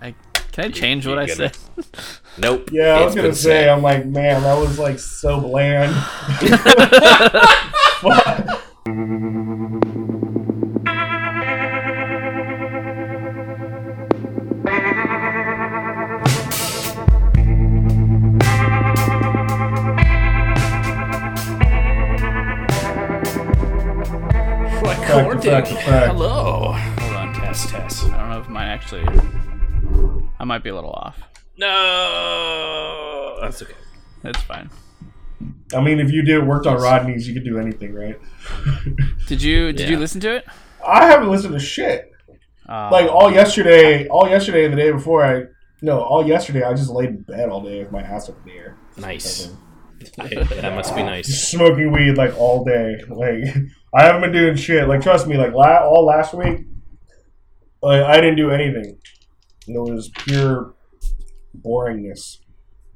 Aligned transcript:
I 0.00 0.14
can 0.52 0.64
I 0.66 0.68
change 0.70 1.06
what 1.06 1.18
I 1.18 1.26
you're 1.26 1.36
said? 1.36 1.56
Nope. 2.38 2.70
Yeah, 2.72 2.96
I 2.98 3.04
was 3.04 3.14
gonna 3.14 3.28
been 3.28 3.34
say, 3.34 3.62
said. 3.64 3.68
I'm 3.68 3.82
like, 3.82 4.06
man, 4.06 4.42
that 4.42 4.58
was 4.58 4.78
like 4.78 4.98
so 4.98 5.40
bland. 5.40 5.94
What 24.82 24.96
Fact, 24.96 25.10
quarantine? 25.12 25.50
fact, 25.50 25.68
fact. 25.68 26.06
Hello. 26.06 26.72
Hold 26.72 27.16
on, 27.16 27.34
test, 27.34 27.68
test. 27.68 28.04
I 28.06 28.16
don't 28.18 28.30
know 28.30 28.40
if 28.40 28.48
mine 28.48 28.68
actually. 28.68 29.04
I 30.40 30.44
might 30.44 30.62
be 30.64 30.70
a 30.70 30.74
little 30.74 30.90
off. 30.90 31.20
No, 31.58 33.38
that's 33.42 33.62
okay. 33.62 33.74
That's 34.22 34.40
fine. 34.42 34.70
I 35.74 35.80
mean, 35.82 36.00
if 36.00 36.10
you 36.10 36.22
did 36.22 36.46
worked 36.46 36.66
on 36.66 36.80
Rodney's, 36.80 37.28
you 37.28 37.34
could 37.34 37.44
do 37.44 37.58
anything, 37.58 37.94
right? 37.94 38.18
Did 39.28 39.40
you 39.42 39.72
did 39.72 39.88
you 39.88 39.96
listen 39.98 40.20
to 40.22 40.34
it? 40.36 40.44
I 40.86 41.06
haven't 41.06 41.30
listened 41.30 41.52
to 41.54 41.60
shit. 41.60 42.10
Uh, 42.68 42.88
Like 42.90 43.08
all 43.10 43.30
yesterday, 43.32 44.08
all 44.08 44.28
yesterday 44.28 44.64
and 44.64 44.72
the 44.72 44.76
day 44.78 44.90
before, 44.90 45.24
I 45.24 45.44
no, 45.82 46.00
all 46.00 46.26
yesterday 46.26 46.62
I 46.64 46.72
just 46.74 46.90
laid 46.90 47.10
in 47.10 47.22
bed 47.22 47.48
all 47.48 47.62
day 47.62 47.78
with 47.82 47.92
my 47.92 48.00
ass 48.02 48.28
up 48.28 48.36
in 48.44 48.52
the 48.52 48.58
air, 48.58 48.76
Nice. 48.96 49.50
I- 50.18 50.28
that 50.62 50.74
must 50.74 50.94
be 50.96 51.02
nice. 51.02 51.26
just 51.26 51.50
smoking 51.50 51.92
weed 51.92 52.16
like 52.16 52.36
all 52.38 52.64
day. 52.64 52.96
Like 53.08 53.44
I 53.94 54.02
haven't 54.04 54.22
been 54.22 54.32
doing 54.32 54.56
shit. 54.56 54.88
Like 54.88 55.00
trust 55.02 55.26
me, 55.28 55.36
like 55.36 55.52
la- 55.52 55.86
all 55.86 56.04
last 56.06 56.34
week, 56.34 56.66
like 57.82 58.02
I 58.02 58.16
didn't 58.16 58.36
do 58.36 58.50
anything. 58.50 58.98
It 59.74 59.80
was 59.80 60.08
pure 60.10 60.74
boringness. 61.64 62.38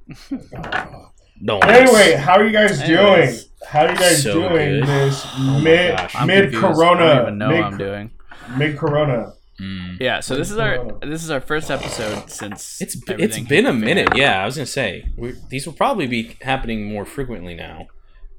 No. 1.41 1.59
Anyway, 1.59 2.15
how 2.15 2.35
are 2.39 2.45
you 2.47 2.53
guys 2.53 2.79
doing? 2.83 3.37
How 3.67 3.87
are 3.87 3.91
you 3.91 3.97
guys 3.99 4.23
So 4.23 4.35
doing 4.49 4.81
good. 4.81 4.87
this 4.87 5.27
my 5.39 5.61
mid 5.61 5.97
gosh. 5.97 6.15
I'm 6.15 6.27
mid 6.29 6.53
confused. 6.53 6.65
I 6.65 6.69
corona 6.75 7.07
don't 7.07 7.23
even 7.23 7.39
know 7.39 7.49
mid, 7.49 7.61
I'm 7.61 7.77
doing. 7.79 8.11
mid 8.57 8.79
corona? 8.79 9.33
Mm. 9.61 9.97
Yeah, 10.01 10.21
so 10.21 10.37
this 10.37 10.51
is 10.53 10.59
our 10.59 10.87
this 11.01 11.25
is 11.25 11.31
our 11.31 11.41
first 11.41 11.73
episode 11.73 12.31
since 12.31 12.81
It's 12.81 12.95
it's 12.95 13.11
everything 13.11 13.45
been 13.47 13.67
a 13.67 13.73
minute. 13.73 14.11
fan. 14.11 14.19
Yeah, 14.19 14.43
I 14.43 14.47
was 14.47 14.55
gonna 14.57 14.67
say 14.67 15.07
we 15.17 15.35
these 15.49 15.67
will 15.67 15.73
probably 15.75 16.07
be 16.07 16.37
happening 16.41 16.85
more 16.87 17.05
frequently 17.05 17.55
now 17.57 17.89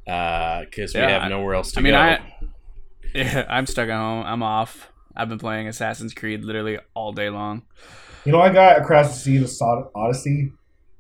because 0.06 0.94
we 0.94 1.02
Yeah, 1.02 1.20
have 1.20 1.30
nowhere 1.30 1.56
else 1.56 1.74
to 1.74 1.80
I 1.81 1.84
mean, 1.84 1.94
go. 1.94 2.00
I 2.00 2.20
yeah, 3.14 3.46
I'm 3.50 3.66
stuck 3.68 3.90
at 3.90 3.98
home. 3.98 4.26
I'm 4.26 4.42
off. 4.42 4.90
I've 5.16 5.28
been 5.30 5.40
playing 5.40 5.68
Assassin's 5.68 6.14
Creed 6.14 6.46
literally 6.46 6.80
all 6.94 7.12
day 7.12 7.30
long. 7.30 7.64
You 8.26 8.31
know, 8.31 8.42
I 8.42 8.52
got 8.52 8.81
across 8.81 9.09
the 9.23 9.45
sea 9.48 9.58
to 9.58 9.90
Odyssey, 9.95 10.52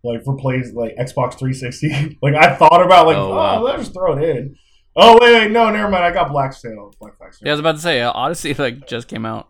like 0.03 0.23
for 0.23 0.37
plays 0.37 0.73
like 0.73 0.95
Xbox 0.95 1.37
360. 1.39 2.17
like 2.21 2.35
I 2.35 2.55
thought 2.55 2.83
about 2.85 3.07
like, 3.07 3.17
Oh, 3.17 3.31
oh, 3.31 3.35
wow. 3.35 3.61
let's 3.63 3.79
just 3.83 3.93
throw 3.93 4.17
it 4.17 4.23
in. 4.37 4.55
Oh 4.95 5.17
wait, 5.19 5.33
wait, 5.33 5.51
no, 5.51 5.69
never 5.71 5.89
mind. 5.89 6.05
I 6.05 6.11
got 6.11 6.31
Black 6.31 6.53
Sail. 6.53 6.93
Black 6.99 7.17
Flag 7.17 7.33
Yeah, 7.41 7.49
I 7.49 7.53
was 7.53 7.59
about 7.59 7.73
to 7.75 7.81
say 7.81 8.01
uh, 8.01 8.11
Odyssey 8.11 8.53
like 8.57 8.87
just 8.87 9.07
came 9.07 9.25
out. 9.25 9.49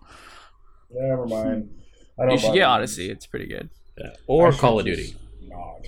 Never 0.90 1.26
mind. 1.28 1.70
I 2.20 2.23
don't 2.23 2.31
You 2.31 2.38
should 2.38 2.48
get 2.48 2.53
these. 2.53 2.64
Odyssey. 2.64 3.09
It's 3.12 3.26
pretty 3.28 3.48
good. 3.48 3.70
Yeah. 3.98 4.12
or 4.28 4.48
I 4.50 4.58
Call 4.58 4.80
of 4.80 4.86
Duty. 4.86 5.16
not. 5.48 5.88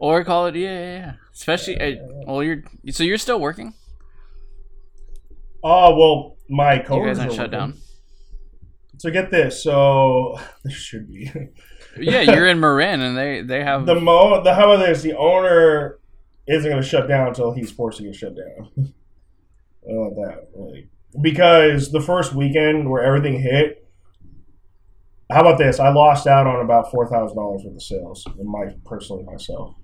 Or 0.00 0.22
call 0.24 0.46
it 0.46 0.54
yeah, 0.56 0.68
yeah, 0.70 0.96
yeah. 0.98 1.12
Especially 1.32 1.80
uh, 1.80 1.96
well, 2.26 2.42
you're 2.42 2.62
so 2.90 3.02
you're 3.04 3.18
still 3.18 3.40
working. 3.40 3.74
Oh 5.62 5.96
well, 5.96 6.36
my 6.48 6.74
You 6.74 6.82
coworkers 6.82 7.18
guys 7.18 7.20
aren't 7.26 7.32
are 7.32 7.34
shut 7.34 7.52
working. 7.52 7.58
down. 7.58 7.74
So 8.98 9.10
get 9.10 9.30
this. 9.30 9.62
So 9.62 10.38
this 10.64 10.74
should 10.74 11.08
be 11.08 11.30
Yeah, 11.98 12.20
you're 12.20 12.46
in 12.46 12.60
Marin, 12.60 13.00
and 13.00 13.16
they 13.16 13.42
they 13.42 13.62
have 13.64 13.86
the 13.86 13.94
mo. 13.94 14.42
The 14.42 14.54
how 14.54 14.72
about 14.72 14.84
this? 14.84 15.02
The 15.02 15.16
owner 15.16 15.98
isn't 16.46 16.68
going 16.70 16.82
to 16.82 16.88
shut 16.88 17.08
down 17.08 17.28
until 17.28 17.52
he's 17.52 17.70
forced 17.70 17.98
to 17.98 18.04
get 18.04 18.14
shut 18.14 18.34
down. 18.36 18.70
I 19.88 19.90
don't 19.90 19.96
want 19.96 20.16
that 20.16 20.48
really 20.54 20.88
because 21.20 21.90
the 21.90 22.00
first 22.00 22.34
weekend 22.34 22.90
where 22.90 23.02
everything 23.02 23.40
hit. 23.40 23.84
How 25.30 25.40
about 25.40 25.58
this? 25.58 25.78
I 25.78 25.90
lost 25.90 26.26
out 26.26 26.46
on 26.46 26.64
about 26.64 26.90
four 26.90 27.06
thousand 27.06 27.36
dollars 27.36 27.62
worth 27.64 27.76
of 27.76 27.82
sales 27.82 28.26
in 28.38 28.50
my 28.50 28.66
personally 28.86 29.24
myself. 29.24 29.74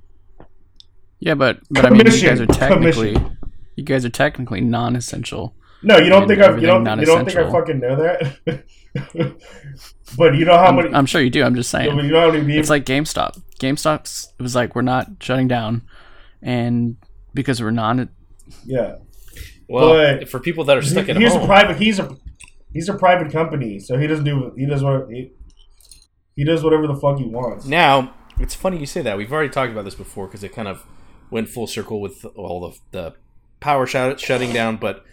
yeah, 1.20 1.34
but 1.34 1.58
but 1.70 1.84
I 1.84 1.90
mean, 1.90 2.06
you 2.06 2.20
guys 2.22 2.40
are 2.40 2.46
technically 2.46 3.12
Commission. 3.14 3.38
you 3.76 3.84
guys 3.84 4.04
are 4.04 4.10
technically 4.10 4.62
non-essential. 4.62 5.54
No, 5.82 5.98
you 5.98 6.08
don't 6.08 6.26
think 6.26 6.40
I 6.40 6.54
you 6.56 6.66
don't 6.66 6.86
you 6.98 7.06
don't 7.06 7.26
think 7.26 7.36
I 7.36 7.50
fucking 7.50 7.78
know 7.78 7.96
that. 7.96 8.64
but 10.16 10.34
you 10.36 10.44
know 10.44 10.56
how 10.56 10.66
I'm, 10.66 10.76
many 10.76 10.94
I'm 10.94 11.06
sure 11.06 11.20
you 11.20 11.30
do. 11.30 11.42
I'm 11.42 11.54
just 11.54 11.70
saying. 11.70 11.96
you 11.96 12.02
know 12.12 12.20
how 12.20 12.30
many 12.30 12.44
people 12.44 12.60
It's 12.60 12.70
like 12.70 12.84
GameStop. 12.84 13.40
GameStop's 13.58 14.32
it 14.38 14.42
was 14.42 14.54
like 14.54 14.74
we're 14.74 14.82
not 14.82 15.08
shutting 15.20 15.48
down, 15.48 15.82
and 16.42 16.96
because 17.32 17.60
we're 17.60 17.70
non, 17.70 18.08
yeah. 18.64 18.96
Well, 19.68 20.18
But- 20.18 20.28
for 20.28 20.38
people 20.40 20.64
that 20.64 20.76
are 20.76 20.82
stuck 20.82 21.08
at 21.08 21.16
he's 21.16 21.32
home, 21.32 21.42
a 21.42 21.46
private. 21.46 21.76
He's 21.78 21.98
a 21.98 22.16
he's 22.72 22.88
a 22.88 22.94
private 22.94 23.32
company, 23.32 23.78
so 23.78 23.98
he 23.98 24.06
doesn't 24.06 24.24
do. 24.24 24.52
He 24.56 24.66
does 24.66 24.82
what 24.82 25.08
he, 25.10 25.32
he 26.36 26.44
does 26.44 26.62
whatever 26.62 26.86
the 26.86 26.94
fuck 26.96 27.18
he 27.18 27.24
wants. 27.24 27.64
Now, 27.66 28.14
it's 28.38 28.54
funny 28.54 28.78
you 28.78 28.86
say 28.86 29.02
that. 29.02 29.16
We've 29.16 29.32
already 29.32 29.48
talked 29.48 29.72
about 29.72 29.84
this 29.84 29.94
before 29.94 30.26
because 30.26 30.44
it 30.44 30.52
kind 30.52 30.68
of 30.68 30.84
went 31.30 31.48
full 31.48 31.66
circle 31.66 32.00
with 32.00 32.24
all 32.36 32.60
the, 32.70 32.78
the 32.90 33.14
power 33.60 33.86
shut, 33.86 34.20
shutting 34.20 34.52
down. 34.52 34.76
But 34.76 35.04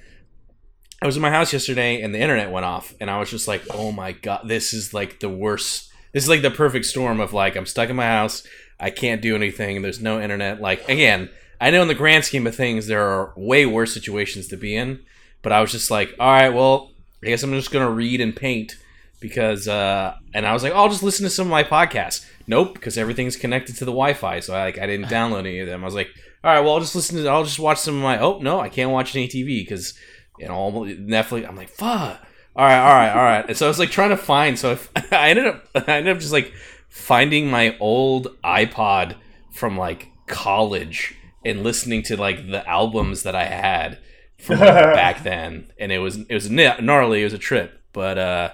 I 1.02 1.08
was 1.08 1.16
in 1.16 1.22
my 1.22 1.32
house 1.32 1.52
yesterday 1.52 2.02
and 2.02 2.14
the 2.14 2.20
internet 2.20 2.52
went 2.52 2.66
off, 2.66 2.94
and 3.00 3.10
I 3.10 3.18
was 3.20 3.30
just 3.30 3.48
like, 3.48 3.64
"Oh 3.74 3.92
my 3.92 4.12
god, 4.12 4.42
this 4.46 4.74
is 4.74 4.94
like 4.94 5.20
the 5.20 5.30
worst. 5.30 5.92
This 6.12 6.24
is 6.24 6.30
like 6.30 6.44
the 6.44 6.52
perfect 6.52 6.86
storm 6.86 7.20
of 7.20 7.34
like 7.34 7.56
I'm 7.56 7.66
stuck 7.66 7.90
in 7.90 7.96
my 7.96 8.06
house, 8.06 8.46
I 8.80 8.90
can't 8.90 9.22
do 9.22 9.36
anything, 9.36 9.82
there's 9.82 10.02
no 10.02 10.20
internet. 10.20 10.62
Like 10.62 10.88
again, 10.90 11.30
I 11.60 11.72
know 11.72 11.84
in 11.84 11.88
the 11.88 11.96
grand 11.96 12.26
scheme 12.26 12.46
of 12.48 12.56
things 12.56 12.88
there 12.88 13.04
are 13.04 13.34
way 13.36 13.66
worse 13.66 13.94
situations 13.94 14.48
to 14.50 14.58
be 14.58 14.76
in, 14.76 15.00
but 15.42 15.52
I 15.52 15.62
was 15.62 15.72
just 15.72 15.90
like, 15.90 16.14
all 16.20 16.28
right, 16.28 16.50
well, 16.50 16.92
I 17.24 17.28
guess 17.28 17.44
I'm 17.44 17.54
just 17.54 17.72
gonna 17.72 17.90
read 17.90 18.22
and 18.22 18.36
paint 18.36 18.76
because 19.20 19.68
uh 19.68 20.16
and 20.34 20.46
I 20.46 20.54
was 20.54 20.62
like, 20.64 20.74
oh, 20.74 20.78
I'll 20.78 20.90
just 20.90 21.04
listen 21.04 21.24
to 21.24 21.30
some 21.30 21.48
of 21.48 21.52
my 21.52 21.64
podcasts. 21.64 22.26
Nope, 22.48 22.74
because 22.74 22.98
everything's 22.98 23.38
connected 23.38 23.76
to 23.78 23.86
the 23.86 23.92
Wi-Fi, 23.92 24.40
so 24.40 24.56
I 24.56 24.66
like 24.66 24.80
I 24.80 24.88
didn't 24.88 25.06
download 25.10 25.40
any 25.40 25.60
of 25.60 25.68
them. 25.68 25.82
I 25.82 25.86
was 25.86 25.96
like, 25.96 26.10
all 26.44 26.54
right, 26.54 26.62
well, 26.62 26.74
I'll 26.74 26.80
just 26.80 26.96
listen 26.96 27.18
to 27.18 27.28
I'll 27.28 27.44
just 27.44 27.60
watch 27.60 27.80
some 27.80 27.96
of 27.96 28.02
my 28.02 28.20
oh 28.20 28.40
no, 28.40 28.60
I 28.60 28.70
can't 28.70 28.92
watch 28.92 29.16
any 29.16 29.28
TV 29.28 29.62
because 29.62 29.94
you 30.42 30.48
know 30.48 30.56
all 30.56 30.72
Netflix. 30.86 31.48
I'm 31.48 31.56
like, 31.56 31.70
fuck. 31.70 32.22
All 32.56 32.66
right, 32.66 32.80
all 32.80 32.94
right, 32.94 33.10
all 33.12 33.24
right. 33.24 33.46
And 33.48 33.56
so 33.56 33.66
I 33.66 33.70
was 33.70 33.80
like 33.80 33.92
trying 33.92 34.10
to 34.10 34.18
find. 34.18 34.60
So 34.60 34.78
I, 34.96 35.04
I 35.12 35.30
ended 35.30 35.48
up 35.48 35.64
I 35.76 35.98
ended 35.98 36.16
up 36.16 36.20
just 36.20 36.34
like 36.34 36.52
finding 36.90 37.50
my 37.50 37.78
old 37.80 38.28
iPod 38.44 39.16
from 39.54 39.78
like 39.78 40.08
college 40.28 41.16
and 41.46 41.64
listening 41.64 42.04
to 42.04 42.18
like 42.18 42.50
the 42.50 42.68
albums 42.68 43.24
that 43.24 43.36
I 43.36 43.46
had 43.46 44.00
from 44.40 44.60
like, 44.60 44.68
back 44.94 45.24
then, 45.24 45.72
and 45.80 45.92
it 45.92 46.00
was 46.00 46.18
it 46.18 46.34
was 46.34 46.50
gna- 46.50 46.82
gnarly. 46.82 47.22
It 47.22 47.26
was 47.26 47.34
a 47.34 47.38
trip, 47.38 47.80
but 47.94 48.18
uh, 48.18 48.50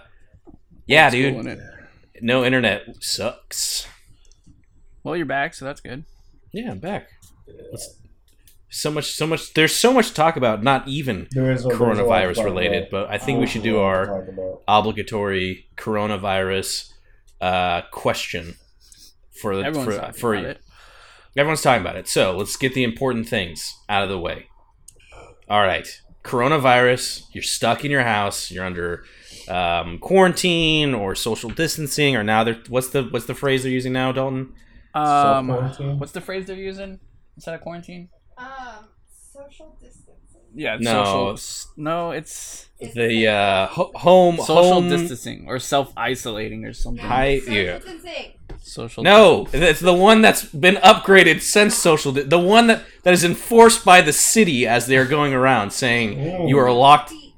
yeah, 0.85 1.09
dude, 1.09 1.33
Cool, 1.35 1.47
it? 1.47 1.59
no 2.21 2.43
internet 2.45 2.83
sucks. 2.99 3.87
Well, 5.03 5.15
you're 5.15 5.25
back, 5.25 5.53
so 5.53 5.63
that's 5.65 5.79
good. 5.81 6.03
Yeah, 6.51 6.71
I'm 6.71 6.79
back. 6.79 7.07
Let's- 7.71 7.95
so 8.69 8.91
much, 8.91 9.13
so 9.13 9.25
much. 9.25 9.53
There's 9.53 9.75
so 9.75 9.93
much 9.93 10.09
to 10.09 10.13
talk 10.13 10.35
about. 10.35 10.63
Not 10.63 10.87
even 10.87 11.27
There 11.31 11.51
is 11.51 11.65
a, 11.65 11.69
there's 11.69 11.79
a 11.79 11.83
lot 11.83 11.95
to 11.95 12.03
coronavirus 12.03 12.35
talk 12.35 12.45
related, 12.45 12.87
about. 12.87 12.91
but 12.91 13.09
I 13.09 13.17
think 13.17 13.39
we 13.39 13.47
should 13.47 13.63
do 13.63 13.79
our 13.79 14.27
obligatory 14.67 15.67
coronavirus 15.77 16.91
uh, 17.41 17.81
question 17.91 18.55
for 19.41 19.55
the 19.55 19.63
Everyone's 19.63 19.95
for, 19.95 20.01
talking 20.01 20.19
for 20.19 20.33
about 20.35 20.49
it. 20.49 20.61
Everyone's 21.35 21.61
talking 21.61 21.81
about 21.81 21.95
it. 21.95 22.07
So 22.07 22.35
let's 22.35 22.55
get 22.57 22.73
the 22.73 22.83
important 22.83 23.29
things 23.29 23.75
out 23.87 24.03
of 24.03 24.09
the 24.09 24.19
way. 24.19 24.47
All 25.49 25.61
right. 25.61 25.87
Coronavirus, 26.23 27.23
you're 27.31 27.43
stuck 27.43 27.85
in 27.85 27.91
your 27.91 28.03
house, 28.03 28.51
you're 28.51 28.65
under 28.65 29.05
um, 29.47 29.97
quarantine 29.99 30.93
or 30.93 31.15
social 31.15 31.49
distancing, 31.49 32.17
or 32.17 32.23
now 32.23 32.43
they're 32.43 32.59
what's 32.67 32.89
the 32.89 33.03
what's 33.03 33.27
the 33.27 33.35
phrase 33.35 33.63
they're 33.63 33.71
using 33.71 33.93
now, 33.93 34.11
Dalton? 34.11 34.53
Um, 34.93 35.47
what's 35.99 36.11
the 36.11 36.19
phrase 36.19 36.47
they're 36.47 36.55
using 36.57 36.99
instead 37.35 37.55
of 37.55 37.61
quarantine? 37.61 38.09
Um, 38.37 38.85
social 39.33 39.75
distancing. 39.81 40.13
Yeah, 40.53 40.77
No. 40.79 41.03
social. 41.03 41.33
s- 41.33 41.67
No, 41.77 42.11
it's 42.11 42.67
The 42.79 43.27
uh, 43.27 43.67
ho- 43.67 43.91
home 43.95 44.37
social 44.37 44.63
home 44.73 44.89
distancing 44.89 45.45
or 45.47 45.59
self 45.59 45.91
isolating 45.97 46.65
or 46.65 46.73
something. 46.73 47.03
Hi- 47.05 47.39
Social 47.39 47.53
yeah. 47.53 47.73
distancing. 47.79 48.33
Social. 48.61 49.03
No, 49.03 49.47
it's 49.53 49.79
the 49.79 49.93
one 49.93 50.21
that's 50.21 50.43
been 50.45 50.75
upgraded 50.75 51.41
since 51.41 51.73
social. 51.75 52.11
Di- 52.11 52.23
the 52.23 52.39
one 52.39 52.67
that, 52.67 52.83
that 53.03 53.13
is 53.13 53.23
enforced 53.23 53.83
by 53.85 54.01
the 54.01 54.13
city 54.13 54.67
as 54.67 54.87
they 54.87 54.97
are 54.97 55.05
going 55.05 55.33
around 55.33 55.71
saying 55.71 56.19
Ooh. 56.19 56.47
you 56.49 56.57
are 56.59 56.71
locked. 56.71 57.09
Feet 57.09 57.33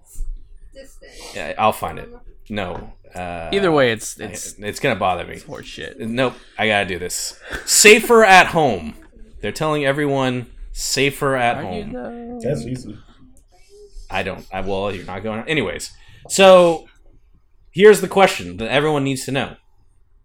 distance. 0.74 1.36
Yeah, 1.36 1.54
I'll 1.58 1.72
find 1.72 2.00
it. 2.00 2.10
No. 2.50 2.94
Uh, 3.14 3.50
Either 3.52 3.72
way, 3.72 3.92
it's 3.92 4.20
it's 4.20 4.52
it's 4.54 4.60
it's 4.60 4.80
gonna 4.80 4.96
bother 4.96 5.26
me. 5.26 5.40
horse 5.40 5.66
shit. 5.66 6.00
Nope, 6.00 6.34
I 6.58 6.68
gotta 6.68 6.86
do 6.88 7.00
this. 7.00 7.40
Safer 7.66 8.24
at 8.24 8.48
home. 8.48 8.96
They're 9.42 9.52
telling 9.52 9.86
everyone 9.86 10.48
safer 10.72 11.36
at 11.36 11.58
Are 11.58 11.64
home. 11.64 11.94
though? 11.94 12.40
That's 12.42 12.66
easy. 12.66 12.98
I 14.10 14.24
don't. 14.24 14.46
I 14.52 14.62
well, 14.62 14.94
you're 14.94 15.06
not 15.06 15.24
going. 15.24 15.48
Anyways, 15.48 15.92
so 16.30 16.88
here's 17.72 18.02
the 18.02 18.08
question 18.08 18.58
that 18.58 18.70
everyone 18.72 19.04
needs 19.04 19.26
to 19.26 19.32
know: 19.32 19.56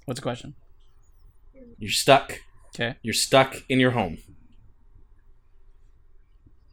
What's 0.06 0.20
the 0.20 0.22
question? 0.22 0.54
You're 1.78 1.90
stuck. 1.90 2.40
Okay. 2.74 2.96
You're 3.02 3.14
stuck 3.14 3.62
in 3.68 3.78
your 3.80 3.92
home. 3.92 4.18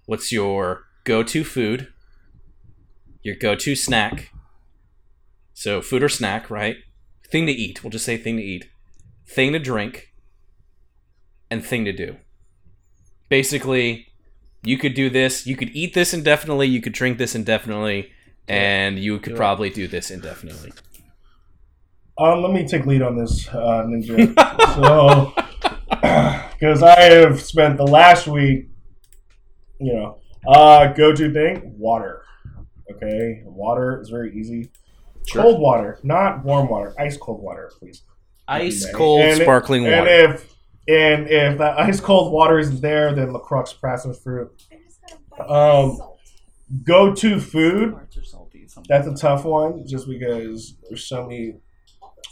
What's 0.06 0.32
your 0.32 0.84
go-to 1.04 1.44
food? 1.44 1.88
Your 3.24 3.36
go-to 3.36 3.76
snack. 3.76 4.32
So 5.54 5.82
food 5.82 6.04
or 6.04 6.10
snack, 6.10 6.50
right? 6.50 6.78
Thing 7.30 7.46
to 7.46 7.52
eat. 7.52 7.84
We'll 7.84 7.92
just 7.92 8.06
say 8.06 8.18
thing 8.18 8.38
to 8.38 8.44
eat. 8.44 8.66
Thing 9.28 9.54
to 9.54 9.60
drink. 9.60 10.14
And 11.50 11.64
thing 11.64 11.86
to 11.86 11.94
do. 11.94 12.18
Basically, 13.32 14.10
you 14.62 14.78
could 14.78 14.94
do 14.94 15.10
this. 15.10 15.48
You 15.48 15.56
could 15.56 15.70
eat 15.70 15.94
this 15.94 16.14
indefinitely. 16.14 16.68
You 16.68 16.82
could 16.82 16.92
drink 16.92 17.18
this 17.18 17.34
indefinitely, 17.34 18.12
and 18.50 19.00
you 19.00 19.20
could 19.20 19.38
probably 19.38 19.70
do 19.70 19.88
this 19.88 20.12
indefinitely. 20.12 20.74
Um, 22.18 22.42
let 22.44 22.52
me 22.52 22.68
take 22.68 22.86
lead 22.86 23.02
on 23.02 23.16
this, 23.18 23.48
uh, 23.48 23.86
Ninja. 23.88 24.36
so, 24.76 25.32
because 26.60 26.84
I 26.84 27.00
have 27.04 27.42
spent 27.42 27.78
the 27.78 27.88
last 27.88 28.28
week, 28.28 28.68
you 29.80 29.94
know, 29.94 30.18
uh, 30.46 30.92
go-to 30.92 31.32
thing, 31.32 31.74
water. 31.78 32.24
Okay, 32.92 33.44
water 33.46 34.02
is 34.02 34.10
very 34.10 34.38
easy. 34.38 34.70
Sure. 35.26 35.44
Cold 35.44 35.62
water, 35.62 36.00
not 36.04 36.44
warm 36.44 36.68
water. 36.68 36.94
Ice 37.00 37.16
cold 37.16 37.42
water, 37.42 37.72
please. 37.80 38.02
Ice 38.50 38.84
And 38.84 38.94
cold 38.94 39.22
it- 39.22 39.42
sparkling 39.42 39.86
And 39.88 39.96
water. 40.00 40.34
if 40.34 40.54
and 40.88 41.28
if 41.28 41.58
that 41.58 41.80
ice 41.80 42.00
cold 42.00 42.32
water 42.34 42.60
isn't 42.60 42.82
there, 42.82 43.14
then 43.14 43.34
Lacroix 43.34 43.64
Passionfruit. 43.84 44.50
I 44.72 44.76
just 44.86 45.02
got 45.02 45.12
a 45.12 45.44
bunch 45.44 45.50
of 45.50 46.00
Um. 46.02 46.08
Go-to 46.84 47.40
food. 47.42 47.94
Hearts 47.94 48.18
are 48.18 48.24
salty. 48.24 48.66
something. 48.68 48.88
That's 48.88 49.06
a 49.08 49.14
tough 49.14 49.44
one, 49.44 49.86
just 49.86 50.08
because 50.08 50.76
there's 50.88 51.06
so 51.06 51.24
many 51.28 51.56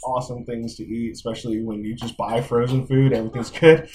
awesome 0.02 0.46
things 0.46 0.76
to 0.76 0.82
eat, 0.82 1.12
especially 1.12 1.62
when 1.62 1.84
you 1.84 1.94
just 1.94 2.16
buy 2.16 2.40
frozen 2.40 2.86
food. 2.86 3.12
Everything's 3.12 3.50
good. 3.50 3.88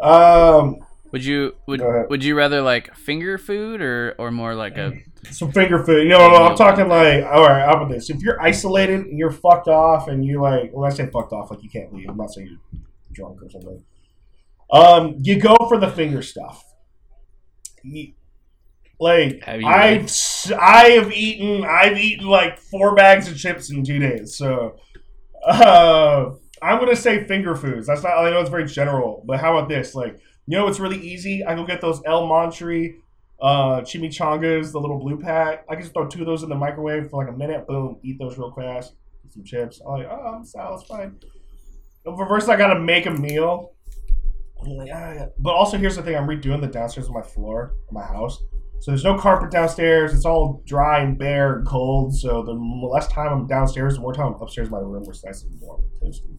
Um, 0.00 0.76
Would 1.10 1.24
you 1.24 1.56
would 1.66 1.82
would 2.10 2.22
you 2.22 2.36
rather 2.36 2.62
like 2.62 2.94
finger 2.94 3.38
food 3.38 3.80
or 3.80 4.14
or 4.18 4.30
more 4.30 4.54
like 4.54 4.76
a 4.78 4.92
some 5.30 5.50
finger 5.50 5.82
food. 5.82 6.04
You 6.04 6.10
know, 6.10 6.18
I'm 6.20 6.56
talking 6.56 6.88
like, 6.88 7.24
all 7.24 7.42
right, 7.42 7.64
how 7.64 7.76
about 7.76 7.88
this? 7.90 8.10
If 8.10 8.20
you're 8.20 8.40
isolated 8.40 9.00
and 9.06 9.18
you're 9.18 9.32
fucked 9.32 9.68
off, 9.68 10.08
and 10.08 10.24
you 10.24 10.40
like, 10.40 10.70
when 10.72 10.90
I 10.90 10.94
say 10.94 11.06
fucked 11.06 11.32
off, 11.32 11.50
like 11.50 11.62
you 11.62 11.70
can't 11.70 11.92
leave. 11.92 12.08
I'm 12.08 12.16
not 12.16 12.32
saying 12.32 12.48
you're 12.48 12.80
drunk 13.16 13.42
or 13.42 13.50
something. 13.50 13.82
Um, 14.70 15.16
you 15.22 15.40
go 15.40 15.56
for 15.68 15.78
the 15.78 15.90
finger 15.90 16.22
stuff. 16.22 16.64
You- 17.82 18.12
like 18.98 19.42
I've 19.46 20.10
I 20.58 20.88
have 20.92 21.12
eaten 21.12 21.64
I've 21.64 21.98
eaten 21.98 22.26
like 22.26 22.58
four 22.58 22.94
bags 22.94 23.28
of 23.28 23.36
chips 23.36 23.70
in 23.70 23.84
two 23.84 23.98
days. 23.98 24.36
So 24.36 24.76
uh, 25.46 26.30
I'm 26.62 26.78
gonna 26.78 26.96
say 26.96 27.24
finger 27.26 27.54
foods. 27.54 27.86
That's 27.86 28.02
not 28.02 28.16
I 28.16 28.30
know 28.30 28.40
it's 28.40 28.50
very 28.50 28.66
general, 28.66 29.22
but 29.26 29.38
how 29.40 29.56
about 29.56 29.68
this? 29.68 29.94
Like 29.94 30.18
you 30.46 30.56
know, 30.56 30.66
it's 30.68 30.80
really 30.80 30.98
easy. 30.98 31.44
I 31.44 31.54
go 31.54 31.66
get 31.66 31.82
those 31.82 32.00
El 32.06 32.26
Monterey 32.26 32.94
uh, 33.42 33.82
chimichangas, 33.82 34.72
the 34.72 34.80
little 34.80 34.98
blue 34.98 35.18
pack. 35.20 35.66
I 35.68 35.74
can 35.74 35.82
just 35.82 35.92
throw 35.92 36.06
two 36.08 36.20
of 36.20 36.26
those 36.26 36.42
in 36.42 36.48
the 36.48 36.54
microwave 36.54 37.10
for 37.10 37.22
like 37.22 37.34
a 37.34 37.36
minute. 37.36 37.66
Boom, 37.66 37.98
eat 38.02 38.18
those 38.18 38.38
real 38.38 38.52
fast. 38.52 38.94
Get 39.24 39.32
some 39.34 39.44
chips. 39.44 39.82
I'm 39.86 39.98
like, 39.98 40.08
oh, 40.10 40.36
I'm 40.36 40.44
salad's 40.46 40.84
fine. 40.84 41.16
First, 42.28 42.48
I 42.48 42.56
gotta 42.56 42.78
make 42.78 43.06
a 43.06 43.10
meal. 43.10 43.72
Like, 44.64 44.90
ah. 44.94 45.26
But 45.38 45.54
also, 45.54 45.76
here's 45.76 45.96
the 45.96 46.02
thing: 46.02 46.16
I'm 46.16 46.26
redoing 46.26 46.60
the 46.60 46.68
downstairs 46.68 47.06
of 47.06 47.14
my 47.14 47.22
floor 47.22 47.74
of 47.88 47.92
my 47.92 48.04
house, 48.04 48.42
so 48.80 48.90
there's 48.90 49.04
no 49.04 49.18
carpet 49.18 49.50
downstairs. 49.50 50.14
It's 50.14 50.24
all 50.24 50.62
dry 50.66 51.00
and 51.00 51.18
bare 51.18 51.56
and 51.56 51.66
cold. 51.66 52.14
So 52.14 52.42
the 52.42 52.52
less 52.52 53.08
time 53.08 53.32
I'm 53.32 53.46
downstairs, 53.46 53.94
the 53.94 54.00
more 54.00 54.12
time 54.12 54.34
I'm 54.34 54.40
upstairs 54.40 54.68
in 54.68 54.72
my 54.72 54.78
room, 54.78 55.02
where 55.02 55.10
it's 55.10 55.24
nice 55.24 55.42
and 55.42 55.60
warm 55.60 55.82
and 56.02 56.12
toasty. 56.12 56.38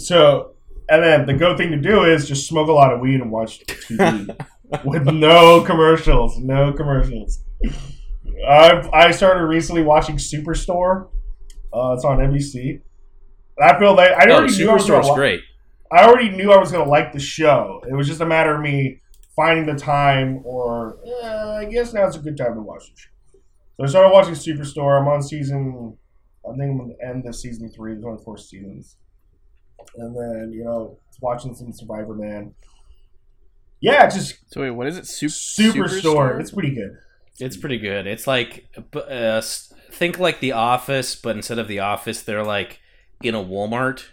So, 0.00 0.54
and 0.88 1.02
then 1.02 1.26
the 1.26 1.34
good 1.34 1.56
thing 1.56 1.70
to 1.70 1.78
do 1.78 2.04
is 2.04 2.28
just 2.28 2.46
smoke 2.46 2.68
a 2.68 2.72
lot 2.72 2.92
of 2.92 3.00
weed 3.00 3.20
and 3.20 3.30
watch 3.30 3.64
TV 3.66 4.36
with 4.84 5.06
no 5.06 5.62
commercials. 5.62 6.38
No 6.38 6.72
commercials. 6.72 7.42
I 8.48 8.88
I 8.92 9.10
started 9.10 9.44
recently 9.44 9.82
watching 9.82 10.16
Superstore. 10.16 11.08
Uh, 11.72 11.94
it's 11.94 12.04
on 12.04 12.18
NBC. 12.18 12.82
And 13.58 13.70
I 13.70 13.78
feel 13.78 13.94
like 13.96 14.10
I 14.10 14.26
Oh, 14.30 14.34
already 14.34 14.56
knew 14.56 14.70
I 14.70 14.74
was 14.74 14.86
gonna 14.86 15.00
Superstore's 15.02 15.08
wa- 15.08 15.14
great. 15.14 15.40
I 15.92 16.04
already 16.06 16.30
knew 16.30 16.52
I 16.52 16.58
was 16.58 16.72
gonna 16.72 16.88
like 16.88 17.12
the 17.12 17.20
show. 17.20 17.82
It 17.88 17.94
was 17.94 18.06
just 18.06 18.20
a 18.20 18.26
matter 18.26 18.54
of 18.54 18.60
me 18.60 19.00
finding 19.34 19.66
the 19.66 19.74
time, 19.78 20.40
or 20.44 20.98
eh, 21.22 21.28
I 21.28 21.64
guess 21.66 21.92
now's 21.92 22.16
a 22.16 22.18
good 22.20 22.36
time 22.36 22.54
to 22.54 22.60
watch 22.60 22.82
the 22.90 22.96
show. 23.00 23.08
So 23.78 23.84
I 23.84 23.86
started 23.86 24.12
watching 24.12 24.34
Superstore. 24.34 25.00
I'm 25.00 25.06
on 25.08 25.22
season, 25.22 25.96
I 26.44 26.50
think 26.56 26.70
I'm 26.72 26.80
on 26.80 26.88
the 26.88 27.06
end 27.06 27.26
of 27.26 27.34
season 27.36 27.68
three. 27.70 27.92
There's 27.92 28.04
only 28.04 28.22
four 28.24 28.36
seasons, 28.38 28.96
and 29.96 30.14
then 30.16 30.52
you 30.52 30.64
know 30.64 30.98
watching 31.20 31.54
some 31.54 31.72
Survivor 31.72 32.14
Man. 32.14 32.54
Yeah, 33.80 34.06
just 34.08 34.36
so 34.52 34.62
wait 34.62 34.70
what 34.70 34.86
is 34.86 34.96
it 34.96 35.06
Sup- 35.06 35.28
Superstore. 35.30 36.40
It's 36.40 36.50
pretty 36.50 36.74
good. 36.74 36.96
It's 37.38 37.56
pretty 37.56 37.78
good. 37.78 38.06
It's 38.06 38.26
like 38.26 38.66
uh, 38.94 39.42
think 39.90 40.18
like 40.18 40.40
The 40.40 40.52
Office, 40.52 41.14
but 41.14 41.36
instead 41.36 41.58
of 41.58 41.68
The 41.68 41.80
Office, 41.80 42.22
they're 42.22 42.42
like 42.44 42.80
in 43.22 43.34
a 43.34 43.42
Walmart. 43.42 44.04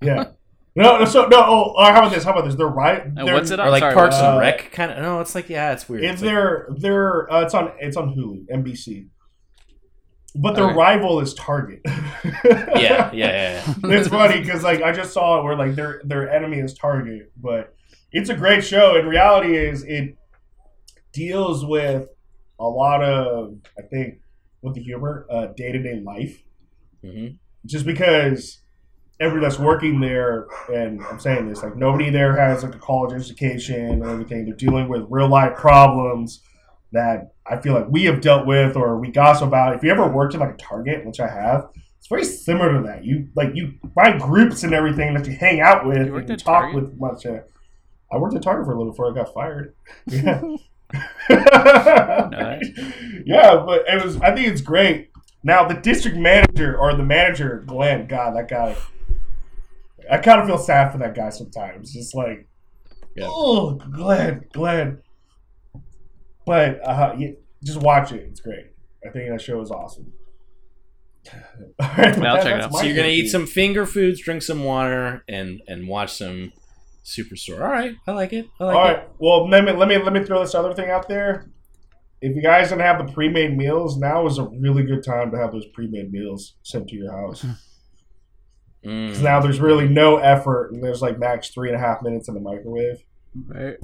Yeah. 0.00 0.24
No, 0.76 0.98
no, 0.98 1.04
so 1.04 1.26
no. 1.26 1.36
Oh, 1.38 1.74
uh, 1.74 1.92
how 1.92 2.00
about 2.00 2.12
this? 2.12 2.24
How 2.24 2.32
about 2.32 2.46
this? 2.46 2.56
They're 2.56 2.66
right. 2.66 3.14
They're- 3.14 3.32
what's 3.32 3.52
it 3.52 3.60
on? 3.60 3.68
Or 3.68 3.70
like 3.70 3.78
Sorry, 3.80 3.94
Parks 3.94 4.16
uh, 4.16 4.30
and 4.30 4.40
Rec 4.40 4.72
kind 4.72 4.90
of. 4.90 4.98
No, 5.00 5.20
it's 5.20 5.32
like 5.36 5.48
yeah, 5.48 5.72
it's 5.72 5.88
weird. 5.88 6.02
If 6.02 6.14
It's 6.14 6.22
like- 6.22 6.32
they're 6.32 6.66
they're 6.76 7.32
uh, 7.32 7.42
it's 7.42 7.54
on 7.54 7.70
it's 7.78 7.96
on 7.96 8.12
Hulu, 8.12 8.48
NBC. 8.52 9.06
But 10.34 10.56
their 10.56 10.64
Okay. 10.64 10.74
rival 10.74 11.20
is 11.20 11.32
Target. 11.34 11.80
yeah, 11.86 12.02
yeah, 12.74 13.12
yeah, 13.12 13.12
yeah. 13.12 13.74
it's 13.84 14.08
funny 14.08 14.40
because 14.40 14.64
like 14.64 14.82
I 14.82 14.90
just 14.90 15.12
saw 15.12 15.38
it 15.38 15.44
where 15.44 15.54
like 15.54 15.76
their 15.76 16.00
their 16.04 16.28
enemy 16.28 16.58
is 16.58 16.74
Target, 16.74 17.30
but 17.40 17.72
it's 18.10 18.30
a 18.30 18.34
great 18.34 18.64
show. 18.64 18.96
In 18.96 19.06
reality, 19.06 19.56
is 19.56 19.84
it 19.84 20.16
deals 21.12 21.64
with 21.64 22.08
a 22.58 22.66
lot 22.66 23.00
of 23.00 23.58
I 23.78 23.82
think 23.82 24.16
with 24.60 24.74
the 24.74 24.82
humor, 24.82 25.24
uh, 25.30 25.46
day 25.56 25.70
to 25.70 25.78
day 25.80 26.00
life. 26.04 26.42
Mhm. 27.04 27.36
Just 27.66 27.86
because 27.86 28.60
everybody 29.20 29.46
that's 29.46 29.58
working 29.60 30.00
there, 30.00 30.46
and 30.72 31.00
I'm 31.04 31.18
saying 31.20 31.48
this, 31.48 31.62
like 31.62 31.76
nobody 31.76 32.10
there 32.10 32.36
has 32.36 32.62
like 32.64 32.74
a 32.74 32.78
college 32.78 33.12
education 33.12 33.90
and 34.02 34.04
everything. 34.04 34.44
They're 34.44 34.56
dealing 34.56 34.88
with 34.88 35.06
real 35.08 35.28
life 35.28 35.56
problems 35.56 36.42
that 36.92 37.32
I 37.46 37.58
feel 37.58 37.74
like 37.74 37.86
we 37.88 38.04
have 38.04 38.20
dealt 38.20 38.46
with 38.46 38.76
or 38.76 38.98
we 38.98 39.08
gossip 39.10 39.48
about. 39.48 39.74
If 39.76 39.82
you 39.82 39.90
ever 39.90 40.08
worked 40.08 40.34
in 40.34 40.40
like 40.40 40.54
a 40.54 40.56
Target, 40.56 41.04
which 41.04 41.20
I 41.20 41.28
have, 41.28 41.68
it's 41.98 42.08
very 42.08 42.24
similar 42.24 42.72
to 42.74 42.82
that. 42.86 43.04
You 43.04 43.28
like 43.34 43.50
you 43.54 43.74
find 43.94 44.20
groups 44.20 44.62
and 44.62 44.72
everything 44.74 45.14
that 45.14 45.26
you 45.26 45.34
hang 45.36 45.60
out 45.60 45.86
with 45.86 46.06
You 46.06 46.16
and 46.16 46.28
you 46.28 46.36
talk 46.36 46.64
Target? 46.72 46.74
with 46.74 46.98
much. 47.00 47.26
Uh, 47.26 47.40
I 48.12 48.18
worked 48.18 48.34
at 48.36 48.42
Target 48.42 48.66
for 48.66 48.72
a 48.72 48.76
little 48.78 48.92
before 48.92 49.10
I 49.10 49.14
got 49.14 49.32
fired. 49.34 49.74
Yeah. 50.06 50.42
yeah, 53.26 53.56
but 53.66 53.82
it 53.88 54.04
was. 54.04 54.20
I 54.20 54.34
think 54.34 54.46
it's 54.48 54.60
great. 54.60 55.10
Now 55.44 55.68
the 55.68 55.74
district 55.74 56.16
manager 56.16 56.76
or 56.76 56.94
the 56.96 57.04
manager, 57.04 57.62
Glenn. 57.66 58.06
God, 58.08 58.34
that 58.36 58.48
guy. 58.48 58.74
I 60.10 60.18
kind 60.18 60.40
of 60.40 60.46
feel 60.46 60.58
sad 60.58 60.90
for 60.90 60.98
that 60.98 61.14
guy 61.14 61.28
sometimes. 61.30 61.92
Just 61.92 62.14
like, 62.14 62.48
Yeah. 63.14 63.26
oh, 63.28 63.72
Glenn, 63.74 64.44
Glenn. 64.52 64.98
But 66.46 66.86
uh, 66.86 67.14
you, 67.16 67.36
just 67.62 67.80
watch 67.80 68.12
it. 68.12 68.26
It's 68.30 68.40
great. 68.40 68.66
I 69.06 69.10
think 69.10 69.30
that 69.30 69.40
show 69.40 69.60
is 69.60 69.70
awesome. 69.70 70.12
All 71.32 71.40
right, 71.78 71.98
Yeah, 71.98 72.04
I'll 72.06 72.36
that- 72.36 72.42
check 72.42 72.54
it 72.56 72.62
out. 72.64 72.72
So 72.74 72.82
you're 72.84 72.96
gonna 72.96 73.08
eat 73.08 73.28
some 73.28 73.46
finger 73.46 73.86
foods, 73.86 74.20
drink 74.22 74.42
some 74.42 74.64
water, 74.64 75.24
and 75.28 75.60
and 75.68 75.88
watch 75.88 76.12
some 76.14 76.52
Superstore. 77.04 77.60
All 77.60 77.68
right, 77.70 77.94
I 78.06 78.12
like 78.12 78.32
it. 78.32 78.46
I 78.60 78.64
like 78.64 78.76
All 78.76 78.84
it. 78.86 78.92
right. 78.94 79.08
Well, 79.18 79.48
let 79.48 79.64
me 79.64 79.72
let 79.72 79.88
me 79.88 79.96
let 79.98 80.12
me 80.12 80.22
throw 80.24 80.40
this 80.40 80.54
other 80.54 80.74
thing 80.74 80.90
out 80.90 81.08
there. 81.08 81.50
If 82.26 82.34
you 82.34 82.42
guys 82.42 82.70
don't 82.70 82.80
have 82.80 83.04
the 83.06 83.12
pre-made 83.12 83.54
meals, 83.56 83.98
now 83.98 84.26
is 84.26 84.38
a 84.38 84.44
really 84.44 84.82
good 84.82 85.04
time 85.04 85.30
to 85.32 85.36
have 85.36 85.52
those 85.52 85.66
pre-made 85.74 86.10
meals 86.10 86.54
sent 86.62 86.88
to 86.88 86.96
your 86.96 87.12
house. 87.12 87.42
'Cause 87.42 87.58
Mm. 88.86 89.22
now 89.22 89.40
there's 89.40 89.60
really 89.60 89.88
no 89.88 90.16
effort, 90.18 90.70
and 90.72 90.82
there's 90.82 91.00
like 91.02 91.18
max 91.18 91.48
three 91.50 91.68
and 91.70 91.76
a 91.76 91.80
half 91.80 92.02
minutes 92.02 92.28
in 92.28 92.34
the 92.34 92.40
microwave. 92.40 92.96
right 93.48 93.76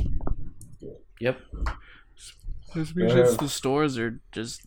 Yep. 1.21 1.39
This 2.75 2.95
means 2.95 3.15
means 3.15 3.37
the 3.37 3.49
stores 3.49 3.99
are 3.99 4.21
just 4.33 4.63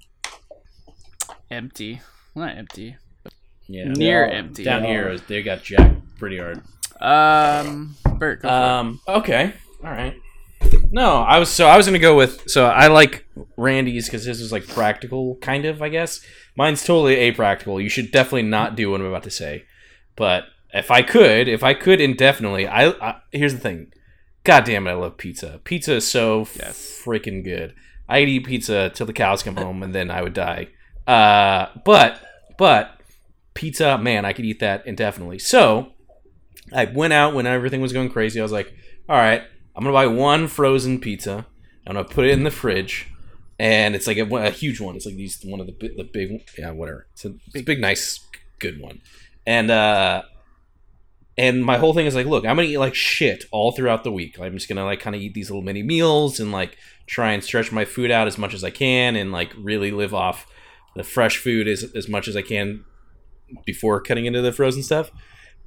empty 1.49 2.01
not 2.35 2.55
empty 2.57 2.95
Yeah. 3.67 3.85
near 3.85 4.25
Yeah. 4.27 4.33
empty 4.33 4.63
Down 4.63 4.83
here, 4.83 5.17
they 5.17 5.41
got 5.41 5.63
jacked 5.63 6.01
pretty 6.17 6.37
hard. 6.37 6.61
um 7.01 7.95
Bert 8.17 8.41
go 8.41 8.47
for 8.49 8.53
it. 8.53 8.59
Um. 8.59 8.99
Okay. 9.07 9.53
All 9.83 9.89
right. 9.91 10.15
No, 10.91 11.17
I 11.21 11.39
was 11.39 11.49
so 11.49 11.67
I 11.67 11.75
was 11.77 11.85
gonna 11.87 11.99
go 11.99 12.15
with 12.15 12.49
so 12.49 12.65
I 12.67 12.87
like 12.87 13.25
Randy's 13.57 14.05
because 14.05 14.25
his 14.25 14.39
was 14.41 14.51
like 14.51 14.67
practical, 14.67 15.35
kind 15.37 15.65
of. 15.65 15.81
I 15.81 15.89
guess 15.89 16.21
mine's 16.55 16.83
totally 16.83 17.15
apractical. 17.15 17.81
You 17.81 17.89
should 17.89 18.11
definitely 18.11 18.43
not 18.43 18.75
do 18.75 18.91
what 18.91 19.01
I'm 19.01 19.07
about 19.07 19.23
to 19.23 19.31
say. 19.31 19.65
But 20.15 20.45
if 20.73 20.91
I 20.91 21.01
could, 21.01 21.47
if 21.47 21.63
I 21.63 21.73
could 21.73 21.99
indefinitely, 21.99 22.67
I, 22.67 22.89
I 22.89 23.21
here's 23.31 23.53
the 23.53 23.59
thing. 23.59 23.91
God 24.43 24.65
damn 24.65 24.85
it, 24.87 24.91
I 24.91 24.93
love 24.93 25.17
pizza. 25.17 25.61
Pizza 25.63 25.93
is 25.95 26.07
so 26.07 26.47
Yes. 26.59 27.01
freaking 27.03 27.43
good. 27.43 27.73
I'd 28.09 28.27
eat 28.27 28.45
pizza 28.45 28.91
till 28.93 29.05
the 29.05 29.13
cows 29.13 29.41
come 29.41 29.55
home, 29.55 29.81
and 29.81 29.95
then 29.95 30.11
I 30.11 30.21
would 30.21 30.33
die. 30.33 30.67
Uh, 31.07 31.67
but 31.85 32.21
but 32.57 32.99
pizza, 33.55 33.97
man, 33.97 34.25
I 34.25 34.33
could 34.33 34.45
eat 34.45 34.59
that 34.59 34.85
indefinitely. 34.85 35.39
So 35.39 35.93
I 36.73 36.85
went 36.85 37.13
out 37.13 37.33
when 37.33 37.47
everything 37.47 37.81
was 37.81 37.93
going 37.93 38.09
crazy. 38.09 38.39
I 38.39 38.43
was 38.43 38.51
like, 38.51 38.71
all 39.09 39.15
right, 39.17 39.43
I'm 39.75 39.83
gonna 39.83 39.93
buy 39.93 40.07
one 40.07 40.47
frozen 40.47 40.99
pizza. 40.99 41.45
I'm 41.85 41.95
gonna 41.95 42.07
put 42.07 42.25
it 42.25 42.31
in 42.31 42.43
the 42.43 42.51
fridge, 42.51 43.07
and 43.59 43.95
it's 43.95 44.07
like 44.07 44.17
a, 44.17 44.35
a 44.35 44.51
huge 44.51 44.79
one. 44.79 44.95
It's 44.95 45.05
like 45.05 45.15
these 45.15 45.41
one 45.43 45.59
of 45.59 45.67
the 45.67 45.73
the 45.73 46.03
big 46.03 46.43
yeah 46.57 46.71
whatever. 46.71 47.07
It's 47.13 47.25
a, 47.25 47.33
it's 47.47 47.61
a 47.61 47.63
big 47.63 47.79
nice 47.79 48.19
good 48.59 48.79
one, 48.79 49.01
and 49.45 49.71
uh, 49.71 50.23
and 51.37 51.65
my 51.65 51.77
whole 51.77 51.93
thing 51.93 52.05
is 52.05 52.15
like, 52.15 52.27
look, 52.27 52.45
I'm 52.45 52.55
gonna 52.55 52.67
eat 52.67 52.77
like 52.77 52.95
shit 52.95 53.45
all 53.51 53.71
throughout 53.71 54.03
the 54.03 54.11
week. 54.11 54.39
I'm 54.39 54.53
just 54.53 54.69
gonna 54.69 54.85
like 54.85 54.99
kind 54.99 55.15
of 55.15 55.21
eat 55.21 55.33
these 55.33 55.49
little 55.49 55.63
mini 55.63 55.83
meals 55.83 56.39
and 56.39 56.51
like 56.51 56.77
try 57.07 57.31
and 57.31 57.43
stretch 57.43 57.71
my 57.71 57.85
food 57.85 58.11
out 58.11 58.27
as 58.27 58.37
much 58.37 58.53
as 58.53 58.63
I 58.63 58.69
can, 58.69 59.15
and 59.15 59.31
like 59.31 59.51
really 59.57 59.91
live 59.91 60.13
off 60.13 60.45
the 60.95 61.03
fresh 61.03 61.37
food 61.37 61.67
as 61.67 61.83
as 61.95 62.07
much 62.07 62.27
as 62.27 62.37
I 62.37 62.43
can 62.43 62.85
before 63.65 63.99
cutting 64.01 64.25
into 64.25 64.41
the 64.41 64.51
frozen 64.51 64.83
stuff. 64.83 65.11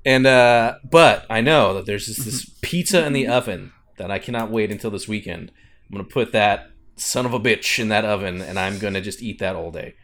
And 0.05 0.27
uh, 0.27 0.77
but 0.89 1.27
I 1.29 1.41
know 1.41 1.75
that 1.75 1.87
there's 1.87 2.07
just 2.07 2.25
this 2.25 2.45
pizza 2.63 3.05
in 3.05 3.13
the 3.13 3.27
oven 3.27 3.73
that 3.97 4.11
I 4.11 4.19
cannot 4.19 4.51
wait 4.51 4.71
until 4.71 4.91
this 4.91 5.07
weekend. 5.09 5.51
I'm 5.89 5.97
gonna 5.97 6.05
put 6.09 6.33
that 6.33 6.71
son 6.97 7.27
of 7.27 7.35
a 7.35 7.41
bitch 7.41 7.79
in 7.79 7.89
that 7.89 8.05
oven, 8.05 8.41
and 8.43 8.59
I'm 8.59 8.79
gonna 8.79 9.01
just 9.01 9.23
eat 9.23 9.39
that 9.41 9.55
all 9.57 9.71
day, 9.71 9.95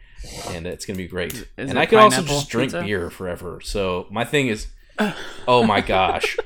and 0.50 0.66
it's 0.66 0.84
gonna 0.86 0.96
be 0.96 1.08
great. 1.08 1.32
Is 1.34 1.70
and 1.70 1.78
I 1.78 1.86
can 1.86 1.98
also 1.98 2.22
just 2.22 2.48
drink 2.50 2.72
pizza? 2.72 2.84
beer 2.84 3.10
forever. 3.10 3.60
So 3.62 4.06
my 4.10 4.24
thing 4.24 4.48
is, 4.48 4.68
oh 5.48 5.64
my 5.64 5.80
gosh, 5.80 6.36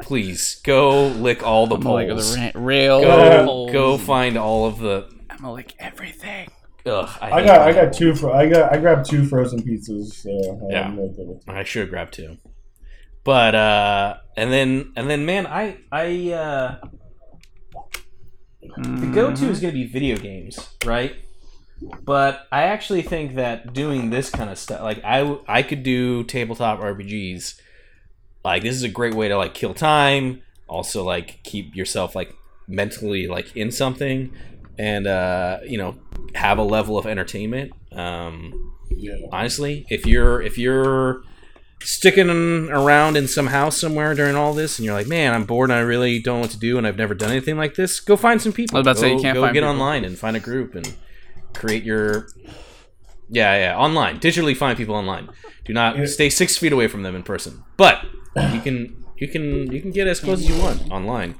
please 0.00 0.60
go 0.64 1.08
lick 1.08 1.42
all 1.46 1.66
the 1.66 1.76
I'm 1.76 1.82
like 1.82 2.08
the 2.08 2.14
poles. 2.14 2.36
ra- 2.38 2.50
rail. 2.54 3.00
Go 3.00 3.44
poles. 3.46 3.72
go 3.72 3.98
find 3.98 4.36
all 4.36 4.66
of 4.66 4.78
the. 4.78 5.08
I'm 5.30 5.38
gonna 5.38 5.52
lick 5.52 5.74
everything. 5.78 6.48
Ugh, 6.86 7.08
I, 7.20 7.30
I 7.32 7.44
got 7.44 7.60
I 7.62 7.72
got 7.72 7.92
two. 7.92 8.14
Fro- 8.14 8.32
I 8.32 8.48
got 8.48 8.72
I 8.72 8.78
grabbed 8.78 9.10
two 9.10 9.24
frozen 9.26 9.60
pizzas. 9.60 10.12
So 10.12 10.68
Yeah. 10.70 10.88
no 10.88 11.40
I 11.48 11.64
should 11.64 11.80
have 11.80 11.90
grabbed 11.90 12.14
two. 12.14 12.36
But 13.26 13.56
uh 13.56 14.18
and 14.36 14.52
then 14.52 14.92
and 14.94 15.10
then 15.10 15.26
man, 15.26 15.48
I 15.48 15.78
I 15.90 16.30
uh 16.30 16.78
the 18.76 19.10
go-to 19.12 19.50
is 19.50 19.60
going 19.60 19.74
to 19.74 19.80
be 19.80 19.86
video 19.86 20.16
games, 20.16 20.70
right? 20.84 21.16
But 22.04 22.46
I 22.52 22.62
actually 22.62 23.02
think 23.02 23.34
that 23.34 23.72
doing 23.72 24.10
this 24.10 24.30
kind 24.30 24.48
of 24.48 24.58
stuff, 24.58 24.80
like 24.80 25.02
I 25.04 25.38
I 25.48 25.62
could 25.62 25.82
do 25.82 26.22
tabletop 26.22 26.78
RPGs. 26.78 27.60
Like 28.44 28.62
this 28.62 28.76
is 28.76 28.84
a 28.84 28.88
great 28.88 29.14
way 29.14 29.26
to 29.26 29.36
like 29.36 29.54
kill 29.54 29.74
time, 29.74 30.42
also 30.68 31.02
like 31.02 31.42
keep 31.42 31.74
yourself 31.74 32.14
like 32.14 32.32
mentally 32.68 33.26
like 33.26 33.56
in 33.56 33.72
something 33.72 34.32
and 34.78 35.06
uh 35.06 35.58
you 35.66 35.78
know 35.78 35.96
have 36.36 36.58
a 36.58 36.62
level 36.62 36.96
of 36.96 37.06
entertainment. 37.06 37.72
Um 37.90 38.72
Yeah. 38.90 39.16
honestly 39.32 39.84
if 39.90 40.06
you're 40.06 40.40
if 40.40 40.58
you're 40.58 41.22
sticking 41.80 42.28
around 42.70 43.16
in 43.16 43.28
some 43.28 43.48
house 43.48 43.80
somewhere 43.80 44.14
during 44.14 44.34
all 44.34 44.52
this 44.54 44.78
and 44.78 44.84
you're 44.86 44.94
like 44.94 45.06
man 45.06 45.32
i'm 45.34 45.44
bored 45.44 45.70
and 45.70 45.78
i 45.78 45.82
really 45.82 46.18
don't 46.20 46.36
know 46.36 46.40
what 46.40 46.50
to 46.50 46.58
do 46.58 46.78
and 46.78 46.86
i've 46.86 46.96
never 46.96 47.14
done 47.14 47.30
anything 47.30 47.56
like 47.56 47.74
this. 47.74 48.00
Go 48.00 48.16
find 48.16 48.40
some 48.42 48.52
people. 48.52 48.76
I 48.76 48.80
was 48.80 48.84
about 48.86 48.94
to 48.94 49.00
say, 49.00 49.08
Go- 49.10 49.16
you 49.16 49.22
can't 49.22 49.34
go 49.34 49.42
find 49.42 49.54
get 49.54 49.60
people. 49.60 49.70
online 49.70 50.04
and 50.04 50.18
find 50.18 50.36
a 50.36 50.40
group 50.40 50.74
and 50.74 50.94
create 51.54 51.84
your 51.84 52.28
yeah 53.28 53.56
yeah 53.56 53.76
online. 53.76 54.18
Digitally 54.20 54.56
find 54.56 54.76
people 54.76 54.94
online. 54.94 55.28
Do 55.64 55.72
not 55.72 56.08
stay 56.08 56.28
six 56.30 56.56
feet 56.56 56.72
away 56.72 56.88
from 56.88 57.02
them 57.02 57.14
in 57.14 57.22
person. 57.22 57.62
But 57.76 58.04
you 58.52 58.60
can 58.60 59.04
you 59.18 59.28
can 59.28 59.70
you 59.72 59.80
can 59.80 59.90
get 59.90 60.06
as 60.06 60.20
close 60.20 60.40
as 60.40 60.48
you 60.48 60.60
want 60.62 60.90
online. 60.90 61.36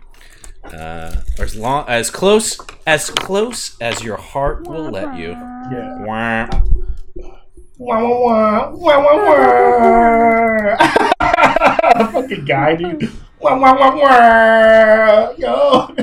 Uh, 0.64 1.20
or 1.38 1.44
as 1.44 1.54
long 1.54 1.84
as 1.88 2.10
close 2.10 2.58
as 2.86 3.08
close 3.10 3.76
as 3.80 4.02
your 4.02 4.16
heart 4.16 4.66
will 4.66 4.90
let 4.90 5.16
you. 5.16 5.28
Yeah. 5.30 6.04
Wah. 6.04 6.48
Wah 7.78 8.00
wah 8.02 8.71
wah 8.73 8.99
wah 9.04 9.16
wah 9.16 10.76
wah. 10.76 12.06
Fucking 12.12 12.45
guy, 12.47 12.75
dude. 12.76 13.11
Wah 13.38 13.59
wah 13.59 13.75
wah 13.78 13.95
wah. 13.97 15.33
Yo. 15.37 15.95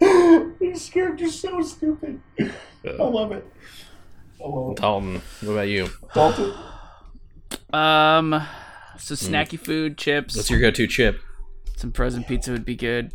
These 0.60 0.84
scared 0.86 1.20
you 1.20 1.28
so 1.30 1.60
stupid. 1.62 2.20
I 2.40 2.46
love 3.02 3.32
it. 3.32 3.44
I 4.42 4.48
love 4.48 4.70
it. 4.72 4.76
Dalton, 4.76 5.20
what 5.42 5.52
about 5.52 5.68
you? 5.68 5.88
Dalton. 6.14 6.54
Um, 7.72 8.40
so 8.96 9.14
snacky 9.14 9.58
food, 9.58 9.98
chips, 9.98 10.36
What's 10.36 10.50
your 10.50 10.60
go-to 10.60 10.86
chip? 10.86 11.20
some 11.76 11.92
frozen 11.92 12.24
pizza 12.24 12.50
would 12.52 12.64
be 12.64 12.74
good. 12.76 13.12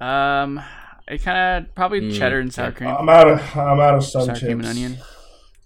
Um, 0.00 0.60
I 1.08 1.16
kind 1.22 1.66
of 1.66 1.74
probably 1.74 2.00
Mm, 2.02 2.16
cheddar 2.16 2.38
and 2.40 2.52
sour 2.54 2.70
cream, 2.72 2.88
I'm 2.90 3.08
out 3.08 3.28
of 3.28 3.40
I'm 3.56 3.80
out 3.80 3.94
of 3.96 4.04
sun 4.04 4.26
sour 4.26 4.34
chips. 4.34 4.44
cream 4.44 4.58
and 4.60 4.68
onion, 4.68 4.98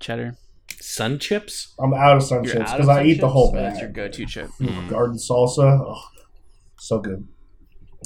cheddar. 0.04 0.36
Sun 0.80 1.18
chips? 1.18 1.74
I'm 1.78 1.94
out 1.94 2.16
of 2.18 2.22
sun 2.22 2.44
You're 2.44 2.54
chips 2.54 2.70
out 2.70 2.76
because 2.78 2.88
of 2.88 2.90
I 2.90 2.98
sun 3.00 3.06
eat 3.06 3.14
the 3.14 3.20
chips? 3.22 3.32
whole 3.32 3.48
Oh, 3.48 3.52
bag. 3.52 3.62
That's 3.70 3.80
your 3.80 3.90
go-to 3.90 4.26
chip. 4.26 4.50
Garden 4.88 5.16
salsa. 5.16 5.80
Oh, 5.80 6.02
so 6.78 6.98
good. 7.00 7.26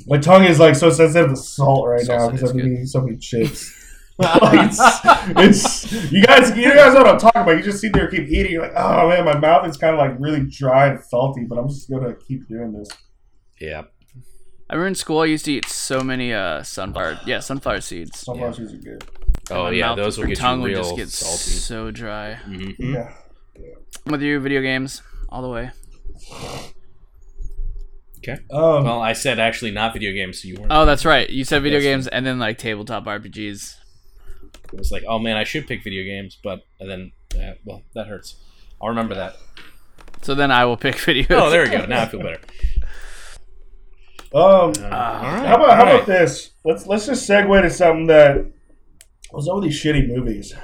My 0.07 0.19
tongue 0.19 0.45
is 0.45 0.61
like 0.61 0.77
so 0.77 0.91
sensitive 0.91 1.31
to 1.31 1.37
salt 1.37 1.89
right 1.89 2.05
now 2.07 2.29
Salsa 2.29 2.33
because 2.33 2.43
is 2.43 2.51
I've 2.51 2.57
been 2.57 2.67
good. 2.67 2.73
eating 2.73 2.87
so 2.87 3.01
many 3.01 3.17
chips. 3.19 3.75
Like, 4.19 4.39
it's, 4.71 5.93
it's 5.93 6.13
you 6.13 6.23
guys 6.25 6.57
you 6.57 6.73
guys 6.73 6.95
know 6.95 7.01
what 7.01 7.09
I'm 7.09 7.19
talking 7.19 7.43
about. 7.43 7.57
You 7.57 7.63
just 7.65 7.81
sit 7.81 7.93
there 7.93 8.07
and 8.07 8.17
keep 8.17 8.29
eating. 8.29 8.53
You're 8.53 8.63
like, 8.63 8.75
oh 8.77 9.09
man, 9.09 9.25
my 9.25 9.37
mouth 9.39 9.67
is 9.69 9.77
kind 9.77 9.95
of 9.95 9.99
like 9.99 10.15
really 10.21 10.45
dry 10.47 10.89
and 10.89 11.03
salty, 11.03 11.45
but 11.49 11.59
I'm 11.59 11.69
just 11.69 11.91
gonna 11.91 12.15
keep 12.15 12.47
doing 12.49 12.73
this. 12.73 12.89
Yeah. 13.61 13.83
I 14.71 14.75
remember 14.75 14.89
in 14.89 14.95
school 14.95 15.21
I 15.21 15.25
used 15.25 15.47
to 15.47 15.53
eat 15.53 15.65
so 15.67 16.01
many 16.03 16.33
uh 16.33 16.63
sunflower, 16.63 17.21
yeah, 17.27 17.41
sunflower 17.41 17.81
seeds. 17.81 18.21
Sunflower 18.21 18.53
seeds 18.53 18.73
are 18.75 18.77
good. 18.77 19.05
Oh 19.51 19.65
My 19.65 19.71
yeah, 19.71 19.87
mouth- 19.89 19.97
those 19.97 20.19
will 20.19 20.27
get 20.27 20.39
tongue 20.39 20.59
you 20.59 20.63
would 20.65 20.69
real 20.73 20.83
just 20.83 20.97
get 20.97 21.09
salty. 21.09 21.39
so 21.59 21.91
dry. 21.91 22.39
Mhm. 22.47 22.75
Yeah. 22.79 23.13
I'm 24.07 24.13
with 24.13 24.23
you, 24.23 24.39
video 24.41 24.61
games 24.61 25.03
all 25.31 25.43
the 25.43 25.49
way. 25.49 25.71
Okay. 28.19 28.43
Um, 28.51 28.85
Well, 28.85 29.01
I 29.01 29.13
said 29.13 29.39
actually 29.39 29.71
not 29.71 29.93
video 29.93 30.13
games, 30.13 30.43
so 30.43 30.49
you 30.49 30.57
weren't. 30.57 30.73
Oh, 30.73 30.85
that's 30.85 31.05
right. 31.05 31.29
You 31.31 31.45
said 31.45 31.63
video 31.63 31.79
That's 31.79 31.87
games 31.87 32.09
and 32.09 32.27
then 32.27 32.39
like 32.39 32.59
tabletop 32.59 33.05
RPGs. 33.07 33.77
It 34.73 34.79
was 34.79 34.91
like, 34.93 35.05
oh 35.09 35.19
man, 35.19 35.37
I 35.37 35.45
should 35.45 35.67
pick 35.67 35.83
video 35.85 36.05
games, 36.05 36.37
but 36.43 36.61
and 36.81 36.91
then, 36.91 37.13
uh, 37.41 37.53
well, 37.65 37.83
that 37.95 38.07
hurts. 38.07 38.37
I'll 38.83 38.89
remember 38.89 39.15
that. 39.15 39.37
So 40.23 40.35
then 40.35 40.51
I 40.51 40.65
will 40.67 40.77
pick 40.77 40.99
video. 41.01 41.27
Oh, 41.31 41.51
there 41.51 41.63
we 41.63 41.71
go. 41.71 41.87
Now 41.87 42.03
I 42.03 42.07
feel 42.09 42.21
better. 42.21 42.41
um, 44.35 44.41
all 44.43 44.73
right. 44.73 45.47
how 45.47 45.55
about 45.57 45.77
how 45.77 45.83
about 45.85 46.07
this? 46.07 46.51
Let's 46.65 46.87
let's 46.87 47.07
just 47.07 47.29
segue 47.29 47.63
to 47.63 47.71
something 47.71 48.09
that 48.09 48.45
was 49.33 49.49
all 49.49 49.61
these 49.61 49.81
shitty 49.83 50.09
movies. 50.09 50.55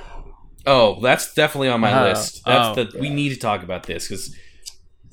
Oh, 0.66 1.00
that's 1.00 1.34
definitely 1.34 1.68
on 1.68 1.80
my 1.80 1.92
Oh, 1.92 2.08
list. 2.08 2.42
That's 2.46 2.78
oh. 2.78 2.84
the 2.84 2.98
we 2.98 3.10
need 3.10 3.30
to 3.30 3.36
talk 3.36 3.62
about 3.62 3.84
this 3.84 4.08
because 4.08 4.34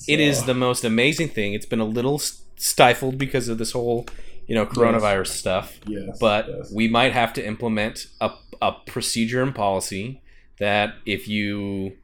it 0.07 0.19
is 0.19 0.45
the 0.45 0.53
most 0.53 0.83
amazing 0.83 1.29
thing. 1.29 1.53
It's 1.53 1.65
been 1.65 1.81
a 1.81 1.85
little 1.85 2.19
stifled 2.55 3.17
because 3.17 3.49
of 3.49 3.57
this 3.57 3.73
whole, 3.73 4.07
you 4.47 4.55
know, 4.55 4.65
coronavirus 4.65 5.27
stuff. 5.27 5.79
Yes, 5.85 6.17
but 6.19 6.47
yes. 6.47 6.71
we 6.73 6.87
might 6.87 7.11
have 7.11 7.33
to 7.33 7.45
implement 7.45 8.07
a, 8.21 8.31
a 8.61 8.71
procedure 8.85 9.41
and 9.41 9.53
policy 9.53 10.21
that 10.59 10.95
if 11.05 11.27
you 11.27 11.97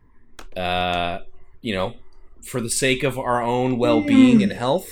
uh, 0.57 1.19
you 1.61 1.73
know 1.73 1.93
for 2.43 2.59
the 2.59 2.69
sake 2.69 3.03
of 3.03 3.17
our 3.17 3.41
own 3.41 3.77
well-being 3.77 4.41
and 4.41 4.51
health 4.51 4.87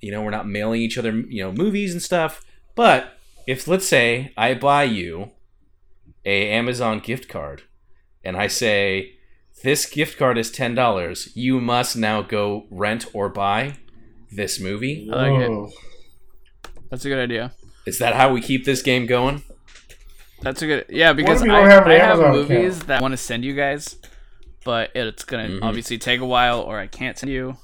you 0.00 0.12
know 0.12 0.22
we're 0.22 0.30
not 0.30 0.46
mailing 0.46 0.82
each 0.82 0.98
other 0.98 1.10
you 1.12 1.42
know 1.42 1.50
movies 1.50 1.92
and 1.92 2.02
stuff 2.02 2.44
but 2.74 3.18
if 3.46 3.66
let's 3.66 3.86
say 3.86 4.32
i 4.36 4.52
buy 4.52 4.84
you 4.84 5.30
a 6.24 6.50
amazon 6.50 6.98
gift 7.00 7.28
card 7.28 7.62
and 8.24 8.36
i 8.36 8.46
say 8.46 9.14
this 9.64 9.86
gift 9.86 10.16
card 10.18 10.38
is 10.38 10.50
$10 10.52 11.30
you 11.34 11.60
must 11.60 11.96
now 11.96 12.22
go 12.22 12.66
rent 12.70 13.06
or 13.12 13.28
buy 13.28 13.76
this 14.30 14.60
movie 14.60 15.08
I 15.12 15.30
like 15.30 15.48
it. 15.50 15.72
That's 16.90 17.04
a 17.04 17.08
good 17.08 17.18
idea. 17.18 17.52
is 17.86 17.98
that 17.98 18.14
how 18.14 18.32
we 18.32 18.40
keep 18.40 18.64
this 18.64 18.82
game 18.82 19.06
going 19.06 19.42
That's 20.42 20.62
a 20.62 20.66
good 20.66 20.84
yeah 20.88 21.12
because 21.12 21.42
I, 21.42 21.60
have 21.68 21.86
I 21.88 21.94
have 21.94 22.18
movies 22.20 22.76
account? 22.76 22.86
that 22.86 22.98
I 22.98 23.02
want 23.02 23.12
to 23.12 23.16
send 23.16 23.44
you 23.44 23.54
guys, 23.54 23.96
but 24.64 24.90
it's 24.94 25.24
gonna 25.24 25.48
Mhm. 25.48 25.62
obviously 25.62 25.98
take 25.98 26.20
a 26.20 26.26
while, 26.26 26.60
or 26.60 26.78
I 26.78 26.86
can't 26.86 27.18
send 27.18 27.32
you. 27.32 27.56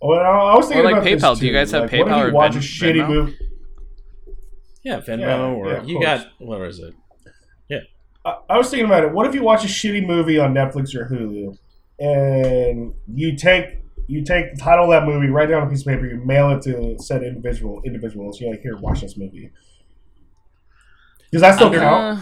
And 0.00 0.20
I 0.20 0.28
I 0.28 0.54
was 0.56 0.66
thinking 0.66 0.80
Or, 0.86 0.90
like, 0.90 0.92
about 0.94 1.04
this, 1.04 1.22
PayPal. 1.22 1.38
Do 1.38 1.46
you 1.46 1.52
guys 1.52 1.70
have 1.72 1.82
Like, 1.82 1.92
what 1.92 2.00
if 2.00 2.06
PayPal 2.08 2.18
you 2.18 2.24
or 2.28 2.32
watch 2.32 2.52
Ven- 2.54 2.62
a 2.62 2.64
shitty 2.64 3.08
movie? 3.08 3.36
Yeah 4.82 5.00
venmo 5.00 5.20
Yeah, 5.20 5.38
or 5.40 5.68
yeah, 5.72 5.82
you 5.82 5.94
course. 5.96 6.06
got 6.06 6.26
what 6.38 6.60
is 6.62 6.78
it 6.80 6.94
I, 8.24 8.36
I 8.50 8.58
was 8.58 8.68
thinking 8.68 8.84
about 8.86 9.04
it. 9.04 9.12
What 9.12 9.26
if 9.26 9.34
you 9.34 9.42
watch 9.44 9.64
a 9.64 9.68
shitty 9.68 10.04
movie 10.04 10.38
on 10.40 10.52
Netflix 10.52 10.92
or 10.94 11.06
Hulu, 11.08 11.56
and 12.00 12.92
you 13.14 13.36
take 13.36 13.78
you 14.08 14.24
take 14.24 14.54
the 14.54 14.60
title 14.60 14.86
of 14.86 14.90
that 14.90 15.06
movie, 15.06 15.28
write 15.28 15.48
down 15.50 15.62
on 15.62 15.68
a 15.68 15.70
piece 15.70 15.82
of 15.82 15.86
paper, 15.86 16.04
you 16.04 16.16
mail 16.24 16.50
it 16.50 16.60
to 16.62 16.96
said 16.98 17.22
individual 17.22 17.80
individuals. 17.86 18.40
You're 18.40 18.50
like, 18.50 18.60
here, 18.60 18.76
watch 18.76 19.02
this 19.02 19.16
movie. 19.16 19.52
Does 21.32 21.42
that 21.42 21.54
still 21.54 21.68
Under- 21.68 21.78
count? 21.78 22.20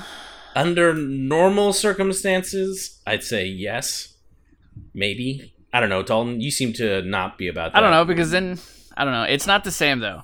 Under 0.54 0.94
normal 0.94 1.72
circumstances, 1.72 3.00
I'd 3.06 3.22
say 3.24 3.46
yes. 3.46 4.14
Maybe. 4.94 5.54
I 5.72 5.80
don't 5.80 5.88
know, 5.90 6.02
Dalton. 6.02 6.40
You 6.40 6.50
seem 6.50 6.72
to 6.74 7.02
not 7.02 7.38
be 7.38 7.48
about 7.48 7.72
that. 7.72 7.78
I 7.78 7.80
don't 7.80 7.90
know 7.90 8.04
because 8.04 8.30
then 8.30 8.58
I 8.96 9.04
don't 9.04 9.12
know. 9.14 9.24
It's 9.24 9.46
not 9.46 9.64
the 9.64 9.70
same 9.72 10.00
though. 10.00 10.22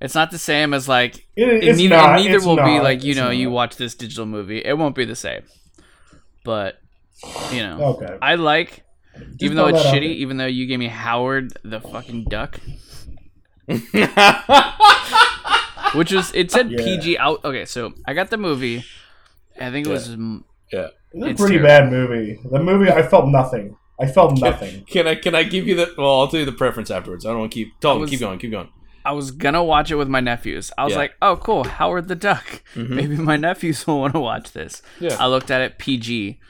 It's 0.00 0.14
not 0.14 0.30
the 0.30 0.38
same 0.38 0.74
as 0.74 0.88
like 0.88 1.26
It, 1.36 1.48
and 1.48 1.62
it's 1.62 1.78
neither, 1.78 1.96
not. 1.96 2.16
neither 2.16 2.36
it's 2.36 2.44
will 2.44 2.56
be 2.56 2.80
like 2.80 3.02
you 3.02 3.14
know 3.14 3.26
not. 3.26 3.36
you 3.36 3.50
watch 3.50 3.76
this 3.76 3.94
digital 3.94 4.26
movie. 4.26 4.58
It 4.64 4.76
won't 4.76 4.94
be 4.94 5.04
the 5.04 5.16
same. 5.16 5.42
but 6.44 6.78
you 7.52 7.62
know, 7.62 7.96
Okay. 7.96 8.18
I 8.20 8.34
like. 8.34 8.82
Just 9.18 9.42
even 9.42 9.56
though 9.56 9.68
it's 9.68 9.82
that 9.82 9.88
out 9.88 9.94
shitty, 9.94 10.16
even 10.16 10.36
though 10.36 10.44
you 10.46 10.66
gave 10.66 10.78
me 10.78 10.88
Howard 10.88 11.56
the 11.64 11.80
fucking 11.80 12.24
duck, 12.24 12.60
which 15.94 16.12
was 16.12 16.32
it 16.34 16.50
said 16.50 16.70
Yeah. 16.70 16.78
PG 16.84 17.18
out. 17.18 17.44
Okay, 17.44 17.64
so 17.64 17.92
I 18.06 18.14
got 18.14 18.30
the 18.30 18.36
movie. 18.36 18.84
I 19.58 19.70
think 19.70 19.86
it 19.86 19.90
was 19.90 20.10
yeah. 20.72 20.88
It's 21.14 21.40
a 21.40 21.42
pretty 21.42 21.58
terrible. 21.58 21.66
bad 21.66 21.90
movie. 21.90 22.38
The 22.44 22.62
movie, 22.62 22.90
I 22.90 23.02
felt 23.02 23.28
nothing. 23.28 23.76
I 23.98 24.06
felt 24.06 24.38
nothing. 24.38 24.84
Can 24.84 25.06
I 25.06 25.14
can 25.14 25.34
I 25.34 25.44
give 25.44 25.66
you 25.66 25.74
the? 25.76 25.94
Well, 25.96 26.20
I'll 26.20 26.28
tell 26.28 26.40
you 26.40 26.46
the 26.46 26.52
preference 26.52 26.90
afterwards. 26.90 27.24
I 27.24 27.30
don't 27.30 27.38
want 27.40 27.52
to 27.52 27.54
keep. 27.54 27.80
Tell 27.80 27.92
I 27.92 27.96
was- 27.96 28.10
keep 28.10 28.20
going. 28.20 28.38
Keep 28.38 28.50
going. 28.50 28.68
I 29.06 29.12
was 29.12 29.30
gonna 29.30 29.62
watch 29.64 29.90
it 29.90 29.94
with 29.94 30.08
my 30.08 30.20
nephews. 30.20 30.72
I 30.76 30.84
was 30.84 30.92
Yeah. 30.92 30.98
like, 30.98 31.14
"Oh, 31.22 31.36
cool, 31.36 31.64
Howard 31.64 32.08
the 32.08 32.14
Duck. 32.16 32.62
Mhm. 32.74 32.88
Maybe 32.90 33.16
my 33.16 33.36
nephews 33.36 33.86
will 33.86 34.00
want 34.00 34.14
to 34.14 34.20
watch 34.20 34.52
this." 34.52 34.82
Yeah. 35.00 35.16
I 35.18 35.26
looked 35.28 35.50
at 35.50 35.60
it 35.60 35.78
PG, 35.78 36.40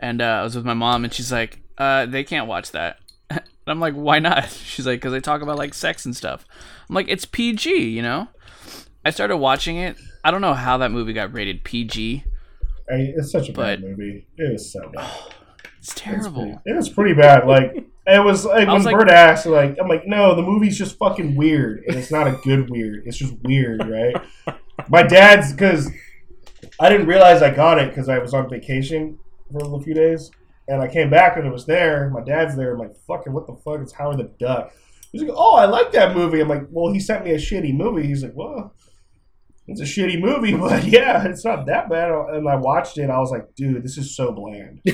and 0.00 0.20
uh, 0.22 0.24
I 0.24 0.42
was 0.42 0.56
with 0.56 0.64
my 0.64 0.74
mom, 0.74 1.04
and 1.04 1.12
she's 1.12 1.30
like, 1.30 1.60
uh, 1.78 2.06
"They 2.06 2.24
can't 2.24 2.46
watch 2.48 2.72
that." 2.72 2.98
and 3.30 3.40
I'm 3.66 3.80
like, 3.80 3.94
"Why 3.94 4.18
not?" 4.18 4.48
She's 4.64 4.86
like, 4.86 5.00
"Cause 5.00 5.12
they 5.12 5.20
talk 5.20 5.42
about 5.42 5.58
like 5.58 5.74
sex 5.74 6.04
and 6.06 6.16
stuff." 6.16 6.44
I'm 6.88 6.94
like, 6.94 7.08
"It's 7.08 7.24
PG, 7.26 7.70
you 7.90 8.02
know." 8.02 8.28
I 9.04 9.10
started 9.10 9.36
watching 9.36 9.76
it. 9.76 9.96
I 10.24 10.30
don't 10.30 10.40
know 10.42 10.54
how 10.54 10.76
that 10.78 10.90
movie 10.90 11.12
got 11.12 11.32
rated 11.34 11.64
PG. 11.64 12.24
I, 12.90 12.94
it's 13.16 13.30
such 13.30 13.48
a 13.48 13.52
bad 13.52 13.82
movie. 13.82 14.26
It 14.36 14.52
was 14.52 14.72
so 14.72 14.90
bad. 14.94 15.10
It's 15.78 15.94
terrible. 15.94 16.60
It 16.66 16.74
was 16.76 16.90
pretty 16.90 17.14
bad. 17.14 17.46
Like 17.46 17.86
it 18.10 18.24
was 18.24 18.44
like 18.44 18.66
I 18.68 18.72
when 18.72 18.74
was 18.74 18.84
like- 18.84 18.96
Bert 18.96 19.10
asked, 19.10 19.46
like 19.46 19.76
I'm 19.80 19.88
like, 19.88 20.06
no, 20.06 20.34
the 20.34 20.42
movie's 20.42 20.76
just 20.78 20.98
fucking 20.98 21.34
weird, 21.36 21.84
and 21.86 21.96
it's 21.96 22.10
not 22.10 22.26
a 22.26 22.32
good 22.42 22.70
weird. 22.70 23.02
It's 23.06 23.16
just 23.16 23.34
weird, 23.42 23.86
right? 23.88 24.16
My 24.88 25.02
dad's 25.02 25.52
because 25.52 25.90
I 26.78 26.88
didn't 26.88 27.06
realize 27.06 27.42
I 27.42 27.50
got 27.54 27.78
it 27.78 27.90
because 27.90 28.08
I 28.08 28.18
was 28.18 28.32
on 28.34 28.48
vacation 28.48 29.18
for 29.52 29.76
a 29.76 29.82
few 29.82 29.94
days, 29.94 30.30
and 30.68 30.80
I 30.80 30.88
came 30.88 31.10
back 31.10 31.36
and 31.36 31.46
it 31.46 31.52
was 31.52 31.66
there. 31.66 32.10
My 32.10 32.22
dad's 32.22 32.56
there. 32.56 32.72
I'm 32.72 32.78
like, 32.78 32.96
fucking, 33.06 33.32
what 33.32 33.46
the 33.46 33.54
fuck? 33.64 33.80
It's 33.80 33.92
Howard 33.92 34.18
the 34.18 34.30
Duck. 34.38 34.72
He's 35.12 35.22
like, 35.22 35.32
oh, 35.34 35.56
I 35.56 35.66
like 35.66 35.92
that 35.92 36.14
movie. 36.16 36.40
I'm 36.40 36.48
like, 36.48 36.66
well, 36.70 36.92
he 36.92 37.00
sent 37.00 37.24
me 37.24 37.32
a 37.32 37.36
shitty 37.36 37.74
movie. 37.74 38.06
He's 38.06 38.22
like, 38.22 38.34
well. 38.34 38.74
It's 39.66 39.80
a 39.80 39.84
shitty 39.84 40.20
movie, 40.20 40.54
but 40.56 40.84
yeah, 40.84 41.28
it's 41.28 41.44
not 41.44 41.66
that 41.66 41.88
bad. 41.88 42.10
And 42.10 42.48
I 42.48 42.56
watched 42.56 42.98
it. 42.98 43.08
I 43.10 43.18
was 43.20 43.30
like, 43.30 43.54
dude, 43.54 43.82
this 43.84 43.98
is 43.98 44.16
so 44.16 44.32
bland. 44.32 44.80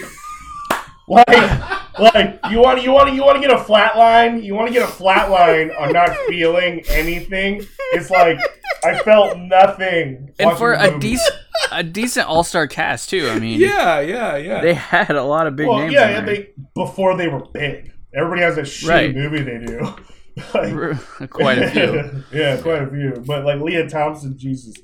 like, 1.09 1.99
like 1.99 2.41
you 2.51 2.59
want 2.61 2.83
you 2.83 2.93
want 2.93 3.13
you 3.15 3.23
want 3.25 3.41
to 3.41 3.47
get 3.47 3.57
a 3.57 3.63
flat 3.63 3.97
line. 3.97 4.43
You 4.43 4.55
want 4.55 4.69
to 4.69 4.73
get 4.75 4.83
a 4.83 4.91
flat 4.91 5.31
line 5.31 5.71
on 5.71 5.93
not 5.93 6.11
feeling 6.29 6.83
anything. 6.89 7.65
It's 7.93 8.11
like 8.11 8.39
I 8.85 8.99
felt 8.99 9.39
nothing. 9.39 10.33
And 10.39 10.57
for 10.59 10.73
a 10.75 10.99
decent, 10.99 11.35
a 11.73 11.83
decent 11.83 12.27
all 12.29 12.43
star 12.45 12.67
cast 12.67 13.11
too. 13.11 13.29
I 13.29 13.39
mean, 13.39 13.61
Yeah, 13.61 14.01
yeah, 14.01 14.37
yeah. 14.37 14.61
they 14.61 14.75
had 14.75 15.11
a 15.11 15.23
lot 15.25 15.47
of 15.47 15.57
big 15.57 15.69
well, 15.69 15.79
names. 15.79 15.93
yeah, 15.93 16.11
yeah, 16.11 16.21
they 16.25 16.51
before 16.75 17.17
they 17.17 17.29
were 17.29 17.45
big. 17.53 17.93
Everybody 18.15 18.43
has 18.43 18.57
a 18.59 18.63
shitty 18.63 18.89
Right. 18.89 19.15
movie 19.15 19.43
they 19.43 19.65
do. 19.65 19.95
Like- 20.53 21.31
quite 21.31 21.59
a 21.59 21.71
few. 21.71 22.25
yeah, 22.39 22.61
quite 22.61 22.83
a 22.83 22.87
few. 22.91 23.23
But 23.27 23.47
like 23.47 23.59
Lea 23.61 23.87
Thompson, 23.89 24.37
Jesus, 24.37 24.75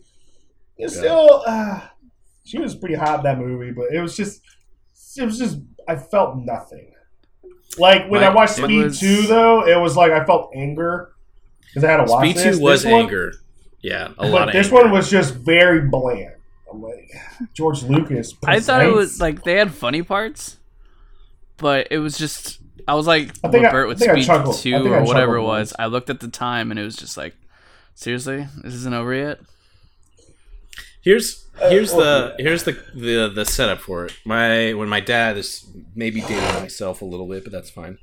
it's 0.78 0.96
still. 0.96 1.42
Uh, 1.46 1.80
she 2.44 2.58
was 2.58 2.74
pretty 2.74 2.94
hot 2.94 3.18
in 3.18 3.24
that 3.24 3.38
movie, 3.38 3.70
but 3.70 3.92
it 3.92 4.00
was 4.00 4.16
just, 4.16 4.40
it 5.18 5.24
was 5.24 5.38
just. 5.38 5.58
I 5.88 5.96
felt 5.96 6.36
nothing. 6.36 6.92
Like 7.78 8.08
when 8.08 8.22
I 8.22 8.28
watched 8.28 8.54
Speed 8.56 8.84
was- 8.84 9.00
Two, 9.00 9.22
though, 9.22 9.66
it 9.66 9.80
was 9.80 9.96
like 9.96 10.12
I 10.12 10.24
felt 10.24 10.50
anger 10.54 11.12
because 11.66 11.84
I 11.84 11.90
had 11.90 12.04
to 12.04 12.10
watch 12.10 12.24
Speed 12.24 12.36
this. 12.36 12.56
two 12.58 12.62
was 12.62 12.82
This 12.82 12.92
one- 12.92 13.00
anger. 13.02 13.32
Yeah, 13.80 14.06
a 14.06 14.14
but 14.22 14.30
lot 14.30 14.48
of 14.48 14.52
this 14.54 14.66
anger. 14.66 14.82
one 14.82 14.90
was 14.92 15.10
just 15.10 15.34
very 15.34 15.80
bland. 15.88 16.34
I'm 16.70 16.82
like 16.82 17.10
George 17.54 17.82
Lucas. 17.82 18.34
I 18.46 18.60
thought 18.60 18.84
it 18.84 18.92
was 18.92 19.20
like 19.20 19.42
they 19.42 19.54
had 19.56 19.72
funny 19.74 20.02
parts, 20.02 20.58
but 21.56 21.88
it 21.90 21.98
was 21.98 22.16
just 22.18 22.60
I 22.86 22.94
was 22.94 23.06
like 23.06 23.30
I 23.42 23.48
think 23.48 23.64
what 23.64 23.66
I- 23.66 23.72
Bert 23.72 23.84
I 23.86 23.88
with 23.88 23.98
think 23.98 24.22
Speed 24.24 24.54
Two 24.82 24.86
or 24.92 25.02
whatever 25.02 25.36
it 25.36 25.42
was. 25.42 25.70
once. 25.70 25.72
I 25.78 25.86
looked 25.86 26.10
at 26.10 26.20
the 26.20 26.28
time 26.28 26.70
and 26.70 26.78
it 26.78 26.84
was 26.84 26.96
just 26.96 27.16
like, 27.16 27.34
seriously, 27.94 28.46
this 28.62 28.74
isn't 28.74 28.94
over 28.94 29.14
yet. 29.14 29.40
Here's 31.02 31.48
here's 31.68 31.92
Uh, 31.92 31.96
the 32.36 32.42
here's 32.42 32.62
the, 32.64 32.72
the 32.94 33.30
the 33.34 33.44
setup 33.44 33.80
for 33.80 34.06
it. 34.06 34.12
My 34.24 34.72
when 34.72 34.88
my 34.88 35.00
dad 35.00 35.36
is 35.36 35.66
maybe 35.94 36.20
dating 36.20 36.60
myself 36.60 37.02
a 37.02 37.04
little 37.04 37.26
bit, 37.26 37.42
but 37.44 37.52
that's 37.52 37.70
fine. 37.70 37.98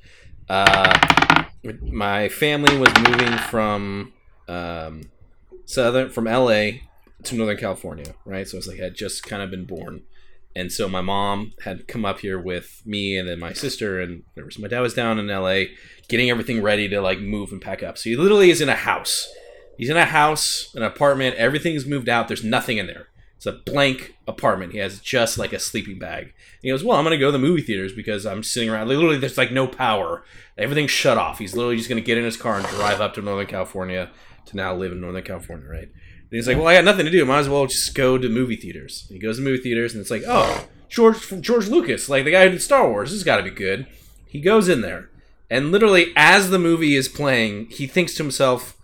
Uh, 0.50 1.46
my 1.82 2.30
family 2.30 2.78
was 2.78 2.92
moving 3.08 3.38
from 3.38 4.14
um, 4.48 5.04
southern 5.66 6.10
from 6.10 6.28
L.A. 6.28 6.84
to 7.24 7.36
Northern 7.36 7.58
California, 7.58 8.16
right? 8.26 8.48
So 8.48 8.58
it's 8.58 8.68
like 8.68 8.80
I 8.80 8.86
had 8.86 8.96
just 8.96 9.24
kind 9.24 9.42
of 9.42 9.50
been 9.50 9.66
born, 9.66 10.02
and 10.56 10.72
so 10.72 10.90
my 10.90 11.02
mom 11.02 11.54
had 11.64 11.88
come 11.88 12.04
up 12.04 12.20
here 12.20 12.40
with 12.40 12.82
me 12.86 13.18
and 13.18 13.30
then 13.30 13.40
my 13.40 13.54
sister 13.54 14.02
and 14.02 14.24
my 14.58 14.68
dad 14.68 14.82
was 14.82 14.94
down 14.94 15.20
in 15.20 15.30
L.A. 15.30 15.72
getting 16.10 16.30
everything 16.30 16.62
ready 16.62 16.90
to 16.90 17.00
like 17.02 17.20
move 17.20 17.52
and 17.52 17.62
pack 17.62 17.82
up. 17.84 17.98
So 17.98 18.10
he 18.10 18.16
literally 18.18 18.50
is 18.50 18.60
in 18.62 18.68
a 18.70 18.76
house. 18.76 19.32
He's 19.80 19.90
in 19.90 19.96
a 19.96 20.04
house, 20.04 20.74
an 20.76 20.84
apartment. 20.84 21.38
Everything's 21.38 21.86
moved 21.86 22.10
out. 22.10 22.28
There's 22.28 22.44
nothing 22.44 22.80
in 22.80 22.88
there. 22.88 23.08
It's 23.38 23.46
a 23.46 23.54
blank 23.54 24.18
apartment. 24.28 24.74
He 24.74 24.80
has 24.80 25.00
just 25.00 25.38
like 25.38 25.54
a 25.54 25.60
sleeping 25.60 25.98
bag. 25.98 26.24
And 26.24 26.34
he 26.62 26.70
goes, 26.70 26.84
"Well, 26.84 26.98
I'm 26.98 27.06
gonna 27.06 27.18
go 27.18 27.28
to 27.28 27.32
the 27.32 27.40
movie 27.40 27.62
theaters 27.62 27.94
because 27.94 28.26
I'm 28.26 28.44
sitting 28.44 28.70
around. 28.70 28.90
Literally, 28.90 29.18
there's 29.18 29.38
like 29.38 29.54
no 29.54 29.68
power. 29.68 30.26
Everything's 30.58 30.92
shut 30.92 31.18
off. 31.18 31.40
He's 31.40 31.56
literally 31.56 31.78
just 31.78 31.88
gonna 31.88 32.02
get 32.02 32.18
in 32.18 32.26
his 32.26 32.36
car 32.36 32.58
and 32.58 32.68
drive 32.68 33.00
up 33.00 33.14
to 33.14 33.22
Northern 33.22 33.48
California 33.48 34.10
to 34.48 34.58
now 34.58 34.76
live 34.76 34.92
in 34.92 35.00
Northern 35.00 35.24
California, 35.24 35.70
right?" 35.70 35.84
And 35.84 35.92
he's 36.32 36.46
like, 36.46 36.58
"Well, 36.58 36.68
I 36.68 36.74
got 36.74 36.84
nothing 36.84 37.06
to 37.06 37.12
do. 37.12 37.24
Might 37.24 37.40
as 37.40 37.48
well 37.48 37.66
just 37.66 37.96
go 37.96 38.18
to 38.18 38.28
movie 38.28 38.58
theaters." 38.58 39.06
And 39.08 39.16
he 39.16 39.26
goes 39.26 39.38
to 39.38 39.42
movie 39.42 39.64
theaters, 39.64 39.94
and 39.94 40.02
it's 40.02 40.12
like, 40.12 40.24
"Oh, 40.28 40.68
George 40.90 41.26
George 41.40 41.70
Lucas, 41.70 42.10
like 42.10 42.26
the 42.26 42.32
guy 42.32 42.44
who 42.44 42.50
did 42.50 42.62
Star 42.62 42.90
Wars. 42.90 43.12
This 43.12 43.20
has 43.20 43.24
got 43.24 43.38
to 43.38 43.44
be 43.44 43.52
good." 43.52 43.88
He 44.28 44.42
goes 44.42 44.68
in 44.68 44.82
there, 44.82 45.10
and 45.50 45.72
literally, 45.72 46.12
as 46.18 46.50
the 46.50 46.60
movie 46.60 46.98
is 46.98 47.08
playing, 47.08 47.68
he 47.70 47.88
thinks 47.88 48.16
to 48.16 48.24
himself. 48.24 48.76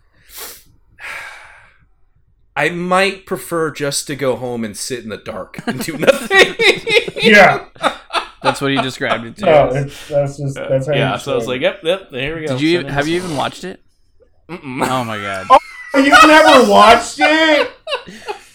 I 2.55 2.69
might 2.69 3.25
prefer 3.25 3.71
just 3.71 4.07
to 4.07 4.15
go 4.15 4.35
home 4.35 4.63
and 4.63 4.75
sit 4.77 5.03
in 5.03 5.09
the 5.09 5.17
dark 5.17 5.59
and 5.67 5.79
do 5.83 5.97
nothing. 5.97 6.55
yeah. 7.21 7.65
That's 8.41 8.61
what 8.61 8.71
he 8.71 8.77
described 8.81 9.25
it 9.25 9.37
to. 9.37 9.45
No, 9.45 9.73
that's 9.73 10.37
just 10.37 10.55
that's 10.55 10.87
how 10.87 10.93
yeah, 10.93 11.17
so 11.17 11.33
I 11.33 11.35
was 11.35 11.47
like, 11.47 11.61
yep, 11.61 11.79
yep, 11.83 12.11
there 12.11 12.35
we 12.35 12.41
go. 12.45 12.53
Did 12.53 12.61
you 12.61 12.77
Send 12.77 12.89
have 12.91 13.05
this- 13.05 13.11
you 13.11 13.17
even 13.17 13.35
watched 13.35 13.63
it? 13.63 13.81
Mm-mm. 14.47 14.87
Oh 14.87 15.03
my 15.03 15.17
god! 15.17 15.47
Oh, 15.49 15.57
it. 15.95 16.05
You've 16.05 16.27
never 16.27 16.69
watched 16.71 17.17
it. 17.19 17.71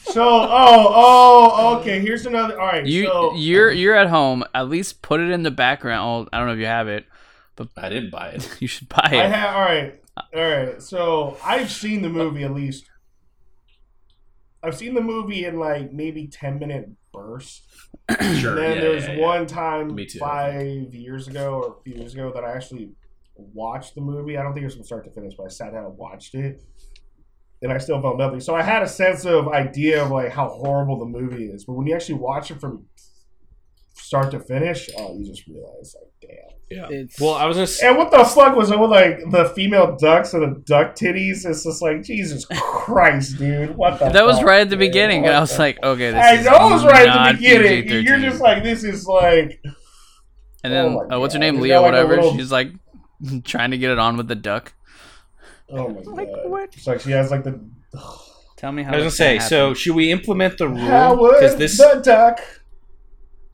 So, 0.05 0.23
oh, 0.25 0.49
oh, 0.49 1.79
okay. 1.81 1.99
Here's 2.01 2.27
another. 2.27 2.61
All 2.61 2.67
right. 2.69 2.87
You 2.87 3.07
so, 3.07 3.35
you're 3.35 3.73
you're 3.73 3.97
at 3.97 4.09
home. 4.09 4.45
At 4.55 4.69
least 4.69 5.03
put 5.03 5.19
it 5.21 5.31
in 5.31 5.43
the 5.43 5.51
background. 5.51 6.29
I 6.33 6.39
don't 6.39 6.47
know 6.47 6.53
if 6.53 6.61
you 6.61 6.67
have 6.67 6.87
it. 6.87 7.07
But 7.57 7.69
I 7.77 7.89
didn't 7.89 8.11
buy 8.11 8.29
it. 8.29 8.49
You 8.61 8.69
should 8.69 8.89
buy 8.89 9.09
I 9.13 9.17
it. 9.25 9.33
have. 9.33 9.55
All 9.57 9.63
right. 9.63 10.01
All 10.17 10.41
right. 10.51 10.81
So 10.83 11.37
I've 11.45 11.71
seen 11.73 12.03
the 12.03 12.09
movie 12.09 12.45
at 12.45 12.53
least. 12.53 12.85
I've 14.63 14.77
seen 14.77 14.95
the 14.95 15.01
movie 15.01 15.45
in 15.45 15.59
like 15.59 15.93
maybe 15.93 16.27
ten 16.27 16.59
minute 16.59 16.91
bursts. 17.13 17.63
Sure. 18.35 18.51
And 18.51 18.59
then 18.59 18.75
yeah, 18.77 18.81
there's 18.81 19.05
yeah, 19.05 19.13
yeah. 19.15 19.27
one 19.27 19.47
time 19.47 19.97
too. 19.97 20.19
five 20.19 20.95
years 20.95 21.29
ago 21.29 21.55
or 21.55 21.77
a 21.79 21.83
few 21.83 21.95
years 21.95 22.13
ago 22.13 22.33
that 22.35 22.45
I 22.45 22.53
actually 22.53 22.91
watched 23.37 23.95
the 23.95 24.01
movie. 24.01 24.37
I 24.37 24.43
don't 24.43 24.53
think 24.53 24.63
it 24.63 24.67
was 24.67 24.75
from 24.75 24.85
start 24.85 25.05
to 25.05 25.11
finish, 25.11 25.35
but 25.37 25.45
I 25.45 25.49
sat 25.49 25.73
down 25.73 25.85
and 25.85 25.97
watched 25.97 26.35
it. 26.35 26.63
And 27.63 27.73
I 27.73 27.79
still 27.79 28.01
felt 28.01 28.19
nothing. 28.19 28.41
So 28.41 28.55
I 28.55 28.63
had 28.63 28.83
a 28.83 28.89
sense 28.89 29.25
of 29.25 29.49
idea 29.49 30.03
of 30.03 30.11
like 30.11 30.33
how 30.33 30.49
horrible 30.49 30.99
the 30.99 31.07
movie 31.07 31.45
is. 31.45 31.65
But 31.65 31.75
when 31.75 31.87
you 31.87 31.95
actually 31.95 32.17
watch 32.17 32.51
it 32.51 32.61
from 32.61 32.87
start 34.11 34.33
to 34.33 34.41
finish, 34.41 34.89
oh, 34.99 35.17
you 35.17 35.25
just 35.25 35.47
realize 35.47 35.95
like, 36.01 36.11
damn. 36.21 36.39
Yeah. 36.69 36.87
It's- 37.01 37.21
Well, 37.21 37.35
I 37.35 37.47
was 37.47 37.57
gonna. 37.57 37.89
And 37.89 37.97
what 37.99 38.11
the 38.11 38.25
fuck 38.25 38.57
was 38.57 38.71
it 38.73 38.79
with 38.79 38.91
like 38.91 39.19
the 39.31 39.45
female 39.57 39.97
ducks 39.97 40.35
and 40.35 40.43
the 40.43 40.61
duck 40.63 40.97
titties? 40.97 41.45
It's 41.49 41.63
just 41.65 41.81
like 41.83 42.03
Jesus 42.03 42.45
Christ, 42.47 43.39
dude. 43.39 43.77
What 43.77 43.99
the? 44.01 44.09
That 44.11 44.25
was 44.27 44.43
right 44.43 44.61
at 44.63 44.71
the 44.71 44.77
man? 44.77 44.89
beginning, 44.89 45.23
What 45.23 45.29
and 45.29 45.37
I 45.37 45.41
was 45.41 45.53
the- 45.53 45.59
like, 45.63 45.83
okay, 45.83 46.11
this 46.11 46.25
I 46.25 46.35
is 46.35 46.45
know 46.47 46.69
it 46.69 46.73
was 46.73 46.85
right 46.85 47.09
at 47.09 47.29
the 47.33 47.39
beginning. 47.39 47.83
PG-13. 47.85 48.05
You're 48.05 48.19
just 48.31 48.41
like, 48.41 48.63
this 48.65 48.83
is 48.85 49.07
like. 49.07 49.61
and 50.65 50.73
then 50.73 50.87
Oh 50.87 51.17
uh, 51.17 51.21
what's 51.21 51.35
her 51.35 51.41
name, 51.41 51.61
Lea, 51.61 51.75
like, 51.75 51.83
whatever. 51.83 52.17
little- 52.17 52.37
She's 52.37 52.51
like 52.53 52.73
trying 53.45 53.71
to 53.73 53.79
get 53.79 53.91
it 53.93 53.99
on 54.01 54.17
with 54.17 54.27
the 54.29 54.35
duck. 54.37 54.73
Oh 55.73 55.89
my 55.89 56.01
Like, 56.03 56.33
god! 56.33 56.51
what? 56.51 56.75
It's 56.77 56.87
like 56.87 57.01
she 57.01 57.13
has 57.13 57.31
like 57.31 57.45
the 57.45 57.61
Tell 58.57 58.73
me 58.73 58.83
how. 58.83 58.93
I 58.93 58.97
was 58.97 59.05
gonna 59.05 59.11
say. 59.13 59.35
happen. 59.35 59.49
So, 59.49 59.75
should 59.75 59.95
we 59.97 60.11
implement 60.13 60.59
the 60.59 60.69
rule? 60.69 60.79
Howard 60.79 61.35
Because 61.41 61.57
this 61.57 61.79
the 61.79 62.01
duck. 62.05 62.39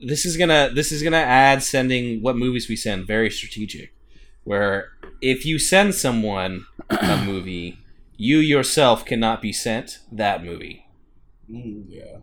This 0.01 0.25
is 0.27 0.37
gonna 0.37 0.71
this 0.75 0.93
is 0.93 1.03
gonna 1.03 1.17
add 1.17 1.63
sending 1.63 2.23
what 2.23 2.37
movies 2.37 2.69
we 2.69 2.77
send 2.77 3.07
very 3.07 3.31
strategic. 3.31 3.93
Where 4.45 4.91
if 5.21 5.45
you 5.45 5.59
send 5.59 5.95
someone 5.95 6.67
a 6.91 7.23
movie, 7.27 7.79
you 8.17 8.39
yourself 8.39 9.05
cannot 9.05 9.43
be 9.43 9.53
sent 9.53 9.99
that 10.13 10.45
movie. 10.45 10.87
yeah. 11.49 12.19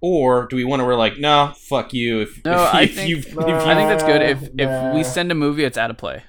Or 0.00 0.46
do 0.46 0.56
we 0.56 0.64
want 0.64 0.80
to? 0.80 0.84
We're 0.84 0.96
like, 0.96 1.18
no, 1.18 1.54
fuck 1.56 1.94
you. 1.94 2.20
If, 2.20 2.44
No, 2.44 2.52
if, 2.52 2.74
I 2.74 2.82
if 2.82 2.94
think- 2.94 3.08
you 3.08 3.16
if 3.18 3.34
Nah. 3.34 3.46
you 3.48 3.54
I 3.54 3.74
think 3.74 3.88
that's 3.88 4.04
good. 4.04 4.20
If 4.22 4.50
if 4.58 4.94
we 4.94 5.02
send 5.02 5.32
a 5.32 5.34
movie, 5.34 5.64
it's 5.64 5.78
out 5.78 5.90
of 5.90 5.96
play. 5.96 6.22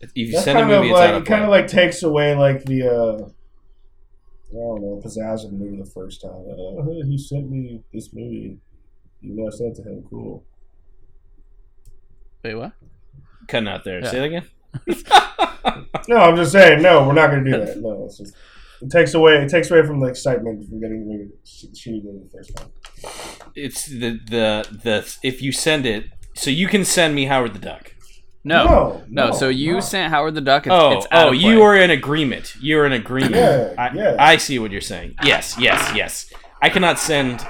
if 0.00 0.10
you 0.16 0.32
That 0.32 0.42
send 0.42 0.58
a 0.58 0.62
kind 0.62 0.72
movie, 0.74 0.88
of 0.88 0.90
it's 0.90 0.98
like 0.98 1.08
out 1.10 1.14
of 1.14 1.22
it 1.22 1.26
kind 1.26 1.44
of 1.44 1.50
like 1.50 1.68
takes 1.68 2.02
away 2.02 2.34
like 2.34 2.64
the 2.64 2.82
uh 2.90 3.28
I 4.50 4.54
don't 4.54 4.82
know 4.82 5.00
pizzazz 5.02 5.44
of 5.44 5.52
the 5.52 5.56
movie 5.56 5.76
the 5.78 5.88
first 5.88 6.20
time. 6.20 6.32
Uh, 6.42 7.06
he 7.06 7.16
sent 7.16 7.48
me 7.48 7.82
this 7.94 8.12
movie. 8.12 8.58
You 9.22 9.36
know, 9.36 9.46
I 9.46 9.50
said 9.50 9.74
to 9.76 9.82
him, 9.82 10.04
"Cool." 10.10 10.44
Wait, 12.44 12.54
what? 12.54 12.72
Cutting 13.48 13.68
out 13.68 13.84
there. 13.84 14.00
Yeah. 14.00 14.10
Say 14.10 14.18
that 14.18 14.24
again. 14.24 14.46
No, 16.08 16.16
I'm 16.16 16.36
just 16.36 16.50
saying. 16.52 16.82
No, 16.82 17.06
we're 17.06 17.12
not 17.14 17.30
going 17.30 17.44
to 17.44 17.50
do 17.52 17.64
that. 17.64 17.78
No, 17.78 18.04
it's 18.06 18.18
just 18.18 18.34
it 18.80 18.90
takes 18.90 19.14
away 19.14 19.36
it 19.36 19.48
takes 19.48 19.70
away 19.70 19.86
from 19.86 20.00
the 20.00 20.06
excitement 20.06 20.68
from 20.68 20.80
getting 20.80 21.08
rid 21.08 21.20
of 21.20 21.28
sh- 21.44 21.66
shitty 21.72 22.02
the 22.02 22.28
first 22.32 22.56
time. 22.56 22.70
It's 23.54 23.86
the 23.86 24.18
the 24.28 24.66
the 24.82 25.16
if 25.22 25.40
you 25.40 25.52
send 25.52 25.86
it, 25.86 26.06
so 26.34 26.50
you 26.50 26.66
can 26.66 26.84
send 26.84 27.14
me 27.14 27.26
Howard 27.26 27.54
the 27.54 27.60
Duck. 27.60 27.94
No. 28.42 28.64
No, 28.64 29.02
No, 29.08 29.26
no, 29.28 29.32
so 29.32 29.48
you 29.48 29.74
no. 29.74 29.80
sent 29.80 30.10
Howard 30.10 30.34
the 30.34 30.40
Duck. 30.40 30.66
It's, 30.66 30.74
oh, 30.74 30.98
it's 30.98 31.06
out 31.12 31.28
oh, 31.28 31.32
you 31.32 31.62
are 31.62 31.76
in 31.76 31.90
agreement. 31.90 32.56
You're 32.60 32.84
in 32.86 32.92
agreement. 32.92 33.36
Yeah, 33.36 33.74
I, 33.78 33.94
yeah. 33.94 34.16
I 34.18 34.36
see 34.38 34.58
what 34.58 34.72
you're 34.72 34.80
saying. 34.80 35.14
Yes, 35.22 35.56
yes, 35.60 35.92
yes. 35.94 36.32
I 36.60 36.68
cannot 36.68 36.98
send. 36.98 37.46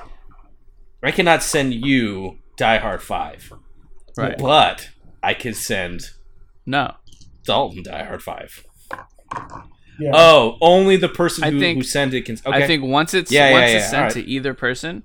I 1.03 1.11
cannot 1.11 1.43
send 1.43 1.75
you 1.75 2.38
Die 2.57 2.79
Hard 2.79 3.03
Five, 3.03 3.53
right. 4.17 4.38
but 4.38 4.91
I 5.23 5.35
can 5.35 5.55
send 5.55 6.11
No, 6.67 6.95
Dalton 7.45 7.83
Die 7.83 8.05
Hard 8.05 8.23
Five. 8.23 8.65
Yeah. 9.99 10.11
Oh, 10.15 10.57
only 10.61 10.97
the 10.97 11.09
person 11.09 11.45
who, 11.53 11.61
think- 11.61 11.79
who 11.79 11.83
sent 11.85 12.15
it 12.15 12.23
can. 12.23 12.37
Okay. 12.47 12.65
I 12.65 12.67
think 12.67 12.83
once 12.85 13.15
it's 13.15 13.31
Yeah, 13.31 13.49
yeah, 13.49 13.53
once 13.53 13.71
yeah, 13.71 13.77
it's 13.79 13.87
sent 13.91 13.97
alright. 13.99 14.12
to 14.15 14.21
either 14.25 14.55
person, 14.55 15.03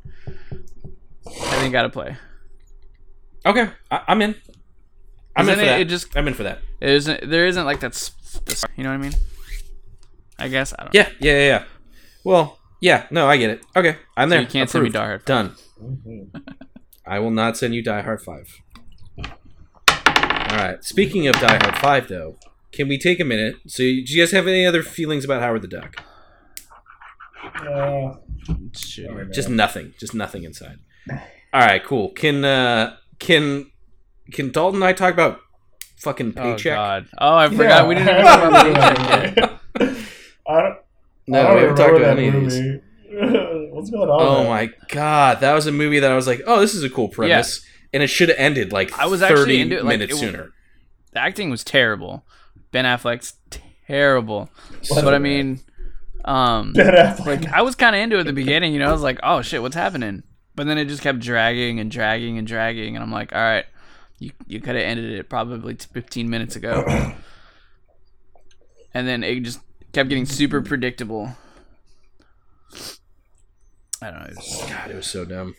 I 1.28 1.60
think 1.60 1.72
gotta 1.74 1.90
play. 1.90 2.16
Okay, 3.46 3.70
I, 3.92 4.02
I'm 4.08 4.22
in. 4.22 4.36
I'm 5.36 5.48
in 5.50 5.56
for 5.56 5.62
it- 5.62 5.66
that. 5.66 5.82
it 5.82 5.86
just- 5.86 6.16
I'm 6.16 6.28
in 6.28 6.34
for 6.34 6.44
that. 6.44 6.60
It 6.80 6.90
isn't 6.90 7.30
there 7.30 7.48
isn't 7.48 7.66
like 7.66 7.80
that's 7.80 8.12
you 8.76 8.84
know 8.84 8.90
what 8.90 8.96
I 8.96 8.98
mean? 8.98 9.14
I 10.40 10.48
guess 10.48 10.74
I 10.78 10.84
don't. 10.84 10.94
Yeah, 10.94 11.10
yeah, 11.20 11.34
yeah. 11.34 11.46
yeah. 11.48 11.64
Well, 12.24 12.60
yeah. 12.82 13.08
No, 13.10 13.28
I 13.28 13.38
get 13.38 13.50
it. 13.50 13.62
Okay, 13.76 13.98
I'm 14.16 14.28
So 14.30 14.36
there. 14.36 14.42
you 14.42 14.48
can't 14.48 14.70
send 14.70 14.84
me 14.84 14.90
Approved. 14.90 14.94
Die 14.94 15.06
Hard. 15.06 15.26
Done. 15.26 15.56
Mhm. 15.82 16.28
I 17.06 17.20
will 17.20 17.32
not 17.32 17.58
send 17.58 17.74
you 17.76 17.82
Die 17.84 18.02
Hard 18.02 18.22
5. 18.22 18.62
All 19.18 20.58
right. 20.58 20.84
Speaking 20.84 21.28
of 21.28 21.36
Die 21.40 21.58
Hard 21.62 21.78
5, 21.78 22.08
though, 22.08 22.38
can 22.72 22.88
we 22.88 22.98
take 22.98 23.20
a 23.20 23.26
minute? 23.26 23.56
So, 23.68 23.84
do 23.84 23.90
you 23.90 24.22
guys 24.22 24.32
have 24.32 24.48
any 24.48 24.66
other 24.66 24.82
feelings 24.84 25.24
about 25.26 25.42
Howard 25.42 25.62
the 25.62 25.68
Duck? 25.68 26.04
Uh, 27.44 28.14
Sure. 28.76 29.26
Just 29.26 29.50
nothing. 29.50 29.94
Just 30.00 30.14
nothing 30.14 30.44
inside. 30.44 30.80
All 31.10 31.62
right. 31.62 31.84
Cool. 31.84 32.10
Can 32.12 32.46
uh 32.46 32.96
can 33.20 33.72
can 34.32 34.52
Dalton 34.52 34.78
and 34.82 34.86
I 34.86 34.94
talk 34.94 35.14
about 35.14 35.40
fucking 35.98 36.34
Oh 36.38 36.42
paycheck? 36.42 36.76
God! 36.76 37.08
Oh, 37.18 37.36
I 37.36 37.50
forgot 37.50 37.88
we 37.90 37.96
didn't 37.96 38.10
even 38.10 38.24
talk 38.24 38.44
about 38.48 38.66
paycheck 38.66 39.38
yet. 39.38 39.60
I 40.48 40.62
don't. 40.62 40.78
no, 41.28 41.40
I 41.40 41.44
don't 41.44 41.56
we 41.56 41.62
haven't 41.62 41.76
talked 41.76 41.90
about 41.90 42.00
that 42.00 42.18
any 42.18 42.28
of 42.30 42.34
these. 42.50 42.82
Movie. 43.78 43.92
What's 43.98 44.10
going 44.10 44.10
on? 44.10 44.22
Oh 44.22 44.40
there? 44.44 44.50
my 44.50 44.70
god, 44.90 45.40
that 45.42 45.54
was 45.54 45.68
a 45.68 45.72
movie 45.72 46.00
that 46.00 46.12
I 46.12 46.16
was 46.16 46.28
like, 46.28 46.42
oh, 46.46 46.60
this 46.60 46.74
is 46.74 46.84
a 46.84 46.90
cool 46.90 47.10
premise, 47.10 47.66
and 47.94 48.04
it 48.04 48.08
should 48.08 48.30
have 48.30 48.38
ended 48.38 48.72
like 48.72 48.98
I 48.98 49.06
was 49.08 49.22
thirty 49.22 49.62
into 49.62 49.78
it, 49.78 49.84
like, 49.86 50.00
minutes 50.00 50.16
it- 50.16 50.18
sooner. 50.18 50.54
The 51.14 51.22
acting 51.22 51.50
was 51.50 51.64
terrible. 51.64 52.26
Ben 52.72 52.86
Affleck's 52.86 53.34
terrible. 53.88 54.50
Was 54.90 55.02
but 55.02 55.14
I 55.14 55.20
mean, 55.20 55.62
um, 56.26 56.74
Ben 56.76 56.94
Affleck. 56.94 57.26
like 57.26 57.48
I 57.48 57.62
was 57.62 57.76
kind 57.76 57.96
of 57.96 58.02
into 58.02 58.18
it 58.18 58.22
at 58.22 58.26
the 58.26 58.34
beginning. 58.34 58.74
You 58.74 58.80
know, 58.80 58.90
I 58.90 58.92
was 58.92 59.02
like, 59.02 59.20
oh 59.24 59.42
shit, 59.42 59.62
what's 59.62 59.76
happening? 59.76 60.24
But 60.56 60.68
then 60.68 60.78
it 60.78 60.86
just 60.86 61.02
kept 61.02 61.20
dragging 61.20 61.80
and 61.80 61.90
dragging 61.90 62.38
and 62.38 62.46
dragging, 62.48 62.96
and 62.96 63.04
I'm 63.04 63.12
like, 63.12 63.34
all 63.34 63.40
right, 63.42 63.66
you 64.20 64.32
you 64.48 64.60
could 64.60 64.76
have 64.76 64.84
ended 64.84 65.12
it 65.12 65.30
probably 65.30 65.76
15 65.76 66.30
minutes 66.30 66.56
ago. 66.56 66.84
and 68.94 69.08
then 69.08 69.24
it 69.24 69.40
just 69.42 69.60
kept 69.94 70.10
getting 70.10 70.26
super 70.26 70.62
predictable. 70.62 71.36
I 74.02 74.12
don't 74.12 74.20
know. 74.20 74.26
it 74.28 74.36
was- 74.36 74.66
God, 74.70 74.92
it 74.92 74.96
was 74.96 75.08
so 75.08 75.26
dumb. 75.26 75.56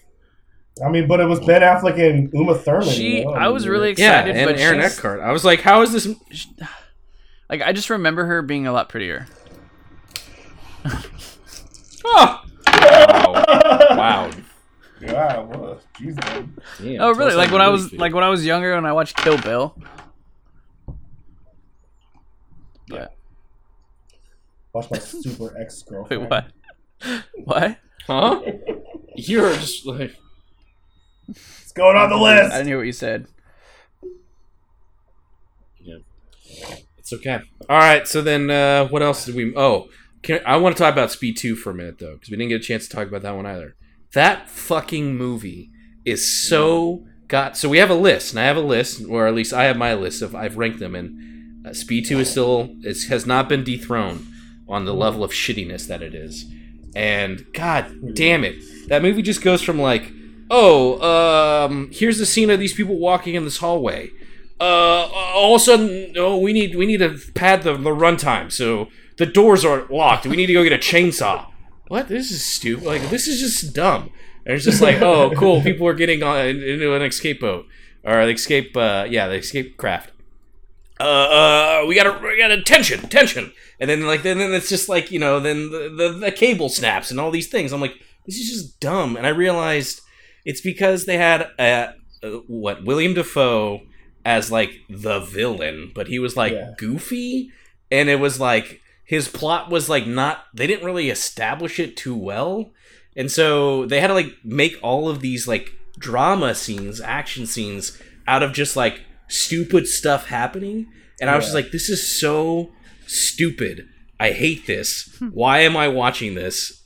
I 0.85 0.89
mean, 0.91 1.09
but 1.09 1.19
it 1.19 1.25
was 1.25 1.41
Ben 1.41 1.61
Affleck 1.63 1.99
and 1.99 2.33
Uma 2.33 2.55
Thurman. 2.57 2.89
She, 2.89 3.19
you 3.19 3.25
know? 3.25 3.33
I 3.33 3.49
was 3.49 3.67
really 3.67 3.89
Yeah, 3.97 4.21
excited, 4.21 4.37
and 4.37 4.47
but 4.49 4.61
Aaron 4.61 4.81
she's- 4.81 4.97
Eckhart. 4.99 5.21
I 5.21 5.33
was 5.33 5.45
like, 5.45 5.61
how 5.63 5.83
is 5.83 5.93
this? 5.93 6.07
like 7.51 7.63
I 7.63 7.73
just 7.73 7.91
remember 7.91 8.27
her 8.27 8.43
being 8.43 8.67
a 8.69 8.73
lot 8.73 8.89
prettier. 8.89 9.27
Oh, 12.05 12.43
wow, 12.67 13.45
wow. 13.97 14.31
Yeah, 15.01 15.39
what? 15.41 15.83
Jesus. 15.99 16.19
Damn, 16.25 17.01
Oh, 17.01 17.13
really? 17.13 17.35
Like 17.35 17.51
when 17.51 17.61
I 17.61 17.69
was 17.69 17.89
feel. 17.91 17.99
like 18.01 18.15
when 18.15 18.23
I 18.25 18.29
was 18.29 18.45
younger 18.47 18.73
and 18.75 18.87
I 18.87 18.93
watched 18.93 19.17
Kill 19.17 19.37
Bill. 19.39 19.77
But 22.89 23.15
Watch 24.73 24.91
my 24.91 24.99
super 24.99 25.57
ex 25.61 25.83
girlfriend. 25.83 26.23
wait, 26.23 26.31
what? 26.31 27.25
What? 27.45 27.79
Huh? 28.09 28.43
You're 29.17 29.55
just 29.55 29.87
like 29.87 30.17
What's 31.27 31.73
going 31.73 31.97
on 31.97 32.11
the 32.11 32.17
list. 32.17 32.41
I 32.41 32.43
list? 32.43 32.53
didn't 32.55 32.67
hear 32.67 32.77
what 32.79 32.87
you 32.87 32.93
said. 32.93 33.27
Yeah. 35.81 35.99
it's 36.99 37.13
okay. 37.13 37.41
All 37.69 37.79
right, 37.79 38.07
so 38.09 38.23
then 38.23 38.51
uh, 38.51 38.89
what 38.89 39.03
else 39.03 39.27
did 39.27 39.35
we? 39.35 39.55
Oh, 39.55 39.89
can, 40.23 40.41
I 40.47 40.57
want 40.57 40.77
to 40.77 40.83
talk 40.83 40.93
about 40.93 41.11
Speed 41.11 41.37
Two 41.37 41.55
for 41.55 41.71
a 41.71 41.75
minute 41.75 41.99
though, 41.99 42.15
because 42.15 42.31
we 42.31 42.37
didn't 42.37 42.49
get 42.51 42.61
a 42.61 42.65
chance 42.65 42.89
to 42.89 42.97
talk 42.97 43.07
about 43.07 43.23
that 43.23 43.37
one 43.37 43.47
either. 43.47 43.77
That 44.15 44.49
fucking 44.49 45.17
movie 45.17 45.71
is 46.05 46.49
so 46.49 47.05
got. 47.29 47.57
So 47.57 47.69
we 47.69 47.79
have 47.79 47.91
a 47.91 47.95
list, 47.95 48.33
and 48.33 48.41
I 48.41 48.45
have 48.45 48.57
a 48.57 48.61
list, 48.63 49.05
or 49.07 49.27
at 49.27 49.35
least 49.35 49.53
I 49.53 49.65
have 49.65 49.77
my 49.77 49.95
list 49.95 50.23
of 50.23 50.35
I've 50.35 50.57
ranked 50.57 50.79
them, 50.79 50.95
and 50.95 51.67
uh, 51.67 51.73
Speed 51.75 52.07
Two 52.07 52.19
is 52.19 52.31
still 52.31 52.75
is, 52.83 53.09
has 53.09 53.27
not 53.27 53.49
been 53.49 53.65
dethroned 53.65 54.27
on 54.69 54.85
the 54.85 54.95
level 54.95 55.23
of 55.23 55.31
shittiness 55.31 55.87
that 55.89 56.03
it 56.03 56.15
is. 56.15 56.47
And 56.95 57.53
god 57.53 58.15
damn 58.15 58.45
it, 58.45 58.89
that 58.89 59.03
movie 59.03 59.23
just 59.23 59.43
goes 59.43 59.63
from 59.63 59.79
like, 59.79 60.11
oh, 60.51 61.01
um, 61.01 61.91
here's 61.93 62.19
the 62.19 62.27
scene 62.27 62.51
of 62.51 62.59
these 62.59 62.73
people 62.73 62.99
walking 62.99 63.35
in 63.35 63.45
this 63.45 63.59
hallway. 63.59 64.11
Uh, 64.61 65.09
all 65.13 65.55
of 65.55 65.61
a 65.61 65.65
sudden, 65.65 66.15
oh, 66.17 66.39
we 66.39 66.53
need 66.53 66.75
we 66.75 66.87
need 66.87 66.99
to 66.99 67.19
pad 67.35 67.63
the 67.63 67.75
the 67.75 67.91
runtime, 67.91 68.51
so 68.51 68.89
the 69.17 69.27
doors 69.27 69.65
are 69.65 69.87
locked. 69.89 70.27
We 70.27 70.37
need 70.37 70.47
to 70.47 70.53
go 70.53 70.65
get 70.65 70.73
a 70.73 70.79
chainsaw. 70.79 71.47
What? 71.89 72.09
This 72.09 72.31
is 72.31 72.45
stupid. 72.45 72.85
Like 72.85 73.03
this 73.11 73.29
is 73.29 73.41
just 73.41 73.75
dumb. 73.75 74.11
And 74.45 74.57
it's 74.57 74.65
just 74.65 74.81
like, 74.81 75.03
oh, 75.03 75.31
cool. 75.37 75.61
People 75.63 75.87
are 75.87 75.95
getting 75.95 76.23
on 76.23 76.47
into 76.47 76.95
an 76.95 77.03
escape 77.03 77.41
boat 77.41 77.67
or 78.03 78.25
the 78.25 78.33
escape. 78.33 78.77
Uh, 78.77 79.07
yeah, 79.09 79.29
the 79.29 79.35
escape 79.35 79.77
craft. 79.77 80.11
Uh, 80.99 81.05
uh, 81.05 81.85
we 81.87 81.95
gotta, 81.95 82.19
we 82.21 82.39
gotta 82.39 82.61
tension, 82.63 83.09
tension, 83.09 83.53
and 83.81 83.89
then 83.91 84.07
like, 84.07 84.23
then, 84.23 84.39
then 84.39 84.53
it's 84.53 84.69
just 84.69 84.89
like, 84.89 85.11
you 85.11 85.19
know, 85.19 85.41
then 85.41 85.71
the, 85.71 85.89
the 85.97 86.09
the 86.27 86.33
cable 86.33 86.69
snaps 86.69 87.11
and 87.11 87.19
all 87.21 87.31
these 87.31 87.49
things. 87.49 87.73
I'm 87.73 87.81
like, 87.81 87.95
this 88.27 88.37
is 88.37 88.49
just 88.49 88.81
dumb. 88.81 89.17
And 89.17 89.27
I 89.27 89.31
realized 89.31 90.01
it's 90.45 90.61
because 90.61 91.05
they 91.07 91.17
had 91.17 91.49
uh, 91.59 91.93
uh, 92.23 92.29
what 92.47 92.85
William 92.85 93.15
Dafoe 93.15 93.81
as 94.25 94.51
like 94.51 94.73
the 94.91 95.21
villain, 95.21 95.93
but 95.95 96.09
he 96.09 96.19
was 96.19 96.37
like 96.37 96.53
Yeah. 96.53 96.73
goofy, 96.77 97.51
and 97.91 98.09
it 98.09 98.21
was 98.21 98.39
like 98.41 98.81
his 99.05 99.29
plot 99.29 99.71
was 99.71 99.89
like 99.89 100.07
not. 100.07 100.45
They 100.55 100.67
didn't 100.67 100.85
really 100.85 101.09
establish 101.11 101.79
it 101.79 101.97
too 101.97 102.17
well, 102.17 102.73
and 103.17 103.31
so 103.31 103.87
they 103.87 104.01
had 104.01 104.09
to 104.09 104.15
like 104.15 104.33
make 104.45 104.77
all 104.83 105.09
of 105.09 105.21
these 105.21 105.49
like 105.49 105.71
drama 105.99 106.55
scenes, 106.55 107.01
action 107.01 107.47
scenes 107.47 108.01
out 108.27 108.43
of 108.43 108.53
just 108.53 108.77
like 108.77 109.01
stupid 109.29 109.87
stuff 109.87 110.27
happening. 110.27 110.87
And 111.21 111.29
I 111.31 111.35
was 111.37 111.47
just 111.47 111.55
like, 111.55 111.71
this 111.73 111.89
is 111.89 112.07
so 112.21 112.71
stupid. 113.09 113.89
I 114.21 114.31
hate 114.33 114.67
this. 114.67 115.17
Hmm. 115.19 115.29
Why 115.29 115.61
am 115.61 115.77
I 115.77 115.89
watching 115.89 116.35
this? 116.35 116.83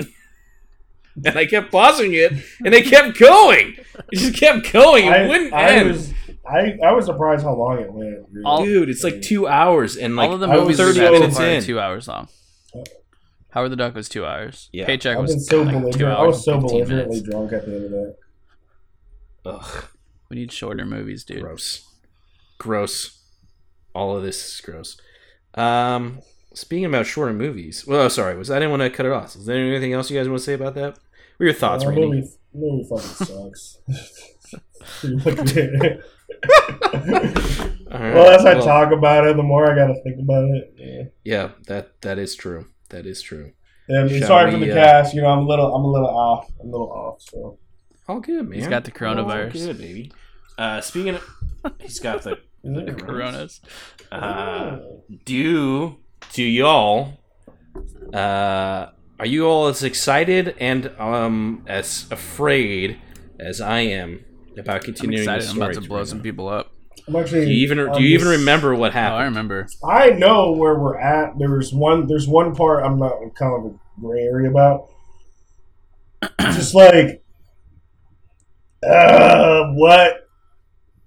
and 1.25 1.37
I 1.39 1.47
kept 1.47 1.71
pausing 1.73 2.13
it, 2.15 2.33
and 2.65 2.75
it 2.75 2.87
kept 2.87 3.19
going. 3.19 3.77
It 4.13 4.17
just 4.19 4.35
kept 4.39 4.73
going. 4.73 5.07
It 5.07 5.13
I, 5.13 5.27
wouldn't 5.29 5.53
I 5.53 5.69
end. 5.73 5.89
was 5.93 6.13
I, 6.49 6.77
I 6.85 6.93
was 6.93 7.07
surprised 7.07 7.45
how 7.45 7.55
long 7.55 7.79
it 7.79 7.93
went. 7.93 8.27
Really. 8.33 8.45
All- 8.45 8.65
Dude, 8.65 8.89
it's 8.91 9.05
like 9.05 9.23
two 9.23 9.47
hours 9.47 9.97
and 9.97 10.17
like 10.17 10.29
All 10.29 10.35
of 10.35 10.41
the 10.41 10.49
I 10.49 10.57
was 10.57 10.63
movies 10.63 10.77
so- 10.79 10.87
we've 10.87 10.95
30 10.97 11.21
had 11.23 11.33
so 11.35 11.43
are 11.43 11.47
in. 11.49 11.63
two 11.63 11.81
hours 11.81 12.09
long. 12.09 12.29
Howard 13.51 13.71
the 13.71 13.77
Duck 13.77 13.95
was 13.95 14.09
two 14.09 14.25
hours. 14.25 14.69
Yeah. 14.73 14.87
Paycheck 14.87 15.17
I've 15.19 15.23
was 15.25 15.47
so 15.47 15.63
like 15.63 15.93
two 15.95 16.07
hours. 16.07 16.19
I 16.19 16.23
was 16.23 16.45
so 16.45 16.53
and 16.55 16.63
15 16.63 16.79
belligerently 16.81 17.17
minutes. 17.21 17.31
drunk 17.31 17.53
at 17.53 17.67
the 17.67 17.75
end 17.77 17.85
of 17.85 17.91
that. 17.91 18.17
Ugh, 19.45 19.85
We 20.31 20.37
need 20.37 20.53
shorter 20.53 20.87
movies, 20.87 21.25
dude. 21.25 21.43
gross, 21.43 21.87
gross. 22.59 23.21
All 23.95 24.17
of 24.17 24.23
this 24.23 24.55
is 24.55 24.61
gross. 24.63 24.97
Um, 25.55 26.21
speaking 26.55 26.85
about 26.87 27.07
shorter 27.07 27.33
movies. 27.33 27.87
Well, 27.87 28.09
sorry, 28.11 28.37
was 28.37 28.51
I 28.51 28.57
didn't 28.57 28.71
want 28.71 28.83
to 28.83 28.91
cut 28.91 29.07
it 29.07 29.12
off. 29.12 29.37
Is 29.37 29.47
there 29.47 29.57
anything 29.57 29.93
else 29.93 30.11
you 30.11 30.19
guys 30.19 30.29
want 30.29 30.41
to 30.41 30.45
say 30.45 30.55
about 30.55 30.75
that? 30.75 30.99
What 31.37 31.41
are 31.41 31.45
your 31.45 31.55
thoughts, 31.55 31.85
Uh, 31.85 31.88
Randy? 31.88 32.07
movie, 32.07 32.29
movie 32.55 32.88
fucking 32.88 33.27
sucks. 33.27 33.79
You 35.03 35.17
look 35.19 35.38
at 35.38 35.49
it. 35.57 36.05
All 37.93 37.99
right, 38.01 38.15
well, 38.15 38.31
as 38.31 38.45
I 38.45 38.55
well, 38.55 38.65
talk 38.65 38.93
about 38.93 39.27
it, 39.27 39.37
the 39.37 39.43
more 39.43 39.71
I 39.71 39.75
gotta 39.77 39.95
think 40.03 40.19
about 40.19 40.45
it. 40.45 40.75
Yeah. 40.77 41.03
yeah, 41.25 41.51
that 41.69 42.01
that 42.03 42.19
is 42.19 42.35
true. 42.35 42.67
That 42.88 43.07
is 43.07 43.23
true. 43.23 43.53
And 43.88 44.11
Shall 44.11 44.27
sorry 44.27 44.51
for 44.51 44.59
the 44.59 44.71
uh, 44.71 44.75
cast. 44.75 45.15
You 45.15 45.23
know, 45.23 45.29
I'm 45.29 45.41
a 45.41 45.47
little, 45.47 45.75
I'm 45.75 45.85
a 45.85 45.91
little 45.91 46.09
off. 46.09 46.51
I'm 46.61 46.69
a 46.69 46.71
little 46.71 46.91
off. 46.91 47.21
So 47.23 47.59
All 48.09 48.21
good, 48.21 48.49
man. 48.49 48.59
He's 48.59 48.69
got 48.69 48.85
the 48.85 48.91
coronavirus. 48.91 49.61
All 49.61 49.67
good, 49.67 49.79
baby. 49.79 50.12
Uh, 50.59 50.81
speaking 50.81 51.15
of, 51.17 51.25
he's 51.81 51.99
got 52.01 52.23
the. 52.23 52.38
Is 52.64 52.77
it? 52.88 52.98
Coronas. 53.07 53.61
Uh, 54.11 54.79
do 55.25 55.96
do 56.33 56.42
y'all? 56.42 57.18
Uh, 58.12 58.88
are 59.18 59.27
you 59.27 59.46
all 59.46 59.68
as 59.68 59.83
excited 59.83 60.55
and 60.59 60.88
um 60.98 61.64
as 61.66 62.07
afraid 62.11 63.01
as 63.40 63.61
I 63.61 63.81
am 63.81 64.25
about 64.59 64.77
I'm 64.77 64.83
continuing 64.83 65.25
the 65.27 65.35
excited. 65.35 65.51
I'm 65.51 65.57
about 65.62 65.75
to 65.75 65.88
blow 65.88 65.98
right 65.98 66.07
some 66.07 66.18
now. 66.18 66.22
people 66.25 66.48
up. 66.48 66.72
I'm 67.09 67.16
actually. 67.16 67.46
Do 67.46 67.51
you 67.51 67.62
even 67.62 67.79
on 67.81 67.96
do 67.98 68.03
you 68.03 68.14
even 68.14 68.29
remember 68.29 68.75
what 68.75 68.94
Oh, 68.94 68.98
I 69.16 69.25
remember. 69.25 69.66
I 69.88 70.11
know 70.11 70.53
where 70.53 70.79
we're 70.79 70.98
at. 70.98 71.38
There's 71.38 71.72
one. 71.72 72.07
There's 72.07 72.29
one 72.29 72.55
part 72.55 72.85
I'm 72.85 72.98
not 72.98 73.14
kind 73.35 73.55
of 73.66 73.72
a 73.72 74.01
gray 74.01 74.22
area 74.22 74.51
about. 74.51 74.88
Just 76.40 76.75
like, 76.75 77.25
uh, 78.88 79.64
what 79.72 80.29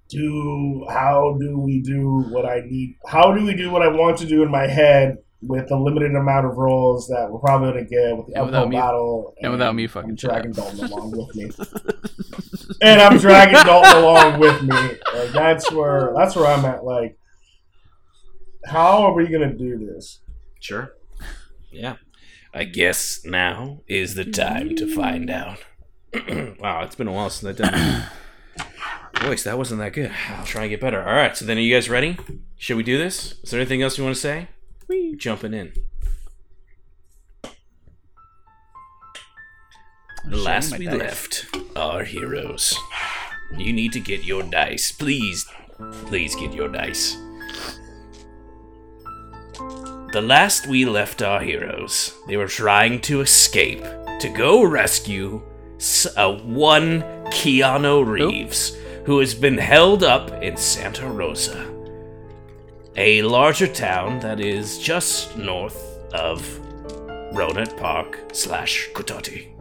do? 0.09 0.85
How 0.89 1.37
do 1.39 1.59
we 1.59 1.81
do 1.81 2.25
what 2.29 2.45
I 2.45 2.61
need? 2.65 2.97
How 3.07 3.33
do 3.33 3.43
we 3.45 3.53
do 3.55 3.69
what 3.71 3.81
I 3.81 3.87
want 3.87 4.17
to 4.19 4.25
do 4.25 4.43
in 4.43 4.51
my 4.51 4.67
head 4.67 5.17
with 5.41 5.67
the 5.67 5.77
limited 5.77 6.15
amount 6.15 6.45
of 6.45 6.57
rolls 6.57 7.07
that 7.07 7.27
we're 7.29 7.39
probably 7.39 7.67
gonna 7.69 7.83
get 7.85 8.17
with 8.17 8.27
the 8.27 8.33
And 8.37 8.45
without 8.47 8.69
me- 8.69 8.77
battle? 8.77 9.33
and 9.41 9.51
without 9.51 9.75
me 9.75 9.87
fucking 9.87 10.11
I'm 10.11 10.15
dragging 10.15 10.51
Dalton 10.53 10.85
along 10.85 11.11
with 11.11 11.35
me, 11.35 11.51
and 12.81 13.01
I'm 13.01 13.17
dragging 13.19 13.53
Dalton 13.63 13.97
along 14.03 14.39
with 14.39 14.61
me. 14.63 14.69
Like 15.13 15.31
that's 15.33 15.71
where 15.71 16.13
that's 16.17 16.35
where 16.35 16.47
I'm 16.47 16.65
at. 16.65 16.83
Like, 16.83 17.17
how 18.65 19.03
are 19.03 19.13
we 19.13 19.27
gonna 19.27 19.53
do 19.53 19.77
this? 19.77 20.21
Sure. 20.59 20.93
Yeah. 21.71 21.95
I 22.53 22.63
guess 22.63 23.19
now 23.25 23.81
is 23.87 24.15
the 24.15 24.23
time 24.25 24.75
to 24.77 24.87
find 24.95 25.29
out. 25.29 25.59
wow, 26.59 26.83
it's 26.83 26.95
been 26.95 27.07
a 27.09 27.11
while 27.11 27.29
since 27.29 27.49
I've 27.49 27.57
done 27.57 27.71
that. 27.73 28.11
Voice, 29.21 29.43
that 29.43 29.57
wasn't 29.57 29.79
that 29.79 29.93
good. 29.93 30.11
I'll 30.29 30.45
try 30.45 30.63
and 30.63 30.69
get 30.69 30.79
better. 30.81 30.99
All 31.01 31.15
right, 31.15 31.35
so 31.35 31.45
then 31.45 31.57
are 31.57 31.61
you 31.61 31.73
guys 31.73 31.89
ready? 31.89 32.17
Should 32.57 32.77
we 32.77 32.83
do 32.83 32.97
this? 32.97 33.33
Is 33.43 33.51
there 33.51 33.59
anything 33.59 33.81
else 33.81 33.97
you 33.97 34.03
want 34.03 34.15
to 34.15 34.21
say? 34.21 34.49
We're 34.87 35.15
jumping 35.15 35.53
in. 35.53 35.73
The 40.27 40.37
last 40.37 40.77
we 40.77 40.85
dice. 40.85 40.95
left 40.99 41.45
our 41.75 42.03
heroes. 42.03 42.75
You 43.57 43.73
need 43.73 43.93
to 43.93 43.99
get 43.99 44.23
your 44.23 44.43
dice. 44.43 44.91
Please, 44.91 45.45
please 46.05 46.35
get 46.35 46.53
your 46.53 46.67
dice. 46.67 47.15
The 50.11 50.21
last 50.23 50.67
we 50.67 50.85
left 50.85 51.21
our 51.21 51.41
heroes, 51.41 52.13
they 52.27 52.37
were 52.37 52.47
trying 52.47 53.01
to 53.01 53.21
escape 53.21 53.83
to 54.19 54.29
go 54.29 54.63
rescue 54.63 55.41
s- 55.77 56.07
uh, 56.15 56.31
one 56.37 57.01
Keanu 57.31 58.05
Reeves, 58.05 58.75
who 59.05 59.19
has 59.19 59.35
been 59.35 59.57
held 59.57 60.03
up 60.03 60.31
in 60.41 60.57
Santa 60.57 61.07
Rosa, 61.07 61.71
a 62.95 63.21
larger 63.21 63.67
town 63.67 64.19
that 64.19 64.39
is 64.39 64.79
just 64.79 65.37
north 65.37 65.99
of 66.13 66.41
Rohnert 67.33 67.77
Park 67.77 68.19
slash 68.33 68.89
Cotati. 68.93 69.51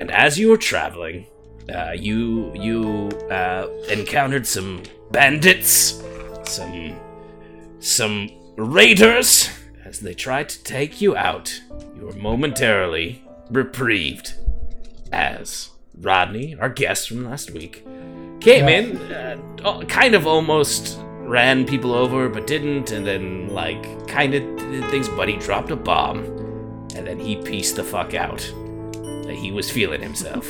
And 0.00 0.10
as 0.12 0.38
you 0.38 0.50
were 0.50 0.56
traveling, 0.56 1.26
uh, 1.74 1.92
you 1.92 2.52
you 2.54 3.08
uh, 3.30 3.66
encountered 3.90 4.46
some 4.46 4.82
bandits, 5.10 6.00
some 6.44 6.96
some 7.80 8.30
raiders. 8.56 9.50
As 9.84 10.00
they 10.00 10.14
tried 10.14 10.48
to 10.50 10.62
take 10.62 11.00
you 11.00 11.16
out, 11.16 11.60
you 11.96 12.06
were 12.06 12.12
momentarily 12.12 13.24
reprieved. 13.50 14.34
As 15.12 15.70
Rodney, 15.98 16.56
our 16.60 16.68
guest 16.68 17.08
from 17.08 17.24
last 17.24 17.50
week, 17.52 17.84
came 18.40 18.68
in, 18.68 18.96
uh, 19.12 19.82
kind 19.88 20.14
of 20.14 20.26
almost 20.26 20.98
ran 21.20 21.64
people 21.66 21.92
over, 21.94 22.28
but 22.28 22.46
didn't, 22.46 22.92
and 22.92 23.06
then 23.06 23.48
like 23.48 24.06
kind 24.08 24.34
of 24.34 24.42
did 24.58 24.84
things. 24.90 25.08
But 25.08 25.28
he 25.28 25.36
dropped 25.36 25.70
a 25.70 25.76
bomb, 25.76 26.18
and 26.94 27.06
then 27.06 27.18
he 27.18 27.36
pieced 27.36 27.76
the 27.76 27.84
fuck 27.84 28.14
out. 28.14 28.40
Uh, 28.96 29.28
He 29.28 29.50
was 29.52 29.70
feeling 29.70 30.02
himself. 30.02 30.46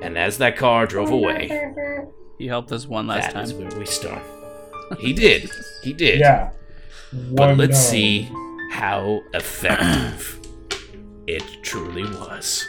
And 0.00 0.16
as 0.16 0.38
that 0.38 0.56
car 0.56 0.86
drove 0.86 1.10
away, 1.10 1.50
He 2.38 2.46
helped 2.46 2.70
us 2.72 2.86
one 2.86 3.06
last 3.08 3.34
that 3.34 3.42
is 3.44 3.52
time. 3.52 3.68
where 3.68 3.78
we 3.78 3.84
start. 3.86 4.22
He 5.00 5.12
did. 5.12 5.50
He 5.82 5.92
did. 5.92 6.20
Yeah. 6.26 6.50
But 7.12 7.56
let's 7.56 7.82
down. 7.82 7.90
see 7.90 8.28
how 8.70 9.22
effective 9.34 10.38
it 11.26 11.42
truly 11.62 12.04
was. 12.04 12.68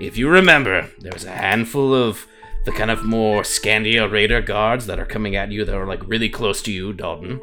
If 0.00 0.16
you 0.16 0.28
remember, 0.28 0.88
there 0.98 1.12
was 1.12 1.24
a 1.24 1.30
handful 1.30 1.94
of 1.94 2.26
the 2.64 2.72
kind 2.72 2.90
of 2.90 3.04
more 3.04 3.42
Scandia 3.42 4.10
Raider 4.10 4.40
guards 4.40 4.86
that 4.86 4.98
are 4.98 5.06
coming 5.06 5.36
at 5.36 5.50
you 5.50 5.64
that 5.64 5.74
are 5.74 5.86
like 5.86 6.06
really 6.06 6.28
close 6.28 6.62
to 6.62 6.72
you, 6.72 6.92
Dalton. 6.92 7.40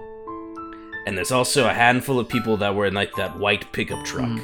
And 1.05 1.17
there's 1.17 1.31
also 1.31 1.67
a 1.67 1.73
handful 1.73 2.19
of 2.19 2.27
people 2.27 2.57
that 2.57 2.75
were 2.75 2.87
in 2.87 2.93
like 2.93 3.13
that 3.15 3.37
white 3.37 3.71
pickup 3.71 4.03
truck 4.03 4.39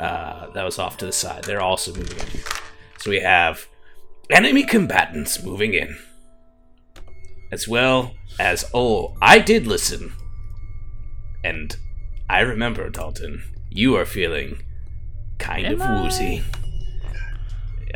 uh, 0.00 0.50
that 0.50 0.64
was 0.64 0.78
off 0.78 0.96
to 0.98 1.06
the 1.06 1.12
side. 1.12 1.44
They're 1.44 1.62
also 1.62 1.94
moving 1.94 2.18
in. 2.18 2.42
So 2.98 3.10
we 3.10 3.20
have 3.20 3.66
enemy 4.30 4.64
combatants 4.64 5.42
moving 5.42 5.74
in. 5.74 5.96
As 7.52 7.68
well 7.68 8.14
as, 8.38 8.68
oh, 8.74 9.16
I 9.22 9.38
did 9.38 9.66
listen 9.66 10.12
and 11.44 11.76
I 12.28 12.40
remember, 12.40 12.88
Dalton, 12.88 13.44
you 13.70 13.96
are 13.96 14.06
feeling 14.06 14.62
kind 15.38 15.66
Am 15.66 15.74
of 15.74 15.82
I? 15.82 16.42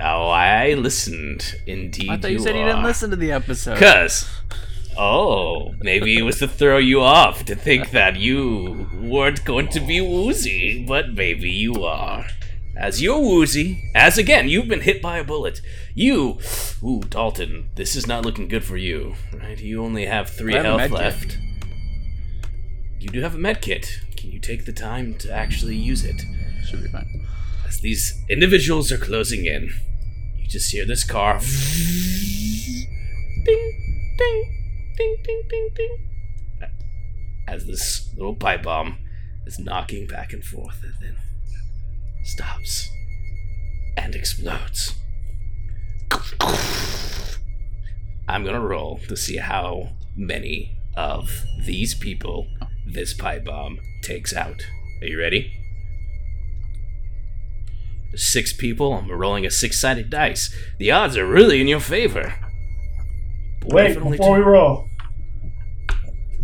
Oh, 0.01 0.29
I 0.29 0.75
listened. 0.75 1.57
Indeed, 1.67 2.11
I 2.11 2.17
thought 2.17 2.31
you 2.31 2.39
said 2.39 2.57
you 2.57 2.65
didn't 2.65 2.83
listen 2.83 3.11
to 3.11 3.17
the 3.17 3.33
episode. 3.33 3.79
Cause, 3.79 4.29
oh, 4.97 5.75
maybe 5.81 6.17
it 6.17 6.23
was 6.23 6.39
to 6.39 6.49
throw 6.49 6.79
you 6.79 7.01
off 7.01 7.45
to 7.47 7.55
think 7.55 7.91
that 7.91 8.17
you 8.17 8.89
weren't 9.01 9.45
going 9.45 9.69
to 9.69 9.81
be 9.81 10.01
woozy, 10.01 10.85
but 10.87 11.13
maybe 11.13 11.51
you 11.51 11.85
are. 11.85 12.27
As 12.77 13.03
you're 13.03 13.19
woozy, 13.19 13.91
as 13.93 14.19
again 14.19 14.49
you've 14.49 14.69
been 14.69 14.83
hit 14.83 15.03
by 15.03 15.19
a 15.19 15.25
bullet, 15.25 15.61
you, 15.95 16.39
ooh, 16.81 17.01
Dalton, 17.01 17.71
this 17.75 17.97
is 17.97 18.07
not 18.07 18.25
looking 18.25 18.47
good 18.47 18.63
for 18.65 18.77
you. 18.77 19.17
Right? 19.33 19.59
You 19.59 19.83
only 19.83 20.07
have 20.07 20.31
three 20.31 20.55
have 20.55 20.65
health 20.65 20.79
med 20.79 20.91
kit. 20.91 20.99
left. 20.99 21.39
You 23.01 23.09
do 23.09 23.21
have 23.21 23.35
a 23.35 23.39
med 23.39 23.61
kit. 23.61 24.01
Can 24.17 24.31
you 24.31 24.39
take 24.39 24.65
the 24.65 24.73
time 24.73 25.15
to 25.15 25.33
actually 25.33 25.75
use 25.75 26.05
it? 26.05 26.23
Should 26.67 26.83
be 26.83 26.89
fine. 26.89 27.27
As 27.69 27.81
these 27.81 28.25
individuals 28.31 28.91
are 28.91 28.97
closing 28.97 29.45
in, 29.45 29.71
you 30.39 30.49
just 30.49 30.73
hear 30.73 30.87
this 30.87 31.05
car. 31.05 31.39
Ding, 33.45 34.15
ding, 34.17 34.95
ding, 34.97 35.17
ding, 35.23 35.43
ding, 35.51 35.69
ding. 35.75 35.99
As 37.47 37.67
this 37.67 38.09
little 38.17 38.35
pipe 38.35 38.63
bomb 38.63 38.97
is 39.45 39.59
knocking 39.59 40.07
back 40.07 40.33
and 40.33 40.43
forth 40.43 40.83
and 40.83 40.95
then 40.99 41.19
stops 42.25 42.91
and 43.99 44.15
explodes. 44.15 44.95
I'm 48.27 48.45
gonna 48.45 48.61
roll 48.61 48.99
to 49.09 49.17
see 49.17 49.37
how 49.37 49.91
many 50.17 50.79
of 50.97 51.45
these 51.67 51.95
people 51.95 52.47
this 52.87 53.13
pipe 53.13 53.45
bomb 53.45 53.79
takes 54.03 54.35
out. 54.35 54.63
Are 55.03 55.07
you 55.07 55.19
ready? 55.19 55.58
There's 58.11 58.27
six 58.27 58.53
people. 58.53 58.95
I'm 58.95 59.11
rolling 59.11 59.45
a 59.47 59.51
six-sided 59.51 60.11
dice. 60.11 60.55
The 60.79 60.91
odds 60.91 61.17
are 61.17 61.27
really 61.27 61.61
in 61.61 61.69
your 61.69 61.81
favor. 61.81 62.35
But 63.61 63.73
Wait, 63.73 63.95
before 63.95 64.17
two- 64.17 64.33
we 64.33 64.39
roll. 64.41 64.87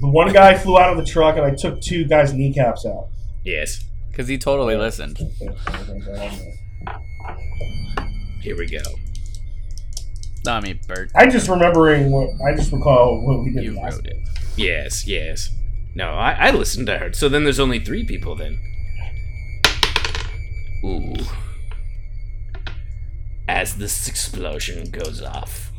The 0.00 0.08
one 0.10 0.32
guy 0.32 0.54
flew 0.58 0.78
out 0.78 0.90
of 0.90 0.98
the 0.98 1.04
truck 1.10 1.36
and 1.36 1.46
I 1.46 1.54
took 1.54 1.80
two 1.80 2.04
guys' 2.04 2.32
kneecaps 2.34 2.84
out. 2.84 3.08
Yes. 3.44 3.82
Because 4.10 4.28
he 4.28 4.36
totally 4.38 4.76
listened. 4.76 5.18
Here 8.42 8.56
we 8.56 8.66
go. 8.66 8.80
Not 10.44 10.62
me, 10.64 10.78
Bert. 10.86 11.10
I 11.14 11.26
just 11.28 11.48
remembering 11.48 12.10
what 12.10 12.28
I 12.46 12.54
just 12.54 12.70
recall 12.70 13.24
what 13.26 13.42
we 13.42 13.52
did 13.52 13.64
You 13.64 13.76
last. 13.80 13.94
wrote 13.96 14.06
it. 14.06 14.16
Yes, 14.56 15.06
yes. 15.06 15.48
No, 15.94 16.10
I, 16.10 16.32
I 16.32 16.50
listened 16.50 16.86
to 16.88 16.98
her. 16.98 17.12
So 17.14 17.28
then 17.30 17.44
there's 17.44 17.60
only 17.60 17.78
three 17.82 18.04
people 18.04 18.34
then. 18.36 18.58
Ooh. 20.84 21.14
As 23.48 23.76
this 23.76 24.08
explosion 24.08 24.90
goes 24.90 25.20
off. 25.22 25.70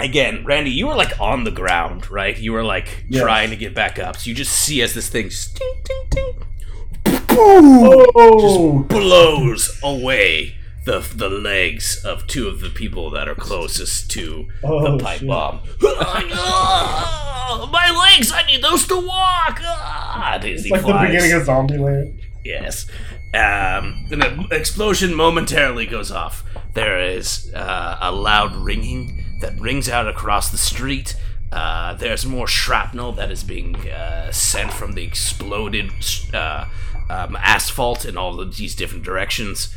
Again, 0.00 0.44
Randy, 0.44 0.70
you 0.70 0.86
were 0.88 0.94
like 0.96 1.18
on 1.20 1.44
the 1.44 1.50
ground, 1.50 2.10
right? 2.10 2.36
You 2.38 2.52
were 2.52 2.64
like 2.64 3.04
Yes. 3.08 3.22
trying 3.22 3.50
to 3.50 3.56
get 3.56 3.74
back 3.74 3.98
up. 3.98 4.16
So 4.16 4.28
you 4.28 4.34
just 4.34 4.52
see 4.52 4.82
as 4.82 4.94
this 4.94 5.08
thing 5.08 5.28
just 5.30 5.56
ding, 5.58 5.74
ding, 5.84 6.04
ding, 6.10 7.18
Oh, 7.36 8.84
blows 8.88 9.78
away 9.82 10.54
the 10.84 11.00
the 11.14 11.28
legs 11.30 12.04
of 12.04 12.26
two 12.26 12.46
of 12.48 12.60
the 12.60 12.68
people 12.70 13.10
that 13.10 13.28
are 13.28 13.34
closest 13.34 14.10
to 14.12 14.46
Oh, 14.62 14.96
the 14.96 15.02
pipe 15.02 15.20
shit. 15.20 15.28
bomb. 15.28 15.60
Ah, 15.84 17.68
my 17.72 17.90
legs! 17.90 18.30
I 18.32 18.42
need 18.46 18.62
those 18.62 18.86
to 18.88 18.96
walk. 18.96 19.60
Ah, 19.62 20.38
it's 20.42 20.68
like 20.68 20.82
the 20.82 20.92
beginning 20.92 21.32
of 21.32 21.42
Zombieland. 21.46 22.20
Yes. 22.44 22.86
Um, 23.32 24.06
and 24.10 24.22
the 24.22 24.48
explosion 24.52 25.14
momentarily 25.14 25.86
goes 25.86 26.10
off. 26.10 26.44
There 26.74 27.00
is 27.00 27.52
uh, 27.54 27.98
a 28.00 28.12
loud 28.12 28.54
ringing 28.54 29.24
that 29.40 29.58
rings 29.58 29.88
out 29.88 30.06
across 30.06 30.50
the 30.50 30.58
street. 30.58 31.16
Uh, 31.50 31.94
there's 31.94 32.26
more 32.26 32.46
shrapnel 32.46 33.12
that 33.12 33.30
is 33.30 33.42
being 33.42 33.76
uh, 33.88 34.30
sent 34.32 34.72
from 34.72 34.92
the 34.92 35.04
exploded 35.04 35.90
uh, 36.32 36.66
um, 37.08 37.36
asphalt 37.36 38.04
in 38.04 38.16
all 38.16 38.40
of 38.40 38.56
these 38.56 38.74
different 38.74 39.04
directions. 39.04 39.74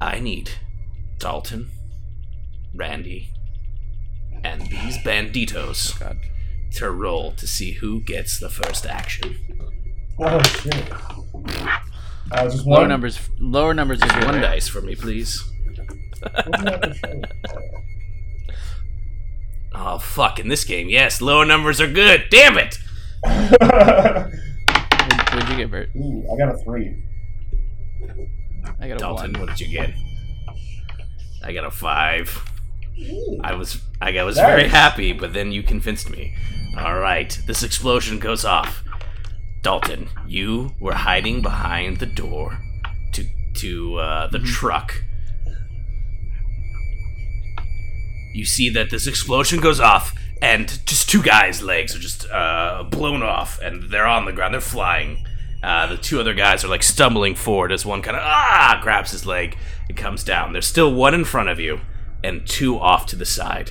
I 0.00 0.20
need 0.20 0.50
Dalton, 1.18 1.70
Randy, 2.74 3.28
and 4.42 4.62
these 4.62 4.98
banditos 4.98 5.98
God. 6.00 6.18
to 6.72 6.90
roll 6.90 7.32
to 7.32 7.46
see 7.46 7.72
who 7.72 8.00
gets 8.00 8.40
the 8.40 8.48
first 8.48 8.86
action. 8.86 9.36
Oh 10.18 10.42
shit. 10.42 10.92
Uh, 12.30 12.44
just 12.48 12.66
Lower 12.66 12.80
one 12.80 12.88
numbers. 12.88 13.18
Lower 13.38 13.74
numbers 13.74 14.02
is. 14.02 14.10
One 14.24 14.40
dice 14.40 14.68
for 14.68 14.80
me, 14.80 14.94
please. 14.94 15.42
What's 16.24 16.62
that 16.64 16.86
for 16.86 16.94
show? 16.94 17.22
Oh, 19.74 19.98
fuck, 19.98 20.38
in 20.38 20.48
this 20.48 20.64
game, 20.64 20.88
yes, 20.90 21.20
lower 21.22 21.44
numbers 21.46 21.80
are 21.80 21.90
good. 21.90 22.24
Damn 22.30 22.58
it! 22.58 22.78
What- 23.22 23.60
What'd 25.32 25.48
you 25.48 25.56
get, 25.56 25.70
Bert? 25.70 25.88
Ooh, 25.96 26.24
I 26.30 26.36
got 26.36 26.54
a 26.54 26.58
three. 26.58 27.02
I 28.78 28.88
got 28.88 28.94
a 28.94 28.98
Dalton, 28.98 29.32
one. 29.32 29.40
what 29.40 29.48
did 29.56 29.60
you 29.60 29.68
get? 29.78 29.90
I 31.42 31.52
got 31.54 31.64
a 31.64 31.70
five. 31.70 32.44
I 33.42 33.54
was 33.54 33.80
I 34.00 34.10
was 34.22 34.36
Nice. 34.36 34.46
very 34.46 34.68
happy, 34.68 35.12
but 35.14 35.32
then 35.32 35.52
you 35.52 35.62
convinced 35.62 36.10
me. 36.10 36.34
All 36.78 36.98
right, 36.98 37.36
this 37.46 37.62
explosion 37.62 38.18
goes 38.18 38.44
off. 38.44 38.84
Dalton, 39.62 40.08
you 40.26 40.72
were 40.80 40.94
hiding 40.94 41.40
behind 41.40 41.98
the 41.98 42.06
door 42.06 42.58
to 43.12 43.24
to 43.54 43.96
uh, 43.96 44.26
the 44.26 44.40
truck. 44.40 45.02
You 48.34 48.44
see 48.44 48.68
that 48.70 48.90
this 48.90 49.06
explosion 49.06 49.60
goes 49.60 49.78
off, 49.78 50.14
and 50.40 50.84
just 50.86 51.08
two 51.08 51.22
guys' 51.22 51.62
legs 51.62 51.94
are 51.94 52.00
just 52.00 52.28
uh, 52.30 52.82
blown 52.90 53.22
off, 53.22 53.60
and 53.60 53.90
they're 53.90 54.06
on 54.06 54.24
the 54.24 54.32
ground. 54.32 54.54
They're 54.54 54.60
flying. 54.60 55.24
Uh, 55.62 55.86
the 55.86 55.96
two 55.96 56.18
other 56.18 56.34
guys 56.34 56.64
are 56.64 56.68
like 56.68 56.82
stumbling 56.82 57.36
forward 57.36 57.70
as 57.70 57.86
one 57.86 58.02
kind 58.02 58.16
of 58.16 58.22
ah 58.24 58.80
grabs 58.82 59.12
his 59.12 59.24
leg 59.24 59.56
and 59.88 59.96
comes 59.96 60.24
down. 60.24 60.52
There's 60.52 60.66
still 60.66 60.92
one 60.92 61.14
in 61.14 61.24
front 61.24 61.50
of 61.50 61.60
you, 61.60 61.80
and 62.24 62.44
two 62.46 62.80
off 62.80 63.06
to 63.06 63.16
the 63.16 63.26
side. 63.26 63.70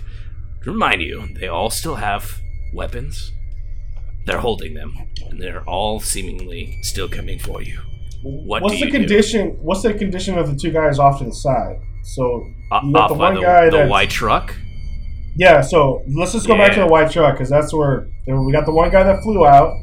To 0.64 0.72
remind 0.72 1.02
you, 1.02 1.28
they 1.38 1.48
all 1.48 1.70
still 1.70 1.96
have 1.96 2.40
weapons. 2.74 3.34
They're 4.26 4.40
holding 4.40 4.74
them, 4.76 4.94
and 5.30 5.42
they're 5.42 5.64
all 5.64 6.00
seemingly 6.00 6.78
still 6.84 7.08
coming 7.10 7.40
for 7.40 7.62
you. 7.62 7.80
What 8.24 8.62
what's 8.62 8.76
do 8.76 8.80
the 8.82 8.86
you 8.86 8.92
do? 8.92 8.98
condition? 9.00 9.58
What's 9.62 9.82
the 9.82 9.94
condition 9.94 10.38
of 10.38 10.48
the 10.48 10.56
two 10.56 10.72
guys 10.72 11.00
off 11.00 11.20
to 11.20 11.26
the 11.26 11.34
side? 11.34 11.78
So 12.04 12.46
Uh, 12.72 12.82
you 12.84 12.94
got 12.94 13.08
the 13.08 13.14
one 13.16 13.36
the, 13.36 13.42
guy 13.42 13.70
the 13.70 13.88
white 13.88 14.10
truck. 14.12 14.56
yeah. 15.36 15.62
So 15.62 16.04
let's 16.16 16.32
just 16.34 16.48
go 16.48 16.56
back 16.56 16.74
to 16.74 16.82
the 16.82 16.88
white 16.88 17.10
truck 17.12 17.34
because 17.36 17.50
that's 17.50 17.74
where 17.74 18.08
we 18.28 18.52
got 18.52 18.66
the 18.66 18.72
one 18.74 18.92
guy 18.92 19.04
that 19.04 19.24
flew 19.24 19.46
out. 19.48 19.74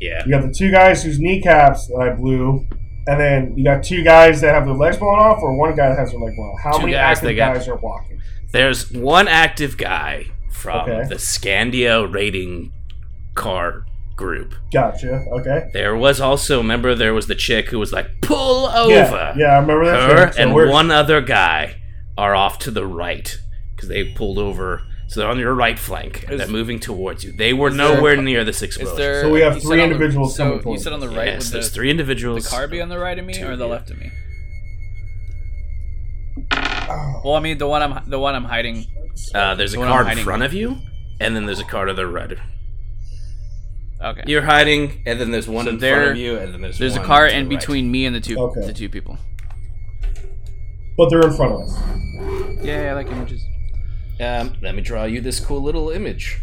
Yeah. 0.00 0.22
You 0.26 0.30
got 0.32 0.42
the 0.42 0.52
two 0.52 0.70
guys 0.70 1.02
whose 1.02 1.18
kneecaps 1.18 1.86
that 1.88 1.96
I 1.96 2.14
blew, 2.14 2.66
and 3.06 3.18
then 3.18 3.54
you 3.56 3.64
got 3.64 3.82
two 3.82 4.02
guys 4.04 4.42
that 4.42 4.54
have 4.54 4.66
their 4.66 4.74
legs 4.74 4.98
blown 4.98 5.18
off, 5.18 5.38
or 5.42 5.56
one 5.58 5.74
guy 5.74 5.88
that 5.88 5.98
has 5.98 6.10
their 6.10 6.20
leg 6.20 6.34
blown 6.36 6.48
off. 6.48 6.60
How 6.62 6.72
Two 6.72 6.80
many 6.80 6.92
guys 6.92 7.16
active 7.18 7.36
got- 7.36 7.54
guys 7.54 7.66
are 7.68 7.76
walking? 7.76 8.20
There's 8.52 8.90
one 8.92 9.26
active 9.26 9.78
guy 9.78 10.26
from 10.50 10.80
Okay. 10.90 11.08
the 11.08 11.14
Scandia 11.14 12.12
rating 12.12 12.72
car 13.34 13.85
group. 14.16 14.54
Gotcha. 14.72 15.24
Okay. 15.40 15.68
There 15.72 15.94
was 15.96 16.20
also, 16.20 16.58
remember, 16.58 16.94
there 16.94 17.14
was 17.14 17.26
the 17.26 17.34
chick 17.34 17.68
who 17.68 17.78
was 17.78 17.92
like, 17.92 18.08
pull 18.22 18.66
over. 18.66 18.90
Yeah. 18.92 19.34
Yeah. 19.36 19.46
I 19.56 19.58
remember 19.60 19.84
that. 19.86 20.10
Her. 20.10 20.32
So 20.32 20.42
and 20.42 20.54
we're- 20.54 20.70
one 20.70 20.90
other 20.90 21.20
guy 21.20 21.76
are 22.18 22.34
off 22.34 22.58
to 22.60 22.70
the 22.70 22.86
right 22.86 23.38
because 23.74 23.88
they 23.88 24.12
pulled 24.12 24.38
over. 24.38 24.82
So 25.08 25.20
they're 25.20 25.28
on 25.28 25.38
your 25.38 25.54
right 25.54 25.78
flank 25.78 26.24
and 26.24 26.32
Is- 26.32 26.38
they're 26.40 26.48
moving 26.48 26.80
towards 26.80 27.22
you. 27.24 27.32
They 27.36 27.52
were 27.52 27.70
there- 27.70 27.94
nowhere 27.96 28.16
near 28.16 28.42
this 28.42 28.56
Is 28.56 28.62
explosion. 28.64 28.96
there? 28.96 29.20
So 29.22 29.30
we 29.30 29.40
have 29.42 29.60
three 29.62 29.80
on 29.82 29.90
the- 29.90 29.94
individuals 29.94 30.34
So 30.34 30.44
coming 30.44 30.56
you 30.58 30.62
towards 30.62 30.82
said 30.82 30.92
on 30.94 31.00
the 31.00 31.08
right. 31.10 31.26
yes, 31.28 31.50
there's 31.50 31.68
the, 31.68 31.74
three 31.74 31.92
the 31.92 32.46
car 32.50 32.66
be 32.66 32.80
on 32.80 32.88
the 32.88 32.98
right 32.98 33.18
of 33.18 33.24
me 33.24 33.40
or 33.42 33.54
the 33.56 33.64
yeah. 33.66 33.70
left 33.70 33.90
of 33.90 33.98
me? 33.98 34.10
Oh, 36.52 37.20
Well, 37.24 37.34
I 37.34 37.40
mean 37.40 37.58
the 37.58 37.66
one 37.66 37.82
I'm 37.82 38.08
the 38.08 38.18
one 38.18 38.34
I'm 38.34 38.44
hiding. 38.44 38.86
Uh, 39.34 39.54
there's 39.54 39.72
a 39.72 39.76
The 39.76 39.80
one 39.80 39.88
car 39.88 40.10
in 40.10 40.18
front 40.18 40.42
of 40.42 40.52
you, 40.52 40.76
and 41.20 41.34
then 41.36 41.46
there's 41.46 41.60
a 41.60 41.64
car 41.64 41.84
to 41.86 41.94
the 41.94 42.06
right. 42.06 42.32
Okay. 44.02 44.22
You're 44.26 44.42
hiding, 44.42 45.02
and 45.06 45.18
then 45.20 45.30
there's 45.30 45.48
one 45.48 45.64
So 45.64 45.70
in 45.70 45.78
there- 45.78 45.96
front 45.96 46.10
of 46.12 46.16
you, 46.18 46.36
and 46.38 46.52
then 46.52 46.60
there's 46.60 46.78
There's 46.78 46.96
a 46.96 47.00
car 47.02 47.26
to 47.26 47.32
the 47.32 47.38
in 47.38 47.48
right. 47.48 47.58
between 47.58 47.90
me 47.90 48.04
and 48.04 48.14
the 48.14 48.20
two 48.20 48.38
Okay. 48.38 48.66
the 48.66 48.72
two 48.72 48.88
people. 48.88 49.18
but 50.98 51.08
they're 51.10 51.20
in 51.26 51.32
front 51.34 51.52
of 51.54 51.60
us. 51.62 51.78
Yeah, 52.64 52.82
yeah, 52.84 52.90
I 52.90 52.94
like 52.94 53.08
images. 53.10 53.44
Um, 54.20 54.54
let 54.62 54.74
me 54.74 54.80
draw 54.82 55.04
you 55.04 55.20
this 55.20 55.40
cool 55.40 55.62
little 55.62 55.90
image. 55.90 56.40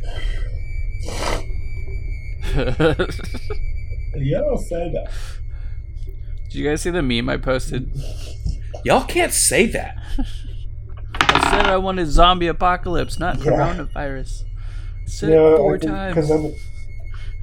Did 2.54 2.68
You 4.16 4.38
don't 4.38 4.60
say 4.60 4.92
that. 4.94 5.12
Did 6.46 6.54
you 6.56 6.70
guys 6.70 6.82
see 6.82 6.92
the 6.92 7.02
meme 7.02 7.30
I 7.30 7.38
posted? 7.38 7.90
Y'all 8.86 9.06
can't 9.06 9.32
say 9.34 9.66
that. 9.68 9.96
I 11.20 11.50
said 11.52 11.66
I 11.68 11.78
wanted 11.78 12.08
zombie 12.08 12.48
apocalypse, 12.48 13.18
not 13.18 13.38
Yeah. 13.40 13.52
coronavirus. 13.52 14.44
I 14.44 15.08
said 15.08 15.30
Yeah, 15.32 15.54
it 15.54 15.58
four 15.58 15.80
think- 15.80 15.92
times. 15.92 16.30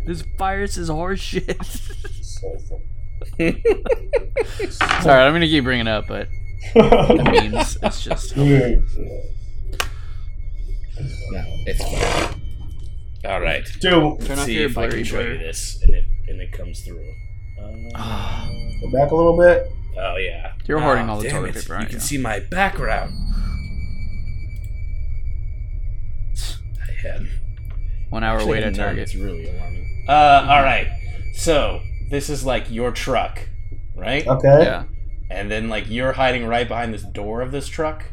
'Cause 0.07 0.23
I'm- 0.23 0.29
This 0.29 0.39
virus 0.39 0.77
is 0.77 0.89
horseshit. 0.89 1.65
Sorry, 5.03 5.23
I'm 5.23 5.33
gonna 5.33 5.47
keep 5.47 5.65
bringing 5.65 5.87
it 5.87 5.91
up, 5.91 6.07
but 6.09 6.29
the 6.75 7.51
memes, 7.53 7.77
it's 7.83 8.03
just. 8.05 8.35
Dude, 8.35 8.83
No, 11.31 11.43
it's 11.67 11.83
fine. 11.83 12.41
All 13.27 13.41
right. 13.41 13.65
Dude, 13.81 14.21
Turn 14.23 14.39
off 14.39 14.47
See 14.47 14.55
your 14.55 14.67
if 14.67 14.79
I 14.79 14.87
blurry 14.87 14.93
can 15.03 15.05
show 15.05 15.17
blur. 15.23 15.33
you 15.33 15.39
this, 15.39 15.83
and 15.83 15.95
it 15.95 16.05
and 16.29 16.41
it 16.41 16.53
comes 16.53 16.81
through. 16.83 17.05
Uh, 17.95 18.49
go 18.81 18.91
back 18.93 19.11
a 19.11 19.15
little 19.15 19.37
bit. 19.39 19.67
oh 19.99 20.17
yeah. 20.17 20.53
You're 20.67 20.81
hoarding 20.81 21.09
Ah, 21.09 21.13
all 21.13 21.19
the 21.21 21.25
damn 21.29 21.37
toilet 21.43 21.57
it. 21.57 21.61
paper, 21.63 21.73
You 21.75 21.77
aren't 21.77 21.89
can 21.91 21.97
you? 21.97 22.01
see 22.01 22.17
my 22.19 22.41
background. 22.41 23.13
I 26.89 26.93
had 27.07 27.27
One 28.09 28.25
hour 28.25 28.45
wait 28.47 28.63
at 28.63 28.73
None, 28.73 28.87
Target. 28.87 29.03
It's 29.03 29.15
really 29.15 29.49
alarming. 29.49 29.87
Uh, 30.11 30.47
all 30.51 30.63
right. 30.63 30.89
So 31.35 31.81
this 32.11 32.29
is 32.29 32.45
like 32.45 32.71
your 32.71 32.91
truck, 32.91 33.49
right? 33.97 34.27
Okay. 34.27 34.65
Yeah. 34.65 34.85
And 35.31 35.51
then 35.51 35.69
like 35.69 35.89
you're 35.89 36.13
hiding 36.13 36.47
right 36.47 36.67
behind 36.67 36.93
this 36.93 37.03
door 37.05 37.41
of 37.43 37.53
this 37.53 37.69
truck, 37.69 38.05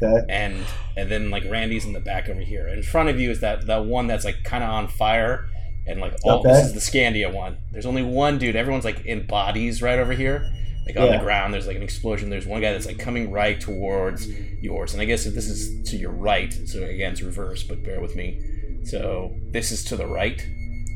Okay. 0.00 0.24
and 0.28 0.56
and 0.96 1.10
then 1.10 1.30
like 1.30 1.42
Randy's 1.50 1.84
in 1.84 1.92
the 1.92 2.00
back 2.00 2.28
over 2.28 2.40
here. 2.40 2.68
In 2.68 2.82
front 2.84 3.08
of 3.08 3.18
you 3.18 3.30
is 3.30 3.40
that 3.40 3.66
that 3.66 3.84
one 3.86 4.06
that's 4.06 4.24
like 4.24 4.44
kind 4.44 4.62
of 4.62 4.70
on 4.70 4.86
fire, 4.86 5.46
and 5.88 6.00
like 6.00 6.14
all 6.22 6.38
Okay. 6.40 6.50
this 6.52 6.66
is 6.66 6.72
the 6.74 6.80
Scandia 6.80 7.32
one. 7.32 7.58
There's 7.72 7.86
only 7.86 8.04
one 8.04 8.38
dude. 8.38 8.54
Everyone's 8.54 8.84
like 8.84 9.04
in 9.04 9.26
bodies 9.26 9.82
right 9.82 9.98
over 9.98 10.12
here, 10.12 10.48
like 10.86 10.96
on 10.96 11.06
Yeah. 11.06 11.18
the 11.18 11.24
ground. 11.24 11.52
There's 11.52 11.66
like 11.66 11.76
an 11.76 11.82
explosion. 11.82 12.30
There's 12.30 12.46
one 12.46 12.60
guy 12.60 12.70
that's 12.70 12.86
like 12.86 13.00
coming 13.00 13.32
right 13.32 13.60
towards 13.60 14.28
yours, 14.62 14.92
and 14.92 15.02
I 15.02 15.06
guess 15.06 15.26
if 15.26 15.34
this 15.34 15.48
is 15.48 15.90
to 15.90 15.96
your 15.96 16.12
right, 16.12 16.52
so 16.66 16.84
again 16.84 17.10
it's 17.12 17.22
reverse, 17.22 17.64
but 17.64 17.82
bear 17.82 18.00
with 18.00 18.14
me. 18.14 18.38
So 18.84 19.34
this 19.50 19.72
is 19.72 19.82
to 19.86 19.96
the 19.96 20.06
right. 20.06 20.40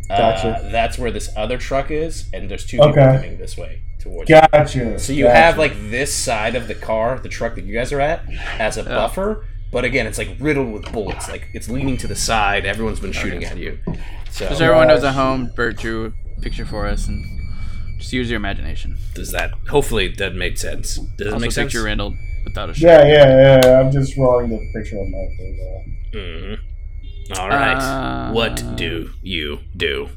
Gotcha. 0.09 0.49
Uh, 0.49 0.71
that's 0.71 0.99
where 0.99 1.11
this 1.11 1.31
other 1.37 1.59
truck 1.59 1.91
is, 1.91 2.29
and 2.33 2.51
there's 2.51 2.65
two 2.67 2.77
people 2.79 2.91
Okay. 2.91 3.17
coming 3.17 3.39
this 3.39 3.57
way 3.57 3.83
towards. 4.01 4.29
you. 4.29 4.37
Gotcha. 4.53 4.99
So 4.99 5.13
you 5.13 5.25
gotcha. 5.25 5.37
have 5.37 5.59
like 5.59 5.73
this 5.91 6.15
side 6.15 6.55
of 6.57 6.69
the 6.69 6.75
car, 6.75 7.19
the 7.19 7.29
truck 7.29 7.55
that 7.55 7.65
you 7.65 7.75
guys 7.75 7.93
are 7.93 8.01
at, 8.01 8.23
as 8.59 8.77
a 8.77 8.83
buffer. 8.85 9.47
But 9.73 9.85
again, 9.85 10.07
it's 10.07 10.19
like 10.19 10.37
riddled 10.39 10.73
with 10.73 10.93
bullets. 10.93 11.29
Like 11.29 11.49
it's 11.53 11.69
leaning 11.69 11.97
to 11.99 12.07
the 12.07 12.15
side. 12.15 12.65
Everyone's 12.67 13.01
been 13.01 13.13
shooting 13.13 13.45
at 13.45 13.57
you. 13.57 13.79
So 14.31 14.47
Just 14.47 14.59
so 14.59 14.65
everyone 14.67 14.89
knows 14.89 15.03
at 15.05 15.15
home, 15.15 15.51
Bert 15.57 15.77
drew 15.79 16.13
a 16.37 16.41
picture 16.41 16.65
for 16.67 16.87
us, 16.87 17.09
and 17.09 17.25
just 17.99 18.13
use 18.13 18.29
your 18.31 18.37
imagination. 18.37 18.99
does 19.15 19.33
that? 19.33 19.53
Hopefully 19.71 20.09
that 20.19 20.35
made 20.35 20.59
sense. 20.59 20.97
Does 20.97 21.07
that 21.19 21.27
Also, 21.29 21.39
make 21.39 21.53
sense? 21.53 21.73
picture 21.73 21.85
Randall 21.85 22.15
without 22.45 22.71
a 22.71 22.75
shirt. 22.75 22.83
Yeah, 22.83 23.07
yeah, 23.07 23.61
yeah. 23.65 23.81
I'm 23.81 23.91
just 23.91 24.15
drawing 24.15 24.51
the 24.51 24.59
picture 24.75 24.97
on 24.99 25.11
my 25.11 25.27
thing. 25.37 25.99
Mhm. 26.13 26.59
All 27.39 27.49
right. 27.49 27.77
Uh, 27.77 28.33
what 28.33 28.63
do 28.77 29.11
you 29.23 29.61
do? 29.77 30.09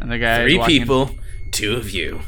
And 0.00 0.10
the 0.10 0.18
guy 0.18 0.42
Three 0.42 0.58
walking- 0.58 0.78
people, 0.80 1.10
two 1.52 1.74
of 1.76 1.90
you. 1.90 2.20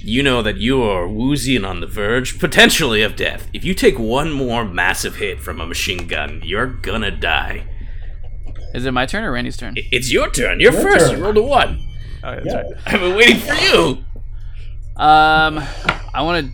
You 0.00 0.22
know 0.22 0.42
that 0.42 0.58
you 0.58 0.82
are 0.82 1.08
woozy 1.08 1.56
and 1.56 1.66
on 1.66 1.80
the 1.80 1.86
verge, 1.86 2.38
potentially, 2.38 3.02
of 3.02 3.16
death. 3.16 3.48
If 3.52 3.64
you 3.64 3.74
take 3.74 3.98
one 3.98 4.30
more 4.30 4.64
massive 4.64 5.16
hit 5.16 5.40
from 5.40 5.60
a 5.60 5.66
machine 5.66 6.06
gun, 6.06 6.40
you're 6.44 6.66
gonna 6.66 7.10
die. 7.10 7.64
Is 8.74 8.84
it 8.86 8.92
my 8.92 9.06
turn 9.06 9.24
or 9.24 9.32
Randy's 9.32 9.56
turn? 9.56 9.74
It's 9.76 10.12
your 10.12 10.30
turn. 10.30 10.60
You're 10.60 10.72
Your 10.72 10.82
first. 10.82 11.06
turn. 11.10 11.18
You 11.18 11.24
rolled 11.24 11.36
a 11.38 11.42
one. 11.42 11.80
Oh, 12.22 12.34
that's 12.34 12.46
Yeah. 12.46 12.54
right. 12.56 12.66
I've 12.86 13.00
been 13.00 13.16
waiting 13.16 13.36
for 13.38 13.54
you. 13.54 14.04
Um, 14.96 15.58
I 16.14 16.22
want 16.22 16.46
to 16.46 16.52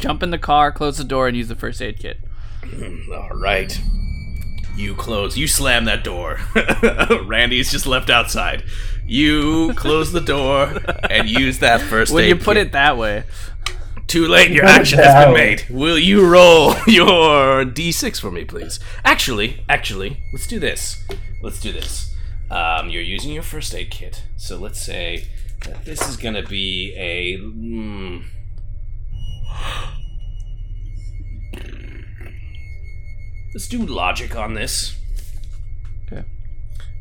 jump 0.00 0.22
in 0.22 0.30
the 0.30 0.38
car, 0.38 0.72
close 0.72 0.96
the 0.98 1.04
door, 1.04 1.28
and 1.28 1.36
use 1.36 1.48
the 1.48 1.54
first 1.54 1.80
aid 1.82 1.98
kit. 1.98 2.18
All 3.12 3.30
right. 3.34 3.78
You 4.76 4.94
close. 4.94 5.36
You 5.36 5.46
slam 5.46 5.84
that 5.84 6.02
door. 6.04 6.38
Randy's 7.26 7.70
just 7.70 7.86
left 7.86 8.08
outside. 8.10 8.64
You 9.06 9.74
close 9.74 10.12
the 10.12 10.20
door 10.20 10.72
and 11.10 11.28
use 11.28 11.58
that 11.58 11.80
first 11.80 12.12
When 12.12 12.24
aid 12.24 12.30
When 12.30 12.38
you 12.38 12.44
put 12.44 12.56
kit. 12.56 12.68
it 12.68 12.72
that 12.72 12.96
way, 12.96 13.24
Too 14.06 14.26
late. 14.26 14.50
Your 14.52 14.64
action 14.64 14.98
has 14.98 15.24
been 15.26 15.34
made. 15.34 15.66
Will 15.68 15.98
you 15.98 16.26
roll 16.26 16.74
your 16.86 17.64
d6 17.64 18.20
for 18.20 18.30
me, 18.30 18.44
please? 18.44 18.80
Actually, 19.04 19.64
actually, 19.68 20.22
let's 20.32 20.46
do 20.46 20.58
this. 20.58 21.02
Let's 21.42 21.60
do 21.60 21.72
this. 21.72 22.14
Um, 22.50 22.88
you're 22.90 23.02
using 23.02 23.32
your 23.32 23.42
first 23.44 23.74
aid 23.74 23.90
kit, 23.90 24.24
so 24.36 24.56
let's 24.58 24.80
say 24.80 25.26
that 25.66 25.84
this 25.84 26.08
is 26.08 26.16
gonna 26.16 26.42
be 26.42 26.92
a. 26.96 27.36
Mm, 27.38 28.24
let's 33.54 33.68
do 33.68 33.78
logic 33.84 34.36
on 34.36 34.54
this. 34.54 34.96
Okay. 36.06 36.24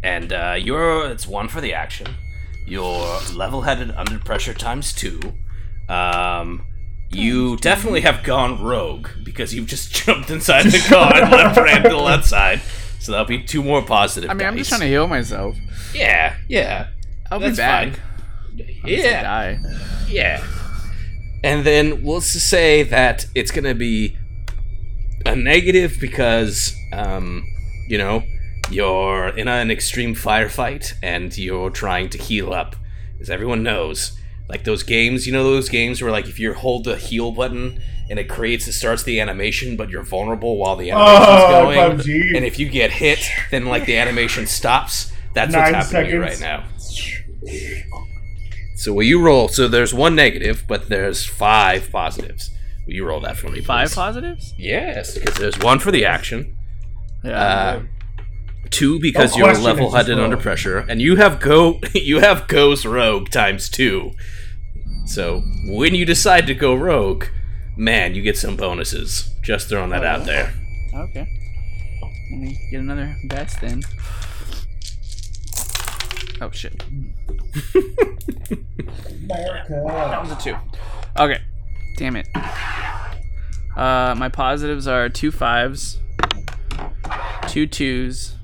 And 0.04 0.34
uh, 0.34 0.56
you're 0.60 1.10
it's 1.10 1.28
one 1.28 1.48
for 1.48 1.62
the 1.62 1.74
action. 1.74 2.16
You're 2.66 3.20
level-headed 3.34 3.92
under 3.92 4.20
pressure 4.20 4.54
times 4.54 4.94
two. 4.94 5.20
Um, 5.88 6.66
you 7.10 7.58
definitely 7.58 8.02
have 8.02 8.24
gone 8.24 8.62
rogue 8.62 9.08
because 9.24 9.54
you've 9.54 9.68
just 9.68 9.92
jumped 10.06 10.30
inside 10.30 10.64
the 10.66 10.80
car 10.88 11.16
and 11.16 11.32
left 11.32 11.58
ran 11.58 11.84
to 11.84 11.90
the 11.90 11.98
left 11.98 12.26
side. 12.26 12.62
So 13.00 13.14
that'll 13.14 13.26
be 13.28 13.42
two 13.42 13.64
more 13.64 13.82
positive. 13.82 14.30
I 14.30 14.34
mean, 14.34 14.46
I'm 14.46 14.58
just 14.58 14.70
trying 14.70 14.82
to 14.82 14.88
heal 14.88 15.08
myself. 15.08 15.56
Yeah, 15.96 16.36
yeah, 16.48 16.90
I'll 17.32 17.40
That's 17.40 17.54
be 17.56 17.58
back. 17.58 17.94
fine. 17.94 18.02
Unless 18.84 18.84
I 18.84 18.90
yeah, 18.90 19.24
die. 19.24 19.60
yeah. 20.10 20.46
And 21.44 21.66
then 21.66 22.04
we'll 22.04 22.20
just 22.22 22.50
say 22.50 22.84
that 22.84 23.26
it's 23.36 23.52
gonna 23.52 23.76
be 23.76 24.18
a 25.26 25.36
negative 25.36 25.98
because, 26.00 26.76
um, 26.92 27.46
you 27.88 27.98
know, 27.98 28.24
you're 28.70 29.30
in 29.30 29.48
an 29.48 29.72
extreme 29.72 30.14
firefight 30.16 30.94
and 31.02 31.36
you're 31.38 31.70
trying 31.70 32.10
to 32.10 32.18
heal 32.18 32.54
up. 32.54 32.76
As 33.20 33.30
everyone 33.30 33.64
knows, 33.64 34.18
like 34.48 34.64
those 34.64 34.84
games, 34.84 35.28
you 35.28 35.34
know, 35.34 35.44
those 35.44 35.70
games 35.70 36.02
where 36.02 36.12
like 36.12 36.28
if 36.28 36.40
you 36.40 36.54
hold 36.54 36.84
the 36.86 36.96
heal 36.98 37.32
button 37.32 37.82
and 38.10 38.18
it 38.20 38.28
creates, 38.30 38.68
it 38.68 38.74
starts 38.74 39.04
the 39.04 39.20
animation, 39.20 39.76
but 39.76 39.90
you're 39.90 40.04
vulnerable 40.04 40.58
while 40.58 40.76
the 40.76 40.92
animation's 40.92 41.28
Oh, 41.28 41.64
going. 41.64 41.98
PUBG. 42.00 42.36
And 42.36 42.46
if 42.46 42.60
you 42.60 42.68
get 42.70 42.92
hit, 42.92 43.20
then 43.52 43.66
like 43.66 43.86
the 43.86 43.98
animation 43.98 44.46
stops. 44.48 45.12
That's 45.34 45.52
Nine 45.54 45.74
what's 45.74 45.92
happening 45.92 46.12
to 46.12 46.20
right 46.20 46.40
now. 46.40 46.64
So 48.80 48.94
will 48.94 49.04
you 49.04 49.22
roll? 49.22 49.50
So 49.50 49.68
there's 49.68 49.94
one 49.94 50.16
negative, 50.16 50.64
but 50.68 50.88
there's 50.88 51.26
five 51.26 51.92
positives. 51.92 52.50
Will 52.88 52.94
you 52.94 53.06
roll 53.06 53.20
that 53.22 53.36
for 53.38 53.50
me, 53.50 53.60
Five 53.60 53.94
positives? 53.94 54.54
Yes, 54.58 55.18
because 55.18 55.36
there's 55.36 55.60
one 55.60 55.80
for 55.80 55.92
the 55.92 56.06
action, 56.06 56.56
Yeah. 57.24 57.42
uh, 57.44 57.82
two 58.70 58.98
because 59.02 59.32
No 59.38 59.46
you're 59.46 59.54
level-headed 59.56 60.16
just 60.16 60.24
under 60.24 60.38
pressure, 60.38 60.78
and 60.80 61.02
you 61.02 61.18
have 61.18 61.42
go 61.42 61.80
you 61.94 62.20
have 62.22 62.48
goes 62.48 62.86
rogue 62.86 63.30
times 63.30 63.68
two. 63.70 64.12
So 65.06 65.42
when 65.66 65.94
you 65.94 66.06
decide 66.06 66.48
to 66.48 66.54
go 66.54 66.74
rogue, 66.74 67.26
man, 67.76 68.16
you 68.16 68.22
get 68.22 68.38
some 68.38 68.56
bonuses. 68.56 69.30
Just 69.42 69.68
throwing 69.68 69.90
that 69.90 70.06
out 70.06 70.26
there. 70.26 70.54
okay. 70.96 71.28
Let 72.32 72.40
me 72.40 72.58
get 72.72 72.80
another 72.80 73.16
best 73.26 73.60
then. 73.60 73.82
Oh 76.42 76.50
shit. 76.52 76.82
That 79.28 80.20
was 80.22 80.32
a 80.32 80.36
two. 80.42 80.56
Okay. 81.18 81.40
Damn 81.98 82.16
it. 82.16 82.28
Uh, 83.76 84.16
my 84.18 84.30
positives 84.30 84.88
are 84.88 85.10
two 85.10 85.32
fives, 85.32 86.00
two 87.48 87.68
twos, 87.68 88.36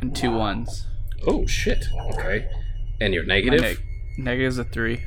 and 0.00 0.14
two 0.14 0.30
ones. 0.30 0.86
Oh 1.26 1.46
shit. 1.46 1.84
Okay. 2.14 2.48
And 3.00 3.12
your 3.12 3.24
My 3.24 3.34
negative. 3.34 3.60
neg- 3.60 3.82
negative's 4.18 4.58
a 4.58 4.64
three. 4.64 5.02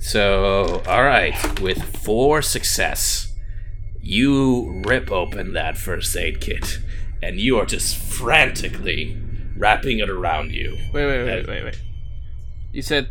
So, 0.00 0.82
all 0.86 1.02
right, 1.04 1.60
with 1.60 1.82
four 2.04 2.40
success, 2.40 3.34
you 4.00 4.82
rip 4.86 5.10
open 5.10 5.52
that 5.54 5.76
first 5.76 6.16
aid 6.16 6.40
kit, 6.40 6.78
and 7.22 7.38
you 7.40 7.58
are 7.58 7.66
just 7.66 7.96
frantically 7.96 9.16
wrapping 9.58 9.98
it 9.98 10.08
around 10.10 10.50
you. 10.52 10.76
Wait, 10.92 11.06
wait, 11.06 11.24
wait, 11.24 11.46
wait, 11.48 11.64
wait. 11.64 11.82
You 12.72 12.82
said 12.82 13.08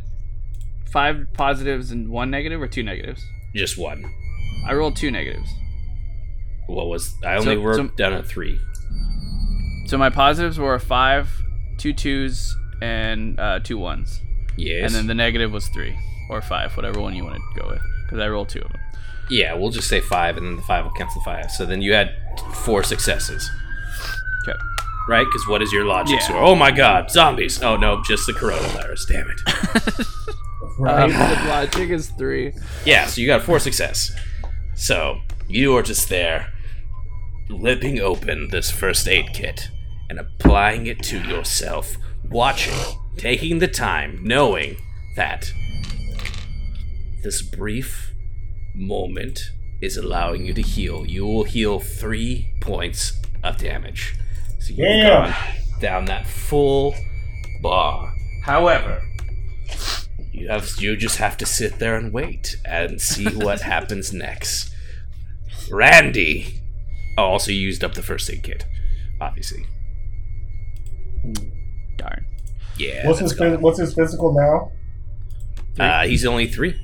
five 0.91 1.27
positives 1.33 1.91
and 1.91 2.09
one 2.09 2.29
negative, 2.31 2.61
or 2.61 2.67
two 2.67 2.83
negatives? 2.83 3.25
Just 3.55 3.77
one. 3.77 4.03
I 4.67 4.73
rolled 4.73 4.95
two 4.95 5.11
negatives. 5.11 5.49
What 6.67 6.87
was? 6.87 7.15
I 7.25 7.35
only 7.35 7.55
So- 7.55 7.61
worked 7.61 7.77
so- 7.77 7.87
down 7.97 8.13
at 8.13 8.25
three. 8.25 8.59
So 9.87 9.97
my 9.97 10.09
positives 10.09 10.59
were 10.59 10.73
a 10.75 10.79
five, 10.79 11.29
two 11.77 11.93
twos, 11.93 12.55
and 12.81 13.39
uh, 13.39 13.59
two 13.63 13.77
ones. 13.77 14.21
Yes. 14.57 14.87
And 14.87 14.95
then 14.95 15.07
the 15.07 15.13
negative 15.15 15.51
was 15.51 15.67
three 15.69 15.95
or 16.29 16.41
five, 16.41 16.75
whatever 16.75 16.99
one 16.99 17.15
you 17.15 17.23
want 17.23 17.35
to 17.37 17.61
go 17.61 17.69
with, 17.69 17.81
because 18.05 18.19
I 18.19 18.27
rolled 18.27 18.49
two 18.49 18.59
of 18.61 18.69
them. 18.71 18.81
yeah, 19.29 19.53
we'll 19.53 19.69
just 19.71 19.87
say 19.87 20.01
five, 20.01 20.35
and 20.37 20.45
then 20.45 20.55
the 20.57 20.61
five 20.63 20.83
will 20.83 20.91
cancel 20.91 21.21
five. 21.21 21.49
So 21.51 21.65
then 21.65 21.81
you 21.81 21.93
had 21.93 22.11
four 22.65 22.83
successes. 22.83 23.49
Right? 25.07 25.25
Because 25.25 25.47
what 25.47 25.61
is 25.61 25.71
your 25.71 25.85
logic? 25.85 26.19
Yeah. 26.19 26.27
So, 26.27 26.37
oh 26.37 26.55
my 26.55 26.71
god, 26.71 27.09
zombies! 27.11 27.61
Oh 27.61 27.75
no, 27.75 28.01
just 28.03 28.27
the 28.27 28.33
coronavirus. 28.33 29.07
Damn 29.07 29.29
it. 29.29 30.07
Right? 30.77 31.11
Um, 31.11 31.47
logic 31.49 31.89
is 31.89 32.09
three. 32.11 32.53
Yeah, 32.85 33.07
so 33.07 33.19
you 33.19 33.27
got 33.27 33.41
four 33.41 33.59
success. 33.59 34.11
So 34.75 35.21
you 35.47 35.75
are 35.75 35.81
just 35.81 36.09
there, 36.09 36.53
ripping 37.49 37.99
open 37.99 38.49
this 38.51 38.69
first 38.69 39.07
aid 39.07 39.33
kit 39.33 39.69
and 40.09 40.19
applying 40.19 40.85
it 40.85 41.01
to 41.03 41.19
yourself, 41.19 41.95
watching, 42.29 42.77
taking 43.17 43.59
the 43.59 43.67
time, 43.67 44.19
knowing 44.21 44.77
that 45.15 45.51
this 47.23 47.41
brief 47.41 48.13
moment 48.75 49.39
is 49.81 49.97
allowing 49.97 50.45
you 50.45 50.53
to 50.53 50.61
heal. 50.61 51.05
You 51.05 51.25
will 51.25 51.43
heal 51.43 51.79
three 51.79 52.53
points 52.61 53.19
of 53.43 53.57
damage. 53.57 54.15
So 54.67 54.73
you've 54.73 54.79
Damn. 54.79 55.31
gone 55.31 55.35
down 55.79 56.05
that 56.05 56.27
full 56.27 56.93
bar. 57.61 58.13
However, 58.43 59.01
you 60.33 60.49
have 60.49 60.69
you 60.77 60.97
just 60.97 61.17
have 61.17 61.37
to 61.37 61.45
sit 61.45 61.79
there 61.79 61.95
and 61.95 62.11
wait 62.11 62.57
and 62.65 63.01
see 63.01 63.25
what 63.33 63.61
happens 63.61 64.11
next. 64.11 64.73
Randy 65.71 66.59
oh, 67.17 67.23
also 67.23 67.51
used 67.51 67.81
up 67.81 67.93
the 67.93 68.03
first 68.03 68.29
aid 68.29 68.43
kit, 68.43 68.65
obviously. 69.21 69.65
Darn. 71.95 72.25
Yeah. 72.77 73.07
What's 73.07 73.19
his 73.19 73.33
phys- 73.33 73.61
what's 73.61 73.79
his 73.79 73.93
physical 73.93 74.33
now? 74.33 74.73
gone. 75.77 75.89
Uh, 75.89 76.07
he's 76.07 76.25
only 76.25 76.47
three. 76.47 76.77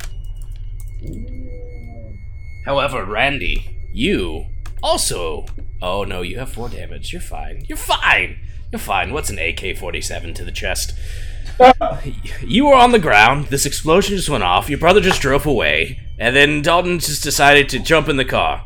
However, 2.66 3.04
Randy, 3.04 3.90
you 3.94 4.46
also. 4.84 5.46
Oh 5.82 6.04
no, 6.04 6.22
you 6.22 6.38
have 6.38 6.52
four 6.52 6.70
damage. 6.70 7.12
You're 7.12 7.22
fine. 7.22 7.66
You're 7.68 7.78
fine. 7.78 8.40
You're 8.72 8.80
fine. 8.80 9.14
What's 9.14 9.30
an 9.30 9.40
AK 9.40 9.78
47 9.78 10.34
to 10.36 10.44
the 10.44 10.52
chest? 10.52 10.94
You 12.42 12.66
were 12.66 12.76
on 12.76 12.92
the 12.92 13.00
ground. 13.00 13.48
This 13.48 13.66
explosion 13.66 14.16
just 14.16 14.30
went 14.30 14.44
off. 14.44 14.70
Your 14.70 14.80
brother 14.80 15.00
just 15.00 15.22
drove 15.22 15.46
away. 15.46 16.00
And 16.20 16.36
then 16.36 16.62
Dalton 16.62 17.00
just 17.00 17.24
decided 17.24 17.70
to 17.70 17.80
jump 17.80 18.10
in 18.10 18.18
the 18.18 18.26
car. 18.26 18.66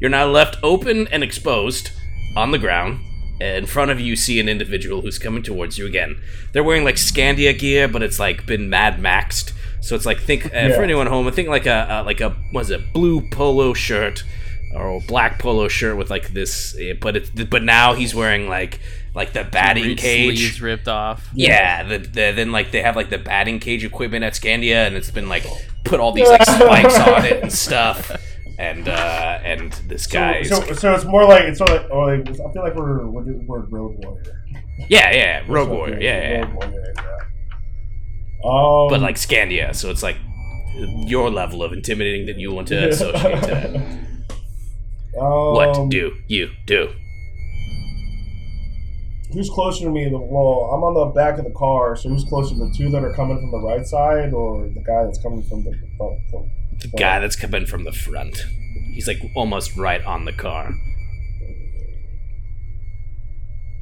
You're 0.00 0.10
now 0.10 0.26
left 0.26 0.56
open 0.62 1.08
and 1.08 1.22
exposed 1.22 1.90
on 2.36 2.50
the 2.50 2.58
ground. 2.58 3.00
In 3.40 3.66
front 3.66 3.90
of 3.90 3.98
you, 4.00 4.06
you 4.06 4.16
see 4.16 4.38
an 4.38 4.48
individual 4.48 5.02
who's 5.02 5.18
coming 5.18 5.42
towards 5.42 5.76
you 5.76 5.86
again. 5.86 6.20
They're 6.52 6.64
wearing 6.64 6.84
like 6.84 6.96
Scandia 6.96 7.58
gear, 7.58 7.88
but 7.88 8.02
it's 8.02 8.18
like 8.20 8.46
been 8.46 8.70
Mad 8.70 8.98
Maxed. 8.98 9.52
So 9.80 9.96
it's 9.96 10.06
like 10.06 10.20
think 10.20 10.46
uh, 10.46 10.70
for 10.70 10.82
anyone 10.82 11.08
home, 11.08 11.26
I 11.26 11.32
think 11.32 11.48
like 11.48 11.66
a 11.66 11.92
uh, 11.92 12.04
like 12.04 12.20
a 12.20 12.36
was 12.52 12.70
it 12.70 12.92
blue 12.92 13.28
polo 13.30 13.74
shirt 13.74 14.22
or 14.74 14.96
a 14.96 15.00
black 15.00 15.38
polo 15.38 15.68
shirt 15.68 15.96
with 15.96 16.10
like 16.10 16.28
this, 16.32 16.76
eh, 16.78 16.94
but 17.00 17.16
it's 17.16 17.30
but 17.30 17.62
now 17.62 17.94
he's 17.94 18.14
wearing 18.14 18.48
like 18.48 18.80
like 19.14 19.32
the 19.34 19.44
batting 19.44 19.96
cage. 19.96 20.38
sleeves 20.38 20.62
ripped 20.62 20.88
off. 20.88 21.28
Yeah, 21.34 21.82
the, 21.82 21.98
the 21.98 22.32
then 22.34 22.52
like 22.52 22.70
they 22.70 22.80
have 22.82 22.96
like 22.96 23.10
the 23.10 23.18
batting 23.18 23.58
cage 23.60 23.84
equipment 23.84 24.24
at 24.24 24.32
Scandia, 24.34 24.86
and 24.86 24.96
it's 24.96 25.10
been 25.10 25.28
like 25.28 25.44
put 25.84 26.00
all 26.00 26.12
these 26.12 26.28
like 26.28 26.42
spikes 26.44 26.98
on 26.98 27.24
it 27.24 27.42
and 27.42 27.52
stuff. 27.52 28.10
And 28.58 28.86
uh 28.88 29.38
and 29.42 29.72
this 29.88 30.06
guy, 30.06 30.36
is, 30.38 30.48
So, 30.50 30.60
so, 30.62 30.72
so 30.74 30.94
it's 30.94 31.04
more 31.04 31.24
like 31.24 31.44
it's 31.44 31.58
sort 31.58 31.70
of 31.70 31.82
like, 31.82 31.90
oh, 31.90 32.00
like, 32.00 32.28
I 32.28 32.52
feel 32.52 32.62
like 32.62 32.74
we're 32.74 33.06
we're, 33.06 33.22
doing- 33.24 33.46
we're 33.46 33.60
road 33.60 33.96
warrior. 34.04 34.44
yeah, 34.88 35.10
yeah, 35.14 35.38
Rogue 35.48 35.48
That's 35.48 35.54
what 35.68 35.68
Warrior, 35.70 35.94
it 35.94 35.98
is, 35.98 36.04
yeah, 36.04 36.30
yeah, 36.30 36.40
Road 36.44 36.54
warrior, 36.54 36.94
yeah. 36.96 37.18
Um, 38.44 38.88
but 38.90 39.00
like 39.00 39.16
Scandia, 39.16 39.74
so 39.74 39.90
it's 39.90 40.02
like 40.02 40.16
your 41.06 41.30
level 41.30 41.62
of 41.62 41.72
intimidating 41.72 42.26
that 42.26 42.38
you 42.38 42.52
want 42.52 42.68
to 42.68 42.88
associate 42.88 43.42
to 43.44 43.98
that. 45.12 45.20
What 45.20 45.76
um, 45.76 45.88
do 45.88 46.12
you 46.28 46.50
do? 46.66 46.92
Who's 49.32 49.48
closer 49.48 49.84
to 49.84 49.90
me? 49.90 50.08
The 50.10 50.18
well, 50.18 50.70
I'm 50.74 50.82
on 50.84 50.94
the 50.94 51.06
back 51.06 51.38
of 51.38 51.44
the 51.44 51.52
car, 51.52 51.96
so 51.96 52.10
who's 52.10 52.24
closer? 52.24 52.54
The 52.54 52.72
two 52.76 52.90
that 52.90 53.02
are 53.02 53.14
coming 53.14 53.38
from 53.40 53.50
the 53.50 53.66
right 53.66 53.86
side, 53.86 54.34
or 54.34 54.68
the 54.68 54.82
guy 54.82 55.04
that's 55.04 55.22
coming 55.22 55.42
from 55.42 55.64
the 55.64 55.72
front? 55.96 56.18
From, 56.30 56.50
The 56.78 56.88
guy 56.96 57.18
that's 57.18 57.36
coming 57.36 57.64
from 57.64 57.84
the 57.84 57.92
front. 57.92 58.36
He's 58.92 59.08
like 59.08 59.22
almost 59.34 59.74
right 59.76 60.04
on 60.04 60.26
the 60.26 60.32
car. 60.32 60.74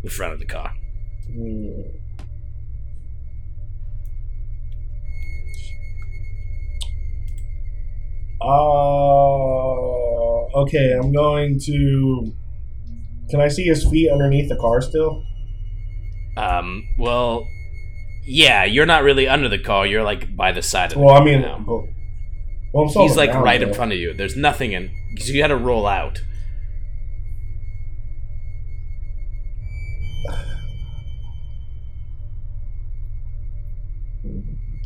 The 0.04 0.10
front 0.10 0.34
of 0.34 0.38
the 0.38 0.46
car. 0.46 0.72
Hmm. 1.26 1.82
Uh, 8.42 10.09
okay, 10.54 10.92
I'm 10.92 11.12
going 11.12 11.58
to. 11.60 12.32
Can 13.30 13.40
I 13.40 13.48
see 13.48 13.64
his 13.64 13.88
feet 13.88 14.10
underneath 14.10 14.48
the 14.48 14.56
car 14.56 14.80
still? 14.80 15.22
Um, 16.36 16.84
well, 16.98 17.46
Yeah, 18.24 18.64
you're 18.64 18.86
not 18.86 19.02
really 19.02 19.26
under 19.28 19.48
the 19.48 19.58
car. 19.58 19.86
You're 19.86 20.02
like 20.04 20.36
by 20.36 20.52
the 20.52 20.62
side 20.62 20.92
of 20.92 20.98
the 20.98 21.04
Well, 21.04 21.14
I 21.20 21.24
mean, 21.24 21.42
now. 21.42 21.58
but- 21.58 21.84
well, 22.72 22.84
I'm 22.84 23.02
He's 23.02 23.16
like 23.16 23.32
right 23.34 23.60
in 23.60 23.74
front 23.74 23.92
of 23.92 23.98
you. 23.98 24.12
There's 24.14 24.36
nothing 24.36 24.72
in. 24.72 24.90
So 25.18 25.32
you 25.32 25.40
got 25.42 25.48
to 25.48 25.56
roll 25.56 25.86
out. 25.88 26.22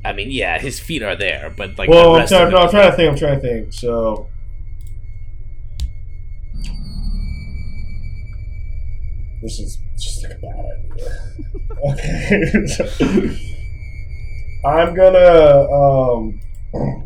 I 0.04 0.12
mean, 0.12 0.30
yeah, 0.30 0.58
his 0.58 0.78
feet 0.78 1.02
are 1.02 1.16
there, 1.16 1.52
but 1.56 1.78
like 1.78 1.88
the 1.88 1.94
Well, 1.96 2.16
I'm 2.16 2.26
trying, 2.28 2.50
no, 2.50 2.58
I'm 2.58 2.70
trying 2.70 2.90
to 2.90 2.96
think. 2.96 3.10
I'm 3.12 3.16
trying 3.18 3.40
to 3.40 3.48
think. 3.48 3.72
So, 3.72 4.28
this 9.44 9.60
is 9.60 9.78
just 9.98 10.22
like 10.22 10.32
a 10.32 10.36
bad 10.40 10.64
idea. 10.90 11.18
okay, 11.92 12.66
so, 12.74 12.84
I'm 14.66 14.94
gonna 14.94 15.68
um, 15.70 16.40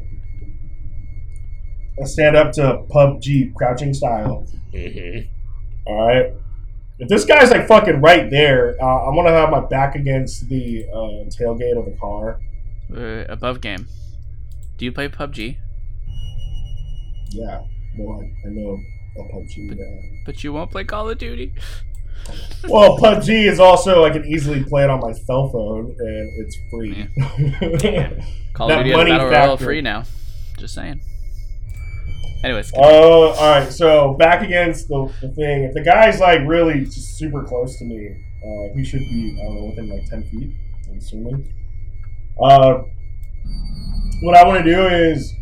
stand 2.05 2.37
up 2.37 2.53
to 2.53 2.85
PUBG 2.89 3.53
crouching 3.55 3.93
style. 3.93 4.47
Mhm. 4.73 5.27
All 5.87 6.07
right. 6.07 6.33
If 7.01 7.09
this 7.09 7.25
guy's 7.25 7.51
like 7.51 7.67
fucking 7.67 8.01
right 8.01 8.31
there, 8.31 8.77
uh, 8.81 9.09
I'm 9.09 9.17
gonna 9.17 9.31
have 9.31 9.51
my 9.51 9.67
back 9.67 9.97
against 9.97 10.49
the 10.49 10.85
uh, 10.93 11.25
tailgate 11.31 11.77
of 11.77 11.87
the 11.87 11.97
car. 12.01 12.39
Uh, 12.97 13.25
above 13.29 13.61
game. 13.61 13.89
Do 14.77 14.85
you 14.85 14.93
play 14.93 15.09
PUBG? 15.09 15.57
Yeah. 17.31 17.65
Well, 17.99 18.21
I, 18.21 18.33
I 18.47 18.51
know 18.53 18.79
a 19.19 19.23
PUBG. 19.35 19.77
Yeah. 19.77 19.85
But 20.25 20.45
you 20.45 20.53
won't 20.53 20.71
play 20.71 20.85
Call 20.85 21.11
of 21.11 21.19
Duty? 21.19 21.53
Well, 22.69 22.99
PUBG 22.99 23.49
is 23.49 23.61
also 23.61 24.05
I 24.05 24.11
can 24.11 24.25
easily 24.27 24.63
play 24.65 24.85
it 24.85 24.91
on 24.91 25.01
my 25.01 25.13
cell 25.13 25.49
phone 25.51 25.95
and 25.99 26.45
it's 26.45 26.57
free. 26.71 27.07
Call 28.53 28.69
That 28.69 28.81
of 28.81 28.85
Duty 28.85 28.97
money 28.97 29.11
Battle 29.11 29.27
Royale 29.29 29.51
factor. 29.57 29.65
free 29.65 29.81
now. 29.81 30.05
Just 30.59 30.75
saying. 30.75 31.01
Anyways, 32.45 32.73
Oh, 32.77 33.29
all 33.31 33.61
right. 33.61 33.73
So 33.73 34.15
back 34.15 34.43
against 34.43 34.89
the, 34.89 35.13
the 35.21 35.29
thing. 35.31 35.65
If 35.65 35.75
the 35.75 35.83
guy's 35.83 36.21
like 36.21 36.41
really 36.47 36.85
just 36.85 37.17
super 37.17 37.43
close 37.45 37.79
to 37.79 37.85
me, 37.85 38.09
uh, 38.45 38.75
he 38.77 38.85
should 38.85 39.01
be 39.01 39.39
I 39.41 39.45
don't 39.47 39.55
know 39.57 39.65
within 39.71 39.89
like 39.89 40.09
ten 40.09 40.23
feet. 40.25 40.53
I'm 40.91 40.99
assuming. 40.99 41.53
Uh, 42.43 42.83
what 44.23 44.37
I 44.37 44.45
want 44.47 44.65
to 44.65 44.71
do 44.71 44.87
is 44.87 45.33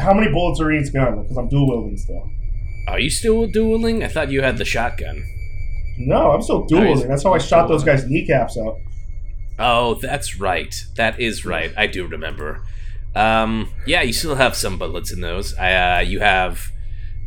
how 0.00 0.12
many 0.14 0.30
bullets 0.30 0.60
are 0.60 0.70
in 0.72 0.84
each 0.84 0.92
gun? 0.92 1.22
Because 1.22 1.36
I'm 1.36 1.48
dual 1.48 1.68
wielding 1.68 1.96
still. 1.96 2.28
Are 2.88 2.98
you 3.00 3.10
still 3.10 3.46
dueling? 3.46 4.02
I 4.04 4.08
thought 4.08 4.30
you 4.30 4.42
had 4.42 4.58
the 4.58 4.64
shotgun. 4.64 5.24
No, 5.98 6.32
I'm 6.32 6.42
still 6.42 6.64
dual 6.66 6.80
No, 6.80 6.86
he's- 6.86 6.94
wielding. 6.96 7.10
That's 7.10 7.22
how 7.24 7.32
I 7.34 7.38
shot 7.38 7.62
dual 7.68 7.78
those 7.78 7.84
guys' 7.84 8.06
kneecaps 8.08 8.58
out. 8.58 8.78
Oh, 9.58 9.94
that's 9.94 10.38
right. 10.38 10.74
That 10.96 11.18
is 11.18 11.44
right. 11.46 11.72
I 11.76 11.86
do 11.86 12.06
remember. 12.06 12.62
Um, 13.14 13.70
yeah, 13.86 14.02
you 14.02 14.12
still 14.12 14.34
have 14.34 14.54
some 14.54 14.78
bullets 14.78 15.10
in 15.10 15.20
those. 15.22 15.54
I, 15.56 15.96
uh, 15.98 16.00
you 16.00 16.20
have. 16.20 16.70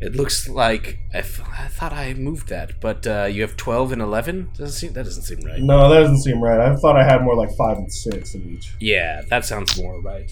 It 0.02 0.16
looks 0.16 0.48
like 0.48 1.00
I, 1.14 1.18
f- 1.18 1.42
I 1.60 1.68
thought 1.68 1.92
I 1.92 2.14
moved 2.14 2.48
that, 2.50 2.80
but 2.80 3.06
uh, 3.08 3.26
you 3.26 3.42
have 3.42 3.58
twelve 3.58 3.92
and 3.92 4.02
eleven. 4.02 4.50
Doesn't 4.58 4.70
seem 4.78 4.94
that 4.94 5.04
doesn't 5.04 5.24
seem 5.24 5.40
right. 5.42 5.60
No, 5.60 5.90
that 5.90 6.02
doesn't 6.02 6.22
seem 6.22 6.40
right. 6.42 6.60
I 6.60 6.74
thought 6.78 6.96
I 6.96 7.04
had 7.04 7.24
more 7.24 7.36
like 7.36 7.50
five 7.58 7.78
and 7.80 7.92
six 7.92 8.34
in 8.36 8.48
each. 8.54 8.76
Yeah, 8.80 9.24
that 9.30 9.44
sounds 9.44 9.82
more 9.82 10.00
right. 10.00 10.32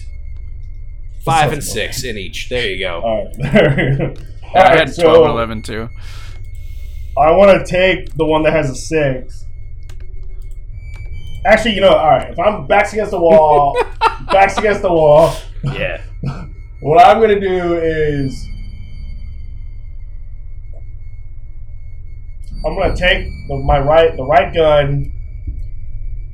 Five 1.24 1.46
and 1.52 1.56
more 1.56 1.60
six 1.74 2.04
in 2.04 2.16
each. 2.16 2.48
There 2.48 2.66
you 2.70 2.78
go. 2.78 3.00
All 3.02 3.24
right. 3.24 4.18
All 4.44 4.56
I 4.56 4.68
right, 4.68 4.78
had 4.78 4.94
so 4.94 5.02
12 5.02 5.22
and 5.24 5.30
11 5.32 5.62
too. 5.62 5.88
I 7.18 7.32
want 7.32 7.58
to 7.58 7.70
take 7.70 8.14
the 8.14 8.24
one 8.24 8.42
that 8.44 8.52
has 8.52 8.70
a 8.70 8.74
six. 8.74 9.44
Actually, 11.44 11.74
you 11.74 11.80
know, 11.80 11.90
all 11.92 12.06
right. 12.06 12.30
If 12.30 12.38
I'm 12.38 12.66
backs 12.66 12.92
against 12.92 13.10
the 13.10 13.20
wall, 13.20 13.76
backs 14.26 14.58
against 14.58 14.82
the 14.82 14.92
wall, 14.92 15.36
Yeah. 15.64 16.02
what 16.80 17.04
I'm 17.04 17.20
gonna 17.20 17.40
do 17.40 17.74
is 17.74 18.46
I'm 22.66 22.76
gonna 22.76 22.94
take 22.94 23.26
the, 23.48 23.56
my 23.64 23.78
right, 23.78 24.16
the 24.16 24.24
right 24.24 24.52
gun, 24.52 25.12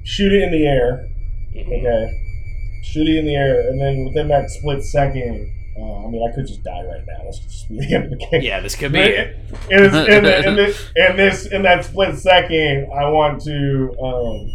shoot 0.04 0.32
it 0.32 0.42
in 0.42 0.50
the 0.50 0.66
air. 0.66 1.08
Mm-hmm. 1.54 1.72
Okay, 1.72 2.82
shoot 2.82 3.06
it 3.08 3.16
in 3.18 3.26
the 3.26 3.36
air, 3.36 3.68
and 3.68 3.80
then 3.80 4.04
within 4.06 4.28
that 4.28 4.50
split 4.50 4.82
second, 4.82 5.50
uh, 5.76 6.06
I 6.06 6.08
mean, 6.08 6.24
I 6.28 6.32
could 6.34 6.46
just 6.46 6.62
die 6.62 6.82
right 6.82 7.04
now. 7.04 7.24
Let's 7.24 7.40
just 7.40 7.68
be 7.68 7.78
the 7.80 7.94
end 7.94 8.04
of 8.04 8.10
the 8.10 8.16
game. 8.16 8.42
Yeah, 8.42 8.60
this 8.60 8.76
could 8.76 8.92
be. 8.92 9.00
It. 9.00 9.36
in, 9.70 9.82
this, 9.82 10.08
in, 10.08 10.22
the, 10.22 10.48
in, 10.48 10.56
this, 10.56 10.90
in 10.96 11.16
this 11.16 11.46
in 11.46 11.62
that 11.62 11.84
split 11.84 12.16
second, 12.16 12.92
I 12.92 13.08
want 13.10 13.42
to. 13.42 13.90
Um, 14.00 14.50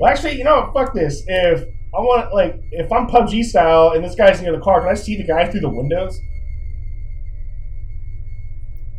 well, 0.00 0.10
actually, 0.10 0.38
you 0.38 0.44
know, 0.44 0.70
what? 0.72 0.86
fuck 0.86 0.94
this. 0.94 1.22
If 1.26 1.68
I 1.94 2.00
want, 2.00 2.32
like, 2.32 2.58
if 2.72 2.90
I'm 2.90 3.06
PUBG 3.06 3.44
style 3.44 3.90
and 3.90 4.02
this 4.02 4.14
guy's 4.14 4.40
near 4.40 4.52
the 4.52 4.62
car, 4.62 4.80
can 4.80 4.88
I 4.88 4.94
see 4.94 5.16
the 5.16 5.26
guy 5.26 5.50
through 5.50 5.60
the 5.60 5.68
windows? 5.68 6.18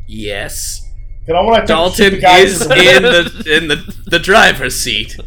Yes. 0.07 0.87
Can 1.25 1.35
I 1.35 1.41
want 1.41 1.61
to 1.61 1.65
Dalton 1.65 2.13
is 2.13 2.61
in 2.61 3.01
the 3.01 3.57
in 3.57 3.67
the 3.67 3.97
the 4.05 4.19
driver's 4.19 4.79
seat. 4.79 5.17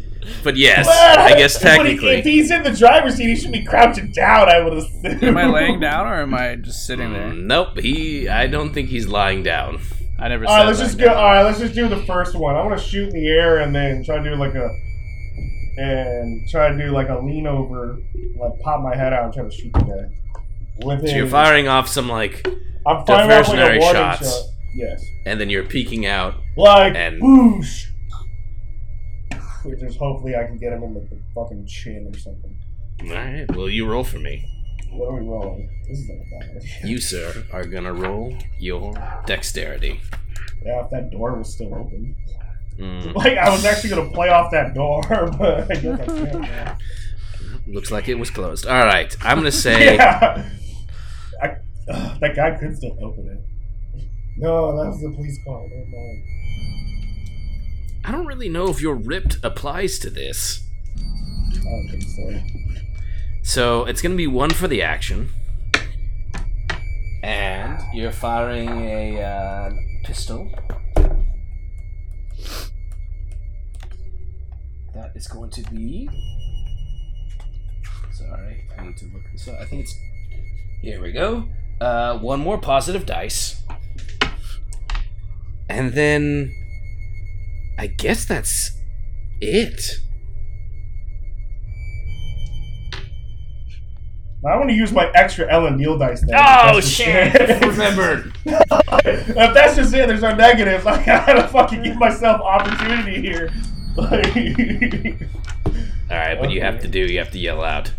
But 0.43 0.57
yes, 0.57 0.87
I 1.17 1.35
guess 1.37 1.53
But 1.61 1.71
he- 1.71 1.77
technically. 1.77 2.15
if 2.17 2.25
he's 2.25 2.51
in 2.51 2.63
the 2.63 2.71
driver's 2.71 3.15
seat, 3.15 3.27
he 3.29 3.35
should 3.35 3.51
be 3.51 3.63
crouching 3.63 4.11
down. 4.11 4.49
I 4.49 4.61
would 4.61 4.73
assume. 4.73 5.23
Am 5.23 5.37
I 5.37 5.45
laying 5.47 5.79
down 5.79 6.07
or 6.07 6.21
am 6.21 6.33
I 6.33 6.55
just 6.55 6.85
sitting 6.85 7.13
there? 7.13 7.29
Mm, 7.31 7.43
Nope, 7.45 7.79
he. 7.79 8.27
I 8.29 8.47
don't 8.47 8.73
think 8.73 8.89
he's 8.89 9.07
lying 9.07 9.43
down. 9.43 9.79
I 10.19 10.27
never 10.27 10.45
All 10.45 10.51
said 10.51 10.57
right, 10.57 10.65
let's 10.67 10.79
lying 10.79 10.89
just 10.89 10.99
go. 10.99 11.13
All 11.13 11.23
right, 11.23 11.43
let's 11.43 11.59
just 11.59 11.73
do 11.75 11.87
the 11.87 12.03
first 12.05 12.35
one. 12.35 12.55
I 12.55 12.61
want 12.65 12.77
to 12.79 12.85
shoot 12.85 13.07
in 13.07 13.13
the 13.13 13.27
air 13.27 13.59
and 13.59 13.73
then 13.73 14.03
try 14.03 14.17
to 14.17 14.23
do 14.23 14.35
like 14.35 14.53
a 14.55 14.69
and 15.77 16.47
try 16.49 16.69
to 16.71 16.77
do 16.77 16.91
like 16.91 17.09
a 17.09 17.17
lean 17.19 17.47
over, 17.47 17.97
like 18.37 18.59
pop 18.59 18.81
my 18.81 18.95
head 18.95 19.13
out 19.13 19.25
and 19.25 19.33
try 19.33 19.43
to 19.43 19.51
shoot 19.51 19.71
the 19.73 19.79
guy. 19.79 20.85
With 20.85 21.07
So 21.09 21.15
you're 21.15 21.27
firing 21.27 21.67
off 21.67 21.87
some 21.87 22.07
like, 22.09 22.45
I'm 22.85 23.05
firing 23.05 23.31
off 23.31 23.47
like 23.49 23.57
a 23.59 23.61
diversionary 23.61 23.81
shots. 23.91 24.29
shot. 24.29 24.45
Yes, 24.75 25.03
and 25.25 25.39
then 25.39 25.49
you're 25.49 25.63
peeking 25.63 26.05
out. 26.05 26.35
like 26.57 26.95
And- 26.95 27.21
boosh. 27.21 27.85
Which 29.63 29.81
is 29.83 29.97
hopefully 29.97 30.35
I 30.35 30.45
can 30.45 30.57
get 30.57 30.73
him 30.73 30.83
in 30.83 30.93
the, 30.93 31.01
the 31.01 31.19
fucking 31.35 31.65
chin 31.67 32.09
or 32.13 32.17
something. 32.17 32.57
All 33.03 33.09
right, 33.15 33.45
well 33.55 33.69
you 33.69 33.85
roll 33.87 34.03
for 34.03 34.19
me. 34.19 34.45
What 34.91 35.09
are 35.09 35.21
we 35.21 35.27
rolling? 35.27 35.69
This 35.87 35.99
is 35.99 36.09
like 36.09 36.19
a 36.19 36.39
bad 36.39 36.57
idea. 36.57 36.71
You 36.89 36.97
sir 36.99 37.43
are 37.53 37.63
gonna 37.65 37.93
roll 37.93 38.35
your 38.59 38.93
dexterity. 39.25 39.99
Yeah, 40.65 40.83
if 40.83 40.89
that 40.91 41.09
door 41.11 41.35
was 41.35 41.53
still 41.53 41.73
open. 41.73 42.15
Mm, 42.77 43.13
Like 43.21 43.37
I 43.37 43.49
was 43.49 43.65
actually 43.65 43.89
gonna 43.91 44.09
play 44.11 44.29
off 44.29 44.51
that 44.51 44.73
door, 44.73 45.01
but 45.37 45.71
I 45.71 45.75
guess 45.75 45.99
I 45.99 46.05
can't. 46.05 46.41
now. 46.41 46.77
looks 47.67 47.91
like 47.91 48.07
it 48.09 48.15
was 48.15 48.29
closed. 48.29 48.65
All 48.65 48.85
right, 48.85 49.15
I'm 49.21 49.37
gonna 49.37 49.51
say. 49.67 49.95
Yeah. 49.95 50.49
I, 51.41 51.47
ugh, 51.89 52.19
that 52.21 52.35
guy 52.35 52.57
could 52.59 52.75
still 52.77 52.97
open 53.01 53.27
it. 53.27 54.03
No, 54.37 54.71
that 54.81 54.89
was 54.89 55.01
the 55.01 55.11
police 55.11 55.37
car. 55.45 55.61
Never 55.67 55.85
mind. 55.85 56.23
I 58.05 58.11
don't 58.11 58.25
really 58.25 58.49
know 58.49 58.69
if 58.69 58.81
your 58.81 58.95
ripped 58.95 59.37
applies 59.43 59.99
to 59.99 60.09
this. 60.09 60.65
So. 62.15 62.41
So 63.43 63.85
it's 63.85 64.01
gonna 64.01 64.15
be 64.15 64.27
one 64.27 64.51
for 64.51 64.67
the 64.67 64.81
action, 64.81 65.29
and 67.23 67.81
you're 67.93 68.11
firing 68.11 68.69
a 68.85 69.21
uh, 69.21 69.71
pistol. 70.03 70.51
That 74.93 75.11
is 75.15 75.27
going 75.27 75.49
to 75.51 75.61
be. 75.71 76.09
Sorry, 78.11 78.67
I 78.77 78.85
need 78.85 78.97
to 78.97 79.05
look 79.05 79.23
this 79.31 79.47
up. 79.47 79.55
I 79.59 79.65
think 79.65 79.83
it's. 79.83 79.95
Here 80.81 81.01
we 81.01 81.11
go. 81.11 81.47
Uh, 81.81 82.17
one 82.19 82.39
more 82.39 82.57
positive 82.57 83.05
dice, 83.05 83.63
and 85.69 85.93
then. 85.93 86.55
I 87.79 87.87
guess 87.87 88.25
that's 88.25 88.71
it. 89.39 89.99
I 94.45 94.55
want 94.57 94.69
to 94.69 94.75
use 94.75 94.91
my 94.91 95.09
extra 95.15 95.49
Ellen 95.51 95.77
Deal 95.77 95.97
dice. 95.97 96.21
Then, 96.21 96.29
Oh 96.37 96.77
If 96.77 96.85
that's 96.85 96.87
just 96.87 96.91
shit! 96.97 97.35
it. 97.35 97.65
Remembered. 97.65 98.33
if 98.45 99.53
that's 99.53 99.75
just 99.77 99.93
it, 99.93 100.07
there's 100.07 100.21
no 100.21 100.33
negatives. 100.35 100.85
I 100.87 101.05
gotta 101.05 101.47
fucking 101.47 101.83
give 101.83 101.95
myself 101.97 102.41
opportunity 102.41 103.21
here. 103.21 103.49
Like- 103.95 105.19
All 106.11 106.17
right, 106.17 106.39
but 106.39 106.51
you 106.51 106.61
have 106.61 106.81
to 106.81 106.87
do. 106.87 106.99
You 106.99 107.19
have 107.19 107.31
to 107.31 107.39
yell 107.39 107.63
out. 107.63 107.91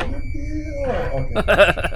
Ellen 0.00 0.32
Deal. 0.32 0.84
Okay. 1.38 1.94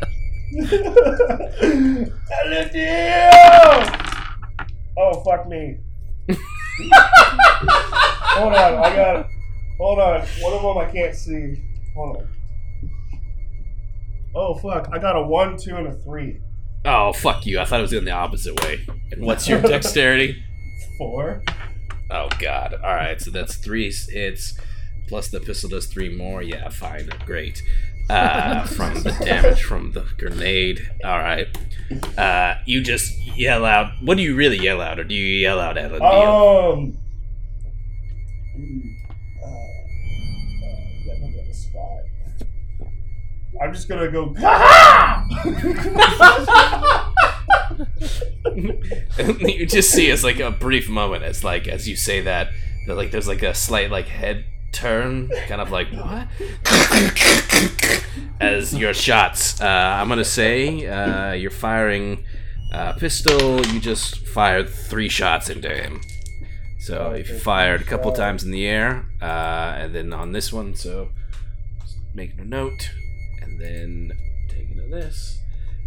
Ellen 2.33 2.68
Deal. 2.72 4.13
Oh 4.97 5.20
fuck 5.20 5.49
me. 5.49 5.78
hold 6.78 8.53
on, 8.53 8.74
I 8.74 8.97
got 8.97 9.16
it. 9.20 9.26
Hold 9.78 9.99
on, 9.99 10.26
one 10.40 10.53
of 10.53 10.62
them 10.62 10.78
I 10.78 10.90
can't 10.90 11.14
see. 11.14 11.62
Hold 11.97 12.16
on. 12.16 12.28
Oh 14.36 14.55
fuck, 14.55 14.88
I 14.92 14.99
got 14.99 15.16
a 15.16 15.22
one, 15.22 15.57
two, 15.57 15.76
and 15.76 15.86
a 15.88 15.92
three. 15.92 16.40
Oh, 16.84 17.12
fuck 17.14 17.47
you. 17.47 17.59
I 17.59 17.64
thought 17.64 17.80
it 17.80 17.82
was 17.82 17.92
in 17.95 18.05
the 18.05 18.11
opposite 18.11 18.61
way. 18.62 18.86
And 19.11 19.24
what's 19.24 19.49
your 19.49 19.61
dexterity? 19.62 20.42
Four. 20.99 21.42
Oh, 22.11 22.28
God. 22.38 22.74
All 22.74 22.95
right, 22.95 23.18
so 23.20 23.30
that's 23.30 23.57
three 23.57 23.90
hits, 23.90 24.59
plus 25.09 25.28
the 25.28 25.40
pistol 25.40 25.70
does 25.70 25.86
three 25.86 26.14
more. 26.14 26.42
Yeah, 26.42 26.68
fine. 26.68 27.09
Great. 27.24 27.62
Uh, 28.11 28.64
from 28.66 28.94
the 29.02 29.11
damage 29.24 29.62
from 29.62 29.92
the 29.92 30.05
grenade. 30.18 30.90
All 31.05 31.18
right. 31.18 31.46
Uh, 32.18 32.57
you 32.66 32.82
just 32.82 33.18
yell 33.36 33.64
out. 33.64 33.92
What 34.02 34.16
do 34.16 34.22
you 34.22 34.34
really 34.36 34.59
yell 34.59 34.80
out, 34.80 34.98
or 34.98 35.05
do 35.05 35.14
you 35.14 35.38
yell 35.38 35.59
out 35.59 35.78
at 35.78 35.92
a 35.92 35.98
deal? 35.98 36.07
Um. 36.07 36.98
uh, 39.42 39.46
yeah, 41.05 41.14
maybe 41.20 41.40
on 41.40 41.48
the 41.48 41.55
spot. 41.55 42.02
I'm 43.62 43.72
just 43.72 43.88
gonna 43.88 44.11
go. 44.11 44.34
you 49.46 49.66
just 49.66 49.90
see 49.90 50.11
as 50.11 50.22
like 50.22 50.40
a 50.40 50.50
brief 50.50 50.88
moment 50.88 51.22
as 51.22 51.42
like 51.42 51.66
as 51.68 51.88
you 51.88 51.96
say 51.96 52.20
that 52.20 52.50
that 52.86 52.96
like 52.96 53.11
there's 53.11 53.28
like 53.28 53.42
a 53.42 53.55
slight 53.55 53.90
like 53.90 54.09
head 54.09 54.44
turn 54.75 55.31
kind 55.47 55.61
of 55.61 55.70
like 55.70 55.89
what? 55.93 56.29
As 58.41 58.75
your 58.75 58.93
shots. 58.93 59.61
Uh, 59.61 59.66
i'm 59.66 60.09
gonna 60.09 60.25
say 60.25 60.87
uh, 60.87 61.33
you're 61.33 61.51
firing 61.51 62.25
uh, 62.72 62.93
pistol. 62.95 63.64
You 63.66 63.81
just 63.81 64.27
fired 64.27 64.68
three 64.68 65.09
shots 65.09 65.49
into 65.49 65.68
him. 65.68 66.01
So 66.81 67.12
if 67.12 67.31
you 67.31 67.39
fired 67.39 67.81
a 67.81 67.85
couple 67.85 68.12
times 68.12 68.43
in 68.45 68.51
the 68.51 68.66
air 68.66 69.07
uh, 69.22 69.77
and 69.79 69.95
then 69.95 70.12
on 70.12 70.33
this 70.33 70.53
one 70.53 70.75
so 70.75 71.09
just 71.81 71.97
making 72.12 72.41
a 72.41 72.45
note 72.45 72.91
and 73.41 73.61
then 73.61 74.12
taking 74.49 74.77
to 74.77 74.89
this. 74.89 75.39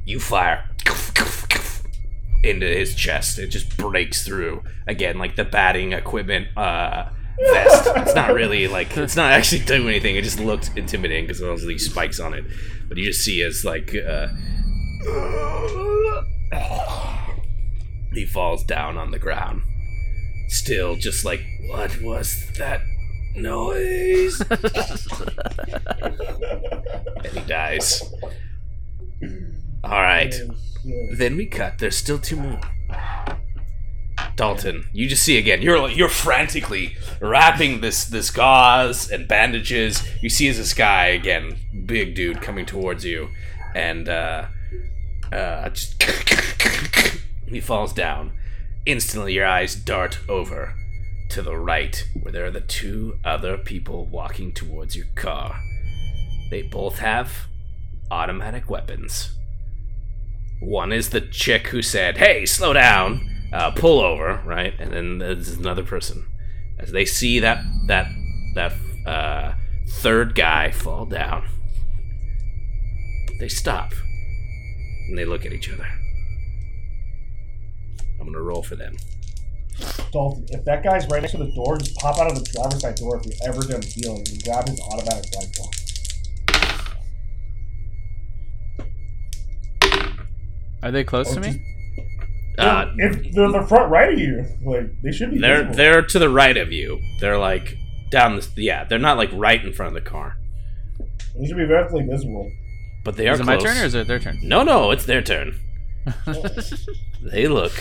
You 0.06 0.20
fire 0.20 0.70
into 2.44 2.66
his 2.66 2.96
chest. 2.96 3.38
It 3.40 3.48
just 3.48 3.78
breaks 3.78 4.26
through. 4.26 4.64
Again, 4.88 5.18
like 5.18 5.36
the 5.36 5.44
batting 5.44 5.92
equipment 5.92 6.48
uh, 6.58 7.10
vest. 7.40 7.88
It's 7.96 8.16
not 8.16 8.34
really 8.34 8.68
like 8.68 8.96
it's 8.98 9.16
not 9.16 9.32
actually 9.32 9.64
doing 9.66 9.88
anything. 9.88 10.16
It 10.16 10.24
just 10.24 10.40
looked 10.40 10.72
intimidating 10.76 11.26
because 11.28 11.42
of 11.42 11.62
these 11.62 11.90
spikes 11.90 12.20
on 12.20 12.34
it. 12.34 12.46
But 12.88 12.98
you 12.98 13.06
just 13.06 13.24
see 13.24 13.42
as 13.42 13.64
like 13.66 13.96
uh, 13.96 14.28
he 18.14 18.26
falls 18.26 18.64
down 18.64 18.98
on 18.98 19.12
the 19.12 19.20
ground, 19.20 19.62
still 20.48 20.96
just 20.96 21.26
like 21.26 21.42
what 21.70 22.02
was 22.02 22.50
that 22.58 22.82
noise? 23.36 24.42
and 24.50 24.60
he 27.34 27.40
dies. 27.42 28.04
All 29.84 30.02
right. 30.02 30.34
Then 31.18 31.38
we 31.38 31.46
cut. 31.46 31.80
There's 31.80 31.98
still 31.98 32.20
two 32.20 32.38
more. 32.38 32.60
Dalton, 34.38 34.88
you 34.94 35.10
just 35.10 35.24
see 35.24 35.40
again. 35.40 35.64
You're 35.64 35.90
you're 35.90 36.08
frantically 36.08 36.96
wrapping 37.20 37.82
this 37.82 38.06
this 38.06 38.30
gauze 38.30 39.10
and 39.10 39.28
bandages. 39.28 40.08
You 40.22 40.30
see 40.30 40.48
as 40.48 40.58
this 40.58 40.76
guy 40.76 41.08
again, 41.08 41.58
big 41.88 42.14
dude, 42.14 42.40
coming 42.40 42.68
towards 42.68 43.04
you, 43.04 43.30
and 43.76 44.08
uh, 44.08 44.46
uh, 45.34 45.70
just 45.70 46.02
he 47.48 47.60
falls 47.60 47.94
down. 47.94 48.32
Instantly, 48.86 49.34
your 49.34 49.48
eyes 49.48 49.76
dart 49.76 50.20
over 50.30 50.76
to 51.32 51.42
the 51.42 51.58
right, 51.58 52.08
where 52.22 52.32
there 52.32 52.46
are 52.46 52.52
the 52.52 52.62
two 52.62 53.18
other 53.26 53.58
people 53.58 54.06
walking 54.06 54.54
towards 54.54 54.96
your 54.96 55.08
car. 55.16 55.60
They 56.52 56.62
both 56.62 57.00
have 57.00 57.48
automatic 58.12 58.70
weapons. 58.70 59.32
One 60.62 60.94
is 60.94 61.10
the 61.10 61.22
chick 61.22 61.70
who 61.70 61.82
said, 61.82 62.20
"Hey, 62.20 62.46
slow 62.46 62.74
down, 62.74 63.37
uh, 63.54 63.72
pull 63.72 64.00
over," 64.00 64.42
right? 64.46 64.74
And 64.80 64.92
then 64.92 65.18
there's 65.20 65.50
another 65.58 65.84
person. 65.84 66.26
As 66.80 66.92
they 66.92 67.06
see 67.06 67.40
that 67.40 67.64
that 67.88 68.08
that 68.56 68.74
uh, 69.06 69.54
third 69.88 70.36
guy 70.36 70.72
fall 70.72 71.06
down, 71.06 71.48
they 73.40 73.48
stop 73.48 73.94
and 75.08 75.18
they 75.18 75.26
look 75.26 75.46
at 75.46 75.54
each 75.54 75.72
other. 75.72 75.88
I'm 78.20 78.26
gonna 78.28 78.42
roll 78.42 78.64
for 78.64 78.76
them. 78.76 78.98
Dalton, 80.12 80.46
if 80.50 80.66
that 80.66 80.84
guy's 80.84 81.08
right 81.08 81.22
next 81.22 81.34
to 81.34 81.38
the 81.38 81.52
door, 81.52 81.78
just 81.78 81.96
pop 81.98 82.18
out 82.18 82.32
of 82.32 82.36
the 82.36 82.44
driver's 82.52 82.82
side 82.82 82.96
door 82.96 83.18
if 83.18 83.26
you're 83.26 83.50
ever 83.50 83.62
done 83.62 83.82
healing 83.82 84.26
and 84.28 84.44
grab 84.44 84.68
his 84.68 84.80
automatic 84.82 85.26
rifle. 85.36 85.72
Are 90.84 90.92
they 90.92 91.04
close 91.04 91.32
to 91.34 91.40
Or 91.40 91.42
me? 91.42 91.77
Uh, 92.58 92.92
if 92.98 93.34
they're 93.34 93.52
the 93.52 93.66
front 93.68 93.92
right 93.92 94.14
of 94.14 94.20
you, 94.20 94.44
like 94.64 94.90
they 95.04 95.12
should 95.12 95.32
be. 95.32 95.40
they're 95.40 95.58
visible. 95.60 95.76
they're 95.76 96.02
to 96.02 96.20
the 96.20 96.30
right 96.30 96.58
of 96.58 96.72
you. 96.72 97.00
They're 97.20 97.38
like 97.38 97.78
down 98.10 98.36
the 98.36 98.48
yeah. 98.56 98.84
They're 98.84 98.98
not 99.00 99.18
like 99.18 99.30
right 99.34 99.64
in 99.64 99.74
front 99.74 99.96
of 99.96 100.04
the 100.04 100.10
car, 100.10 100.38
They 101.40 101.46
should 101.48 101.58
be 101.58 101.66
relatively 101.66 102.06
visible. 102.06 102.52
but 103.04 103.16
they 103.16 103.28
are 103.28 103.34
Is 103.34 103.40
it 103.42 103.44
close. 103.44 103.64
my 103.64 103.70
turn 103.70 103.78
or 103.78 103.86
is 103.86 103.94
it 103.94 104.08
their 104.08 104.20
turn? 104.20 104.40
No, 104.42 104.64
no, 104.64 104.90
it's 104.92 105.06
their 105.06 105.22
turn. 105.22 105.56
They 107.22 107.48
look. 107.48 107.74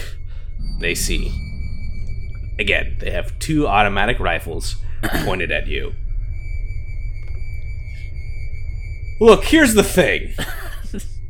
They 0.80 0.94
see. 0.94 1.30
Again, 2.58 2.96
they 3.00 3.10
have 3.12 3.38
two 3.38 3.68
automatic 3.68 4.18
rifles 4.18 4.76
pointed 5.24 5.52
at 5.52 5.66
you. 5.68 5.92
Look, 9.20 9.44
here's 9.44 9.74
the 9.74 9.82
thing. 9.84 10.32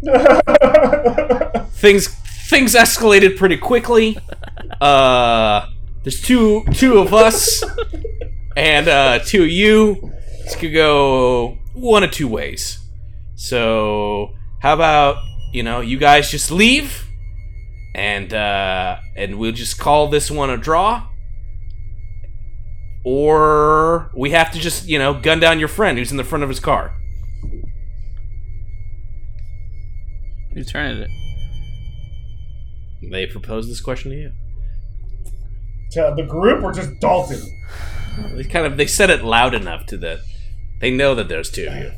Things 1.73 2.09
things 2.49 2.75
escalated 2.75 3.37
pretty 3.37 3.57
quickly. 3.57 4.19
Uh 4.81 5.67
there's 6.03 6.21
two 6.23 6.65
two 6.75 6.99
of 6.99 7.13
us 7.13 7.65
and 8.57 8.89
uh 8.89 9.19
two 9.21 9.43
of 9.43 9.51
you. 9.51 10.13
This 10.45 10.55
could 10.57 10.73
go 10.73 11.59
one 11.75 12.05
of 12.05 12.11
two 12.11 12.29
ways. 12.29 12.79
So 13.35 14.35
how 14.61 14.75
about 14.75 15.17
you 15.53 15.63
know 15.63 15.81
you 15.81 15.99
guys 15.99 16.31
just 16.31 16.51
leave, 16.51 17.07
and 17.95 18.33
uh, 18.33 18.97
and 19.17 19.39
we'll 19.39 19.53
just 19.53 19.79
call 19.79 20.09
this 20.09 20.31
one 20.31 20.51
a 20.51 20.57
draw, 20.57 21.07
or 23.05 24.11
we 24.17 24.31
have 24.31 24.51
to 24.53 24.59
just 24.59 24.89
you 24.89 24.99
know 24.99 25.15
gun 25.15 25.39
down 25.41 25.59
your 25.59 25.69
friend 25.69 25.99
who's 25.99 26.11
in 26.11 26.17
the 26.17 26.25
front 26.25 26.43
of 26.43 26.49
his 26.49 26.61
car. 26.61 26.97
Whose 30.55 30.71
turn 30.71 30.97
it? 30.97 31.11
They 33.03 33.27
propose 33.27 33.69
this 33.69 33.81
question 33.81 34.11
to 34.11 34.17
you. 34.17 34.33
to 35.93 36.15
the 36.17 36.25
group 36.25 36.63
or 36.63 36.73
just 36.73 36.99
Dalton? 37.01 37.41
They 38.35 38.45
kind 38.45 38.67
of 38.67 38.77
they 38.77 38.87
said 38.87 39.11
it 39.11 39.23
loud 39.23 39.55
enough 39.55 39.87
to 39.87 39.97
the 39.97 40.21
they 40.81 40.91
know 40.91 41.15
that 41.15 41.29
there's 41.29 41.51
two 41.51 41.67
of 41.67 41.75
you. 41.75 41.93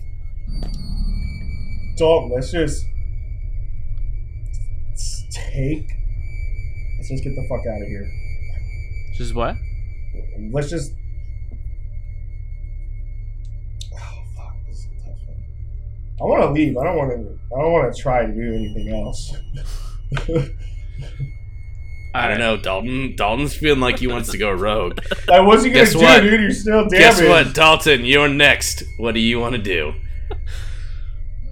Dalton, 1.96 2.30
let's 2.34 2.50
just 2.50 2.84
let's 4.88 5.24
take. 5.30 5.88
Let's 6.96 7.08
just 7.08 7.24
get 7.24 7.34
the 7.34 7.46
fuck 7.48 7.60
out 7.66 7.82
of 7.82 7.88
here. 7.88 8.08
Just 9.14 9.34
what? 9.34 9.54
Let's 10.52 10.70
just. 10.70 10.92
Oh 13.94 14.22
fuck! 14.36 14.54
This 14.68 14.78
is 14.78 14.86
a 14.86 15.04
tough 15.04 15.18
one. 15.26 15.44
I 16.20 16.24
want 16.24 16.42
to 16.42 16.50
leave. 16.50 16.76
I 16.76 16.84
don't 16.84 16.96
want 16.96 17.10
to. 17.10 17.38
I 17.56 17.60
don't 17.60 17.72
want 17.72 17.94
to 17.94 18.00
try 18.00 18.26
to 18.26 18.32
do 18.32 18.54
anything 18.54 18.94
else. 18.94 19.34
I 22.14 22.26
don't 22.28 22.38
know, 22.38 22.56
Dalton. 22.56 23.14
Dalton's 23.16 23.54
feeling 23.54 23.80
like 23.80 23.98
he 23.98 24.06
wants 24.06 24.30
to 24.30 24.38
go 24.38 24.50
rogue. 24.50 24.98
Like, 25.28 25.46
what's 25.46 25.62
he 25.62 25.70
gonna 25.70 25.84
Guess 25.84 25.92
do, 25.92 26.00
what? 26.00 26.20
dude? 26.22 26.40
You're 26.40 26.50
still 26.52 26.88
damaged. 26.88 26.92
Guess 27.18 27.20
what, 27.22 27.54
Dalton? 27.54 28.04
You're 28.06 28.28
next. 28.28 28.82
What 28.96 29.12
do 29.12 29.20
you 29.20 29.38
want 29.38 29.56
to 29.56 29.60
do? 29.62 29.92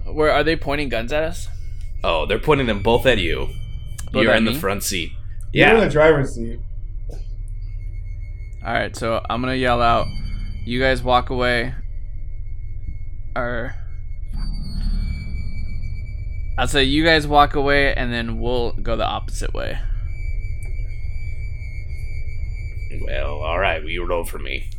Where 0.05 0.31
are 0.31 0.43
they 0.43 0.55
pointing 0.55 0.89
guns 0.89 1.13
at 1.13 1.23
us? 1.23 1.47
Oh, 2.03 2.25
they're 2.25 2.39
pointing 2.39 2.65
them 2.67 2.81
both 2.81 3.05
at 3.05 3.19
you. 3.19 3.49
Both 4.11 4.23
You're 4.23 4.31
at 4.31 4.37
in 4.39 4.45
the 4.45 4.51
me? 4.51 4.57
front 4.57 4.81
seat. 4.83 5.11
You're 5.53 5.67
in 5.69 5.75
Yeah. 5.77 5.83
the 5.85 5.89
driver's 5.91 6.33
seat. 6.33 6.59
All 8.65 8.73
right, 8.73 8.95
so 8.95 9.23
I'm 9.29 9.41
gonna 9.41 9.53
yell 9.55 9.81
out. 9.81 10.07
You 10.65 10.79
guys 10.81 11.03
walk 11.03 11.29
away. 11.29 11.73
Or 13.35 13.75
I'll 16.57 16.67
say 16.67 16.83
you 16.83 17.03
guys 17.03 17.27
walk 17.27 17.55
away, 17.55 17.93
and 17.93 18.11
then 18.11 18.39
we'll 18.39 18.71
go 18.71 18.95
the 18.95 19.05
opposite 19.05 19.53
way. 19.53 19.77
Well, 23.01 23.41
all 23.41 23.59
right. 23.59 23.81
Well, 23.81 23.89
you 23.89 24.05
roll 24.05 24.23
for 24.23 24.39
me. 24.39 24.69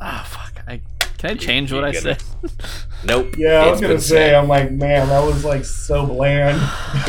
Ah, 0.00 0.26
fuck. 0.26 0.62
I 0.66 0.80
can 1.18 1.30
I 1.30 1.34
change 1.34 1.72
what 1.72 1.84
I 1.84 1.90
You're 1.90 2.02
said? 2.02 2.22
Nope. 3.04 3.34
Yeah, 3.36 3.64
I 3.64 3.70
was 3.70 3.80
gonna 3.80 3.94
been 3.94 4.00
say. 4.00 4.30
said. 4.30 4.34
I'm 4.34 4.48
like, 4.48 4.72
man, 4.72 5.08
that 5.08 5.22
was 5.22 5.44
like 5.44 5.64
so 5.64 6.06
bland. 6.06 6.58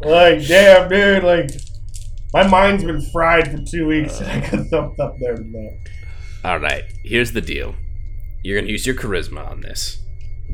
like, 0.00 0.46
damn, 0.46 0.88
dude. 0.88 1.24
Like, 1.24 1.50
my 2.32 2.46
mind's 2.46 2.84
been 2.84 3.02
fried 3.10 3.50
for 3.50 3.58
two 3.64 3.86
weeks, 3.86 4.20
and 4.20 4.30
I 4.30 4.40
got 4.40 4.66
thumped 4.68 5.00
up 5.00 5.16
there 5.18 5.36
tonight. 5.36 5.78
All 6.44 6.58
right. 6.58 6.84
Here's 7.04 7.32
the 7.32 7.40
deal. 7.40 7.74
You're 8.44 8.60
gonna 8.60 8.70
use 8.70 8.86
your 8.86 8.94
charisma 8.94 9.50
on 9.50 9.62
this. 9.62 9.98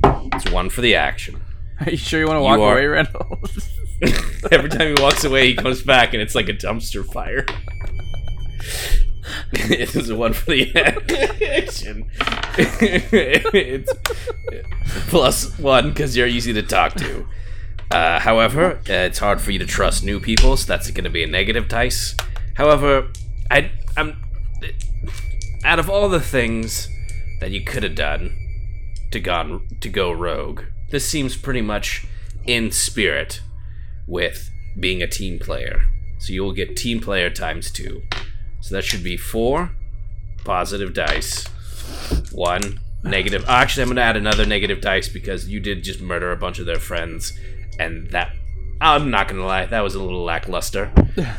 It's 0.05 0.51
one 0.51 0.71
for 0.71 0.81
the 0.81 0.95
action. 0.95 1.43
Are 1.81 1.91
you 1.91 1.97
sure 1.97 2.21
you 2.21 2.27
want 2.27 2.37
to 2.37 2.43
walk 2.43 2.61
are- 2.61 2.73
away, 2.73 2.87
Reynolds? 2.87 3.69
Every 4.51 4.71
time 4.71 4.97
he 4.97 5.03
walks 5.03 5.25
away, 5.25 5.49
he 5.49 5.55
comes 5.55 5.83
back, 5.83 6.15
and 6.15 6.23
it's 6.23 6.35
like 6.35 6.49
a 6.49 6.55
dumpster 6.55 7.05
fire. 7.05 7.45
it 9.53 9.95
is 9.95 10.11
one 10.11 10.33
for 10.33 10.53
the 10.53 10.75
action. 11.59 12.09
it's 12.57 13.93
plus 15.11 15.59
one 15.59 15.91
because 15.91 16.17
you're 16.17 16.27
easy 16.27 16.55
to 16.55 16.63
talk 16.63 16.95
to. 16.95 17.27
Uh, 17.91 18.21
however, 18.21 18.77
uh, 18.89 19.05
it's 19.05 19.19
hard 19.19 19.41
for 19.41 19.51
you 19.51 19.59
to 19.59 19.67
trust 19.67 20.03
new 20.03 20.19
people, 20.19 20.57
so 20.57 20.67
that's 20.67 20.91
going 20.93 21.05
to 21.05 21.11
be 21.11 21.23
a 21.23 21.27
negative 21.27 21.69
dice. 21.69 22.17
However, 22.55 23.13
I, 23.51 23.71
I'm 23.99 24.17
out 25.65 25.79
of 25.79 25.91
all 25.91 26.09
the 26.09 26.21
things 26.21 26.89
that 27.41 27.51
you 27.51 27.65
could 27.65 27.83
have 27.83 27.95
done 27.95 28.37
to 29.11 29.21
gone 29.21 29.67
to 29.81 29.89
go 29.89 30.13
rogue, 30.13 30.63
this 30.91 31.09
seems 31.09 31.37
pretty 31.37 31.63
much 31.63 32.07
in 32.47 32.71
spirit 32.71 33.43
with 34.07 34.51
being 34.79 35.03
a 35.03 35.07
team 35.07 35.39
player. 35.39 35.83
So 36.19 36.33
you 36.33 36.43
will 36.43 36.53
get 36.53 36.77
team 36.77 37.01
player 37.01 37.31
times 37.31 37.71
two. 37.71 38.03
So 38.61 38.75
that 38.75 38.85
should 38.85 39.03
be 39.03 39.17
four 39.17 39.71
positive 40.45 40.95
dice, 40.95 41.47
one 42.33 42.81
negative. 43.03 43.45
Actually, 43.49 43.83
I'm 43.83 43.89
going 43.89 43.97
to 43.97 44.03
add 44.03 44.17
another 44.17 44.47
negative 44.47 44.81
dice 44.81 45.09
because 45.09 45.49
you 45.49 45.61
did 45.61 45.83
just 45.83 46.01
murder 46.01 46.31
a 46.31 46.37
bunch 46.37 46.59
of 46.59 46.67
their 46.67 46.79
friends, 46.79 47.39
and 47.79 48.11
that. 48.11 48.33
I'm 48.81 49.11
not 49.11 49.29
gonna 49.29 49.45
lie, 49.45 49.67
that 49.67 49.81
was 49.81 49.95
a 49.95 50.03
little 50.03 50.25
lackluster. 50.25 50.91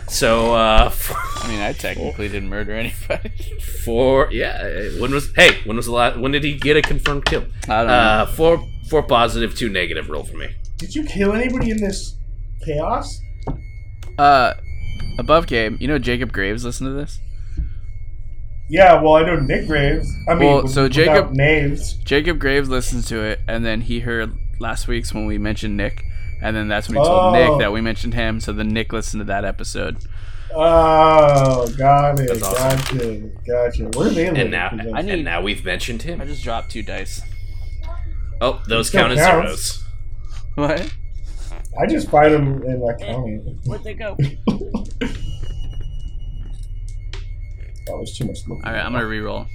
So, 0.08 0.54
uh, 0.54 0.92
I 1.38 1.48
mean, 1.48 1.60
I 1.60 1.74
technically 1.74 2.28
didn't 2.30 2.50
murder 2.50 2.74
anybody. 2.74 3.32
four, 3.84 4.30
yeah. 4.32 4.90
When 5.00 5.12
was? 5.12 5.34
Hey, 5.36 5.60
when 5.66 5.76
was 5.78 5.88
the 5.88 5.92
last? 5.94 6.20
When 6.20 6.32
did 6.32 6.44
he 6.44 6.54
get 6.56 6.78
a 6.78 6.82
confirmed 6.84 7.26
kill? 7.26 7.46
I 7.68 7.78
don't 7.80 7.88
know. 7.88 7.94
Uh, 7.94 8.26
four, 8.28 8.68
four 8.90 9.02
positive, 9.04 9.56
two 9.56 9.70
negative. 9.70 10.10
Roll 10.10 10.24
for 10.24 10.38
me. 10.38 10.54
Did 10.78 10.94
you 10.94 11.04
kill 11.04 11.34
anybody 11.34 11.72
in 11.72 11.78
this 11.78 12.16
chaos? 12.64 13.20
Uh, 14.20 14.54
above 15.18 15.48
game, 15.48 15.78
you 15.80 15.88
know 15.88 15.98
Jacob 15.98 16.32
Graves 16.32 16.64
listened 16.64 16.90
to 16.90 16.94
this? 16.94 17.20
Yeah, 18.70 19.02
well, 19.02 19.16
I 19.16 19.24
know 19.24 19.36
Nick 19.38 19.68
Graves. 19.68 20.08
I 20.30 20.36
mean, 20.36 20.48
Well, 20.48 20.68
so 20.68 20.88
Jacob- 20.88 21.32
names. 21.34 21.94
Jacob 22.06 22.40
Graves 22.40 22.70
listens 22.70 23.08
to 23.10 23.20
it, 23.22 23.42
and 23.48 23.66
then 23.66 23.82
he 23.82 24.00
heard 24.02 24.34
last 24.60 24.88
week's 24.88 25.14
when 25.14 25.26
we 25.26 25.38
mentioned 25.38 25.76
Nick, 25.76 26.06
and 26.42 26.56
then 26.56 26.68
that's 26.68 26.88
when 26.90 26.98
he 26.98 27.04
told 27.04 27.20
Oh. 27.20 27.32
Nick 27.34 27.60
that 27.60 27.68
oh. 27.68 27.72
we 27.72 27.82
mentioned 27.82 28.14
him, 28.14 28.40
so 28.40 28.52
then 28.54 28.70
Nick 28.70 28.92
listened 28.94 29.22
to 29.22 29.26
that 29.26 29.46
episode. 29.46 29.98
Oh, 30.54 31.68
got 31.78 32.20
it. 32.20 32.28
That's 32.28 32.44
awesome. 32.44 33.32
Gotcha. 33.48 33.80
Gotcha. 33.88 33.98
Where 33.98 34.08
are 34.08 34.12
they? 34.12 34.28
And 34.28 34.52
now, 34.52 34.70
now, 34.70 34.84
'Cause 34.84 34.94
I 34.94 35.00
and 35.02 35.24
now 35.24 35.42
we've 35.42 35.64
mentioned 35.64 36.02
him. 36.02 36.20
I 36.20 36.26
just 36.26 36.44
dropped 36.44 36.72
two 36.72 36.84
dice. 36.84 37.22
Oh, 38.42 38.62
those 38.68 38.90
Still 38.90 39.02
count 39.08 39.14
as 39.14 39.20
counts. 39.20 39.46
zeros. 39.46 39.84
What? 40.56 40.94
I 41.82 41.86
just 41.86 42.10
find 42.10 42.34
them 42.34 42.64
in 42.64 42.82
like 42.82 43.00
county. 43.00 43.38
Where'd 43.66 43.84
they 43.84 43.94
go? 43.94 44.18
Oh, 47.90 47.98
there's 47.98 48.16
too 48.18 48.26
much. 48.26 48.38
All 48.50 48.58
right, 48.72 48.86
I'm 48.86 48.94
gonna 48.94 49.06
re-roll 49.08 49.48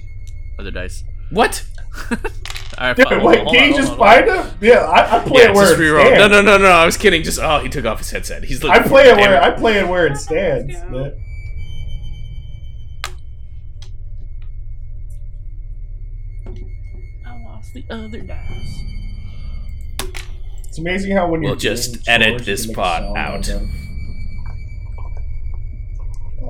other 0.59 0.69
dice. 0.69 1.03
What? 1.31 1.65
All 2.79 2.85
right, 2.87 2.95
Dude, 2.95 3.07
fine, 3.07 3.23
wait, 3.23 3.39
hold 3.43 3.55
can 3.55 3.63
on, 3.63 3.69
you 3.69 3.71
hold 3.73 3.81
just 3.81 3.91
on, 3.93 3.97
find 3.97 4.27
them? 4.27 4.57
Yeah, 4.61 4.73
I, 4.81 5.17
I 5.17 5.19
play 5.27 5.41
Yeah, 5.41 5.49
it 5.49 5.53
where 5.55 5.65
just 5.65 5.79
it 5.79 5.83
reroll. 5.83 6.05
stands. 6.05 6.19
No, 6.19 6.41
no, 6.41 6.57
no, 6.57 6.57
no. 6.63 6.69
I 6.69 6.85
was 6.85 6.95
kidding. 6.97 7.23
Just 7.23 7.39
oh, 7.39 7.59
he 7.59 7.69
took 7.69 7.85
off 7.85 7.97
his 7.99 8.11
headset. 8.11 8.43
He's 8.43 8.61
looking. 8.63 8.79
I 8.83 8.87
play 8.87 9.09
it 9.09 9.15
where 9.17 9.31
Damn 9.39 9.43
I 9.43 9.51
play 9.57 9.79
it 9.79 9.87
where 9.87 10.05
it 10.05 10.15
stands. 10.17 10.73
man. 10.83 11.13
I 17.25 17.43
lost 17.43 17.73
the 17.73 17.83
other 17.89 18.21
dice. 18.21 18.79
It's 20.67 20.77
amazing 20.77 21.15
how 21.15 21.27
when 21.29 21.41
We'll 21.41 21.51
you're 21.51 21.57
just 21.59 21.93
doing 21.93 22.03
edit 22.07 22.29
chores, 22.37 22.45
this 22.45 22.65
can 22.67 22.75
part 22.75 23.03
out. 23.17 23.43
them. 23.43 23.69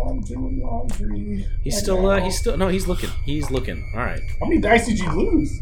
I'm 0.10 0.22
doing 0.22 0.62
laundry. 0.62 1.46
He's 1.64 1.74
right 1.76 1.84
still. 1.84 2.06
Uh, 2.10 2.22
he's 2.22 2.38
still. 2.38 2.56
No, 2.58 2.68
he's 2.68 2.88
looking. 2.88 3.10
He's 3.26 3.50
looking. 3.52 3.90
All 3.96 4.02
right. 4.02 4.22
How 4.40 4.46
many 4.48 4.62
dice 4.62 4.86
did 4.86 5.00
you 5.00 5.10
lose? 5.12 5.60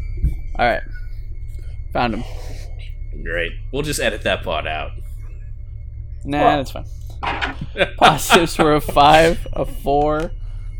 All 0.58 0.66
right, 0.66 0.82
found 1.92 2.14
him. 2.14 2.24
Great. 3.22 3.52
We'll 3.72 3.82
just 3.82 4.00
edit 4.00 4.22
that 4.22 4.42
part 4.42 4.66
out. 4.66 4.92
Nah, 6.24 6.38
Well- 6.44 6.56
that's 6.64 6.70
fine. 6.70 6.84
Positives 7.98 8.56
were 8.58 8.74
a 8.74 8.80
five, 8.80 9.46
a 9.52 9.64
four, 9.64 10.30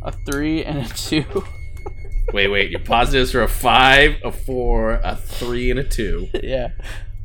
a 0.03 0.12
three, 0.12 0.64
and 0.64 0.79
a 0.79 0.89
two. 0.89 1.24
Wait, 2.33 2.49
wait. 2.49 2.70
Your 2.72 2.81
positives 2.81 3.35
are 3.37 3.43
a 3.45 3.49
five, 3.49 4.16
a 4.24 4.33
four, 4.33 4.95
a 5.05 5.14
three, 5.14 5.70
and 5.70 5.79
a 5.79 5.85
two. 5.85 6.29
yeah. 6.43 6.70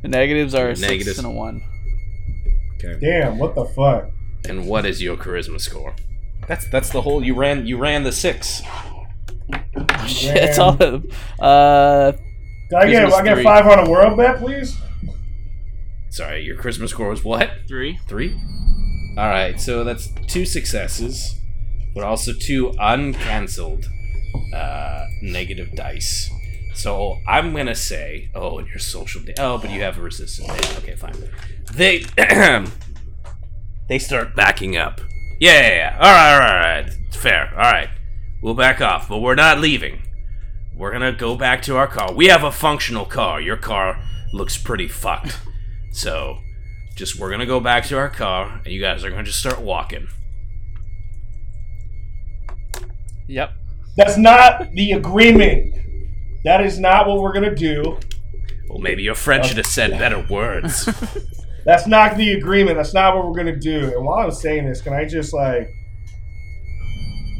The 0.02 0.08
negatives 0.08 0.54
are 0.54 0.68
a 0.68 0.74
Negatives. 0.76 1.04
six 1.06 1.18
and 1.18 1.26
a 1.26 1.30
one. 1.30 1.60
Okay. 2.76 2.98
Damn, 3.00 3.38
what 3.38 3.56
the 3.56 3.64
fuck? 3.64 4.10
And 4.48 4.66
what 4.68 4.86
is 4.86 5.02
your 5.02 5.16
charisma 5.16 5.60
score? 5.60 5.96
That's 6.46 6.68
that's 6.70 6.90
the 6.90 7.02
whole. 7.02 7.22
You 7.24 7.34
ran. 7.34 7.66
You 7.66 7.78
ran 7.78 8.04
the 8.04 8.12
six. 8.12 8.62
Oh, 8.66 9.06
shit, 10.06 10.34
that's 10.36 10.58
all 10.60 10.74
of 10.74 10.78
them. 10.78 11.10
Uh, 11.40 12.12
Did 12.72 12.78
I 12.78 12.90
get, 12.90 13.04
Business 13.04 13.14
I 13.20 13.24
get 13.24 13.34
three. 13.34 13.44
five 13.44 13.66
on 13.66 13.86
a 13.86 13.90
world 13.90 14.16
bet, 14.16 14.38
please? 14.38 14.78
Sorry, 16.08 16.42
your 16.42 16.56
charisma 16.56 16.88
score 16.88 17.10
was 17.10 17.22
what? 17.22 17.50
three. 17.68 17.98
Three. 18.08 18.34
All 19.18 19.28
right. 19.28 19.60
So 19.60 19.84
that's 19.84 20.08
two 20.26 20.46
successes, 20.46 21.38
but 21.94 22.02
also 22.02 22.32
two 22.32 22.72
uncancelled 22.80 23.84
uh, 24.54 25.04
negative 25.20 25.72
dice. 25.74 26.30
So 26.74 27.18
I'm 27.28 27.54
gonna 27.54 27.74
say, 27.74 28.30
oh, 28.34 28.58
and 28.58 28.66
your 28.68 28.78
social. 28.78 29.20
Da- 29.20 29.34
oh, 29.38 29.58
but 29.58 29.70
you 29.70 29.82
have 29.82 29.98
a 29.98 30.00
resistance. 30.00 30.48
Yeah, 30.48 30.78
okay, 30.78 30.96
fine. 30.96 31.12
They 31.74 32.04
they 33.90 33.98
start 33.98 34.34
backing 34.34 34.78
up. 34.78 35.02
Yeah, 35.40 35.60
yeah, 35.60 35.74
yeah. 35.74 35.96
All 35.98 36.10
right, 36.10 36.32
all 36.32 36.38
right, 36.40 36.54
all 36.54 36.82
right. 36.84 36.92
It's 37.06 37.16
fair. 37.18 37.50
All 37.50 37.70
right, 37.70 37.90
we'll 38.40 38.54
back 38.54 38.80
off, 38.80 39.10
but 39.10 39.18
we're 39.18 39.34
not 39.34 39.58
leaving. 39.60 40.00
We're 40.74 40.92
gonna 40.92 41.12
go 41.12 41.36
back 41.36 41.62
to 41.62 41.76
our 41.76 41.86
car. 41.86 42.12
We 42.12 42.26
have 42.26 42.44
a 42.44 42.52
functional 42.52 43.04
car. 43.04 43.40
Your 43.40 43.56
car 43.56 44.02
looks 44.32 44.56
pretty 44.56 44.88
fucked. 44.88 45.38
So, 45.92 46.38
just 46.96 47.18
we're 47.18 47.30
gonna 47.30 47.46
go 47.46 47.60
back 47.60 47.84
to 47.86 47.98
our 47.98 48.08
car, 48.08 48.60
and 48.64 48.72
you 48.72 48.80
guys 48.80 49.04
are 49.04 49.10
gonna 49.10 49.22
just 49.22 49.38
start 49.38 49.60
walking. 49.60 50.08
Yep. 53.28 53.52
That's 53.96 54.16
not 54.16 54.70
the 54.72 54.92
agreement. 54.92 55.76
That 56.44 56.64
is 56.64 56.78
not 56.78 57.06
what 57.06 57.20
we're 57.20 57.32
gonna 57.32 57.54
do. 57.54 57.98
Well, 58.68 58.78
maybe 58.78 59.02
your 59.02 59.14
friend 59.14 59.44
should 59.44 59.58
have 59.58 59.66
said 59.66 59.90
better 59.92 60.26
words. 60.30 60.88
That's 61.64 61.86
not 61.86 62.16
the 62.16 62.32
agreement. 62.32 62.76
That's 62.76 62.94
not 62.94 63.14
what 63.14 63.26
we're 63.26 63.36
gonna 63.36 63.56
do. 63.56 63.92
And 63.94 64.04
while 64.04 64.24
I'm 64.24 64.32
saying 64.32 64.66
this, 64.66 64.80
can 64.80 64.94
I 64.94 65.04
just 65.04 65.32
like 65.32 65.68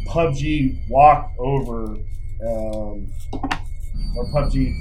PUBG 0.08 0.88
walk 0.88 1.32
over 1.38 1.96
um, 2.46 3.12
or 4.16 4.24
PUBG 4.34 4.74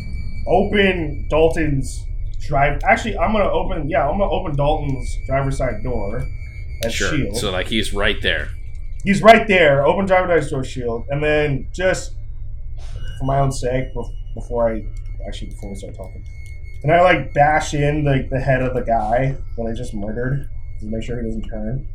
open 0.48 1.28
Dalton's 1.30 2.04
drive? 2.40 2.82
Actually, 2.84 3.18
I'm 3.18 3.32
gonna 3.34 3.50
open. 3.50 3.90
Yeah, 3.90 4.08
I'm 4.10 4.18
gonna 4.18 4.32
open 4.32 4.56
Dalton's 4.56 5.18
driver's 5.28 5.58
side 5.58 5.84
door 5.84 6.24
as 6.84 6.94
sure. 6.94 7.16
shield. 7.16 7.38
So, 7.38 7.52
like, 7.52 7.68
he's 7.68 7.94
right 7.94 8.22
there. 8.22 8.50
He's 9.04 9.22
right 9.22 9.48
there. 9.48 9.86
Open 9.86 10.06
driver's 10.06 10.46
side 10.46 10.52
door 10.52 10.64
shield, 10.64 11.06
and 11.10 11.24
then 11.24 11.68
just 11.74 12.14
for 13.20 13.26
my 13.26 13.40
own 13.40 13.52
sake, 13.52 13.86
before 14.34 14.72
I 14.72 14.86
actually 15.28 15.52
before 15.52 15.70
we 15.70 15.76
start 15.76 15.96
talking, 15.96 16.24
can 16.82 16.90
I 16.92 17.02
like 17.02 17.34
bash 17.34 17.74
in 17.74 18.04
the 18.04 18.28
the 18.30 18.40
head 18.40 18.62
of 18.62 18.74
the 18.74 18.82
guy 18.82 19.38
that 19.58 19.64
I 19.64 19.74
just 19.76 19.94
murdered 19.94 20.50
to 20.80 20.86
make 20.86 21.04
sure 21.04 21.22
he 21.22 21.28
doesn't 21.28 21.48
turn? 21.50 21.88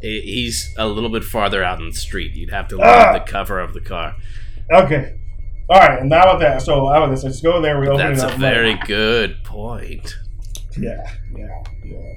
He's 0.00 0.72
a 0.78 0.86
little 0.86 1.10
bit 1.10 1.24
farther 1.24 1.64
out 1.64 1.80
in 1.80 1.86
the 1.88 1.92
street. 1.94 2.32
You'd 2.34 2.50
have 2.50 2.68
to 2.68 2.76
leave 2.76 2.84
Ah! 2.86 3.12
the 3.14 3.20
cover 3.20 3.58
of 3.58 3.74
the 3.74 3.80
car. 3.80 4.14
Okay. 4.72 5.14
All 5.70 5.78
right, 5.78 6.00
and 6.00 6.08
now 6.08 6.32
with 6.32 6.40
that, 6.40 6.62
so 6.62 6.86
how 6.88 7.02
about 7.04 7.10
this? 7.10 7.24
Let's 7.24 7.40
go 7.42 7.60
there. 7.60 7.78
We 7.78 7.88
open 7.88 7.98
That's 8.14 8.22
it 8.22 8.30
a 8.30 8.32
up. 8.34 8.38
very 8.40 8.74
good 8.86 9.42
point. 9.44 10.16
yeah, 10.78 11.10
yeah, 11.34 11.62
yeah. 11.84 12.14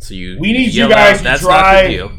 So 0.00 0.14
you 0.14 0.38
We 0.38 0.52
need 0.52 0.74
you 0.74 0.88
guys 0.88 1.24
out, 1.24 1.36
to 1.38 1.42
drive- 1.42 1.74
not 1.74 1.82
the 1.82 1.88
deal. 1.88 2.12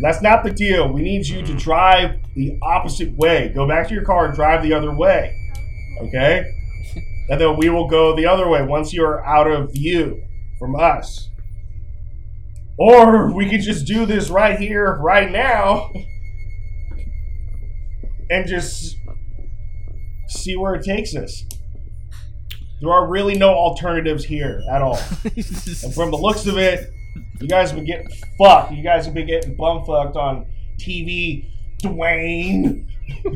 That's 0.00 0.22
not 0.22 0.44
the 0.44 0.50
deal. 0.50 0.90
We 0.92 1.02
need 1.02 1.26
you 1.26 1.42
to 1.42 1.54
drive 1.54 2.16
the 2.34 2.58
opposite 2.62 3.14
way. 3.16 3.50
Go 3.54 3.68
back 3.68 3.88
to 3.88 3.94
your 3.94 4.04
car 4.04 4.24
and 4.26 4.34
drive 4.34 4.62
the 4.62 4.72
other 4.72 4.94
way. 4.94 5.34
Okay? 6.02 6.44
And 7.30 7.40
then 7.40 7.56
we 7.56 7.68
will 7.68 7.86
go 7.86 8.16
the 8.16 8.26
other 8.26 8.48
way 8.48 8.60
once 8.64 8.92
you're 8.92 9.24
out 9.24 9.46
of 9.48 9.72
view 9.72 10.20
from 10.58 10.74
us. 10.74 11.29
Or 12.80 13.30
we 13.30 13.50
could 13.50 13.60
just 13.60 13.86
do 13.86 14.06
this 14.06 14.30
right 14.30 14.58
here, 14.58 14.96
right 14.96 15.30
now, 15.30 15.92
and 18.30 18.48
just 18.48 18.96
see 20.28 20.56
where 20.56 20.74
it 20.76 20.82
takes 20.82 21.14
us. 21.14 21.44
There 22.80 22.90
are 22.90 23.06
really 23.06 23.36
no 23.36 23.50
alternatives 23.50 24.24
here 24.24 24.62
at 24.72 24.80
all. 24.80 24.98
And 25.82 25.94
from 25.94 26.10
the 26.10 26.16
looks 26.16 26.46
of 26.46 26.56
it, 26.56 26.90
you 27.38 27.48
guys 27.48 27.70
have 27.70 27.76
been 27.76 27.84
getting 27.84 28.08
fucked. 28.38 28.72
You 28.72 28.82
guys 28.82 29.04
have 29.04 29.12
been 29.12 29.26
getting 29.26 29.56
bum 29.56 29.84
fucked 29.84 30.16
on 30.16 30.46
TV, 30.78 31.50
Dwayne. 31.82 32.86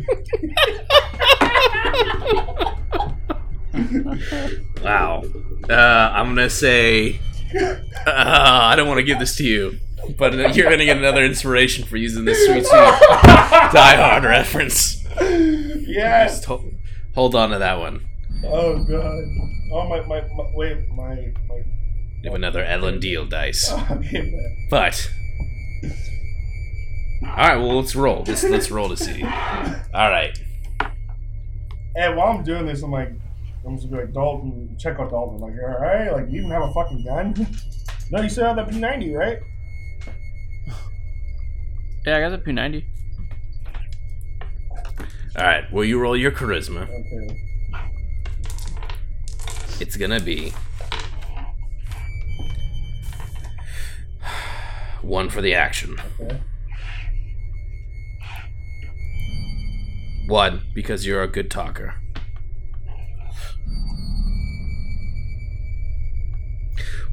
Wow. 4.83 5.23
Uh, 5.69 5.73
I'm 5.73 6.35
gonna 6.35 6.51
say. 6.51 7.21
Uh, 7.57 7.73
I 8.07 8.75
don't 8.77 8.89
want 8.89 8.99
to 8.99 9.05
give 9.05 9.19
this 9.19 9.37
to 9.37 9.45
you, 9.45 9.79
but 10.19 10.35
you're 10.55 10.71
gonna 10.71 10.85
get 10.85 10.97
another 10.97 11.25
inspiration 11.25 11.85
for 11.85 11.97
using 11.97 12.25
this 12.25 12.45
sweet, 12.47 12.67
sweet 12.67 12.71
Die 12.71 13.97
Hard 13.97 14.25
reference. 14.25 15.05
Yes. 15.21 16.45
Hold, 17.15 17.35
on 17.35 17.51
to 17.51 17.59
that 17.59 17.79
one. 17.79 18.05
Oh 18.45 18.83
god. 18.85 19.25
Oh 19.73 19.89
my 19.89 20.01
my, 20.07 20.21
my 20.35 20.51
wait 20.55 20.89
my 20.91 21.33
my. 21.49 21.57
You 22.23 22.31
have 22.31 22.35
another 22.35 22.65
Ellen 22.65 23.01
Deal 23.01 23.27
dice, 23.27 23.73
Okay, 23.91 24.67
but. 24.71 25.11
All 27.23 27.37
right, 27.37 27.57
well 27.57 27.79
let's 27.81 27.95
roll. 27.95 28.25
Let's 28.27 28.45
let's 28.45 28.71
roll 28.71 28.89
to 28.89 28.97
see. 28.97 29.23
All 29.23 30.11
right. 30.11 30.39
And 31.97 32.17
while 32.17 32.37
I'm 32.37 32.43
doing 32.43 32.67
this, 32.67 32.83
I'm 32.83 32.91
like, 32.91 33.13
I'm 33.67 33.77
just 33.77 33.89
gonna 33.89 34.03
be 34.03 34.07
like 34.07 34.15
Dalton, 34.15 34.77
check 34.79 34.99
out 34.99 35.11
Dalton. 35.11 35.39
Like, 35.39 35.55
all 35.63 35.81
right, 35.81 36.13
like 36.13 36.31
you 36.31 36.41
even 36.41 36.51
have 36.51 36.63
a 36.63 36.73
fucking 36.73 37.05
gun? 37.05 37.35
no, 38.11 38.21
you 38.21 38.29
still 38.29 38.45
have 38.45 38.57
that 38.57 38.69
P90, 38.69 39.17
right? 39.17 39.39
Yeah, 42.07 42.19
I 42.19 42.21
got 42.21 42.31
the 42.31 42.39
P90. 42.39 42.85
All 45.37 45.45
right. 45.45 45.73
Will 45.73 45.85
you 45.85 45.99
roll 45.99 46.17
your 46.17 46.31
charisma? 46.31 46.83
Okay. 46.83 47.41
It's 49.81 49.97
gonna 49.97 50.21
be 50.21 50.53
one 55.03 55.29
for 55.29 55.41
the 55.41 55.55
action. 55.55 55.97
Okay. 56.21 56.41
One 60.27 60.63
because 60.75 61.07
you're 61.07 61.23
a 61.23 61.29
good 61.29 61.51
talker. 61.51 61.95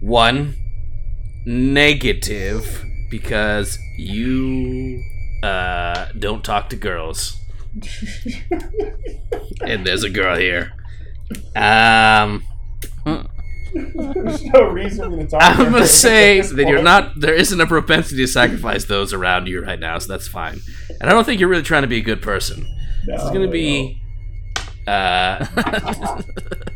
One 0.01 0.55
negative 1.45 2.83
because 3.09 3.77
you 3.97 5.01
uh, 5.43 6.07
don't 6.17 6.43
talk 6.43 6.69
to 6.69 6.75
girls. 6.75 7.37
and 9.61 9.85
there's 9.85 10.03
a 10.03 10.09
girl 10.09 10.37
here. 10.37 10.73
Um, 11.55 12.43
There's 13.73 14.43
no 14.43 14.63
reason 14.67 15.09
for 15.09 15.09
me 15.15 15.23
to 15.23 15.29
talk. 15.29 15.41
I'm 15.41 15.71
gonna 15.71 15.87
say 15.87 16.39
at 16.39 16.43
this 16.43 16.51
that 16.53 16.67
you're 16.67 16.83
not. 16.83 17.19
There 17.19 17.33
isn't 17.33 17.59
a 17.61 17.65
propensity 17.65 18.17
to 18.17 18.27
sacrifice 18.27 18.85
those 18.85 19.13
around 19.13 19.47
you 19.47 19.61
right 19.63 19.79
now, 19.79 19.97
so 19.97 20.11
that's 20.11 20.27
fine. 20.27 20.59
And 20.99 21.09
I 21.09 21.13
don't 21.13 21.23
think 21.23 21.39
you're 21.39 21.49
really 21.49 21.63
trying 21.63 21.83
to 21.83 21.87
be 21.87 21.97
a 21.97 22.01
good 22.01 22.21
person. 22.21 22.65
No, 23.07 23.15
It's 23.15 23.31
gonna 23.31 23.47
be 23.47 24.01
uh, 24.87 25.45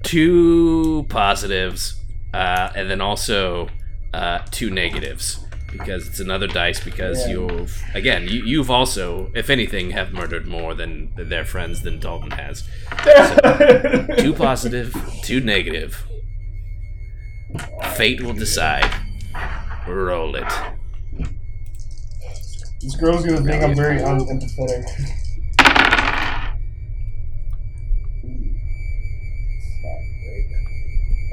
two 0.03 1.05
positives, 1.09 2.01
uh, 2.35 2.71
and 2.75 2.89
then 2.89 3.01
also 3.01 3.69
uh, 4.13 4.39
two 4.51 4.69
negatives 4.69 5.39
because 5.71 6.07
it's 6.07 6.19
another 6.19 6.47
dice. 6.47 6.79
Because 6.83 7.19
Yeah. 7.27 7.33
you've 7.33 7.83
again, 7.93 8.27
you, 8.27 8.43
you've 8.43 8.71
also, 8.71 9.31
if 9.35 9.49
anything, 9.49 9.91
have 9.91 10.13
murdered 10.13 10.45
more 10.47 10.73
than 10.73 11.11
their 11.17 11.45
friends 11.45 11.81
than 11.81 11.99
Dalton 11.99 12.31
has. 12.31 12.63
no. 13.05 14.07
Two 14.17 14.33
positive, 14.47 14.93
two 15.23 15.39
negative. 15.41 16.05
Fate 17.95 18.21
will 18.21 18.33
decide. 18.33 18.89
Roll 19.87 20.35
it. 20.35 20.51
This 22.81 22.95
girl's 22.97 23.25
gonna 23.25 23.41
think 23.41 23.63
I'm 23.63 23.75
very 23.75 23.99
unempathetic. 23.99 24.83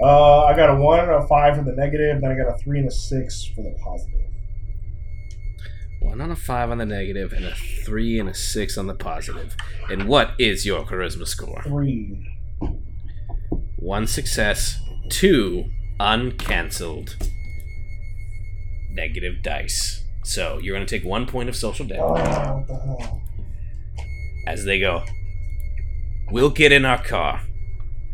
Uh, 0.01 0.45
I 0.45 0.57
got 0.57 0.71
a 0.71 0.75
one, 0.77 1.01
and 1.01 1.11
a 1.11 1.27
five 1.27 1.57
for 1.57 1.63
the 1.65 1.73
negative, 1.73 2.21
then 2.21 2.31
I 2.31 2.35
got 2.37 2.55
a 2.55 2.59
three 2.59 2.79
and 2.79 2.89
a 2.89 2.91
six 2.91 3.45
for 3.55 3.63
the 3.63 3.75
positive. 3.83 4.21
One 6.01 6.21
on 6.21 6.31
a 6.33 6.37
five 6.37 6.71
on 6.71 6.79
the 6.79 6.87
negative, 6.87 7.33
and 7.33 7.45
a 7.45 7.55
three 7.85 8.19
and 8.19 8.29
a 8.29 8.35
six 8.35 8.77
on 8.77 8.87
the 8.89 8.95
positive. 8.95 9.57
And 9.89 10.09
what 10.09 10.33
is 10.39 10.67
your 10.67 10.85
charisma 10.85 11.27
score? 11.27 11.63
Three. 11.63 12.29
One 13.77 14.07
success, 14.07 14.81
two 15.11 15.65
uncancelled 16.01 17.17
negative 18.91 19.43
dice. 19.43 20.03
So 20.25 20.59
you're 20.59 20.75
going 20.77 20.87
to 20.87 20.99
take 20.99 21.07
one 21.09 21.27
point 21.27 21.49
of 21.49 21.57
social 21.57 21.87
Oh, 21.87 21.89
damage 21.89 22.09
what 22.09 22.67
the 22.69 22.75
hell? 22.75 23.23
as 24.47 24.65
they 24.65 24.79
go. 24.81 25.05
We'll 26.31 26.51
get 26.51 26.73
in 26.73 26.85
our 26.85 27.03
car. 27.03 27.43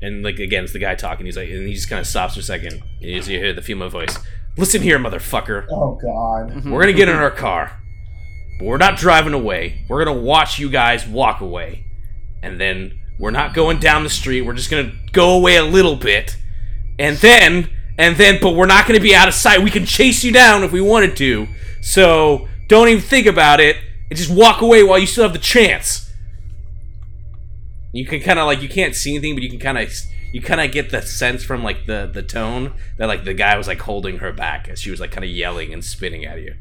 And 0.00 0.22
like 0.22 0.38
again, 0.38 0.64
it's 0.64 0.72
the 0.72 0.78
guy 0.78 0.94
talking. 0.94 1.26
He's 1.26 1.36
like, 1.36 1.48
and 1.50 1.66
he 1.66 1.74
just 1.74 1.88
kind 1.88 2.00
of 2.00 2.06
stops 2.06 2.34
for 2.34 2.40
a 2.40 2.42
second. 2.42 2.74
And 2.74 2.82
you 3.00 3.16
just 3.16 3.28
hear 3.28 3.52
the 3.52 3.62
female 3.62 3.88
voice. 3.88 4.16
Listen 4.56 4.82
here, 4.82 4.98
motherfucker. 4.98 5.66
Oh 5.70 5.94
god. 5.94 6.50
Mm-hmm. 6.50 6.70
We're 6.70 6.80
gonna 6.80 6.92
get 6.92 7.08
in 7.08 7.16
our 7.16 7.30
car. 7.30 7.80
But 8.58 8.66
we're 8.66 8.76
not 8.76 8.96
driving 8.96 9.34
away. 9.34 9.84
We're 9.88 10.04
gonna 10.04 10.18
watch 10.18 10.58
you 10.58 10.70
guys 10.70 11.06
walk 11.06 11.40
away. 11.40 11.84
And 12.42 12.60
then 12.60 12.98
we're 13.18 13.30
not 13.30 13.54
going 13.54 13.78
down 13.78 14.04
the 14.04 14.10
street. 14.10 14.42
We're 14.42 14.54
just 14.54 14.70
gonna 14.70 14.92
go 15.12 15.36
away 15.36 15.56
a 15.56 15.64
little 15.64 15.96
bit. 15.96 16.36
And 16.98 17.16
then, 17.18 17.70
and 17.98 18.16
then, 18.16 18.38
but 18.40 18.54
we're 18.54 18.66
not 18.66 18.86
gonna 18.86 19.00
be 19.00 19.14
out 19.14 19.28
of 19.28 19.34
sight. 19.34 19.62
We 19.62 19.70
can 19.70 19.84
chase 19.84 20.22
you 20.22 20.32
down 20.32 20.62
if 20.62 20.72
we 20.72 20.80
wanted 20.80 21.16
to. 21.16 21.48
So 21.80 22.48
don't 22.68 22.88
even 22.88 23.02
think 23.02 23.26
about 23.26 23.60
it. 23.60 23.76
And 24.10 24.16
just 24.16 24.30
walk 24.30 24.60
away 24.60 24.82
while 24.82 24.98
you 24.98 25.06
still 25.06 25.24
have 25.24 25.32
the 25.32 25.38
chance. 25.38 26.07
You 27.92 28.04
can 28.06 28.20
kind 28.20 28.38
of 28.38 28.46
like 28.46 28.60
you 28.62 28.68
can't 28.68 28.94
see 28.94 29.12
anything, 29.14 29.34
but 29.34 29.42
you 29.42 29.50
can 29.50 29.58
kind 29.58 29.78
of 29.78 29.92
you 30.32 30.42
kind 30.42 30.60
of 30.60 30.70
get 30.72 30.90
the 30.90 31.00
sense 31.02 31.42
from 31.42 31.62
like 31.64 31.86
the 31.86 32.10
the 32.12 32.22
tone 32.22 32.74
that 32.98 33.06
like 33.06 33.24
the 33.24 33.34
guy 33.34 33.56
was 33.56 33.66
like 33.66 33.80
holding 33.80 34.18
her 34.18 34.32
back 34.32 34.68
as 34.68 34.80
she 34.80 34.90
was 34.90 35.00
like 35.00 35.10
kind 35.10 35.24
of 35.24 35.30
yelling 35.30 35.72
and 35.72 35.82
spitting 35.84 36.24
at 36.24 36.40
you. 36.40 36.54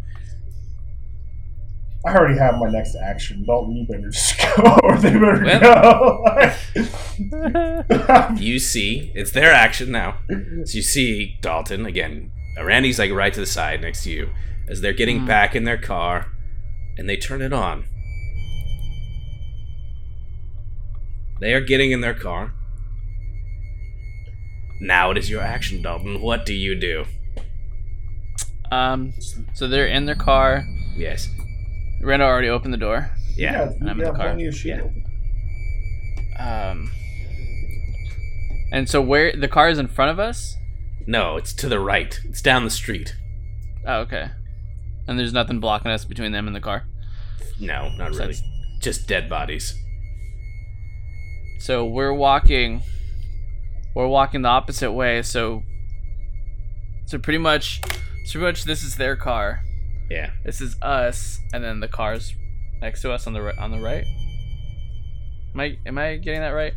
I 2.05 2.15
already 2.15 2.38
have 2.39 2.55
my 2.57 2.69
next 2.69 2.95
action. 2.95 3.43
Dalton, 3.45 3.75
you 3.75 3.86
better 3.86 4.09
just 4.09 4.38
go, 4.55 4.78
or 4.84 4.97
they 4.97 5.11
better 5.11 5.43
go. 5.59 6.23
You 8.38 8.59
see, 8.59 9.11
it's 9.15 9.32
their 9.32 9.51
action 9.51 9.91
now. 9.91 10.19
So 10.30 10.75
you 10.78 10.82
see 10.82 11.38
Dalton 11.41 11.86
again. 11.86 12.32
Randy's 12.63 12.99
like 12.99 13.11
right 13.11 13.34
to 13.34 13.39
the 13.39 13.45
side 13.45 13.82
next 13.82 14.03
to 14.03 14.11
you 14.11 14.30
as 14.69 14.80
they're 14.82 14.93
getting 14.93 15.19
Hmm. 15.21 15.25
back 15.28 15.55
in 15.55 15.63
their 15.65 15.78
car, 15.78 16.28
and 16.97 17.09
they 17.09 17.17
turn 17.17 17.41
it 17.41 17.51
on. 17.53 17.86
They 21.39 21.53
are 21.53 21.61
getting 21.61 21.91
in 21.91 22.01
their 22.01 22.13
car. 22.13 22.53
Now 24.79 25.11
it 25.11 25.17
is 25.17 25.29
your 25.29 25.41
action, 25.41 25.81
Dalton. 25.81 26.21
What 26.21 26.45
do 26.45 26.53
you 26.53 26.75
do? 26.79 27.05
Um, 28.71 29.13
so 29.53 29.67
they're 29.67 29.88
in 29.88 30.05
their 30.05 30.15
car. 30.15 30.63
Yes. 30.95 31.27
Randall 32.01 32.27
already 32.27 32.49
opened 32.49 32.73
the 32.73 32.77
door. 32.77 33.09
Yeah. 33.35 33.69
you 33.71 33.77
I'm 33.81 33.99
in 33.99 34.05
got 34.05 34.13
the 34.13 34.17
car. 34.17 34.27
plenty 34.27 34.45
of 34.47 34.55
shield. 34.55 34.91
Um, 36.39 36.91
and 38.71 38.88
so 38.89 39.01
where 39.01 39.35
the 39.35 39.47
car 39.47 39.69
is 39.69 39.79
in 39.79 39.88
front 39.88 40.11
of 40.11 40.19
us? 40.19 40.55
No, 41.07 41.38
it's 41.38 41.53
to 41.53 41.69
the 41.69 41.79
right. 41.79 42.19
It's 42.25 42.41
down 42.41 42.63
the 42.63 42.69
street. 42.69 43.15
Oh, 43.85 43.99
okay. 44.01 44.29
And 45.07 45.17
there's 45.17 45.33
nothing 45.33 45.59
blocking 45.59 45.89
us 45.89 46.03
between 46.03 46.33
them 46.33 46.47
and 46.47 46.55
the 46.55 46.59
car. 46.59 46.83
No, 47.59 47.89
not 47.97 48.11
really. 48.11 48.35
Just 48.81 49.07
dead 49.07 49.29
bodies. 49.29 49.73
So 51.59 51.85
we're 51.85 52.13
walking. 52.13 52.81
We're 53.95 54.07
walking 54.07 54.41
the 54.43 54.49
opposite 54.49 54.91
way. 54.91 55.21
So. 55.21 55.63
So 57.05 57.17
pretty 57.17 57.37
much, 57.39 57.79
so 58.25 58.33
pretty 58.33 58.45
much 58.47 58.63
this 58.65 58.83
is 58.83 58.97
their 58.97 59.15
car. 59.15 59.61
Yeah. 60.09 60.31
This 60.43 60.59
is 60.59 60.75
us, 60.81 61.39
and 61.53 61.63
then 61.63 61.79
the 61.79 61.87
cars 61.87 62.33
next 62.81 63.01
to 63.03 63.11
us 63.13 63.27
on 63.27 63.33
the 63.33 63.41
ri- 63.41 63.57
on 63.57 63.71
the 63.71 63.79
right. 63.79 64.03
Am 65.53 65.59
I 65.61 65.77
am 65.85 65.97
I 65.97 66.17
getting 66.17 66.41
that 66.41 66.49
right? 66.49 66.73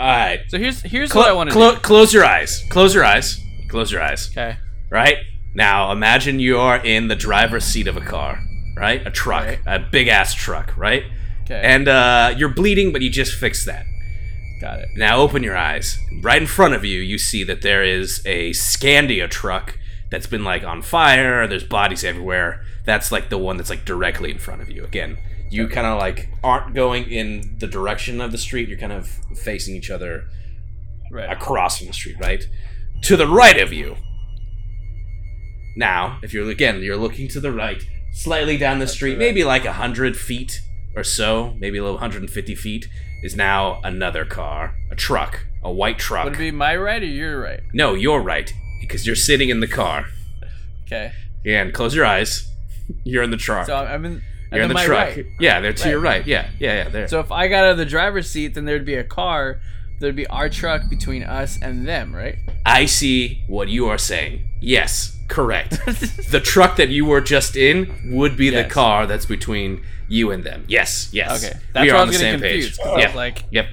All 0.00 0.06
right. 0.06 0.40
So 0.48 0.58
here's 0.58 0.80
here's 0.80 1.12
Clo- 1.12 1.22
what 1.22 1.28
I 1.30 1.32
want 1.34 1.50
to 1.50 1.54
do. 1.54 1.76
Close 1.80 2.12
your 2.14 2.24
eyes. 2.24 2.64
Close 2.70 2.94
your 2.94 3.04
eyes. 3.04 3.38
Close 3.68 3.92
your 3.92 4.02
eyes. 4.02 4.30
Okay. 4.30 4.56
Right? 4.90 5.16
Now, 5.54 5.92
imagine 5.92 6.40
you 6.40 6.56
are 6.58 6.78
in 6.82 7.08
the 7.08 7.14
driver's 7.16 7.64
seat 7.64 7.86
of 7.86 7.96
a 7.98 8.00
car, 8.00 8.38
right? 8.76 9.06
A 9.06 9.10
truck, 9.10 9.44
Right. 9.44 9.58
a 9.66 9.78
big 9.78 10.08
ass 10.08 10.32
truck, 10.34 10.74
right? 10.78 11.02
Okay. 11.44 11.60
And 11.62 11.88
uh, 11.88 12.34
you're 12.36 12.48
bleeding, 12.48 12.92
but 12.92 13.02
you 13.02 13.10
just 13.10 13.34
fixed 13.34 13.66
that. 13.66 13.84
got 14.60 14.78
it. 14.78 14.88
Now 14.96 15.18
open 15.18 15.42
your 15.42 15.56
eyes. 15.56 15.98
Right 16.20 16.40
in 16.40 16.46
front 16.46 16.74
of 16.74 16.84
you, 16.84 17.00
you 17.00 17.18
see 17.18 17.42
that 17.44 17.62
there 17.62 17.82
is 17.82 18.22
a 18.24 18.50
Scandia 18.50 19.28
truck 19.28 19.78
that's 20.10 20.26
been 20.26 20.44
like 20.44 20.62
on 20.62 20.82
fire. 20.82 21.46
There's 21.48 21.64
bodies 21.64 22.04
everywhere. 22.04 22.64
That's 22.84 23.10
like 23.10 23.28
the 23.28 23.38
one 23.38 23.56
that's 23.56 23.70
like 23.70 23.84
directly 23.84 24.30
in 24.30 24.38
front 24.38 24.62
of 24.62 24.70
you. 24.70 24.84
Again, 24.84 25.18
you 25.50 25.68
kind 25.68 25.86
of 25.86 25.98
like 25.98 26.28
aren't 26.44 26.74
going 26.74 27.10
in 27.10 27.56
the 27.58 27.66
direction 27.66 28.20
of 28.20 28.30
the 28.32 28.38
street. 28.38 28.68
You're 28.68 28.78
kind 28.78 28.92
of 28.92 29.08
facing 29.36 29.74
each 29.76 29.90
other 29.90 30.24
Right. 31.10 31.30
across 31.30 31.78
from 31.78 31.88
the 31.88 31.92
street, 31.92 32.16
right? 32.20 32.42
To 33.02 33.16
the 33.16 33.26
right 33.26 33.60
of 33.60 33.72
you. 33.72 33.96
Now, 35.76 36.18
if 36.22 36.32
you're 36.32 36.48
again, 36.50 36.82
you're 36.82 36.96
looking 36.96 37.28
to 37.28 37.40
the 37.40 37.52
right, 37.52 37.82
slightly 38.12 38.56
down 38.56 38.78
the 38.78 38.86
street, 38.86 39.18
maybe 39.18 39.42
like 39.44 39.64
a 39.64 39.72
hundred 39.74 40.16
feet 40.16 40.60
or 40.94 41.04
so, 41.04 41.54
maybe 41.58 41.78
a 41.78 41.82
little 41.82 41.96
150 41.96 42.54
feet, 42.54 42.88
is 43.22 43.36
now 43.36 43.80
another 43.84 44.24
car, 44.24 44.74
a 44.90 44.96
truck, 44.96 45.46
a 45.62 45.70
white 45.72 45.98
truck. 45.98 46.24
Would 46.24 46.34
it 46.34 46.38
be 46.38 46.50
my 46.50 46.76
right 46.76 47.02
or 47.02 47.06
your 47.06 47.40
right? 47.40 47.60
no, 47.72 47.94
you're 47.94 48.20
right 48.20 48.52
because 48.80 49.06
you're 49.06 49.16
sitting 49.16 49.48
in 49.48 49.60
the 49.60 49.68
car. 49.68 50.06
Okay. 50.86 51.12
Yeah, 51.44 51.62
and 51.62 51.72
close 51.72 51.94
your 51.94 52.04
eyes. 52.04 52.48
You're 53.04 53.22
in 53.22 53.30
the 53.30 53.36
truck. 53.36 53.66
So 53.66 53.76
I'm 53.76 54.04
in. 54.04 54.22
you're 54.52 54.62
in 54.62 54.68
the 54.68 54.74
truck. 54.74 55.16
right. 55.16 55.26
Yeah, 55.40 55.60
they're 55.60 55.72
to 55.72 55.88
your 55.88 56.00
Right. 56.00 56.18
right. 56.18 56.26
Yeah, 56.26 56.50
yeah, 56.58 56.84
yeah. 56.84 56.88
There. 56.88 57.08
So 57.08 57.20
if 57.20 57.32
I 57.32 57.48
got 57.48 57.64
out 57.64 57.72
of 57.72 57.78
the 57.78 57.86
driver's 57.86 58.28
seat, 58.28 58.54
then 58.54 58.64
there'd 58.64 58.84
be 58.84 58.94
a 58.94 59.04
car. 59.04 59.60
There'd 60.00 60.16
be 60.16 60.26
our 60.26 60.48
truck 60.48 60.90
between 60.90 61.22
us 61.22 61.58
and 61.62 61.86
them, 61.86 62.14
right? 62.14 62.36
I 62.66 62.86
see 62.86 63.44
what 63.46 63.68
you 63.68 63.86
are 63.86 63.98
saying. 63.98 64.44
Yes, 64.60 65.16
correct. 65.32 65.70
the 66.30 66.40
truck 66.42 66.76
that 66.76 66.88
you 66.90 67.04
were 67.06 67.20
just 67.20 67.56
in 67.56 68.12
would 68.14 68.36
be 68.36 68.50
the 68.50 68.64
car 68.64 69.06
that's 69.06 69.26
between 69.26 69.82
you 70.08 70.30
and 70.30 70.44
them. 70.44 70.64
Yes, 70.68 71.08
yes. 71.12 71.42
Okay. 71.44 71.58
That's 71.72 71.84
we 71.84 71.90
are 71.90 71.96
on 72.00 72.08
the 72.08 72.14
same 72.14 72.40
confused. 72.40 72.78
page. 72.78 72.84
'cause 72.84 72.94
I 72.94 72.98
Yep. 73.00 73.08
was 73.08 73.16
like, 73.16 73.44
Yep. 73.50 73.66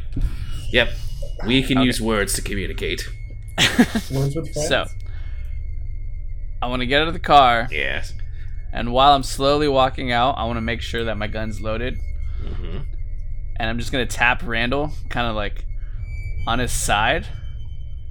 Yep. 0.71 0.89
We 1.45 1.63
can 1.63 1.81
use 1.81 1.99
words 2.01 2.33
to 2.33 2.41
communicate. 2.41 3.07
Words 4.11 4.35
with 4.35 4.53
friends. 4.53 4.67
so 4.67 4.85
I 6.61 6.67
want 6.67 6.81
to 6.81 6.85
get 6.85 7.01
out 7.01 7.07
of 7.07 7.13
the 7.13 7.19
car, 7.19 7.67
Yes. 7.71 8.13
and 8.73 8.91
while 8.91 9.13
I'm 9.13 9.23
slowly 9.23 9.67
walking 9.67 10.11
out, 10.11 10.35
I 10.37 10.43
want 10.45 10.57
to 10.57 10.61
make 10.61 10.81
sure 10.81 11.03
that 11.05 11.17
my 11.17 11.27
gun's 11.27 11.61
loaded, 11.61 11.97
Mm-hmm. 12.43 12.77
and 13.57 13.69
I'm 13.69 13.77
just 13.79 13.91
gonna 13.91 14.05
tap 14.05 14.41
Randall, 14.45 14.91
kind 15.09 15.27
of 15.27 15.35
like 15.35 15.65
on 16.47 16.59
his 16.59 16.71
side, 16.71 17.27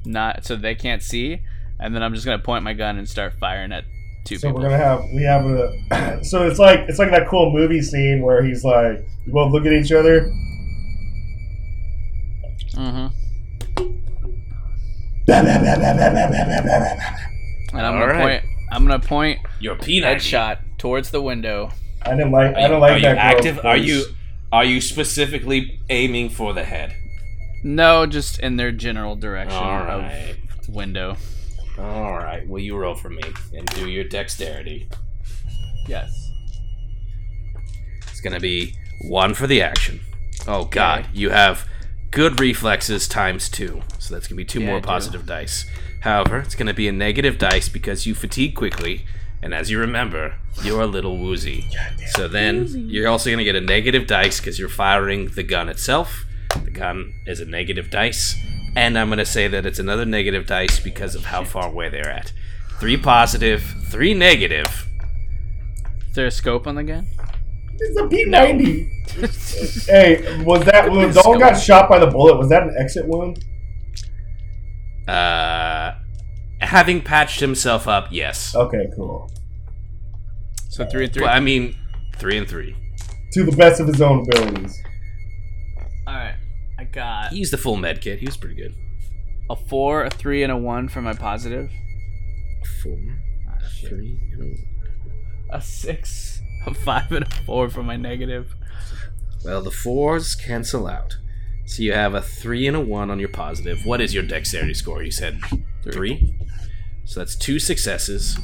not 0.04 0.44
so 0.44 0.54
they 0.56 0.74
can't 0.74 1.02
see, 1.02 1.40
and 1.80 1.94
then 1.94 2.02
I'm 2.02 2.14
just 2.14 2.26
gonna 2.26 2.42
point 2.42 2.64
my 2.64 2.74
gun 2.74 2.98
and 2.98 3.08
start 3.08 3.34
firing 3.34 3.72
at 3.72 3.84
two 4.24 4.36
so 4.36 4.48
people. 4.48 4.62
we're 4.62 4.68
gonna 4.68 4.82
have 4.82 5.02
we 5.14 5.22
have 5.22 5.44
a 5.44 6.22
so 6.24 6.46
it's 6.46 6.58
like 6.58 6.80
it's 6.88 6.98
like 6.98 7.10
that 7.10 7.28
cool 7.28 7.52
movie 7.52 7.82
scene 7.82 8.22
where 8.22 8.42
he's 8.42 8.64
like 8.64 9.04
we 9.26 9.32
both 9.32 9.52
look 9.52 9.66
at 9.66 9.72
each 9.72 9.92
other. 9.92 10.32
Mm-hmm. 12.74 13.08
And 17.74 17.86
I'm 17.86 17.98
gonna 17.98 18.06
right. 18.06 18.42
point. 18.42 18.44
I'm 18.70 18.86
gonna 18.86 18.98
point 18.98 19.40
your 19.60 19.76
peanut 19.76 20.22
shot 20.22 20.60
towards 20.78 21.10
the 21.10 21.20
window. 21.20 21.70
I 22.02 22.10
didn't 22.10 22.32
like. 22.32 22.56
I 22.56 22.68
don't 22.68 22.80
like 22.80 22.92
are 22.92 23.00
that. 23.00 23.10
You 23.12 23.16
active? 23.16 23.64
Are 23.64 23.76
you 23.76 24.04
are 24.52 24.64
you 24.64 24.80
specifically 24.80 25.80
aiming 25.90 26.30
for 26.30 26.54
the 26.54 26.64
head? 26.64 26.94
No, 27.62 28.06
just 28.06 28.38
in 28.38 28.56
their 28.56 28.72
general 28.72 29.16
direction 29.16 29.58
right. 29.58 30.36
of 30.60 30.68
window. 30.68 31.16
All 31.78 32.14
right. 32.14 32.46
Will 32.48 32.60
you 32.60 32.76
roll 32.76 32.94
for 32.94 33.08
me 33.10 33.22
and 33.56 33.66
do 33.68 33.88
your 33.88 34.04
dexterity? 34.04 34.88
Yes. 35.86 36.30
It's 38.10 38.20
gonna 38.20 38.40
be 38.40 38.74
one 39.02 39.34
for 39.34 39.46
the 39.46 39.62
action. 39.62 40.00
Oh 40.46 40.64
God, 40.64 41.06
you 41.12 41.30
have 41.30 41.66
good 42.10 42.40
reflexes 42.40 43.06
times 43.06 43.48
two, 43.48 43.82
so 43.98 44.14
that's 44.14 44.26
gonna 44.26 44.36
be 44.36 44.44
two 44.44 44.60
Yeah, 44.60 44.66
I 44.66 44.70
more 44.70 44.80
do. 44.80 44.86
positive 44.86 45.24
dice. 45.26 45.66
However, 46.00 46.38
it's 46.40 46.54
gonna 46.54 46.74
be 46.74 46.88
a 46.88 46.92
negative 46.92 47.38
dice 47.38 47.68
because 47.68 48.06
you 48.06 48.14
fatigue 48.14 48.54
quickly, 48.56 49.04
and 49.42 49.54
as 49.54 49.70
you 49.70 49.78
remember, 49.78 50.34
you're 50.64 50.80
a 50.80 50.86
little 50.86 51.16
woozy. 51.18 51.70
So 52.14 52.26
then 52.26 52.66
you're 52.88 53.08
also 53.08 53.30
gonna 53.30 53.44
get 53.44 53.54
a 53.56 53.60
negative 53.60 54.06
dice 54.08 54.40
because 54.40 54.58
you're 54.58 54.68
firing 54.68 55.28
the 55.28 55.42
gun 55.44 55.68
itself. 55.68 56.24
The 56.64 56.70
gun 56.70 57.12
is 57.26 57.38
a 57.40 57.44
negative 57.44 57.88
dice, 57.90 58.34
and 58.76 58.98
I'm 58.98 59.08
gonna 59.08 59.24
say 59.24 59.48
that 59.48 59.66
it's 59.66 59.78
another 59.78 60.04
negative 60.04 60.46
dice 60.46 60.80
because 60.80 61.14
of 61.14 61.26
how 61.26 61.44
far 61.44 61.68
away 61.68 61.88
they're 61.88 62.10
at. 62.10 62.32
Three 62.78 62.96
positive, 62.96 63.62
three 63.88 64.14
negative. 64.14 64.86
Is 66.08 66.14
there 66.14 66.26
a 66.26 66.30
scope 66.30 66.66
on 66.66 66.76
the 66.76 66.84
gun? 66.84 67.06
It's 67.80 67.98
a 67.98 68.06
P 68.06 68.24
ninety. 68.24 68.84
hey, 69.86 70.42
was 70.44 70.64
that 70.64 70.90
when 70.90 71.08
It's 71.08 71.14
Dalton 71.14 71.40
got 71.40 71.60
shot 71.60 71.88
by 71.88 71.98
the 71.98 72.06
bullet? 72.06 72.36
Was 72.38 72.48
that 72.50 72.62
an 72.62 72.74
exit 72.78 73.06
wound? 73.06 73.44
Uh, 75.06 75.94
having 76.60 77.00
patched 77.00 77.40
himself 77.40 77.88
up, 77.88 78.08
yes. 78.10 78.54
Okay, 78.54 78.88
cool. 78.94 79.30
So 80.68 80.86
three 80.86 81.04
and 81.04 81.12
three. 81.12 81.22
Well, 81.22 81.34
I 81.34 81.40
mean, 81.40 81.76
three 82.16 82.36
and 82.36 82.48
three. 82.48 82.76
To 83.32 83.44
the 83.44 83.52
best 83.52 83.80
of 83.80 83.86
his 83.86 84.00
own 84.00 84.20
abilities. 84.20 84.80
All 86.06 86.14
right. 86.14 86.36
I 86.88 86.94
got 86.94 87.32
He 87.32 87.38
used 87.38 87.52
the 87.52 87.58
full 87.58 87.76
med 87.76 88.00
kit. 88.00 88.18
He 88.20 88.26
was 88.26 88.36
pretty 88.36 88.56
good. 88.56 88.74
a 89.50 89.56
four, 89.56 90.04
a 90.04 90.10
three, 90.10 90.42
and 90.42 90.52
a 90.52 90.56
one 90.56 90.88
for 90.88 91.00
my 91.02 91.12
positive. 91.14 91.70
A 92.62 92.66
Four, 92.82 92.98
Ah, 93.48 93.58
shit. 93.68 93.90
three, 93.90 94.18
and 94.32 94.58
A 95.50 95.60
six, 95.60 96.40
a 96.66 96.74
five, 96.74 97.10
and 97.12 97.24
a 97.24 97.30
four 97.46 97.68
for 97.68 97.82
my 97.82 97.96
negative. 97.96 98.54
Well, 99.44 99.62
the 99.62 99.70
fours 99.70 100.34
cancel 100.34 100.86
out. 100.86 101.16
So 101.66 101.82
you 101.82 101.92
have 101.92 102.14
a 102.14 102.22
three 102.22 102.66
and 102.66 102.76
a 102.76 102.80
one 102.80 103.10
on 103.10 103.18
your 103.20 103.28
positive. 103.28 103.84
What 103.84 104.00
is 104.00 104.12
your 104.14 104.22
dexterity 104.22 104.74
score? 104.74 105.02
You 105.02 105.10
said 105.10 105.38
three. 105.84 106.34
So 107.04 107.20
that's 107.20 107.36
two 107.36 107.58
successes 107.58 108.38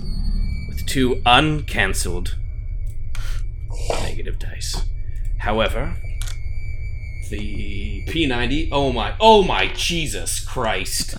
with 0.69 0.87
two 0.87 1.21
uncancelled 1.27 2.37
negative 4.03 4.39
dice. 4.39 4.85
However, 5.39 5.97
the 7.29 8.05
P90. 8.07 8.69
Oh 8.73 8.93
my! 8.93 9.15
Oh 9.21 9.43
my 9.43 9.69
Jesus 9.69 10.41
Christ! 10.41 11.17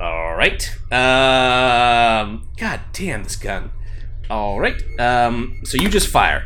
All 0.00 0.34
right. 0.34 0.70
Um. 0.90 2.48
God 2.56 2.80
damn 2.92 3.24
this 3.24 3.36
gun. 3.36 3.72
All 4.28 4.60
right. 4.60 4.82
Um. 4.98 5.60
So 5.64 5.76
you 5.76 5.88
just 5.88 6.08
fire. 6.08 6.44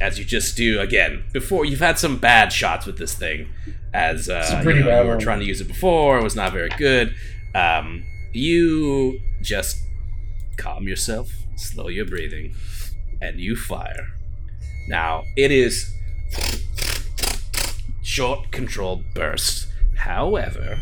As 0.00 0.18
you 0.18 0.24
just 0.24 0.56
do 0.56 0.80
again. 0.80 1.24
Before 1.32 1.64
you've 1.64 1.80
had 1.80 1.98
some 1.98 2.18
bad 2.18 2.52
shots 2.52 2.86
with 2.86 2.98
this 2.98 3.14
thing, 3.14 3.48
as 3.94 4.28
uh, 4.28 4.60
pretty 4.62 4.80
you, 4.80 4.84
know, 4.84 4.90
bad 4.90 5.04
you 5.04 5.10
were 5.10 5.20
trying 5.20 5.40
to 5.40 5.44
use 5.44 5.60
it 5.60 5.68
before, 5.68 6.18
it 6.18 6.22
was 6.22 6.36
not 6.36 6.52
very 6.52 6.70
good. 6.70 7.14
Um. 7.54 8.04
You 8.34 9.20
just 9.42 9.76
calm 10.56 10.88
yourself, 10.88 11.30
slow 11.56 11.88
your 11.88 12.06
breathing, 12.06 12.54
and 13.20 13.38
you 13.38 13.56
fire. 13.56 14.08
Now 14.88 15.24
it 15.36 15.50
is 15.50 15.92
short 18.02 18.50
controlled 18.50 19.04
bursts. 19.14 19.66
However, 19.96 20.78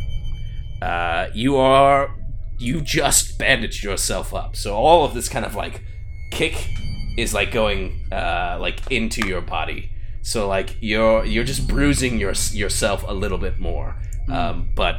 uh, 0.83 1.29
you 1.35 1.57
are 1.57 2.17
you 2.59 2.81
just 2.81 3.39
bandaged 3.39 3.83
yourself 3.83 4.35
up, 4.35 4.57
so 4.57 4.75
all 4.75 5.05
of 5.05 5.15
this 5.15 5.29
kind 5.29 5.45
of 5.45 5.55
like 5.55 5.83
kick 6.31 6.69
is 7.17 7.35
like 7.35 7.53
going 7.53 8.01
uh, 8.13 8.59
like 8.61 8.91
into 8.91 9.27
your 9.27 9.41
body. 9.41 9.91
So 10.23 10.49
like 10.49 10.77
you're 10.81 11.25
you're 11.25 11.45
just 11.45 11.67
bruising 11.69 12.19
your 12.19 12.33
yourself 12.53 13.05
a 13.07 13.15
little 13.15 13.39
bit 13.39 13.59
more, 13.59 13.97
um, 14.29 14.71
but 14.75 14.97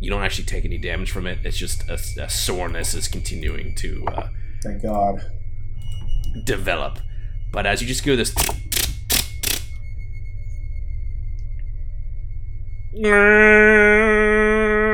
you 0.00 0.10
don't 0.10 0.22
actually 0.22 0.44
take 0.44 0.64
any 0.64 0.78
damage 0.78 1.10
from 1.10 1.26
it. 1.26 1.38
It's 1.44 1.56
just 1.56 1.88
a, 1.88 1.94
a 2.22 2.28
soreness 2.28 2.94
is 2.94 3.08
continuing 3.08 3.74
to 3.76 4.04
uh, 4.08 4.28
Thank 4.62 4.82
God. 4.82 5.22
develop. 6.44 6.98
But 7.52 7.66
as 7.66 7.80
you 7.80 7.88
just 7.88 8.04
go 8.04 8.16
this 8.16 8.34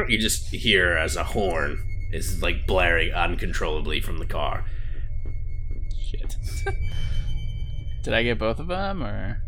you 0.09 0.19
just 0.19 0.49
hear 0.49 0.97
as 0.97 1.17
a 1.17 1.25
horn 1.25 1.83
is 2.13 2.43
like 2.43 2.67
blaring 2.67 3.13
uncontrollably 3.13 4.01
from 4.01 4.19
the 4.19 4.27
car. 4.27 4.65
Shit. 6.11 6.37
Did 8.03 8.15
I 8.15 8.23
get 8.23 8.39
both 8.39 8.59
of 8.59 8.67
them, 8.69 9.03
or 9.03 9.43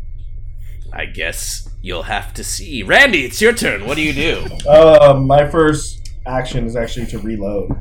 I 0.93 1.05
guess 1.05 1.67
you'll 1.81 2.03
have 2.03 2.33
to 2.35 2.43
see. 2.43 2.83
Randy, 2.83 3.25
it's 3.25 3.41
your 3.41 3.53
turn. 3.53 3.87
What 3.87 3.95
do 3.95 4.03
you 4.03 4.13
do? 4.13 4.45
Uh, 4.69 5.19
my 5.25 5.49
first 5.49 6.11
action 6.27 6.65
is 6.65 6.75
actually 6.75 7.07
to 7.07 7.17
reload. 7.19 7.71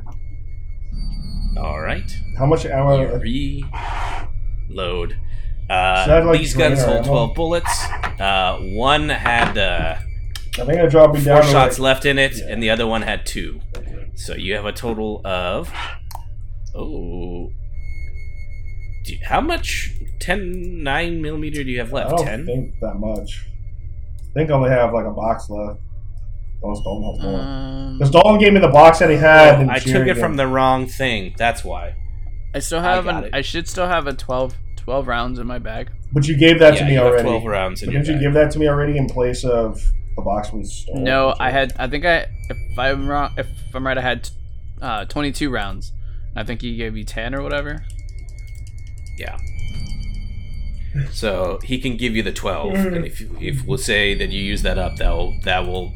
All 1.58 1.80
right. 1.80 2.10
How 2.38 2.46
much 2.46 2.64
You 2.64 2.70
ammo? 2.72 3.18
reload. 3.18 5.18
Uh, 5.68 6.04
Should 6.04 6.12
I, 6.14 6.20
like, 6.24 6.38
these 6.38 6.54
guns 6.54 6.82
hold 6.82 7.04
ammo? 7.04 7.08
12 7.08 7.34
bullets. 7.34 7.84
Uh, 8.18 8.58
one 8.72 9.10
had 9.10 9.58
uh, 9.58 9.96
I 10.60 10.64
think 10.64 10.78
I 10.80 10.86
dropped 10.86 11.14
me 11.14 11.20
four 11.20 11.34
down. 11.36 11.42
to, 11.44 11.48
shots 11.48 11.78
like- 11.78 11.84
left 11.94 12.04
in 12.06 12.18
it, 12.18 12.36
Yeah. 12.36 12.46
and 12.50 12.62
the 12.62 12.70
other 12.70 12.86
one 12.86 13.02
had 13.02 13.24
two. 13.24 13.60
So 14.14 14.34
you 14.34 14.54
have 14.54 14.66
a 14.66 14.72
total 14.72 15.20
of. 15.24 15.72
Oh. 16.74 17.50
Do 19.04 19.12
you- 19.12 19.18
how 19.26 19.40
much 19.40 19.90
10 20.20 20.82
9 20.82 21.20
millimeter 21.20 21.64
do 21.64 21.70
you 21.70 21.78
have 21.80 21.92
I 21.92 21.98
left? 21.98 22.10
don't 22.18 22.26
10? 22.26 22.46
think 22.46 22.74
that 22.80 22.94
much. 22.96 23.46
I 24.30 24.32
think 24.34 24.50
I 24.50 24.54
only 24.54 24.70
have 24.70 24.92
like 24.92 25.06
a 25.06 25.10
box 25.10 25.48
left. 25.50 25.80
Unless 26.62 26.80
Dalton 26.84 27.14
has 27.16 27.24
more. 27.24 27.40
um, 27.40 27.98
Because 27.98 28.10
Dalton 28.12 28.38
gave 28.38 28.52
me 28.52 28.60
the 28.60 28.68
box 28.68 29.00
that 29.00 29.10
he 29.10 29.16
had. 29.16 29.60
and 29.60 29.70
I 29.70 29.78
took 29.80 29.92
Jerry 29.92 30.10
it 30.10 30.16
from 30.18 30.36
the 30.36 30.46
wrong 30.46 30.86
thing. 30.86 31.34
That's 31.36 31.64
why. 31.64 31.94
I 32.54 32.60
still 32.60 32.80
have 32.80 33.04
got 33.04 33.24
an. 33.24 33.24
it. 33.24 33.34
I 33.34 33.40
should 33.40 33.66
still 33.66 33.88
have 33.88 34.06
a 34.06 34.12
12, 34.12 34.54
12 34.76 35.08
rounds 35.08 35.38
in 35.40 35.46
my 35.46 35.58
bag. 35.58 35.90
But 36.12 36.28
you 36.28 36.36
gave 36.36 36.58
that 36.60 36.74
yeah, 36.74 36.80
to 36.80 36.84
me 36.86 36.92
you 36.92 36.98
have 36.98 37.06
already. 37.08 37.22
12 37.24 37.44
rounds 37.46 37.82
in 37.82 37.88
But 37.88 37.92
your 37.94 38.02
didn't 38.02 38.20
you 38.20 38.26
give 38.28 38.34
that 38.34 38.50
to 38.52 38.58
me 38.60 38.68
already 38.68 38.96
in 38.96 39.06
place 39.08 39.42
of 39.44 39.82
the 40.16 40.22
box 40.22 40.52
we 40.52 40.64
stole? 40.64 40.96
No, 40.96 41.34
I 41.38 41.50
had. 41.50 41.72
I 41.78 41.88
think 41.88 42.04
I. 42.04 42.26
If 42.48 42.78
I'm 42.78 43.08
wrong, 43.08 43.32
if 43.36 43.48
I'm 43.74 43.86
right, 43.86 43.98
I 43.98 44.02
had 44.02 44.30
uh, 44.80 45.04
22 45.06 45.50
rounds. 45.50 45.92
I 46.34 46.44
think 46.44 46.62
he 46.62 46.76
gave 46.76 46.96
you 46.96 47.04
10 47.04 47.34
or 47.34 47.42
whatever. 47.42 47.84
Yeah. 49.18 49.38
So 51.10 51.58
he 51.62 51.78
can 51.78 51.96
give 51.96 52.14
you 52.14 52.22
the 52.22 52.32
twelve, 52.32 52.74
and 52.74 53.06
if 53.06 53.22
if 53.40 53.64
we'll 53.64 53.78
say 53.78 54.14
that 54.14 54.28
you 54.28 54.40
use 54.40 54.62
that 54.62 54.76
up, 54.78 54.96
that 54.96 55.10
will 55.10 55.34
that 55.44 55.66
will 55.66 55.92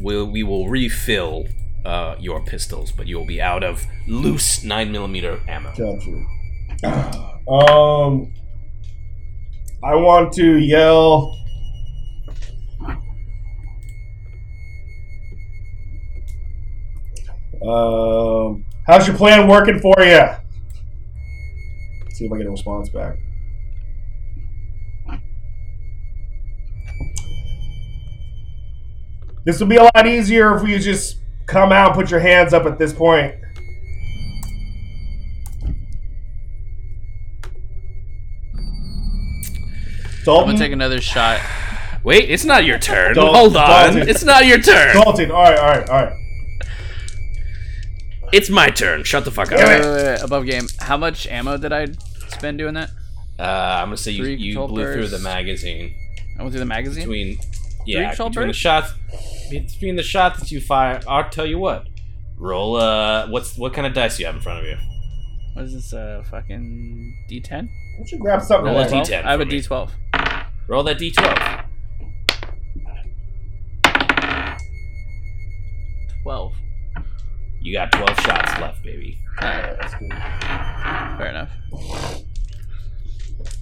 will 0.00 0.30
we 0.30 0.42
will 0.42 0.68
refill 0.68 1.46
uh, 1.86 2.16
your 2.18 2.44
pistols, 2.44 2.92
but 2.92 3.06
you 3.06 3.16
will 3.18 3.26
be 3.26 3.40
out 3.40 3.64
of 3.64 3.86
loose 4.06 4.62
nine 4.62 4.92
millimeter 4.92 5.40
ammo. 5.48 5.72
Gotcha. 5.74 6.10
Um, 7.48 8.32
I 9.82 9.94
want 9.94 10.34
to 10.34 10.58
yell. 10.58 11.36
Um, 17.66 18.64
how's 18.86 19.06
your 19.06 19.16
plan 19.16 19.46
working 19.48 19.78
for 19.80 19.94
you? 19.98 20.16
Let's 22.04 22.18
See 22.18 22.24
if 22.26 22.32
I 22.32 22.38
get 22.38 22.46
a 22.46 22.50
response 22.50 22.88
back. 22.88 23.16
This 29.44 29.58
would 29.60 29.68
be 29.68 29.76
a 29.76 29.84
lot 29.94 30.06
easier 30.06 30.54
if 30.56 30.68
you 30.68 30.78
just 30.78 31.16
come 31.46 31.72
out 31.72 31.88
and 31.88 31.94
put 31.94 32.10
your 32.10 32.20
hands 32.20 32.52
up 32.52 32.66
at 32.66 32.78
this 32.78 32.92
point. 32.92 33.34
Dalton? 40.24 40.50
I'm 40.50 40.54
gonna 40.56 40.58
take 40.58 40.72
another 40.72 41.00
shot. 41.00 41.40
Wait, 42.04 42.30
it's 42.30 42.44
not 42.44 42.64
your 42.64 42.78
turn. 42.78 43.14
Don't- 43.14 43.34
Hold 43.34 43.56
on, 43.56 43.94
don't- 43.94 44.08
it's 44.08 44.24
not 44.24 44.46
your 44.46 44.58
turn. 44.58 44.94
Dalton. 44.94 45.30
All 45.30 45.42
right, 45.42 45.58
all 45.58 45.68
right, 45.68 45.88
all 45.90 46.04
right. 46.04 46.12
It's 48.32 48.48
my 48.50 48.70
turn. 48.70 49.02
Shut 49.04 49.24
the 49.24 49.30
fuck 49.30 49.50
up. 49.52 49.58
Wait, 49.58 49.66
wait, 49.80 49.80
wait, 49.80 50.04
wait, 50.04 50.22
above 50.22 50.46
game. 50.46 50.66
How 50.78 50.96
much 50.96 51.26
ammo 51.26 51.56
did 51.56 51.72
I 51.72 51.86
spend 52.28 52.58
doing 52.58 52.74
that? 52.74 52.90
Uh, 53.38 53.42
I'm 53.42 53.86
gonna 53.86 53.96
say 53.96 54.12
you, 54.12 54.22
Three 54.24 54.34
you 54.36 54.52
control 54.52 54.68
blew 54.68 54.84
through 54.84 54.94
bursts. 55.02 55.12
the 55.16 55.18
magazine 55.20 55.94
I 56.38 56.42
went 56.42 56.52
through 56.52 56.60
the 56.60 56.66
magazine. 56.66 57.04
between 57.04 57.38
yeah 57.86 58.08
control 58.08 58.28
between 58.28 58.42
the 58.48 58.50
bursts? 58.50 58.60
shots 58.62 58.92
between 59.50 59.96
the 59.96 60.02
shots 60.02 60.40
that 60.40 60.50
you 60.52 60.60
fire. 60.60 61.00
I'll 61.08 61.28
tell 61.30 61.46
you 61.46 61.58
what. 61.58 61.86
Roll 62.36 62.76
uh, 62.76 63.28
what's 63.28 63.56
what 63.56 63.72
kind 63.72 63.86
of 63.86 63.94
dice 63.94 64.16
do 64.18 64.22
you 64.22 64.26
have 64.26 64.36
in 64.36 64.42
front 64.42 64.60
of 64.60 64.66
you? 64.66 64.76
What 65.54 65.64
is 65.64 65.72
this? 65.74 65.92
Uh, 65.92 66.22
fucking 66.30 67.26
D10. 67.30 67.50
Why 67.50 67.68
don't 67.96 68.12
you 68.12 68.18
grab 68.18 68.42
something? 68.42 68.66
Roll 68.66 68.78
a 68.78 68.86
like- 68.88 68.90
D10 69.08 69.24
I 69.24 69.30
have 69.32 69.40
a 69.40 69.44
for 69.44 69.50
me. 69.50 69.60
D12. 69.60 69.90
Roll 70.68 70.82
that 70.84 70.98
d12. 70.98 71.64
You 77.60 77.72
got 77.74 77.92
12 77.92 78.20
shots 78.20 78.60
left, 78.60 78.82
baby. 78.82 79.18
Alright, 79.42 79.76
That's 79.80 79.94
good. 79.94 80.10
fair 80.12 81.26
enough. 81.28 81.50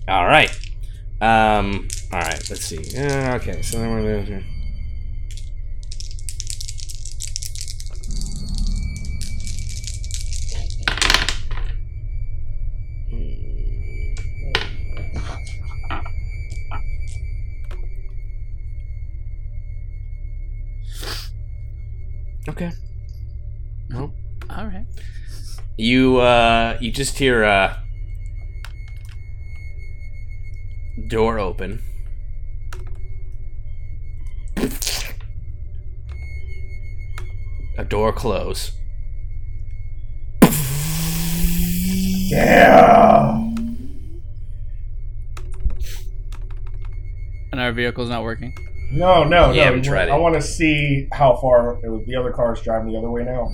All 0.09 0.27
right. 0.27 0.51
Um. 1.21 1.89
All 2.13 2.21
right. 2.21 2.49
Let's 2.49 2.65
see. 2.65 2.97
Uh, 2.97 3.35
okay. 3.37 3.61
So 3.63 3.79
then 3.79 3.91
we're 3.91 4.03
you 25.79 26.19
uh 26.19 26.77
you 26.81 26.91
just 26.91 27.17
hear 27.19 27.45
uh 27.45 27.77
door 31.09 31.39
open. 31.39 31.81
A 37.79 37.85
door 37.85 38.13
close. 38.13 38.73
Yeah. 42.31 43.35
And 47.53 47.61
our 47.61 47.73
vehicle's 47.73 48.09
not 48.09 48.23
working. 48.23 48.53
No, 48.91 49.25
no, 49.25 49.51
You 49.53 49.59
no. 49.59 49.65
haven't 49.65 49.83
tried 49.85 50.09
it. 50.09 50.13
I 50.13 50.17
want 50.17 50.35
to 50.35 50.43
see 50.43 51.09
how 51.13 51.37
far 51.37 51.79
it 51.85 51.89
was- 51.91 52.05
the 52.07 52.17
other 52.17 52.33
car's 52.33 52.61
driving 52.63 52.93
the 52.93 52.99
other 52.99 53.11
way 53.11 53.23
now, 53.25 53.53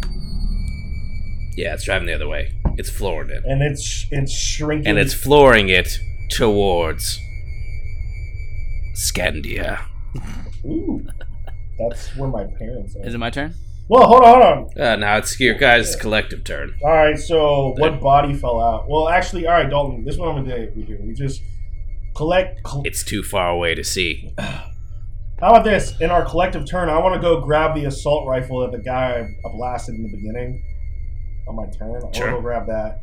Yeah, 1.57 1.75
it's 1.75 1.85
driving 1.85 2.07
the 2.07 2.15
other 2.15 2.29
way. 2.29 2.53
It's 2.77 2.91
flooring 2.91 3.31
it. 3.31 3.45
and 3.45 3.63
it's 3.63 4.07
it's 4.11 4.33
shrinking. 4.37 4.89
And 4.89 4.99
it's 4.99 5.15
flooring 5.15 5.69
it 5.69 5.99
towards 6.31 7.19
Scandia. 8.95 9.81
Ooh, 10.65 11.05
that's 11.79 12.15
where 12.17 12.29
my 12.29 12.45
parents 12.45 12.97
are. 12.97 13.07
Is 13.07 13.15
it 13.15 13.19
my 13.19 13.31
turn? 13.31 13.55
Well, 13.89 14.07
hold 14.07 14.23
on, 14.25 14.43
hold 14.57 14.73
on. 14.77 14.81
Uh, 14.83 14.97
now 14.97 15.17
it's 15.19 15.39
your 15.39 15.55
guys' 15.55 15.95
collective 15.97 16.43
turn. 16.45 16.75
All 16.83 16.91
right, 16.91 17.19
so 17.19 17.75
what 17.77 18.01
body 18.01 18.33
fell 18.35 18.61
out? 18.61 18.87
Well, 18.89 19.09
actually, 19.09 19.47
all 19.47 19.53
right, 19.53 19.69
Dalton. 19.69 20.05
This 20.05 20.17
one 20.17 20.29
I'm 20.37 20.45
gonna 20.45 20.67
do. 20.67 20.73
We 20.75 20.83
do. 20.85 20.99
We 21.03 21.13
just 21.15 21.43
collect. 22.17 22.63
col- 22.63 22.83
It's 22.85 23.05
too 23.05 23.23
far 23.23 23.51
away 23.51 23.75
to 23.75 23.85
see. 23.85 24.33
How 24.39 25.51
about 25.51 25.65
this? 25.65 26.01
In 26.01 26.11
our 26.11 26.25
collective 26.25 26.65
turn, 26.67 26.89
I 26.89 26.99
want 26.99 27.15
to 27.17 27.21
go 27.21 27.41
grab 27.41 27.75
the 27.75 27.85
assault 27.85 28.27
rifle 28.27 28.61
that 28.61 28.73
the 28.73 28.83
guy 28.83 29.29
blasted 29.57 29.97
in 29.97 30.03
the 30.05 30.17
beginning. 30.17 30.65
On 31.49 31.57
my 31.57 31.67
turn, 31.67 31.91
I 31.91 31.99
want 31.99 32.15
to 32.15 32.19
Sure. 32.19 32.31
go 32.33 32.41
grab 32.41 32.67
that. 32.67 33.01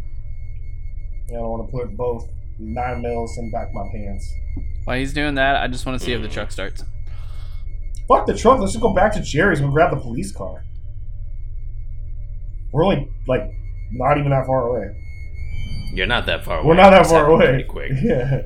And 1.29 1.37
I 1.37 1.41
want 1.41 1.67
to 1.69 1.71
put 1.77 1.95
both 1.95 2.27
nine 2.59 3.01
mils 3.01 3.37
in 3.37 3.51
back 3.51 3.67
of 3.69 3.73
my 3.73 3.87
pants. 3.93 4.33
While 4.85 4.97
he's 4.97 5.13
doing 5.13 5.35
that, 5.35 5.55
I 5.57 5.67
just 5.67 5.85
want 5.85 5.99
to 5.99 6.05
see 6.05 6.11
if 6.13 6.21
the 6.21 6.27
truck 6.27 6.51
starts. 6.51 6.83
Fuck 8.07 8.25
the 8.25 8.35
truck. 8.35 8.59
Let's 8.59 8.73
just 8.73 8.81
go 8.81 8.93
back 8.93 9.13
to 9.13 9.21
Jerry's 9.21 9.59
and 9.59 9.71
grab 9.71 9.91
the 9.91 10.01
police 10.01 10.31
car. 10.31 10.63
We're 12.73 12.83
only 12.83 13.09
like 13.27 13.43
not 13.91 14.17
even 14.17 14.31
that 14.31 14.45
far 14.45 14.67
away. 14.67 14.95
You're 15.93 16.07
not 16.07 16.25
that 16.25 16.43
far 16.43 16.57
away. 16.59 16.67
We're 16.67 16.75
not 16.75 16.89
that 16.91 17.01
It's 17.01 17.11
far 17.11 17.27
away. 17.29 17.47
Pretty 17.47 17.63
quick. 17.65 17.91
Yeah. 18.01 18.41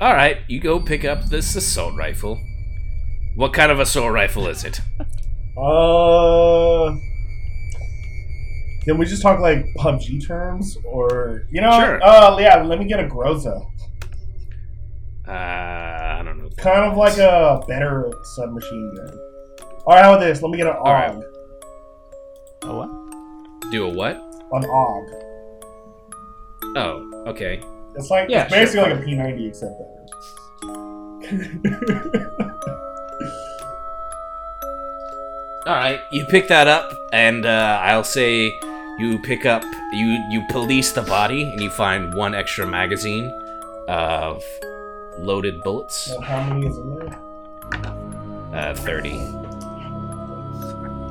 All 0.00 0.14
right, 0.14 0.38
you 0.48 0.60
go 0.60 0.80
pick 0.80 1.04
up 1.04 1.26
this 1.26 1.54
assault 1.56 1.94
rifle. 1.94 2.38
What 3.36 3.52
kind 3.52 3.70
of 3.70 3.80
assault 3.80 4.12
rifle 4.12 4.46
is 4.46 4.64
it? 4.64 4.80
Uh. 5.58 6.96
Can 8.82 8.96
we 8.98 9.04
just 9.06 9.22
talk 9.22 9.40
like 9.40 9.64
PUBG 9.78 10.26
terms, 10.26 10.76
or 10.84 11.44
you 11.50 11.60
know? 11.60 11.70
Sure. 11.72 12.02
Uh, 12.02 12.38
yeah. 12.38 12.62
Let 12.62 12.78
me 12.78 12.86
get 12.86 12.98
a 13.00 13.04
Groza. 13.08 13.64
Uh, 15.28 15.30
I 15.32 16.22
don't 16.24 16.38
know. 16.42 16.48
Kind 16.56 16.90
of 16.90 16.96
like 16.96 17.18
a 17.18 17.60
better 17.68 18.10
submachine 18.34 18.94
gun. 18.96 19.18
All 19.86 19.94
right, 19.94 20.02
how 20.02 20.14
about 20.14 20.20
this? 20.24 20.42
Let 20.42 20.50
me 20.50 20.56
get 20.58 20.66
an 20.66 20.74
AUG. 20.74 20.84
right. 20.86 21.24
Oh 22.62 22.76
what? 22.76 22.90
Do 23.70 23.84
a 23.86 23.88
what? 23.88 24.16
An 24.52 24.62
AUG. 24.64 25.22
Oh, 26.76 27.24
okay. 27.28 27.60
It's 27.96 28.10
like 28.10 28.28
Yeah, 28.28 28.42
it's 28.44 28.52
basically 28.52 28.88
sure. 28.90 28.94
like 28.96 29.04
a 29.04 29.06
P90 29.06 29.48
except 29.48 29.72
better. 29.78 29.86
All 35.66 35.76
right, 35.76 36.00
you 36.10 36.24
pick 36.26 36.48
that 36.48 36.66
up, 36.66 36.90
and 37.12 37.44
uh, 37.46 37.80
I'll 37.82 38.02
say 38.02 38.50
you 39.00 39.18
pick 39.18 39.46
up 39.46 39.64
you 39.92 40.22
you 40.28 40.44
police 40.48 40.92
the 40.92 41.02
body, 41.02 41.42
and 41.42 41.60
you 41.60 41.70
find 41.70 42.14
one 42.14 42.34
extra 42.34 42.66
magazine 42.66 43.30
of 43.88 44.42
loaded 45.18 45.62
bullets. 45.62 46.10
And 46.10 46.24
how 46.24 46.42
many 46.44 46.66
is 46.66 46.76
in 46.76 46.94
there? 46.96 47.18
Uh, 48.52 48.74
Thirty. 48.74 49.18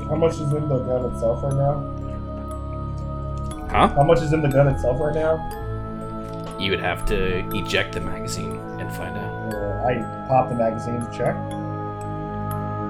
How 0.08 0.16
much 0.16 0.34
is 0.34 0.52
in 0.54 0.68
the 0.68 0.80
gun 0.80 1.06
itself 1.12 1.44
right 1.44 1.54
now? 1.54 1.96
Huh? 3.70 3.88
How 3.90 4.04
much 4.04 4.22
is 4.22 4.34
in 4.34 4.42
the 4.42 4.48
gun 4.48 4.68
itself 4.68 5.00
right 5.00 5.14
now? 5.14 5.38
You 6.60 6.72
would 6.72 6.80
have 6.80 7.06
to 7.06 7.48
eject 7.56 7.94
the 7.94 8.02
magazine 8.02 8.58
and 8.80 8.92
find 8.94 9.16
out. 9.18 9.54
Uh, 9.54 9.88
I 9.88 10.28
pop 10.28 10.50
the 10.50 10.56
magazine 10.56 11.00
to 11.00 11.18
check. 11.18 11.36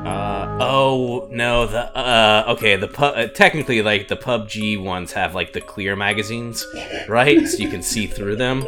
Uh 0.10 0.58
oh 0.62 1.28
no 1.32 1.66
the 1.68 1.96
uh 1.96 2.46
okay 2.50 2.76
the 2.78 2.88
pu- 2.88 3.04
uh, 3.06 3.28
technically 3.28 3.82
like 3.82 4.08
the 4.08 4.16
PUBG 4.16 4.82
ones 4.82 5.12
have 5.14 5.36
like 5.36 5.54
the 5.54 5.62
clear 5.62 5.96
magazines, 5.96 6.66
right? 7.08 7.48
so 7.48 7.58
you 7.58 7.70
can 7.70 7.84
see 7.84 8.08
through 8.08 8.36
them. 8.38 8.66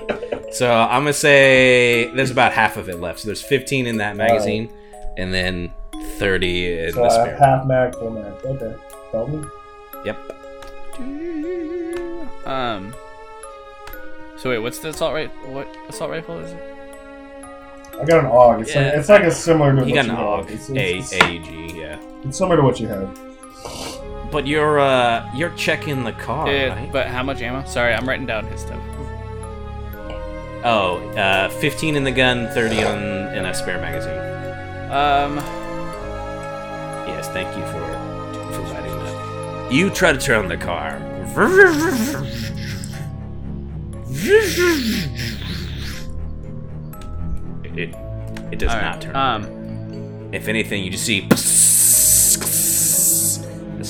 So 0.52 0.72
I'm 0.72 1.02
gonna 1.04 1.14
say 1.14 2.12
there's 2.16 2.30
about 2.32 2.52
half 2.54 2.78
of 2.78 2.90
it 2.90 3.00
left. 3.00 3.20
So 3.20 3.28
there's 3.28 3.42
15 3.42 3.88
in 3.88 3.98
that 3.98 4.16
magazine, 4.16 4.70
and 5.18 5.34
then 5.34 5.74
30 6.20 6.84
in 6.86 6.94
So 6.94 7.02
the 7.02 7.06
I 7.08 7.10
spare. 7.10 7.38
half 7.38 7.66
mag, 7.66 7.96
full 7.96 8.12
mag. 8.12 8.34
Okay. 8.46 8.76
Tell 9.12 9.28
me. 9.28 9.44
Yep. 10.06 10.18
Um. 12.46 12.94
So 14.38 14.50
wait, 14.50 14.60
what's 14.60 14.80
the 14.80 14.90
assault 14.90 15.14
rifle? 15.14 15.54
What 15.54 15.68
assault 15.90 16.12
rifle 16.12 16.40
is 16.40 16.52
it? 16.52 16.71
I 18.02 18.06
got 18.06 18.24
an 18.26 18.32
AUG. 18.32 18.62
It's, 18.62 18.74
Yeah. 18.76 18.82
like, 18.86 18.94
it's 18.96 19.10
like 19.10 19.24
a 19.24 19.32
similar 19.32 19.76
to 19.76 19.86
You 19.88 19.96
what 19.96 19.96
got 19.96 20.06
an 20.06 20.12
you 20.12 20.18
AUG, 20.18 20.38
have. 20.38 20.52
It's, 20.52 20.70
A 20.70 20.98
it's, 20.98 21.14
AEG, 21.14 21.76
yeah. 21.78 21.98
it's 22.24 22.38
similar 22.38 22.58
to 22.58 22.64
what 22.64 22.80
you 22.80 22.88
have. 22.88 23.20
But 24.32 24.48
you're 24.48 24.80
uh 24.80 25.30
you're 25.36 25.50
checking 25.52 26.04
the 26.04 26.14
car, 26.14 26.48
Uh, 26.48 26.70
right? 26.70 26.90
But 26.92 27.08
how 27.08 27.22
much 27.22 27.42
ammo? 27.42 27.64
Sorry, 27.66 27.94
I'm 27.94 28.08
writing 28.08 28.26
down 28.26 28.46
his 28.48 28.62
stuff. 28.62 28.80
Oh, 30.64 30.98
uh, 31.18 31.50
15 31.50 31.96
in 31.96 32.04
the 32.04 32.12
gun, 32.12 32.48
30 32.54 32.84
on 32.84 32.98
in 33.36 33.46
a 33.46 33.54
spare 33.54 33.80
magazine. 33.80 34.18
Um, 34.92 35.40
Yes, 37.08 37.28
thank 37.30 37.48
you 37.58 37.64
for 37.66 37.82
providing 38.54 38.94
that. 39.04 39.72
You 39.72 39.90
try 39.90 40.14
to 40.14 40.20
turn 40.20 40.38
on 40.44 40.48
the 40.48 40.58
car. 40.58 41.00
It, 47.76 47.96
it 48.52 48.60
does 48.60 48.72
all 48.74 48.82
not 48.82 49.02
turn. 49.02 49.16
Um, 49.16 50.30
if 50.34 50.48
anything, 50.48 50.84
you 50.84 50.92
just 50.92 51.06
see. 51.06 51.28
It's 51.32 52.38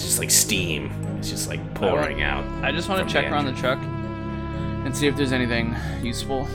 just 0.01 0.19
like 0.19 0.31
steam. 0.31 0.91
It's 1.17 1.29
just 1.29 1.49
like 1.49 1.73
pouring 1.73 2.21
out. 2.21 2.45
I 2.63 2.71
just 2.71 2.87
want 2.89 2.99
to 2.99 3.05
the 3.05 3.11
check 3.11 3.31
around 3.31 3.45
the 3.45 3.53
truck 3.53 3.79
and 3.79 4.95
see 4.95 5.07
if 5.07 5.15
there's 5.15 5.31
anything 5.33 5.75
useful. 6.01 6.47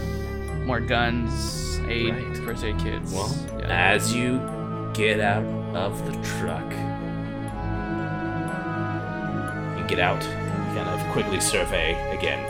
More 0.65 0.81
guns, 0.81 1.79
aid, 1.89 2.15
Right. 2.15 2.37
first 2.39 2.65
aid 2.65 2.79
kits. 2.79 3.13
Well, 3.13 3.35
yeah. 3.59 3.93
as 3.93 4.15
you 4.15 4.39
get 4.95 5.21
out 5.21 5.45
of 5.77 6.05
the 6.07 6.13
truck, 6.23 6.65
you 9.79 9.85
get 9.87 9.99
out, 10.01 10.21
kind 10.75 10.89
of 10.89 11.01
quickly 11.13 11.41
survey 11.41 11.93
again 12.17 12.43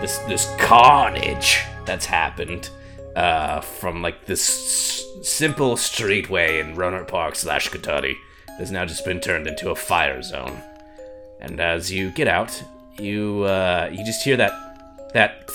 this 0.00 0.18
this 0.28 0.54
carnage 0.58 1.64
that's 1.86 2.04
happened 2.06 2.68
uh, 3.16 3.60
from 3.60 4.02
like 4.02 4.26
this 4.26 4.48
s- 4.48 5.28
simple 5.28 5.74
streetway 5.76 6.60
in 6.60 6.76
Rohnert 6.76 7.08
Park 7.08 7.34
slash 7.34 7.68
Cotati 7.70 8.14
has 8.58 8.70
now 8.70 8.84
just 8.84 9.04
been 9.04 9.20
turned 9.20 9.46
into 9.46 9.70
a 9.70 9.74
fire 9.74 10.22
zone. 10.22 10.62
And 11.40 11.60
as 11.60 11.90
you 11.92 12.12
get 12.12 12.28
out, 12.28 12.62
you 12.98 13.42
uh, 13.42 13.88
you 13.90 14.04
just 14.04 14.22
hear 14.22 14.36
that 14.36 14.52
that 15.12 15.50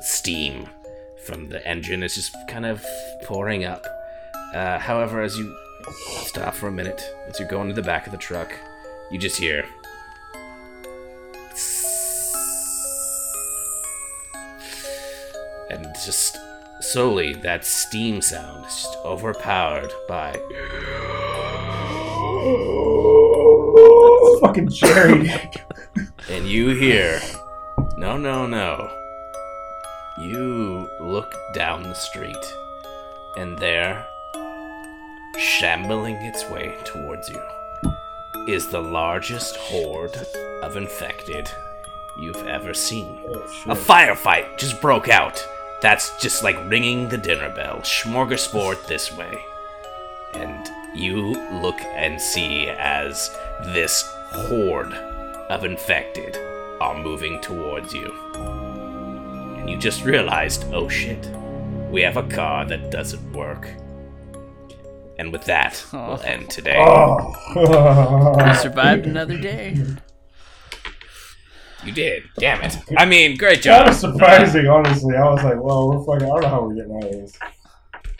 steam 0.00 0.68
from 1.24 1.48
the 1.48 1.66
engine 1.66 2.02
is 2.02 2.14
just 2.14 2.34
kind 2.48 2.66
of 2.66 2.84
pouring 3.24 3.64
up. 3.64 3.84
Uh, 4.54 4.78
however, 4.78 5.22
as 5.22 5.36
you 5.36 5.56
stop 6.24 6.54
for 6.54 6.68
a 6.68 6.72
minute, 6.72 7.02
as 7.28 7.38
you 7.40 7.46
go 7.46 7.60
into 7.62 7.74
the 7.74 7.82
back 7.82 8.06
of 8.06 8.12
the 8.12 8.18
truck, 8.18 8.52
you 9.10 9.18
just 9.18 9.36
hear. 9.36 9.64
And 15.72 15.86
just 16.04 16.36
slowly, 16.80 17.32
that 17.42 17.64
steam 17.64 18.20
sound 18.20 18.66
is 18.66 18.72
just 18.74 18.96
overpowered 19.04 19.90
by. 20.08 20.32
Fucking 24.40 24.68
Jerry. 24.68 25.30
And 26.30 26.46
you 26.46 26.70
hear. 26.70 27.20
No, 27.98 28.16
no, 28.16 28.46
no. 28.46 28.90
You 30.18 30.88
look 31.00 31.34
down 31.52 31.82
the 31.82 31.94
street, 31.94 32.54
and 33.36 33.58
there, 33.58 34.06
shambling 35.36 36.14
its 36.16 36.48
way 36.48 36.74
towards 36.84 37.28
you, 37.28 37.42
is 38.48 38.68
the 38.68 38.80
largest 38.80 39.56
horde 39.56 40.16
of 40.62 40.76
infected 40.76 41.50
you've 42.20 42.46
ever 42.46 42.72
seen. 42.72 43.18
Oh, 43.28 43.42
A 43.66 43.74
firefight 43.74 44.58
just 44.58 44.80
broke 44.80 45.08
out. 45.08 45.44
That's 45.82 46.16
just 46.20 46.42
like 46.44 46.56
ringing 46.70 47.08
the 47.08 47.18
dinner 47.18 47.52
bell. 47.54 47.78
Smorgasbord 47.80 48.86
this 48.86 49.12
way. 49.16 49.36
And 50.34 50.70
you 50.94 51.16
look 51.60 51.80
and 51.80 52.20
see 52.20 52.68
as 52.68 53.30
this 53.74 54.02
horde 54.32 54.94
of 54.94 55.64
infected 55.64 56.36
are 56.80 56.96
moving 57.02 57.40
towards 57.40 57.92
you. 57.92 58.12
And 59.58 59.68
you 59.68 59.76
just 59.76 60.04
realized, 60.04 60.64
oh 60.72 60.88
shit, 60.88 61.26
we 61.90 62.00
have 62.02 62.16
a 62.16 62.22
car 62.28 62.64
that 62.66 62.90
doesn't 62.90 63.32
work. 63.32 63.68
And 65.18 65.30
with 65.32 65.44
that, 65.44 65.84
Oh. 65.92 66.08
we'll 66.08 66.22
end 66.22 66.48
today. 66.50 66.78
Oh. 67.54 68.34
We 68.38 68.54
survived 68.54 69.06
another 69.06 69.38
day. 69.38 69.76
You 71.84 71.92
did. 71.92 72.24
Damn 72.38 72.62
it. 72.62 72.76
I 72.96 73.04
mean, 73.06 73.36
great 73.36 73.62
That 73.64 73.84
job. 73.84 73.88
was 73.88 73.98
surprising, 74.00 74.66
honestly. 74.68 75.16
I 75.16 75.24
was 75.24 75.42
like, 75.42 75.60
well, 75.62 75.88
we're 75.90 76.04
fucking, 76.04 76.26
I 76.26 76.30
don't 76.30 76.42
know 76.42 76.48
how 76.48 76.62
we're 76.66 76.74
getting 76.74 76.96
out 76.96 77.04
of 77.04 77.10
this. 77.12 77.38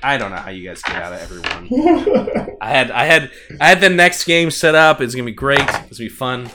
I 0.03 0.17
don't 0.19 0.31
know 0.33 0.37
how 0.37 0.51
you 0.51 0.69
guys 0.69 0.83
get 0.83 0.97
out 0.97 1.13
of 1.13 1.21
everyone. 1.21 2.57
I 2.61 2.69
had 2.71 2.91
I 2.91 3.05
had 3.05 3.31
I 3.61 3.69
had 3.69 3.81
the 3.81 3.89
next 3.89 4.25
game 4.25 4.51
set 4.51 4.75
up. 4.75 5.01
It's 5.01 5.15
gonna 5.15 5.25
be 5.27 5.31
great. 5.33 5.61
It's 5.61 5.71
gonna 5.73 5.89
be 5.99 6.09
fun. 6.09 6.51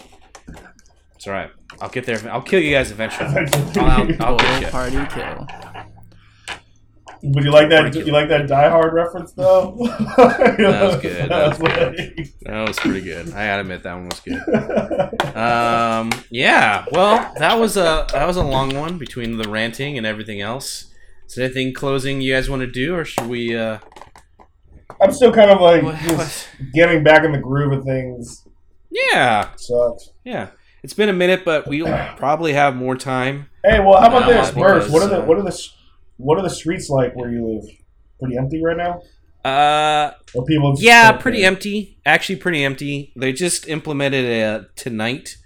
It's 1.16 1.26
all 1.28 1.34
right. 1.34 1.50
I'll 1.80 1.88
get 1.90 2.06
there. 2.06 2.20
I'll 2.30 2.42
kill 2.42 2.60
you 2.62 2.72
guys 2.72 2.92
eventually. 2.92 3.30
I'll, 3.30 4.22
I'll, 4.22 4.38
I'll. 4.42 4.70
Party 4.70 4.98
kill. 5.14 5.48
But 7.23 7.44
you 7.44 7.52
like 7.52 7.69
that? 7.69 7.81
Pretty 7.91 7.99
You 8.07 8.11
like 8.14 8.30
that 8.30 8.48
Die 8.48 8.69
Hard 8.69 8.94
reference 8.94 9.31
though? 9.34 9.76
That 10.18 10.81
was 10.84 10.95
good. 11.02 11.30
That 11.30 11.49
was 11.49 11.57
good. 11.57 12.30
That 12.41 12.68
was 12.68 12.77
pretty 12.80 13.02
good. 13.02 13.27
I 13.34 13.48
gotta 13.48 13.61
admit 13.61 13.84
that 13.84 13.94
one 13.94 14.10
was 14.10 14.19
good. 14.19 14.41
Um, 15.38 16.10
yeah. 16.31 16.85
Well, 16.91 17.31
that 17.38 17.60
was 17.60 17.77
a 17.77 18.07
that 18.11 18.26
was 18.26 18.38
a 18.38 18.44
long 18.44 18.76
one 18.76 18.98
between 18.98 19.38
the 19.38 19.48
ranting 19.49 19.98
and 19.98 20.06
everything 20.07 20.41
else. 20.41 20.85
Is 21.27 21.35
there 21.35 21.45
anything 21.45 21.73
closing 21.73 22.22
you 22.22 22.34
guys 22.34 22.49
want 22.49 22.61
to 22.61 22.68
do, 22.68 22.95
or 22.95 23.06
should 23.06 23.27
we? 23.27 23.56
uh 23.56 23.77
I'm 25.02 25.11
still 25.11 25.31
kind 25.31 25.52
of 25.52 25.61
like 25.61 25.84
what- 25.84 25.95
just 25.99 26.48
getting 26.73 27.03
back 27.03 27.23
in 27.23 27.31
the 27.31 27.38
groove 27.39 27.72
of 27.73 27.84
things. 27.85 28.48
Yeah, 28.89 29.49
Sucks. 29.57 30.11
yeah. 30.23 30.49
It's 30.81 30.94
been 30.94 31.10
a 31.10 31.14
minute, 31.14 31.44
but 31.45 31.68
we'll 31.68 31.85
probably 32.18 32.53
have 32.53 32.76
more 32.76 32.95
time. 32.95 33.49
Hey, 33.64 33.80
well, 33.80 33.99
how 33.99 34.07
about 34.07 34.27
this, 34.27 34.49
Burst? 34.52 34.89
What 34.89 35.03
are 35.03 35.10
the 35.10 35.22
what 35.22 35.38
are 35.38 35.44
the 35.44 35.49
s- 35.49 35.76
what 36.18 36.38
are 36.38 36.41
the 36.44 36.49
streets 36.49 36.89
like 36.89 37.15
where 37.15 37.31
you 37.31 37.45
live? 37.48 37.69
Pretty 38.19 38.38
empty 38.38 38.61
right 38.64 38.77
now. 38.77 39.02
Uh, 39.49 40.11
Or 40.34 40.44
people? 40.45 40.73
Just 40.73 40.84
Yeah, 40.84 41.14
pretty 41.14 41.39
care? 41.39 41.48
empty. 41.48 41.99
Actually, 42.06 42.38
pretty 42.38 42.64
empty. 42.65 43.14
They 43.15 43.31
just 43.34 43.68
implemented 43.68 44.26
it 44.26 44.76
tonight 44.76 45.38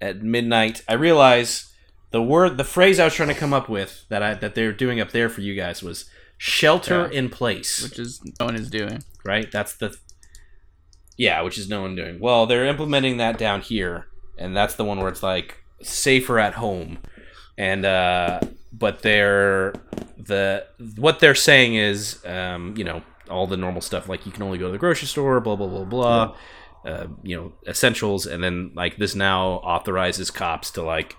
at 0.00 0.22
midnight. 0.22 0.82
I 0.88 0.94
realize 0.94 1.72
the 2.10 2.22
word, 2.22 2.56
the 2.58 2.64
phrase 2.64 2.98
I 3.00 3.04
was 3.04 3.14
trying 3.14 3.28
to 3.30 3.34
come 3.34 3.54
up 3.54 3.68
with 3.68 4.04
that 4.10 4.22
I 4.22 4.34
that 4.34 4.54
they're 4.54 4.72
doing 4.72 5.00
up 5.00 5.12
there 5.12 5.28
for 5.28 5.40
you 5.40 5.54
guys 5.54 5.82
was 5.82 6.04
shelter 6.36 7.08
Yeah. 7.10 7.18
in 7.18 7.28
place. 7.30 7.82
Which 7.82 7.98
is 7.98 8.20
no 8.38 8.46
one 8.46 8.56
is 8.56 8.68
doing. 8.68 9.02
right? 9.24 9.50
That's 9.50 9.74
the 9.74 9.96
yeah, 11.16 11.40
which 11.42 11.56
is 11.58 11.68
no 11.68 11.80
one 11.82 11.94
doing. 11.96 12.18
Well, 12.20 12.46
they're 12.46 12.66
implementing 12.66 13.16
that 13.16 13.38
down 13.38 13.60
here, 13.62 14.06
and 14.38 14.54
that's 14.56 14.74
the 14.74 14.84
one 14.84 14.98
where 14.98 15.08
it's 15.08 15.22
like 15.22 15.64
safer 15.82 16.38
at 16.38 16.54
home, 16.54 16.98
and 17.58 17.84
uh, 17.84 18.40
but 18.72 19.02
they're 19.02 19.74
the 20.18 20.66
what 20.96 21.20
they're 21.20 21.34
saying 21.34 21.74
is, 21.74 22.24
um, 22.26 22.76
you 22.76 22.84
know, 22.84 23.02
all 23.30 23.46
the 23.46 23.56
normal 23.56 23.80
stuff 23.80 24.08
like 24.08 24.26
you 24.26 24.32
can 24.32 24.42
only 24.42 24.58
go 24.58 24.66
to 24.66 24.72
the 24.72 24.78
grocery 24.78 25.08
store, 25.08 25.40
blah 25.40 25.56
blah 25.56 25.66
blah 25.68 25.84
blah. 25.84 26.36
Uh, 26.84 27.08
you 27.24 27.34
know, 27.36 27.52
essentials, 27.66 28.26
and 28.26 28.44
then 28.44 28.70
like 28.74 28.96
this 28.96 29.14
now 29.16 29.54
authorizes 29.54 30.30
cops 30.30 30.70
to 30.70 30.82
like 30.82 31.16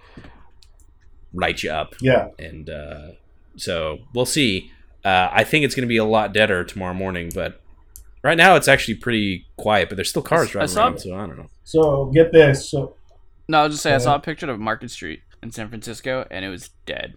write 1.33 1.61
you 1.63 1.69
up 1.71 1.93
Yeah, 2.01 2.29
and 2.39 2.69
uh, 2.69 3.07
so 3.57 3.99
we'll 4.13 4.25
see. 4.25 4.71
Uh, 5.03 5.29
I 5.31 5.43
think 5.43 5.65
it's 5.65 5.75
going 5.75 5.83
to 5.83 5.87
be 5.87 5.97
a 5.97 6.05
lot 6.05 6.33
deader 6.33 6.63
tomorrow 6.63 6.93
morning, 6.93 7.31
but 7.33 7.61
right 8.23 8.37
now 8.37 8.55
it's 8.55 8.67
actually 8.67 8.95
pretty 8.95 9.45
quiet. 9.57 9.89
But 9.89 9.95
there's 9.95 10.09
still 10.09 10.21
cars 10.21 10.49
I 10.49 10.51
driving 10.51 10.67
saw- 10.69 10.87
around, 10.87 10.99
so 10.99 11.15
I 11.15 11.27
don't 11.27 11.37
know. 11.37 11.49
So 11.65 12.05
get 12.13 12.31
this. 12.31 12.69
So 12.69 12.95
No, 13.49 13.59
I'll 13.63 13.69
just 13.69 13.83
say 13.83 13.93
I 13.93 13.97
saw 13.97 14.15
a 14.15 14.19
picture 14.19 14.49
of 14.49 14.59
Market 14.59 14.89
Street 14.89 15.21
in 15.43 15.51
San 15.51 15.69
Francisco, 15.69 16.25
and 16.31 16.43
it 16.43 16.49
was 16.49 16.69
dead, 16.85 17.15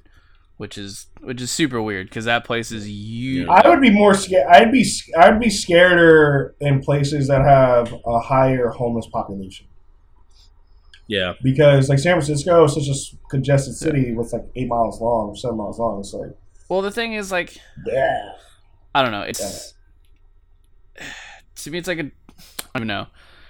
which 0.57 0.77
is 0.77 1.07
which 1.21 1.41
is 1.41 1.51
super 1.51 1.81
weird 1.81 2.09
because 2.09 2.25
that 2.27 2.45
place 2.45 2.71
is 2.71 2.89
huge. 2.89 3.49
I 3.49 3.69
would 3.69 3.81
be 3.81 3.91
more 3.91 4.15
scared. 4.15 4.47
I'd 4.51 4.73
be 4.73 4.85
sc- 4.85 5.17
I'd 5.17 5.41
be 5.41 5.47
scareder 5.49 6.53
in 6.61 6.81
places 6.81 7.29
that 7.29 7.43
have 7.43 7.95
a 8.07 8.21
higher 8.21 8.69
homeless 8.69 9.07
population 9.07 9.67
Yeah, 11.07 11.35
because 11.43 11.89
like 11.89 11.99
San 11.99 12.15
Francisco 12.15 12.65
is 12.65 12.75
such 12.75 12.89
a 12.89 13.29
congested 13.29 13.75
city 13.75 14.13
with 14.13 14.33
like 14.33 14.45
eight 14.57 14.69
miles 14.69 15.01
long, 15.01 15.35
seven 15.35 15.57
miles 15.57 15.79
long. 15.79 16.01
It's 16.01 16.13
like 16.13 16.31
Well, 16.69 16.83
the 16.83 16.91
thing 16.91 17.15
is, 17.15 17.33
like, 17.33 17.57
yeah. 17.87 18.33
I 18.95 19.03
don't 19.03 19.13
know. 19.13 19.23
It's 19.23 19.75
to 21.57 21.71
me, 21.71 21.79
it's 21.79 21.89
like 21.89 21.99
a 21.99 22.11
I 22.75 22.79
don't 22.79 22.83
even 22.83 22.89
know 22.89 23.07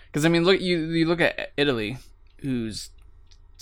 because 0.07 0.25
I 0.25 0.29
mean, 0.29 0.45
look 0.45 0.61
you 0.61 0.79
you 0.91 1.07
look 1.07 1.21
at 1.21 1.53
Italy, 1.57 1.99
who's 2.39 2.91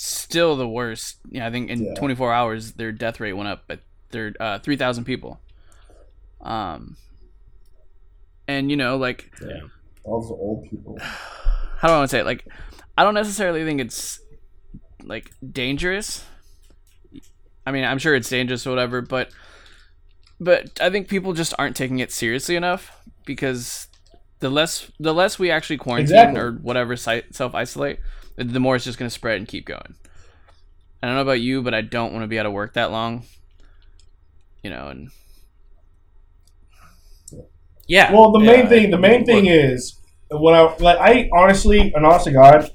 still 0.01 0.55
the 0.57 0.69
worst. 0.69 1.17
Yeah, 1.29 1.47
I 1.47 1.51
think 1.51 1.71
in 1.71 1.85
Yeah. 1.85 1.95
24 1.95 2.33
hours 2.33 2.73
their 2.73 2.93
death 2.93 3.19
rate 3.19 3.33
went 3.33 3.49
up, 3.49 3.65
but 3.67 3.81
they're 4.11 4.33
uh, 4.39 4.59
3,000 4.61 5.05
people. 5.05 5.41
Um, 6.41 6.97
and 8.47 8.71
you 8.71 8.77
know, 8.77 8.97
like 8.97 9.31
yeah. 9.43 9.61
All 10.05 10.21
the 10.23 10.35
old 10.35 10.71
people. 10.71 10.99
how 11.03 11.89
do 11.89 11.95
I 11.95 11.99
want 11.99 12.11
to 12.11 12.17
say 12.17 12.21
it? 12.21 12.27
Like, 12.27 12.47
I 12.97 13.03
don't 13.05 13.15
necessarily 13.15 13.65
think 13.65 13.81
it's 13.81 14.21
like 15.03 15.33
dangerous. 15.53 16.25
I 17.67 17.73
mean, 17.73 17.85
I'm 17.85 17.99
sure 17.99 18.15
it's 18.15 18.29
dangerous 18.31 18.67
or 18.67 18.71
whatever, 18.71 19.03
but 19.03 19.31
but 20.41 20.81
I 20.81 20.91
think 20.91 21.09
people 21.09 21.33
just 21.33 21.53
aren't 21.59 21.75
taking 21.77 21.99
it 21.99 22.13
seriously 22.13 22.55
enough 22.57 22.97
because 23.27 23.89
the 24.39 24.49
less 24.49 24.91
the 25.01 25.13
less 25.13 25.39
we 25.41 25.51
actually 25.51 25.77
quarantine 25.79 26.15
Exactly. 26.17 26.41
or 26.41 26.53
whatever 26.53 26.97
self 26.97 27.55
isolate, 27.55 27.99
the 28.39 28.61
more 28.61 28.77
it's 28.77 28.85
just 28.85 28.99
going 28.99 29.09
to 29.09 29.15
spread 29.15 29.39
and 29.39 29.47
keep 29.49 29.67
going. 29.67 29.95
I 31.03 31.07
don't 31.07 31.17
know 31.17 31.23
about 31.23 31.41
you, 31.41 31.63
but 31.63 31.75
I 31.75 31.81
don't 31.81 32.13
want 32.13 32.25
to 32.25 32.29
be 32.29 32.39
out 32.39 32.47
of 32.47 32.53
work 32.53 32.75
that 32.75 32.91
long. 32.91 33.25
You 34.63 34.71
know, 34.71 34.89
and 34.89 35.11
Yeah. 37.87 38.13
Well, 38.13 38.33
the 38.33 38.41
main 38.41 38.69
thing, 38.69 38.91
the 38.91 38.99
main 38.99 39.25
thing 39.25 39.47
is 39.47 39.99
when 40.31 40.55
I 40.55 40.75
like 40.79 40.99
I 40.99 41.29
honestly, 41.35 41.93
and 41.95 42.05
honest 42.05 42.25
to 42.27 42.33
God, 42.33 42.71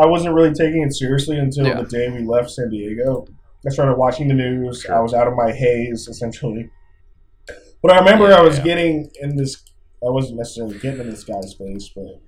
I 0.00 0.06
wasn't 0.06 0.34
really 0.34 0.54
taking 0.54 0.82
it 0.82 0.94
seriously 0.94 1.36
until 1.38 1.66
Yeah. 1.66 1.82
the 1.82 1.88
day 1.88 2.08
we 2.10 2.24
left 2.24 2.50
San 2.50 2.70
Diego. 2.70 3.26
I 3.66 3.70
started 3.70 3.96
watching 3.98 4.28
the 4.28 4.34
news. 4.34 4.82
Sure. 4.82 4.94
I 4.94 5.00
was 5.00 5.12
out 5.12 5.26
of 5.28 5.34
my 5.34 5.52
haze 5.52 6.08
essentially. 6.08 6.70
But 7.82 7.92
I 7.92 7.98
remember 7.98 8.28
Yeah, 8.28 8.36
I 8.36 8.42
was 8.42 8.58
yeah. 8.58 8.64
getting 8.64 9.10
in 9.20 9.36
this. 9.36 9.62
I 10.02 10.08
wasn't 10.10 10.38
necessarily 10.38 10.78
getting 10.78 11.00
in 11.00 11.10
this 11.10 11.24
guy's 11.24 11.52
face, 11.54 11.90
but 11.94 12.20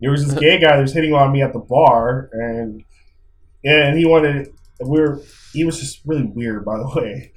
there 0.00 0.10
was 0.10 0.26
this 0.26 0.38
gay 0.38 0.58
guy 0.58 0.76
that 0.76 0.82
was 0.82 0.92
hitting 0.92 1.12
on 1.14 1.32
me 1.32 1.42
at 1.42 1.52
the 1.52 1.58
bar, 1.58 2.30
and 2.32 2.84
and 3.64 3.98
he 3.98 4.04
wanted. 4.06 4.52
We 4.80 5.00
were. 5.00 5.20
He 5.52 5.64
was 5.64 5.80
just 5.80 6.00
really 6.06 6.24
weird, 6.24 6.64
by 6.64 6.78
the 6.78 6.88
way. 6.94 7.32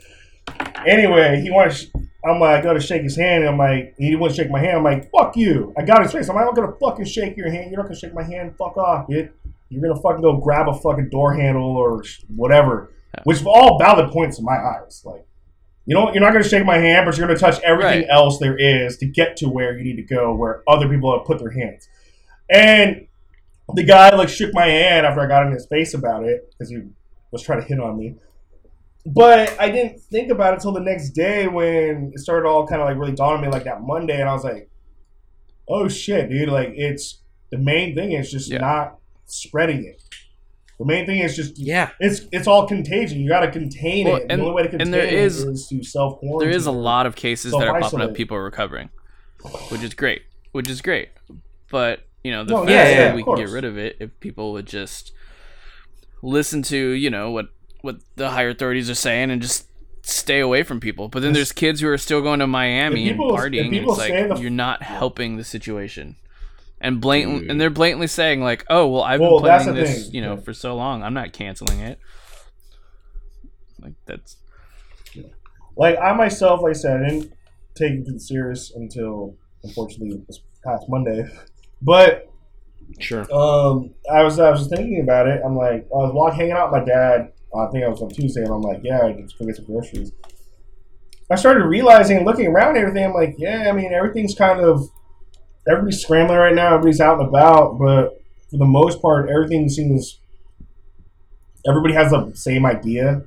Anyway, 0.85 1.41
he 1.41 1.49
wanted. 1.49 1.91
I'm 2.23 2.39
like, 2.39 2.59
I 2.59 2.61
gotta 2.61 2.79
shake 2.79 3.01
his 3.01 3.15
hand. 3.17 3.43
And 3.43 3.49
I'm 3.49 3.57
like, 3.57 3.95
he 3.97 4.15
wouldn't 4.15 4.35
shake 4.35 4.51
my 4.51 4.59
hand. 4.59 4.77
I'm 4.77 4.83
like, 4.83 5.09
fuck 5.11 5.35
you. 5.35 5.73
I 5.77 5.83
got 5.83 6.03
his 6.03 6.11
face. 6.11 6.29
I'm 6.29 6.35
like, 6.35 6.43
I'm 6.47 6.53
not 6.53 6.55
gonna 6.55 6.73
fucking 6.79 7.05
shake 7.05 7.35
your 7.35 7.49
hand. 7.49 7.71
You're 7.71 7.77
not 7.79 7.87
gonna 7.87 7.95
shake 7.99 8.13
my 8.13 8.23
hand. 8.23 8.55
Fuck 8.57 8.77
off, 8.77 9.07
bitch. 9.07 9.31
You're 9.69 9.81
gonna 9.81 9.99
fucking 9.99 10.21
go 10.21 10.37
grab 10.37 10.67
a 10.67 10.73
fucking 10.73 11.09
door 11.09 11.33
handle 11.33 11.75
or 11.77 12.03
whatever. 12.35 12.91
Which 13.23 13.43
all 13.45 13.79
valid 13.79 14.11
points 14.11 14.37
in 14.37 14.45
my 14.45 14.55
eyes. 14.57 15.01
Like, 15.03 15.25
you 15.85 15.95
know, 15.95 16.11
you're 16.13 16.21
not 16.21 16.31
gonna 16.33 16.43
shake 16.43 16.65
my 16.65 16.77
hand, 16.77 17.05
but 17.07 17.17
you're 17.17 17.25
gonna 17.27 17.39
touch 17.39 17.59
everything 17.63 18.01
Right. 18.01 18.07
else 18.09 18.37
there 18.37 18.55
is 18.57 18.97
to 18.97 19.07
get 19.07 19.35
to 19.37 19.49
where 19.49 19.75
you 19.77 19.83
need 19.83 19.95
to 19.95 20.03
go, 20.15 20.35
where 20.35 20.61
other 20.67 20.87
people 20.87 21.17
have 21.17 21.25
put 21.25 21.39
their 21.39 21.49
hands. 21.51 21.87
And 22.51 23.07
the 23.73 23.83
guy 23.83 24.13
like 24.15 24.29
shook 24.29 24.53
my 24.53 24.65
hand 24.67 25.05
after 25.05 25.21
I 25.21 25.27
got 25.27 25.45
in 25.47 25.53
his 25.53 25.65
face 25.67 25.93
about 25.93 26.25
it 26.25 26.51
because 26.51 26.69
he 26.69 26.79
was 27.31 27.41
trying 27.41 27.61
to 27.61 27.65
hit 27.67 27.79
on 27.79 27.97
me. 27.97 28.15
But 29.05 29.59
I 29.59 29.69
didn't 29.71 29.99
think 30.01 30.29
about 30.31 30.53
it 30.53 30.55
until 30.57 30.73
the 30.73 30.79
next 30.81 31.11
day 31.11 31.47
when 31.47 32.11
it 32.13 32.19
started 32.19 32.47
all 32.47 32.67
kind 32.67 32.81
of 32.81 32.87
like 32.87 32.97
really 32.97 33.13
dawning 33.13 33.37
on 33.37 33.41
me 33.41 33.47
like 33.49 33.63
that 33.63 33.81
Monday, 33.81 34.19
and 34.19 34.29
I 34.29 34.33
was 34.33 34.43
like, 34.43 34.69
"Oh 35.67 35.87
shit, 35.87 36.29
dude! 36.29 36.49
Like 36.49 36.73
it's 36.75 37.19
the 37.51 37.57
main 37.57 37.95
thing 37.95 38.11
is 38.11 38.29
just 38.29 38.51
Yeah. 38.51 38.59
not 38.59 38.97
spreading 39.25 39.85
it. 39.85 40.03
The 40.77 40.85
main 40.85 41.05
thing 41.07 41.19
is 41.19 41.35
just 41.35 41.57
Yeah. 41.57 41.89
it's 41.99 42.21
it's 42.31 42.47
all 42.47 42.67
contagion. 42.67 43.19
You 43.21 43.29
got 43.29 43.39
to 43.41 43.51
contain 43.51 44.05
Well, 44.07 44.17
it. 44.17 44.27
and- 44.29 44.39
the 44.41 44.45
only 44.45 44.55
way 44.55 44.63
to 44.63 44.69
contain 44.69 44.87
and 44.87 44.93
there 44.93 45.05
it 45.05 45.13
is- 45.13 45.43
is 45.45 45.67
to 45.69 45.83
self 45.83 46.19
quarantine. 46.19 46.49
there 46.49 46.55
is 46.57 46.65
a 46.67 46.71
lot 46.71 47.05
of 47.07 47.15
cases 47.15 47.53
that 47.53 47.67
are 47.67 47.79
popping 47.79 48.01
up. 48.01 48.13
People 48.13 48.37
are 48.37 48.43
recovering, 48.43 48.89
which 49.69 49.81
is 49.83 49.93
great. 49.95 50.23
Which 50.51 50.69
is 50.69 50.81
great. 50.81 51.09
But 51.71 52.01
you 52.23 52.31
know, 52.31 52.43
the 52.43 52.51
No, 52.53 52.57
fact 52.59 52.69
yeah, 52.71 52.83
that 52.83 52.95
yeah, 53.09 53.15
we 53.15 53.23
can 53.23 53.35
get 53.35 53.49
rid 53.49 53.63
of 53.65 53.77
it 53.77 53.97
if 53.99 54.17
people 54.19 54.51
would 54.53 54.65
just 54.67 55.11
listen 56.23 56.61
to 56.61 56.77
you 56.77 57.09
know 57.09 57.31
what 57.31 57.47
what 57.81 57.97
the 58.15 58.29
higher 58.29 58.49
authorities 58.49 58.89
are 58.89 58.95
saying 58.95 59.31
and 59.31 59.41
just 59.41 59.67
stay 60.03 60.39
away 60.39 60.63
from 60.63 60.79
people. 60.79 61.07
But 61.07 61.21
then 61.21 61.33
there's 61.33 61.51
kids 61.51 61.81
who 61.81 61.87
are 61.89 61.97
still 61.97 62.21
going 62.21 62.39
to 62.39 62.47
Miami 62.47 63.07
If 63.09 63.13
and 63.13 63.21
partying, 63.21 63.65
and 63.67 63.75
it's 63.75 63.97
like 63.97 64.13
the- 64.29 64.35
you're 64.39 64.49
not 64.51 64.83
helping 64.83 65.37
the 65.37 65.43
situation. 65.43 66.15
And 66.83 66.99
blatant, 66.99 67.41
Dude. 67.41 67.51
and 67.51 67.61
they're 67.61 67.69
blatantly 67.69 68.07
saying 68.07 68.41
like, 68.41 68.65
"Oh, 68.67 68.87
well, 68.87 69.03
I've 69.03 69.19
Well, 69.19 69.39
been 69.39 69.49
playing 69.63 69.75
this, 69.75 70.05
thing. 70.05 70.15
you 70.15 70.21
know, 70.21 70.33
Yeah. 70.33 70.39
for 70.41 70.53
so 70.53 70.75
long. 70.75 71.03
I'm 71.03 71.13
not 71.13 71.31
canceling 71.33 71.79
it." 71.79 71.99
Like 73.79 73.93
that's 74.05 74.37
like 75.77 75.97
I 75.97 76.13
myself, 76.13 76.61
like 76.61 76.71
I 76.71 76.73
said, 76.73 77.03
I 77.03 77.09
didn't 77.09 77.33
take 77.75 77.93
it 77.93 78.21
serious 78.21 78.71
until 78.75 79.35
unfortunately 79.63 80.23
this 80.27 80.39
past 80.63 80.85
Monday. 80.89 81.23
But 81.81 82.27
Sure. 82.99 83.21
um, 83.33 83.91
I 84.11 84.23
was 84.23 84.39
I 84.39 84.51
was 84.51 84.67
thinking 84.67 85.01
about 85.01 85.27
it. 85.27 85.41
I'm 85.43 85.55
like 85.55 85.87
I 85.91 85.97
was 85.97 86.13
walking, 86.13 86.39
hanging 86.39 86.53
out 86.53 86.71
with 86.71 86.81
my 86.81 86.85
dad. 86.85 87.31
I 87.55 87.67
think 87.71 87.83
I 87.83 87.89
was 87.89 88.01
on 88.01 88.09
Tuesday, 88.09 88.41
and 88.41 88.51
I'm 88.51 88.61
like, 88.61 88.81
yeah, 88.83 89.01
I 89.01 89.13
just 89.13 89.37
go 89.37 89.45
get 89.45 89.55
some 89.55 89.65
groceries. 89.65 90.11
I 91.29 91.35
started 91.35 91.65
realizing, 91.65 92.25
looking 92.25 92.47
around 92.47 92.77
everything, 92.77 93.05
I'm 93.05 93.13
like, 93.13 93.35
yeah, 93.37 93.67
I 93.69 93.71
mean, 93.71 93.93
everything's 93.93 94.35
kind 94.35 94.59
of 94.59 94.89
everybody's 95.67 96.01
scrambling 96.01 96.37
right 96.39 96.55
now. 96.55 96.75
Everybody's 96.75 97.01
out 97.01 97.19
and 97.19 97.27
about, 97.27 97.77
but 97.79 98.21
for 98.49 98.57
the 98.57 98.65
most 98.65 99.01
part, 99.01 99.29
everything 99.29 99.69
seems 99.69 100.19
everybody 101.67 101.93
has 101.93 102.11
the 102.11 102.31
same 102.35 102.65
idea. 102.65 103.21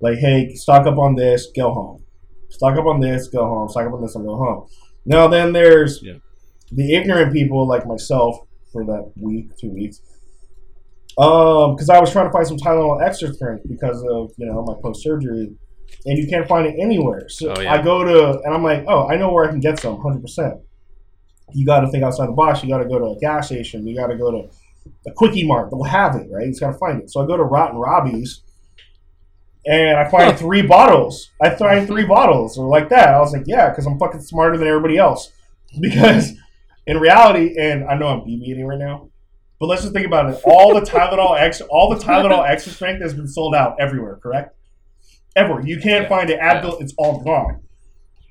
Like, 0.00 0.18
hey, 0.18 0.54
stock 0.54 0.86
up 0.86 0.98
on 0.98 1.14
this, 1.14 1.48
go 1.56 1.72
home. 1.72 2.02
Stock 2.50 2.78
up 2.78 2.86
on 2.86 3.00
this, 3.00 3.28
go 3.28 3.46
home. 3.46 3.68
Stock 3.68 3.86
up 3.86 3.94
on 3.94 4.02
this, 4.02 4.14
and 4.14 4.24
go 4.26 4.36
home. 4.36 4.66
Now, 5.04 5.26
then 5.26 5.52
there's 5.52 6.00
Yeah. 6.02 6.14
The 6.72 6.94
ignorant 6.94 7.32
people 7.32 7.66
like 7.66 7.86
myself 7.86 8.38
for 8.72 8.84
that 8.84 9.12
week, 9.16 9.56
two 9.56 9.70
weeks. 9.70 10.00
Um, 11.18 11.74
because 11.74 11.88
I 11.88 11.98
was 11.98 12.12
trying 12.12 12.26
to 12.26 12.32
find 12.32 12.46
some 12.46 12.58
Tylenol 12.58 13.02
extra 13.02 13.32
strength 13.32 13.66
because 13.68 14.02
of 14.10 14.32
you 14.36 14.46
know 14.46 14.62
my 14.64 14.74
post 14.82 15.02
surgery, 15.02 15.50
and 16.04 16.18
you 16.18 16.26
can't 16.28 16.46
find 16.46 16.66
it 16.66 16.74
anywhere. 16.78 17.28
So 17.28 17.54
Oh, 17.56 17.60
yeah. 17.60 17.72
I 17.72 17.82
go 17.82 18.04
to 18.04 18.40
and 18.44 18.54
I'm 18.54 18.62
like, 18.62 18.84
oh, 18.86 19.08
I 19.08 19.16
know 19.16 19.32
where 19.32 19.46
I 19.46 19.48
can 19.48 19.60
get 19.60 19.78
some, 19.80 19.98
hundred 20.00 20.20
percent. 20.20 20.60
You 21.54 21.64
got 21.64 21.80
to 21.80 21.90
think 21.90 22.04
outside 22.04 22.28
the 22.28 22.32
box. 22.32 22.62
You 22.62 22.68
got 22.68 22.78
to 22.78 22.88
go 22.88 22.98
to 22.98 23.04
a 23.16 23.18
gas 23.18 23.46
station. 23.46 23.86
You 23.86 23.96
got 23.96 24.08
to 24.08 24.16
go 24.16 24.30
to 24.30 24.50
a 25.06 25.12
quickie 25.12 25.46
mart. 25.46 25.70
They'll 25.70 25.84
have 25.84 26.16
it, 26.16 26.28
right? 26.30 26.44
You 26.44 26.50
just 26.50 26.60
got 26.60 26.72
to 26.72 26.78
find 26.78 27.00
it. 27.02 27.10
So 27.10 27.22
I 27.22 27.26
go 27.26 27.36
to 27.36 27.44
Rotten 27.44 27.78
Robbie's, 27.78 28.42
and 29.64 29.96
I 29.96 30.10
find 30.10 30.36
three 30.36 30.62
bottles. 30.62 31.30
I 31.40 31.50
find 31.50 31.86
three 31.86 32.04
bottles, 32.04 32.58
or 32.58 32.68
like 32.68 32.88
that. 32.90 33.08
I 33.14 33.20
was 33.20 33.32
like, 33.32 33.44
yeah, 33.46 33.70
because 33.70 33.86
I'm 33.86 33.98
fucking 33.98 34.20
smarter 34.20 34.58
than 34.58 34.68
everybody 34.68 34.98
else. 34.98 35.32
Because 35.80 36.32
in 36.86 36.98
reality, 36.98 37.56
and 37.58 37.84
I 37.84 37.94
know 37.96 38.08
I'm 38.08 38.24
deviating 38.24 38.64
right 38.66 38.78
now, 38.78 39.08
but 39.58 39.66
let's 39.66 39.82
just 39.82 39.94
think 39.94 40.06
about 40.06 40.30
it. 40.30 40.40
All 40.44 40.74
the 40.74 40.80
Tylenol 40.80 41.38
X, 41.38 41.60
all 41.62 41.90
the 41.90 42.02
Tylenol 42.02 42.48
extra 42.48 42.72
strength 42.72 43.02
has 43.02 43.14
been 43.14 43.26
sold 43.28 43.54
out 43.54 43.76
everywhere. 43.80 44.16
Correct? 44.22 44.54
Everywhere. 45.34 45.66
You 45.66 45.80
can't 45.80 46.04
Yeah. 46.04 46.08
find 46.08 46.30
it. 46.30 46.40
Advil, 46.40 46.80
it's 46.80 46.94
all 46.98 47.20
gone. 47.22 47.60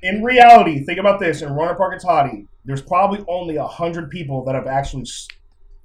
In 0.02 0.24
reality, 0.24 0.84
think 0.84 1.00
about 1.00 1.20
this. 1.20 1.42
In 1.42 1.50
Rohnert 1.50 1.78
Park 1.78 1.94
and 1.94 2.02
Toddy, 2.02 2.48
there's 2.64 2.82
probably 2.82 3.24
only 3.28 3.58
hundred 3.58 4.10
people 4.10 4.44
that 4.46 4.56
have 4.56 4.68
actually 4.68 5.06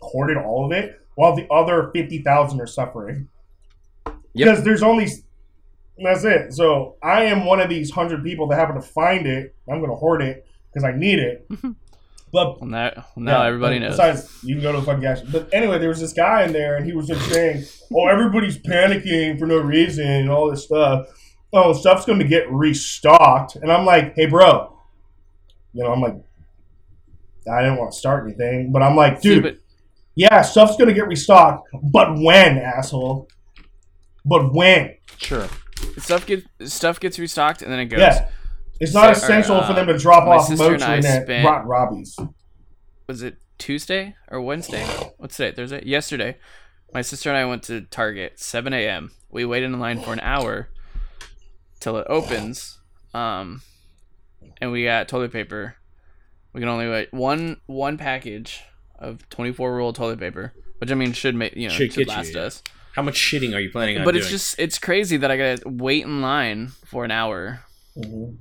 hoarded 0.01 0.37
all 0.37 0.67
of 0.67 0.73
it, 0.73 1.01
while 1.15 1.35
the 1.35 1.47
other 1.51 1.91
fifty 1.95 2.19
thousand 2.23 2.61
are 2.61 2.67
suffering. 2.67 3.29
Yep. 4.07 4.15
Because 4.35 4.65
there's 4.65 4.83
only 4.83 5.09
that's 6.03 6.25
it. 6.25 6.53
So 6.55 6.97
I 7.03 7.25
am 7.25 7.45
one 7.45 7.61
of 7.61 7.69
these 7.69 7.91
hundred 7.91 8.23
people 8.25 8.47
that 8.49 8.57
happen 8.59 8.75
to 8.77 8.81
find 8.83 9.27
it. 9.27 9.55
I'm 9.71 9.79
going 9.81 9.91
to 9.91 9.97
hoard 9.97 10.23
it 10.23 10.47
because 10.73 10.85
I 10.85 10.93
need 10.93 11.19
it. 11.19 11.47
But 12.33 12.61
well, 12.61 12.71
now, 12.71 13.07
now 13.17 13.43
yeah, 13.43 13.49
everybody 13.49 13.79
knows. 13.79 13.93
Besides, 13.93 14.39
you 14.45 14.55
can 14.55 14.63
go 14.63 14.73
to 14.73 14.81
the 14.81 14.87
fucking 14.87 15.01
gas. 15.01 15.19
Station. 15.19 15.33
But 15.33 15.53
anyway, 15.53 15.79
there 15.79 15.89
was 15.89 16.01
this 16.01 16.13
guy 16.13 16.45
in 16.45 16.53
there, 16.53 16.77
and 16.77 16.87
he 16.87 16.93
was 16.93 17.09
just 17.09 17.29
saying, 17.31 17.65
"Oh, 17.93 18.07
everybody's 18.07 18.59
panicking 18.59 19.39
for 19.39 19.47
no 19.47 19.59
reason 19.59 20.07
and 20.07 20.31
all 20.31 20.51
this 20.51 20.65
stuff. 20.65 21.09
Oh, 21.53 21.73
stuff's 21.73 22.05
going 22.05 22.21
to 22.21 22.29
get 22.29 22.51
restocked." 22.51 23.57
And 23.57 23.73
I'm 23.73 23.85
like, 23.85 24.15
"Hey, 24.15 24.27
bro," 24.27 24.79
you 25.73 25.83
know, 25.83 25.93
I'm 25.93 26.01
like, 26.01 26.17
I 27.51 27.63
didn't 27.63 27.79
want 27.79 27.93
to 27.93 27.99
start 27.99 28.25
anything, 28.25 28.73
but 28.73 28.83
I'm 28.83 28.97
like, 28.97 29.21
See, 29.21 29.35
dude, 29.35 29.43
but 29.43 29.59
yeah, 30.15 30.43
stuff's 30.43 30.77
going 30.77 30.89
to 30.89 30.95
get 30.95 31.07
restocked, 31.07 31.69
but 31.83 32.19
when, 32.19 32.59
asshole? 32.59 33.29
But 34.25 34.53
when? 34.53 34.97
Sure. 35.17 35.49
stuff 35.99 36.27
gets 36.27 36.47
stuff 36.65 37.01
gets 37.01 37.19
restocked 37.19 37.63
and 37.63 37.73
then 37.73 37.81
it 37.81 37.87
goes. 37.87 38.01
Yeah. 38.01 38.29
It's 38.81 38.95
not 38.95 39.15
So- 39.17 39.23
essential 39.25 39.57
uh, 39.57 39.67
for 39.67 39.75
them 39.75 39.87
to 39.89 39.99
drop 39.99 40.25
off 40.27 40.47
sister 40.47 40.75
and 40.75 40.83
I 40.83 40.99
Motrin 40.99 41.05
at 41.05 41.23
spent- 41.25 41.47
Rotten 41.47 41.69
Robbie's. 41.69 42.19
Was 43.07 43.23
it 43.23 43.37
Tuesday 43.59 44.15
or 44.29 44.41
Wednesday? 44.41 44.85
What's 45.19 45.37
today? 45.37 45.53
Thursday? 45.55 45.83
Yesterday, 45.85 46.37
my 46.95 47.03
sister 47.03 47.29
and 47.29 47.37
I 47.39 47.45
went 47.45 47.63
to 47.65 47.83
Target 47.83 48.39
7 48.41 48.73
a.m. 48.73 49.11
We 49.31 49.45
waited 49.45 49.67
in 49.67 49.79
line 49.79 50.01
for 50.01 50.13
an 50.13 50.21
hour 50.21 50.69
till 51.81 51.97
it 51.99 52.07
opens, 52.09 52.79
um, 53.15 53.63
and 54.61 54.73
we 54.73 54.85
got 54.85 55.09
toilet 55.09 55.33
paper. 55.33 55.77
We 56.53 56.61
can 56.61 56.69
only 56.69 56.89
wait 56.89 57.13
one 57.13 57.61
one 57.67 57.97
package 57.99 58.63
of 58.99 59.29
24 59.31 59.77
roll 59.77 59.93
toilet 59.93 60.19
paper, 60.19 60.53
which 60.79 60.91
I 60.91 60.95
mean 60.95 61.13
should 61.13 61.35
make 61.35 61.55
you 61.55 61.69
know 61.69 61.75
Should 61.75 61.93
should, 61.93 62.07
get 62.07 62.13
you, 62.13 62.17
last 62.17 62.35
yeah. 62.35 62.41
us. 62.43 62.63
How 62.97 63.03
much 63.03 63.15
shitting 63.19 63.55
are 63.55 63.61
you 63.61 63.71
planning 63.71 63.99
on 63.99 64.05
But 64.05 64.13
doing? 64.13 64.23
it's 64.23 64.31
just 64.31 64.59
it's 64.59 64.79
crazy 64.79 65.17
that 65.19 65.31
I 65.31 65.37
gotta 65.37 65.69
wait 65.69 66.05
in 66.05 66.21
line 66.23 66.69
for 66.87 67.05
an 67.05 67.11
hour 67.13 67.61
Mhm. 67.97 68.39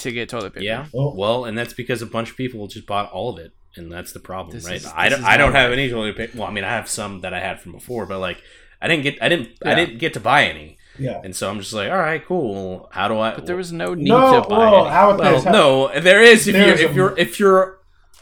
To 0.00 0.12
get 0.12 0.28
toilet 0.28 0.52
paper. 0.54 0.64
yeah. 0.64 0.86
Oh. 0.94 1.14
Well, 1.14 1.44
and 1.44 1.56
that's 1.56 1.72
because 1.72 2.02
a 2.02 2.06
bunch 2.06 2.30
of 2.30 2.36
people 2.36 2.66
just 2.66 2.86
bought 2.86 3.10
all 3.12 3.30
of 3.30 3.38
it, 3.38 3.52
and 3.76 3.90
that's 3.90 4.12
the 4.12 4.20
problem, 4.20 4.54
This 4.54 4.66
right? 4.66 4.76
is- 4.76 4.86
I 4.94 5.08
don't. 5.08 5.24
I 5.24 5.36
don't 5.36 5.52
have 5.52 5.70
right. 5.70 5.78
any 5.78 5.88
toilet 5.90 6.16
paper. 6.16 6.38
Well, 6.38 6.48
I 6.48 6.50
mean, 6.52 6.64
I 6.64 6.70
have 6.70 6.88
some 6.88 7.20
that 7.20 7.32
I 7.32 7.40
had 7.40 7.60
from 7.60 7.72
before, 7.72 8.06
but 8.06 8.18
like, 8.18 8.42
I 8.82 8.88
didn't 8.88 9.02
get. 9.04 9.22
I 9.22 9.28
didn't. 9.28 9.50
I 9.64 9.74
didn't 9.74 9.98
get 9.98 10.14
to 10.14 10.20
buy 10.20 10.44
any, 10.44 10.78
Yeah. 10.98 11.20
and 11.22 11.34
so 11.36 11.48
I'm 11.50 11.58
just 11.60 11.72
like, 11.72 11.90
all 11.90 11.98
right, 11.98 12.24
cool. 12.24 12.88
How 12.92 13.08
do 13.08 13.18
I? 13.18 13.34
But 13.34 13.46
there 13.46 13.56
was 13.56 13.72
no 13.72 13.94
need 13.94 14.08
No, 14.08 14.42
to 14.42 14.48
buy 14.48 14.58
well, 14.58 14.86
it. 14.86 14.90
how 14.90 15.10
about 15.10 15.44
Well, 15.44 15.52
no, 15.92 16.00
there 16.00 16.22
is. 16.22 16.48
If 16.48 16.54
There's 16.54 16.80
you're 16.80 16.88
if 16.88 16.92
a- 16.92 16.94
you're 16.94 17.18
if 17.18 17.38
you're 17.40 17.76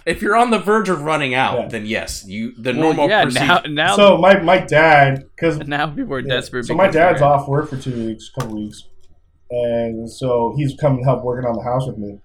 if 0.06 0.22
you're 0.22 0.36
on 0.36 0.50
the 0.50 0.58
verge 0.58 0.88
of 0.88 1.02
running 1.02 1.34
out, 1.34 1.58
Yeah. 1.58 1.68
then 1.68 1.84
yes, 1.86 2.24
you 2.26 2.52
the 2.56 2.72
Well, 2.72 2.80
normal 2.80 3.08
yeah, 3.10 3.24
procedure. 3.24 3.46
now 3.46 3.60
now 3.68 3.96
So 3.96 4.16
my, 4.16 4.40
my 4.40 4.58
dad, 4.58 5.24
because 5.36 5.58
now 5.66 5.86
people 5.88 6.14
are 6.14 6.22
desperate. 6.22 6.64
So 6.64 6.74
my 6.74 6.88
dad's 6.88 7.20
off 7.20 7.46
work 7.46 7.68
for 7.68 7.76
two 7.76 8.06
weeks, 8.06 8.30
couple 8.30 8.54
weeks, 8.56 8.84
and 9.50 10.10
so 10.10 10.54
he's 10.56 10.74
come 10.80 10.96
and 10.96 11.04
help 11.04 11.24
working 11.24 11.48
on 11.48 11.56
the 11.56 11.62
house 11.62 11.86
with 11.86 11.98
me. 11.98 12.18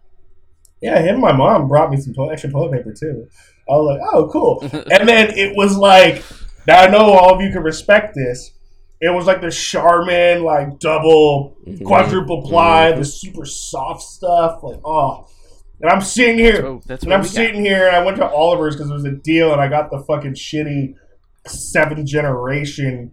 Yeah, 0.81 0.99
him 0.99 1.15
and 1.15 1.21
my 1.21 1.31
mom 1.31 1.67
brought 1.67 1.89
me 1.91 1.97
some 1.97 2.13
to- 2.15 2.31
extra 2.31 2.51
toilet 2.51 2.73
paper 2.77 2.93
too. 2.93 3.27
I 3.69 3.73
was 3.73 3.97
like, 3.97 4.09
oh, 4.13 4.29
cool. 4.29 4.59
and 4.91 5.07
then 5.07 5.37
it 5.37 5.55
was 5.55 5.77
like, 5.77 6.23
now 6.67 6.79
I 6.81 6.87
know 6.87 7.11
all 7.13 7.35
of 7.35 7.41
you 7.41 7.51
can 7.51 7.63
respect 7.63 8.15
this. 8.15 8.51
it 9.01 9.13
was 9.13 9.25
like 9.27 9.41
the 9.41 9.51
Charmin, 9.51 10.43
like 10.45 10.79
double, 10.79 11.57
Mhm. 11.67 11.83
quadruple 11.83 12.41
ply, 12.43 12.91
Mhm. 12.93 12.99
the 12.99 13.05
super 13.05 13.43
soft 13.45 14.01
stuff. 14.01 14.63
Like, 14.63 14.79
oh. 14.85 15.27
And 15.81 15.91
I'm 15.91 15.99
sitting 15.99 16.37
here, 16.37 16.55
So 16.61 16.81
that's 16.85 17.03
and 17.03 17.13
I'm 17.13 17.19
we 17.19 17.25
got. 17.25 17.33
sitting 17.33 17.65
here, 17.65 17.87
and 17.87 17.95
I 17.97 18.05
went 18.05 18.15
to 18.17 18.25
Oliver's 18.29 18.75
because 18.77 18.89
it 18.89 18.93
was 18.93 19.03
a 19.03 19.11
deal, 19.11 19.51
and 19.51 19.59
I 19.59 19.67
got 19.67 19.91
the 19.91 19.99
fucking 20.07 20.35
shitty 20.35 20.95
seven 21.45 22.05
generation 22.05 23.11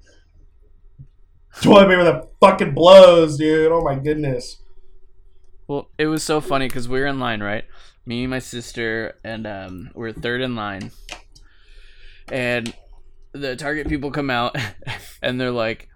toilet 1.62 1.88
paper 1.88 2.04
that 2.04 2.28
fucking 2.40 2.74
blows, 2.74 3.36
dude. 3.36 3.72
Oh 3.72 3.82
my 3.82 3.94
goodness. 3.96 4.56
Well, 5.68 5.88
it 5.98 6.06
was 6.06 6.22
so 6.22 6.40
funny 6.40 6.66
because 6.66 6.88
we 6.88 7.00
were 7.00 7.06
in 7.06 7.20
line, 7.20 7.42
right? 7.42 7.64
Me, 8.06 8.26
my 8.26 8.38
sister, 8.40 9.14
and 9.24 9.46
um, 9.46 9.90
we're 9.94 10.12
third 10.12 10.40
in 10.40 10.56
line. 10.56 10.90
And 12.32 12.74
the 13.32 13.56
Target 13.56 13.88
people 13.88 14.10
come 14.10 14.30
out 14.30 14.56
and 15.22 15.40
they're 15.40 15.50
like, 15.50 15.88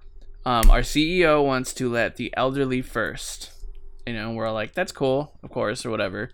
um, 0.47 0.71
our 0.71 0.81
CEO 0.81 1.45
wants 1.45 1.73
to 1.75 1.89
let 1.91 2.17
the 2.17 2.33
elderly 2.37 2.83
first. 2.83 3.51
You 4.07 4.13
know, 4.13 4.33
we're 4.33 4.47
all 4.47 4.55
like, 4.55 4.75
that's 4.75 4.93
cool, 4.93 5.33
of 5.43 5.51
course, 5.51 5.87
or 5.87 5.91
whatever. 5.91 6.31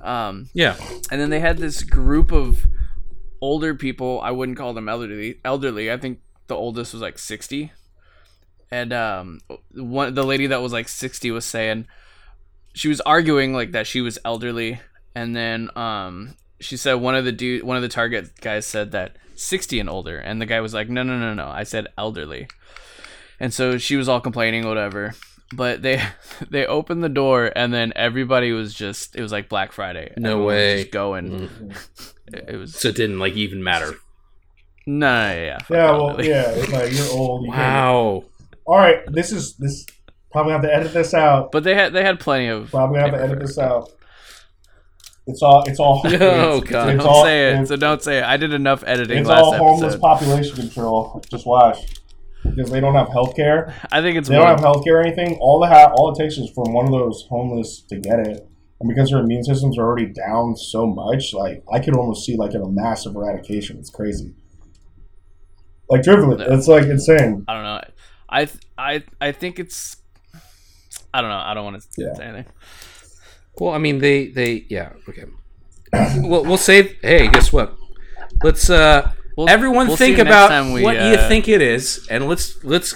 Um, 0.00 0.50
Yeah. 0.52 0.76
and 1.10 1.20
then 1.20 1.30
they 1.30 1.40
had 1.40 1.58
this 1.58 1.82
group 1.82 2.30
of 2.32 2.66
older 3.40 3.74
people. 3.74 4.20
I 4.22 4.30
wouldn't 4.30 4.58
call 4.58 4.74
them 4.74 4.88
elderly. 4.88 5.40
Elderly. 5.44 5.90
I 5.90 5.96
think 5.96 6.20
the 6.48 6.54
oldest 6.54 6.92
was 6.92 7.00
like 7.02 7.18
sixty. 7.18 7.72
And 8.70 8.92
um, 8.92 9.40
one 9.74 10.14
the 10.14 10.24
lady 10.24 10.46
that 10.48 10.60
was 10.60 10.72
like 10.72 10.88
sixty 10.88 11.30
was 11.30 11.44
saying 11.44 11.86
she 12.74 12.88
was 12.88 13.00
arguing 13.02 13.52
like 13.54 13.72
that 13.72 13.86
she 13.86 14.00
was 14.00 14.18
elderly, 14.24 14.80
and 15.14 15.34
then 15.34 15.70
um, 15.76 16.34
she 16.60 16.76
said 16.76 16.94
one 16.94 17.14
of 17.14 17.24
the 17.24 17.32
dude 17.32 17.62
one 17.64 17.76
of 17.76 17.82
the 17.82 17.88
target 17.88 18.30
guys 18.40 18.66
said 18.66 18.92
that 18.92 19.16
sixty 19.34 19.80
and 19.80 19.88
older, 19.88 20.18
and 20.18 20.40
the 20.40 20.46
guy 20.46 20.60
was 20.60 20.74
like, 20.74 20.88
no, 20.90 21.02
no, 21.02 21.18
no, 21.18 21.32
no, 21.34 21.48
I 21.48 21.62
said 21.64 21.86
elderly. 21.96 22.46
And 23.40 23.54
so 23.54 23.78
she 23.78 23.96
was 23.96 24.08
all 24.08 24.20
complaining, 24.20 24.66
whatever. 24.66 25.14
But 25.54 25.80
they 25.80 26.02
they 26.50 26.66
opened 26.66 27.02
the 27.02 27.08
door, 27.08 27.50
and 27.56 27.72
then 27.72 27.92
everybody 27.96 28.52
was 28.52 28.74
just 28.74 29.16
it 29.16 29.22
was 29.22 29.32
like 29.32 29.48
Black 29.48 29.72
Friday. 29.72 30.12
No 30.18 30.30
Everyone 30.32 30.46
was 30.46 30.52
way. 30.54 30.78
just 30.82 30.92
going. 30.92 31.48
Mm. 31.48 31.76
It, 32.30 32.44
it 32.50 32.56
was 32.58 32.74
So 32.74 32.88
it 32.88 32.96
didn't 32.96 33.18
like 33.18 33.32
even 33.36 33.64
matter. 33.64 33.94
no, 34.86 34.98
no, 35.08 35.32
yeah, 35.32 35.34
yeah, 35.34 35.58
Yeah, 35.70 35.90
well, 35.92 36.10
elderly. 36.10 36.28
yeah, 36.28 36.50
it's 36.50 36.70
like 36.70 36.92
you're 36.92 37.10
old. 37.18 37.46
You 37.46 37.52
can't- 37.52 37.62
Wow. 37.64 38.24
All 38.68 38.76
right, 38.76 39.00
this 39.10 39.32
is 39.32 39.56
this. 39.56 39.86
Probably 40.30 40.52
have 40.52 40.60
to 40.60 40.72
edit 40.74 40.92
this 40.92 41.14
out. 41.14 41.50
But 41.52 41.64
they 41.64 41.74
had 41.74 41.94
they 41.94 42.02
had 42.04 42.20
plenty 42.20 42.48
of. 42.48 42.70
Probably 42.70 43.00
have 43.00 43.12
to 43.12 43.20
edit 43.22 43.40
this 43.40 43.56
out. 43.58 43.90
It's 45.26 45.40
all. 45.42 45.64
It's 45.66 45.80
all. 45.80 46.02
Oh, 46.06 46.60
God. 46.60 46.90
It's 46.90 47.02
Don't 47.02 47.06
all, 47.06 47.24
say 47.24 47.52
it. 47.54 47.66
So 47.68 47.76
don't 47.76 48.02
say 48.02 48.18
it. 48.18 48.24
I 48.24 48.36
did 48.36 48.52
enough 48.52 48.84
editing 48.86 49.18
it's 49.20 49.28
last 49.28 49.40
all 49.42 49.54
homeless 49.56 49.94
episode. 49.94 50.00
population 50.00 50.56
control. 50.56 51.22
Just 51.30 51.46
watch. 51.46 51.78
Because 52.44 52.70
they 52.70 52.80
don't 52.80 52.94
have 52.94 53.08
health 53.08 53.34
care. 53.34 53.74
I 53.90 54.00
think 54.02 54.16
it's 54.18 54.28
They 54.28 54.36
don't 54.36 54.46
have 54.46 54.60
health 54.60 54.84
care 54.84 54.98
or 54.98 55.00
anything. 55.00 55.38
All 55.40 55.60
the 55.60 55.66
ha- 55.66 55.90
all 55.94 56.12
it 56.12 56.18
takes 56.18 56.36
is 56.38 56.50
from 56.54 56.72
one 56.74 56.84
of 56.86 56.92
those 56.92 57.26
homeless 57.30 57.80
to 57.88 57.98
get 57.98 58.20
it. 58.20 58.46
And 58.80 58.88
because 58.88 59.10
their 59.10 59.20
immune 59.20 59.44
systems 59.44 59.76
are 59.78 59.82
already 59.86 60.06
down 60.06 60.56
so 60.56 60.86
much, 60.86 61.32
like 61.34 61.62
I 61.72 61.78
could 61.80 61.96
almost 61.96 62.24
see 62.26 62.36
like 62.36 62.52
a 62.54 62.60
massive 62.66 63.16
eradication. 63.16 63.78
It's 63.78 63.90
crazy. 63.90 64.34
Like 65.90 66.06
No. 66.06 66.36
it's 66.38 66.68
like 66.68 66.84
insane. 66.84 67.44
I 67.48 67.54
don't 67.54 67.64
know. 67.64 67.80
I 68.28 68.48
I 68.76 69.02
I 69.20 69.32
think 69.32 69.58
it's. 69.58 69.96
I 71.14 71.20
don't 71.20 71.30
know. 71.30 71.36
I 71.38 71.54
don't 71.54 71.64
want 71.64 71.80
to 71.82 71.88
Yeah. 71.96 72.14
say 72.14 72.24
anything. 72.24 72.52
Well, 73.58 73.72
I 73.74 73.78
mean, 73.78 73.98
they 73.98 74.28
they 74.28 74.66
yeah 74.68 74.92
okay. 75.08 75.24
well, 76.20 76.44
we'll 76.44 76.56
save. 76.58 76.96
Hey, 77.02 77.28
guess 77.28 77.52
what? 77.52 77.74
Let's 78.42 78.68
uh, 78.70 79.12
We'll- 79.36 79.48
everyone 79.48 79.86
we'll 79.88 79.96
think 79.96 80.18
about 80.18 80.50
we, 80.72 80.82
what 80.82 80.96
you 80.96 81.14
uh, 81.14 81.28
think 81.28 81.48
it 81.48 81.62
is, 81.62 82.06
and 82.10 82.28
let's 82.28 82.62
let's. 82.64 82.94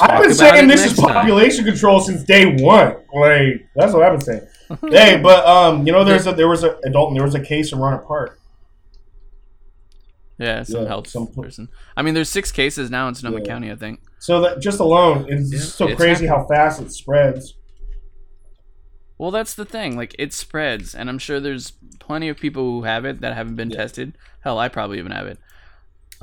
I've 0.00 0.22
been 0.22 0.32
about 0.32 0.36
saying 0.36 0.64
it 0.64 0.68
this 0.68 0.80
is 0.84 0.98
next 0.98 1.00
time. 1.06 1.14
population 1.14 1.64
control 1.64 2.00
since 2.00 2.24
day 2.24 2.56
one. 2.62 2.96
Like 3.14 3.68
that's 3.76 3.92
what 3.92 4.02
I've 4.02 4.12
been 4.12 4.20
saying. 4.20 4.46
hey, 4.90 5.20
but 5.22 5.46
um, 5.46 5.86
you 5.86 5.92
know, 5.92 6.02
there's 6.04 6.26
a 6.26 6.32
there 6.32 6.48
was 6.48 6.64
a 6.64 6.76
adult 6.84 7.08
and 7.10 7.16
there 7.16 7.24
was 7.24 7.34
a 7.36 7.40
case 7.40 7.72
in 7.72 7.78
Rohnert 7.78 8.04
Park. 8.06 8.40
Yeah, 10.38 10.64
some 10.64 10.82
Yeah, 10.82 10.88
health 10.88 11.08
some- 11.08 11.28
person. 11.28 11.68
I 11.96 12.02
mean, 12.02 12.14
there's 12.14 12.28
six 12.28 12.50
cases 12.50 12.90
now 12.90 13.06
in 13.08 13.14
Sonoma 13.14 13.38
Yeah. 13.38 13.44
County. 13.46 13.70
I 13.70 13.76
think. 13.76 14.00
So 14.24 14.40
that 14.40 14.58
just 14.58 14.80
alone, 14.80 15.26
it's 15.28 15.52
Yeah, 15.52 15.58
so 15.60 15.86
it's 15.86 16.00
crazy 16.00 16.26
how 16.26 16.46
fast 16.46 16.80
it 16.80 16.90
spreads. 16.90 17.52
Well, 19.18 19.30
that's 19.30 19.52
the 19.52 19.66
thing. 19.66 19.98
Like, 19.98 20.16
it 20.18 20.32
spreads, 20.32 20.94
and 20.94 21.10
I'm 21.10 21.18
sure 21.18 21.40
there's 21.40 21.74
plenty 22.00 22.30
of 22.30 22.38
people 22.38 22.62
who 22.62 22.84
have 22.84 23.04
it 23.04 23.20
that 23.20 23.34
haven't 23.34 23.56
been 23.56 23.68
tested. 23.68 24.16
Hell, 24.42 24.58
I 24.58 24.70
probably 24.70 24.98
even 24.98 25.12
have 25.12 25.26
it. 25.26 25.38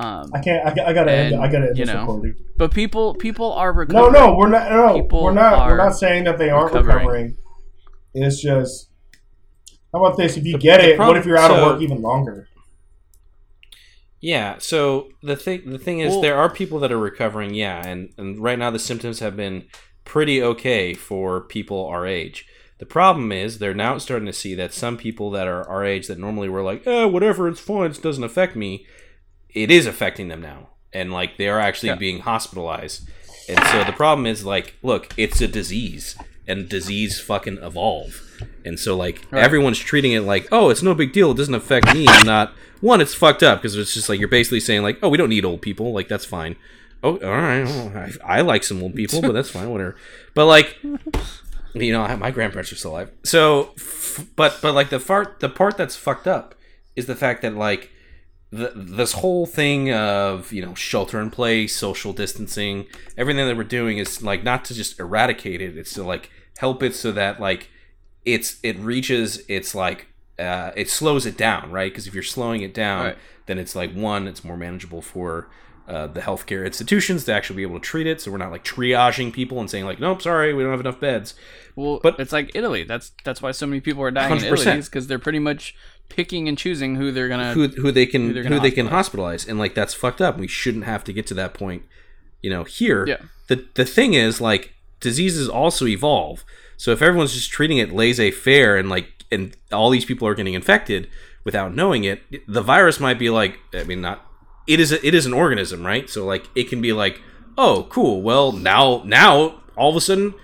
Um, 0.00 0.32
I 0.34 0.40
can't. 0.40 0.66
I, 0.66 0.86
I 0.86 0.92
gotta. 0.92 1.12
End, 1.12 1.36
I 1.36 1.46
gotta 1.46 1.68
end 1.68 1.78
you 1.78 1.84
know, 1.84 2.00
recording. 2.00 2.34
but 2.56 2.72
people 2.72 3.14
people 3.14 3.52
are 3.52 3.72
No, 3.72 3.78
recovering. 3.78 4.12
no, 4.14 4.26
no, 4.30 4.34
we're 4.34 4.48
not. 4.48 4.68
No, 4.72 5.00
People 5.00 5.22
we're 5.22 5.32
not. 5.32 5.68
We're 5.68 5.76
not 5.76 5.94
saying 5.94 6.24
that 6.24 6.38
they 6.38 6.50
aren't 6.50 6.72
recovering. 6.74 6.96
recovering. 7.06 7.36
It's 8.14 8.42
just. 8.42 8.88
How 9.92 10.04
about 10.04 10.16
this? 10.16 10.36
If 10.36 10.44
you 10.44 10.58
get 10.58 10.80
the 10.80 10.94
it, 10.94 10.98
what 10.98 11.16
if 11.16 11.24
you're 11.24 11.38
out 11.38 11.52
of 11.52 11.62
work 11.64 11.80
even 11.82 12.02
longer? 12.02 12.48
Yeah. 14.22 14.56
So 14.58 15.08
the 15.22 15.36
thing 15.36 15.62
the 15.66 15.78
thing 15.78 16.00
is, 16.00 16.12
Well- 16.12 16.22
there 16.22 16.36
are 16.38 16.48
people 16.48 16.78
that 16.78 16.90
are 16.92 16.98
recovering. 16.98 17.52
Yeah, 17.52 17.86
and 17.86 18.14
and 18.16 18.42
right 18.42 18.58
now 18.58 18.70
the 18.70 18.78
symptoms 18.78 19.18
have 19.20 19.36
been 19.36 19.64
pretty 20.06 20.42
okay 20.42 20.94
for 20.94 21.40
people 21.42 21.84
our 21.86 22.06
age. 22.06 22.46
The 22.78 22.86
problem 22.86 23.30
is 23.30 23.58
they're 23.58 23.74
now 23.74 23.98
starting 23.98 24.26
to 24.26 24.32
see 24.32 24.54
that 24.56 24.72
some 24.72 24.96
people 24.96 25.30
that 25.32 25.46
are 25.46 25.68
our 25.68 25.84
age 25.84 26.06
that 26.08 26.18
normally 26.18 26.48
were 26.48 26.62
like, 26.62 26.84
eh, 26.86 27.04
whatever, 27.04 27.46
it's 27.46 27.60
fine, 27.60 27.90
it 27.90 28.02
doesn't 28.02 28.24
affect 28.24 28.56
me. 28.56 28.86
It 29.50 29.70
is 29.70 29.86
affecting 29.86 30.28
them 30.28 30.40
now, 30.40 30.70
and 30.92 31.12
like 31.12 31.36
they 31.36 31.48
are 31.48 31.60
actually 31.60 31.90
Yeah. 31.90 31.96
being 31.96 32.20
hospitalized. 32.20 33.08
And 33.48 33.58
so 33.66 33.84
the 33.84 33.92
problem 33.92 34.26
is 34.26 34.44
like, 34.44 34.74
look, 34.82 35.12
it's 35.16 35.40
a 35.40 35.46
disease, 35.48 36.16
and 36.48 36.68
disease 36.68 37.20
fucking 37.20 37.58
evolve. 37.62 38.20
And 38.64 38.78
so 38.78 38.96
like 38.96 39.22
Right. 39.30 39.42
everyone's 39.42 39.78
treating 39.78 40.12
it 40.12 40.20
like, 40.20 40.48
oh, 40.52 40.70
it's 40.70 40.82
no 40.82 40.94
big 40.94 41.12
deal, 41.12 41.30
it 41.32 41.36
doesn't 41.36 41.54
affect 41.54 41.92
me. 41.94 42.06
I'm 42.08 42.26
not 42.26 42.52
one, 42.80 43.00
it's 43.00 43.14
fucked 43.14 43.42
up 43.42 43.60
because 43.60 43.76
it's 43.76 43.94
just 43.94 44.08
like 44.08 44.18
you're 44.18 44.28
basically 44.28 44.60
saying 44.60 44.82
like, 44.82 44.98
oh, 45.02 45.08
we 45.08 45.16
don't 45.18 45.28
need 45.28 45.44
old 45.44 45.62
people, 45.62 45.92
like 45.92 46.08
that's 46.08 46.24
fine. 46.24 46.56
Oh, 47.04 47.16
all 47.18 47.30
right, 47.32 47.64
well, 47.64 47.92
I, 47.96 48.38
I 48.38 48.40
like 48.42 48.62
some 48.62 48.80
old 48.82 48.94
people, 48.94 49.20
but 49.22 49.32
that's 49.32 49.50
fine, 49.50 49.70
whatever. 49.70 49.96
But 50.34 50.46
like, 50.46 50.76
you 51.74 51.92
know, 51.92 52.16
my 52.16 52.30
grandparents 52.30 52.70
are 52.72 52.76
still 52.76 52.92
alive. 52.92 53.10
So, 53.24 53.70
f- 53.76 54.26
but 54.36 54.58
but 54.62 54.72
like 54.74 54.90
the 54.90 55.00
part 55.00 55.40
the 55.40 55.48
part 55.48 55.76
that's 55.76 55.96
fucked 55.96 56.26
up 56.26 56.54
is 56.96 57.06
the 57.06 57.16
fact 57.16 57.42
that 57.42 57.56
like 57.56 57.90
the, 58.50 58.70
this 58.74 59.12
whole 59.14 59.46
thing 59.46 59.92
of 59.92 60.52
you 60.52 60.64
know 60.64 60.74
shelter 60.74 61.20
in 61.20 61.30
place, 61.30 61.74
social 61.74 62.12
distancing, 62.12 62.86
everything 63.16 63.46
that 63.46 63.56
we're 63.56 63.64
doing 63.64 63.98
is 63.98 64.22
like 64.22 64.44
not 64.44 64.64
to 64.66 64.74
just 64.74 65.00
eradicate 65.00 65.60
it; 65.60 65.76
it's 65.78 65.94
to 65.94 66.02
like 66.04 66.30
help 66.58 66.82
it 66.82 66.94
so 66.94 67.10
that 67.12 67.40
like 67.40 67.68
it's 68.24 68.56
it 68.62 68.78
reaches 68.78 69.42
its 69.48 69.74
like 69.74 70.06
uh, 70.38 70.72
it 70.76 70.88
slows 70.88 71.26
it 71.26 71.36
down, 71.36 71.70
right? 71.70 71.90
Because 71.92 72.06
if 72.06 72.14
you're 72.14 72.22
slowing 72.22 72.62
it 72.62 72.74
down, 72.74 73.04
Right. 73.06 73.18
then 73.46 73.58
it's 73.58 73.74
like 73.76 73.92
one, 73.94 74.26
it's 74.26 74.42
more 74.44 74.56
manageable 74.56 75.02
for 75.02 75.48
uh, 75.88 76.06
the 76.06 76.20
healthcare 76.20 76.64
institutions 76.64 77.24
to 77.24 77.32
actually 77.32 77.56
be 77.56 77.62
able 77.62 77.78
to 77.78 77.84
treat 77.84 78.06
it. 78.06 78.20
So 78.20 78.30
we're 78.30 78.38
not 78.38 78.50
like 78.50 78.64
triaging 78.64 79.32
people 79.32 79.60
and 79.60 79.68
saying 79.68 79.84
like, 79.84 80.00
nope, 80.00 80.22
sorry, 80.22 80.54
we 80.54 80.62
don't 80.62 80.70
have 80.72 80.80
enough 80.80 81.00
beds. 81.00 81.34
Well, 81.76 82.00
But- 82.02 82.18
it's 82.18 82.32
like 82.32 82.52
Italy. 82.54 82.84
That's 82.84 83.12
that's 83.24 83.42
why 83.42 83.50
so 83.52 83.66
many 83.66 83.80
people 83.80 84.02
are 84.02 84.10
dying 84.10 84.38
100%. 84.38 84.52
Italy 84.52 84.80
because 84.82 85.06
they're 85.06 85.18
pretty 85.18 85.38
much 85.40 85.74
picking 86.08 86.46
and 86.48 86.56
choosing 86.58 86.96
who 86.96 87.10
they're 87.12 87.28
gonna. 87.28 87.52
who 87.54 87.68
who 87.68 87.90
they 87.92 88.06
can 88.06 88.34
who 88.34 88.42
who, 88.42 88.60
they 88.60 88.70
can 88.70 88.88
hospitalize 88.88 89.48
and 89.48 89.58
like 89.58 89.74
that's 89.74 89.94
fucked 89.94 90.20
up 90.20 90.38
we 90.38 90.46
shouldn't 90.46 90.84
have 90.84 91.02
to 91.04 91.12
get 91.12 91.26
to 91.26 91.34
that 91.34 91.54
point 91.54 91.82
you 92.42 92.50
know 92.50 92.64
here 92.64 93.06
Yeah. 93.06 93.16
the 93.48 93.66
the 93.74 93.86
thing 93.86 94.12
is 94.12 94.38
like 94.40 94.74
diseases 95.00 95.48
also 95.48 95.86
evolve 95.86 96.44
so 96.82 96.90
if 96.90 97.00
everyone's 97.00 97.34
just 97.34 97.50
treating 97.50 97.78
it 97.78 97.92
laissez-faire 97.92 98.76
and 98.76 98.88
like 98.88 99.06
and 99.30 99.56
all 99.70 99.90
these 99.90 100.04
people 100.04 100.26
are 100.26 100.34
getting 100.34 100.54
infected 100.54 101.08
without 101.44 101.74
knowing 101.74 102.04
it 102.04 102.22
the 102.46 102.62
virus 102.62 103.00
might 103.00 103.18
be 103.18 103.30
like 103.30 103.58
i 103.74 103.84
mean 103.84 104.00
not 104.00 104.26
it 104.66 104.80
is 104.80 104.92
a, 104.92 105.06
it 105.06 105.14
is 105.14 105.26
an 105.26 105.32
organism 105.32 105.84
right? 105.84 106.08
So 106.08 106.24
like 106.24 106.48
it 106.54 106.68
can 106.68 106.80
be 106.80 106.92
like 106.92 107.20
oh 107.58 107.86
cool 107.90 108.22
well 108.22 108.52
now 108.52 109.02
now 109.04 109.60
all 109.76 109.90
of 109.90 109.96
a 109.96 110.00
sudden 110.00 110.34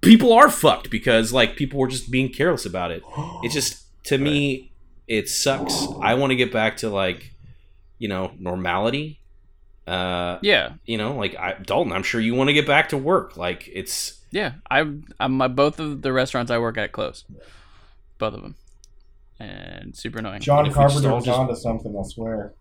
people 0.00 0.32
are 0.32 0.50
fucked 0.50 0.90
because 0.90 1.32
like 1.32 1.56
people 1.56 1.78
were 1.78 1.88
just 1.88 2.10
being 2.10 2.32
careless 2.32 2.66
about 2.66 2.90
it. 2.90 3.02
It 3.42 3.50
just 3.52 3.84
to 4.04 4.18
me 4.18 4.72
it 5.06 5.28
sucks. 5.28 5.86
I 6.00 6.14
want 6.14 6.30
to 6.30 6.36
get 6.36 6.52
back 6.52 6.78
to 6.78 6.90
like 6.90 7.32
you 7.98 8.08
know 8.08 8.32
normality. 8.38 9.20
Uh 9.86 10.38
yeah, 10.42 10.74
you 10.84 10.98
know 10.98 11.16
like 11.16 11.34
I, 11.36 11.54
dalton 11.54 11.92
i'm 11.92 12.02
sure 12.02 12.20
you 12.20 12.34
want 12.34 12.48
to 12.48 12.54
get 12.54 12.66
back 12.66 12.90
to 12.90 12.98
work. 12.98 13.36
Like 13.36 13.68
it's 13.72 14.19
yeah. 14.30 14.52
I'm. 14.70 15.04
I'm. 15.18 15.32
My, 15.32 15.48
both 15.48 15.78
of 15.80 16.02
the 16.02 16.12
restaurants 16.12 16.50
I 16.50 16.58
work 16.58 16.76
at 16.78 16.92
close, 16.92 17.24
Both 18.18 18.34
of 18.34 18.42
them, 18.42 18.54
and 19.38 19.96
super 19.96 20.18
annoying. 20.18 20.40
John 20.40 20.66
if 20.66 20.74
Carpenter 20.74 21.10
all 21.10 21.16
was 21.16 21.24
just- 21.24 21.38
onto 21.38 21.54
something. 21.54 21.96
I 21.98 22.02
swear. 22.08 22.54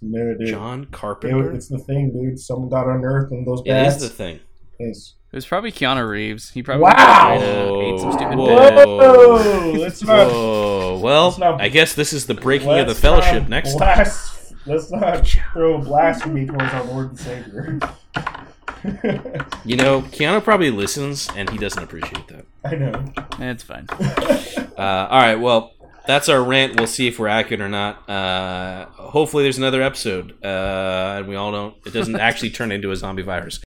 No, 0.00 0.32
dude. 0.38 0.46
john 0.48 0.82
It- 0.84 0.92
carpenter 0.92 1.52
it's 1.52 1.66
the 1.66 1.78
thing, 1.78 2.12
dude. 2.12 2.38
Someone 2.38 2.68
got 2.68 2.86
unearthed 2.86 3.32
in 3.32 3.44
those 3.44 3.62
it 3.66 3.70
is 3.70 3.94
bats. 3.94 4.02
the 4.02 4.08
thing 4.08 4.38
It's... 4.78 5.14
It 5.32 5.36
was 5.36 5.44
probably 5.44 5.72
Keanu 5.72 6.08
Reeves. 6.08 6.50
He 6.50 6.62
probably 6.62 6.84
Wow! 6.84 7.30
went 7.76 7.82
ate 7.82 8.00
some 8.00 8.12
stupid 8.12 8.38
Whoa. 8.38 8.86
Whoa! 8.96 9.72
Let's 9.72 10.00
not. 10.04 10.28
Whoa. 10.30 11.00
Well, 11.02 11.24
Let's 11.26 11.38
not- 11.38 11.60
I 11.60 11.68
guess 11.68 11.94
this 11.96 12.12
is 12.12 12.26
the 12.28 12.34
breaking 12.34 12.70
of 12.78 12.86
the 12.86 12.94
fellowship 12.94 13.42
not 13.42 13.50
next 13.50 13.74
time. 13.76 14.06
Let's 14.66 14.90
not 14.92 15.26
throw 15.52 15.78
blasphemy 15.82 16.46
towards 16.46 16.72
our 16.72 16.84
Lord 16.84 17.08
and 17.10 17.18
Savior. 17.18 17.80
You 19.64 19.76
know, 19.76 20.02
Keanu 20.02 20.42
probably 20.42 20.70
listens 20.70 21.28
and 21.36 21.50
he 21.50 21.58
doesn't 21.58 21.82
appreciate 21.82 22.26
that. 22.28 22.46
I 22.64 22.74
know. 22.74 23.04
It's 23.38 23.62
fine. 23.62 23.86
Uh, 24.78 25.08
all 25.10 25.18
right, 25.20 25.34
well, 25.34 25.72
that's 26.06 26.28
our 26.28 26.40
rant. 26.40 26.76
We'll 26.78 26.86
see 26.86 27.08
if 27.08 27.18
we're 27.18 27.26
accurate 27.26 27.60
or 27.60 27.68
not. 27.68 28.08
Uh, 28.08 28.86
hopefully, 28.92 29.42
there's 29.42 29.58
another 29.58 29.82
episode, 29.82 30.36
uh, 30.44 31.16
and 31.18 31.26
we 31.26 31.34
all 31.34 31.50
don't. 31.50 31.74
It 31.84 31.92
doesn't 31.92 32.14
actually 32.20 32.50
turn 32.50 32.70
into 32.70 32.92
a 32.92 32.96
zombie 32.96 33.22
virus. 33.22 33.58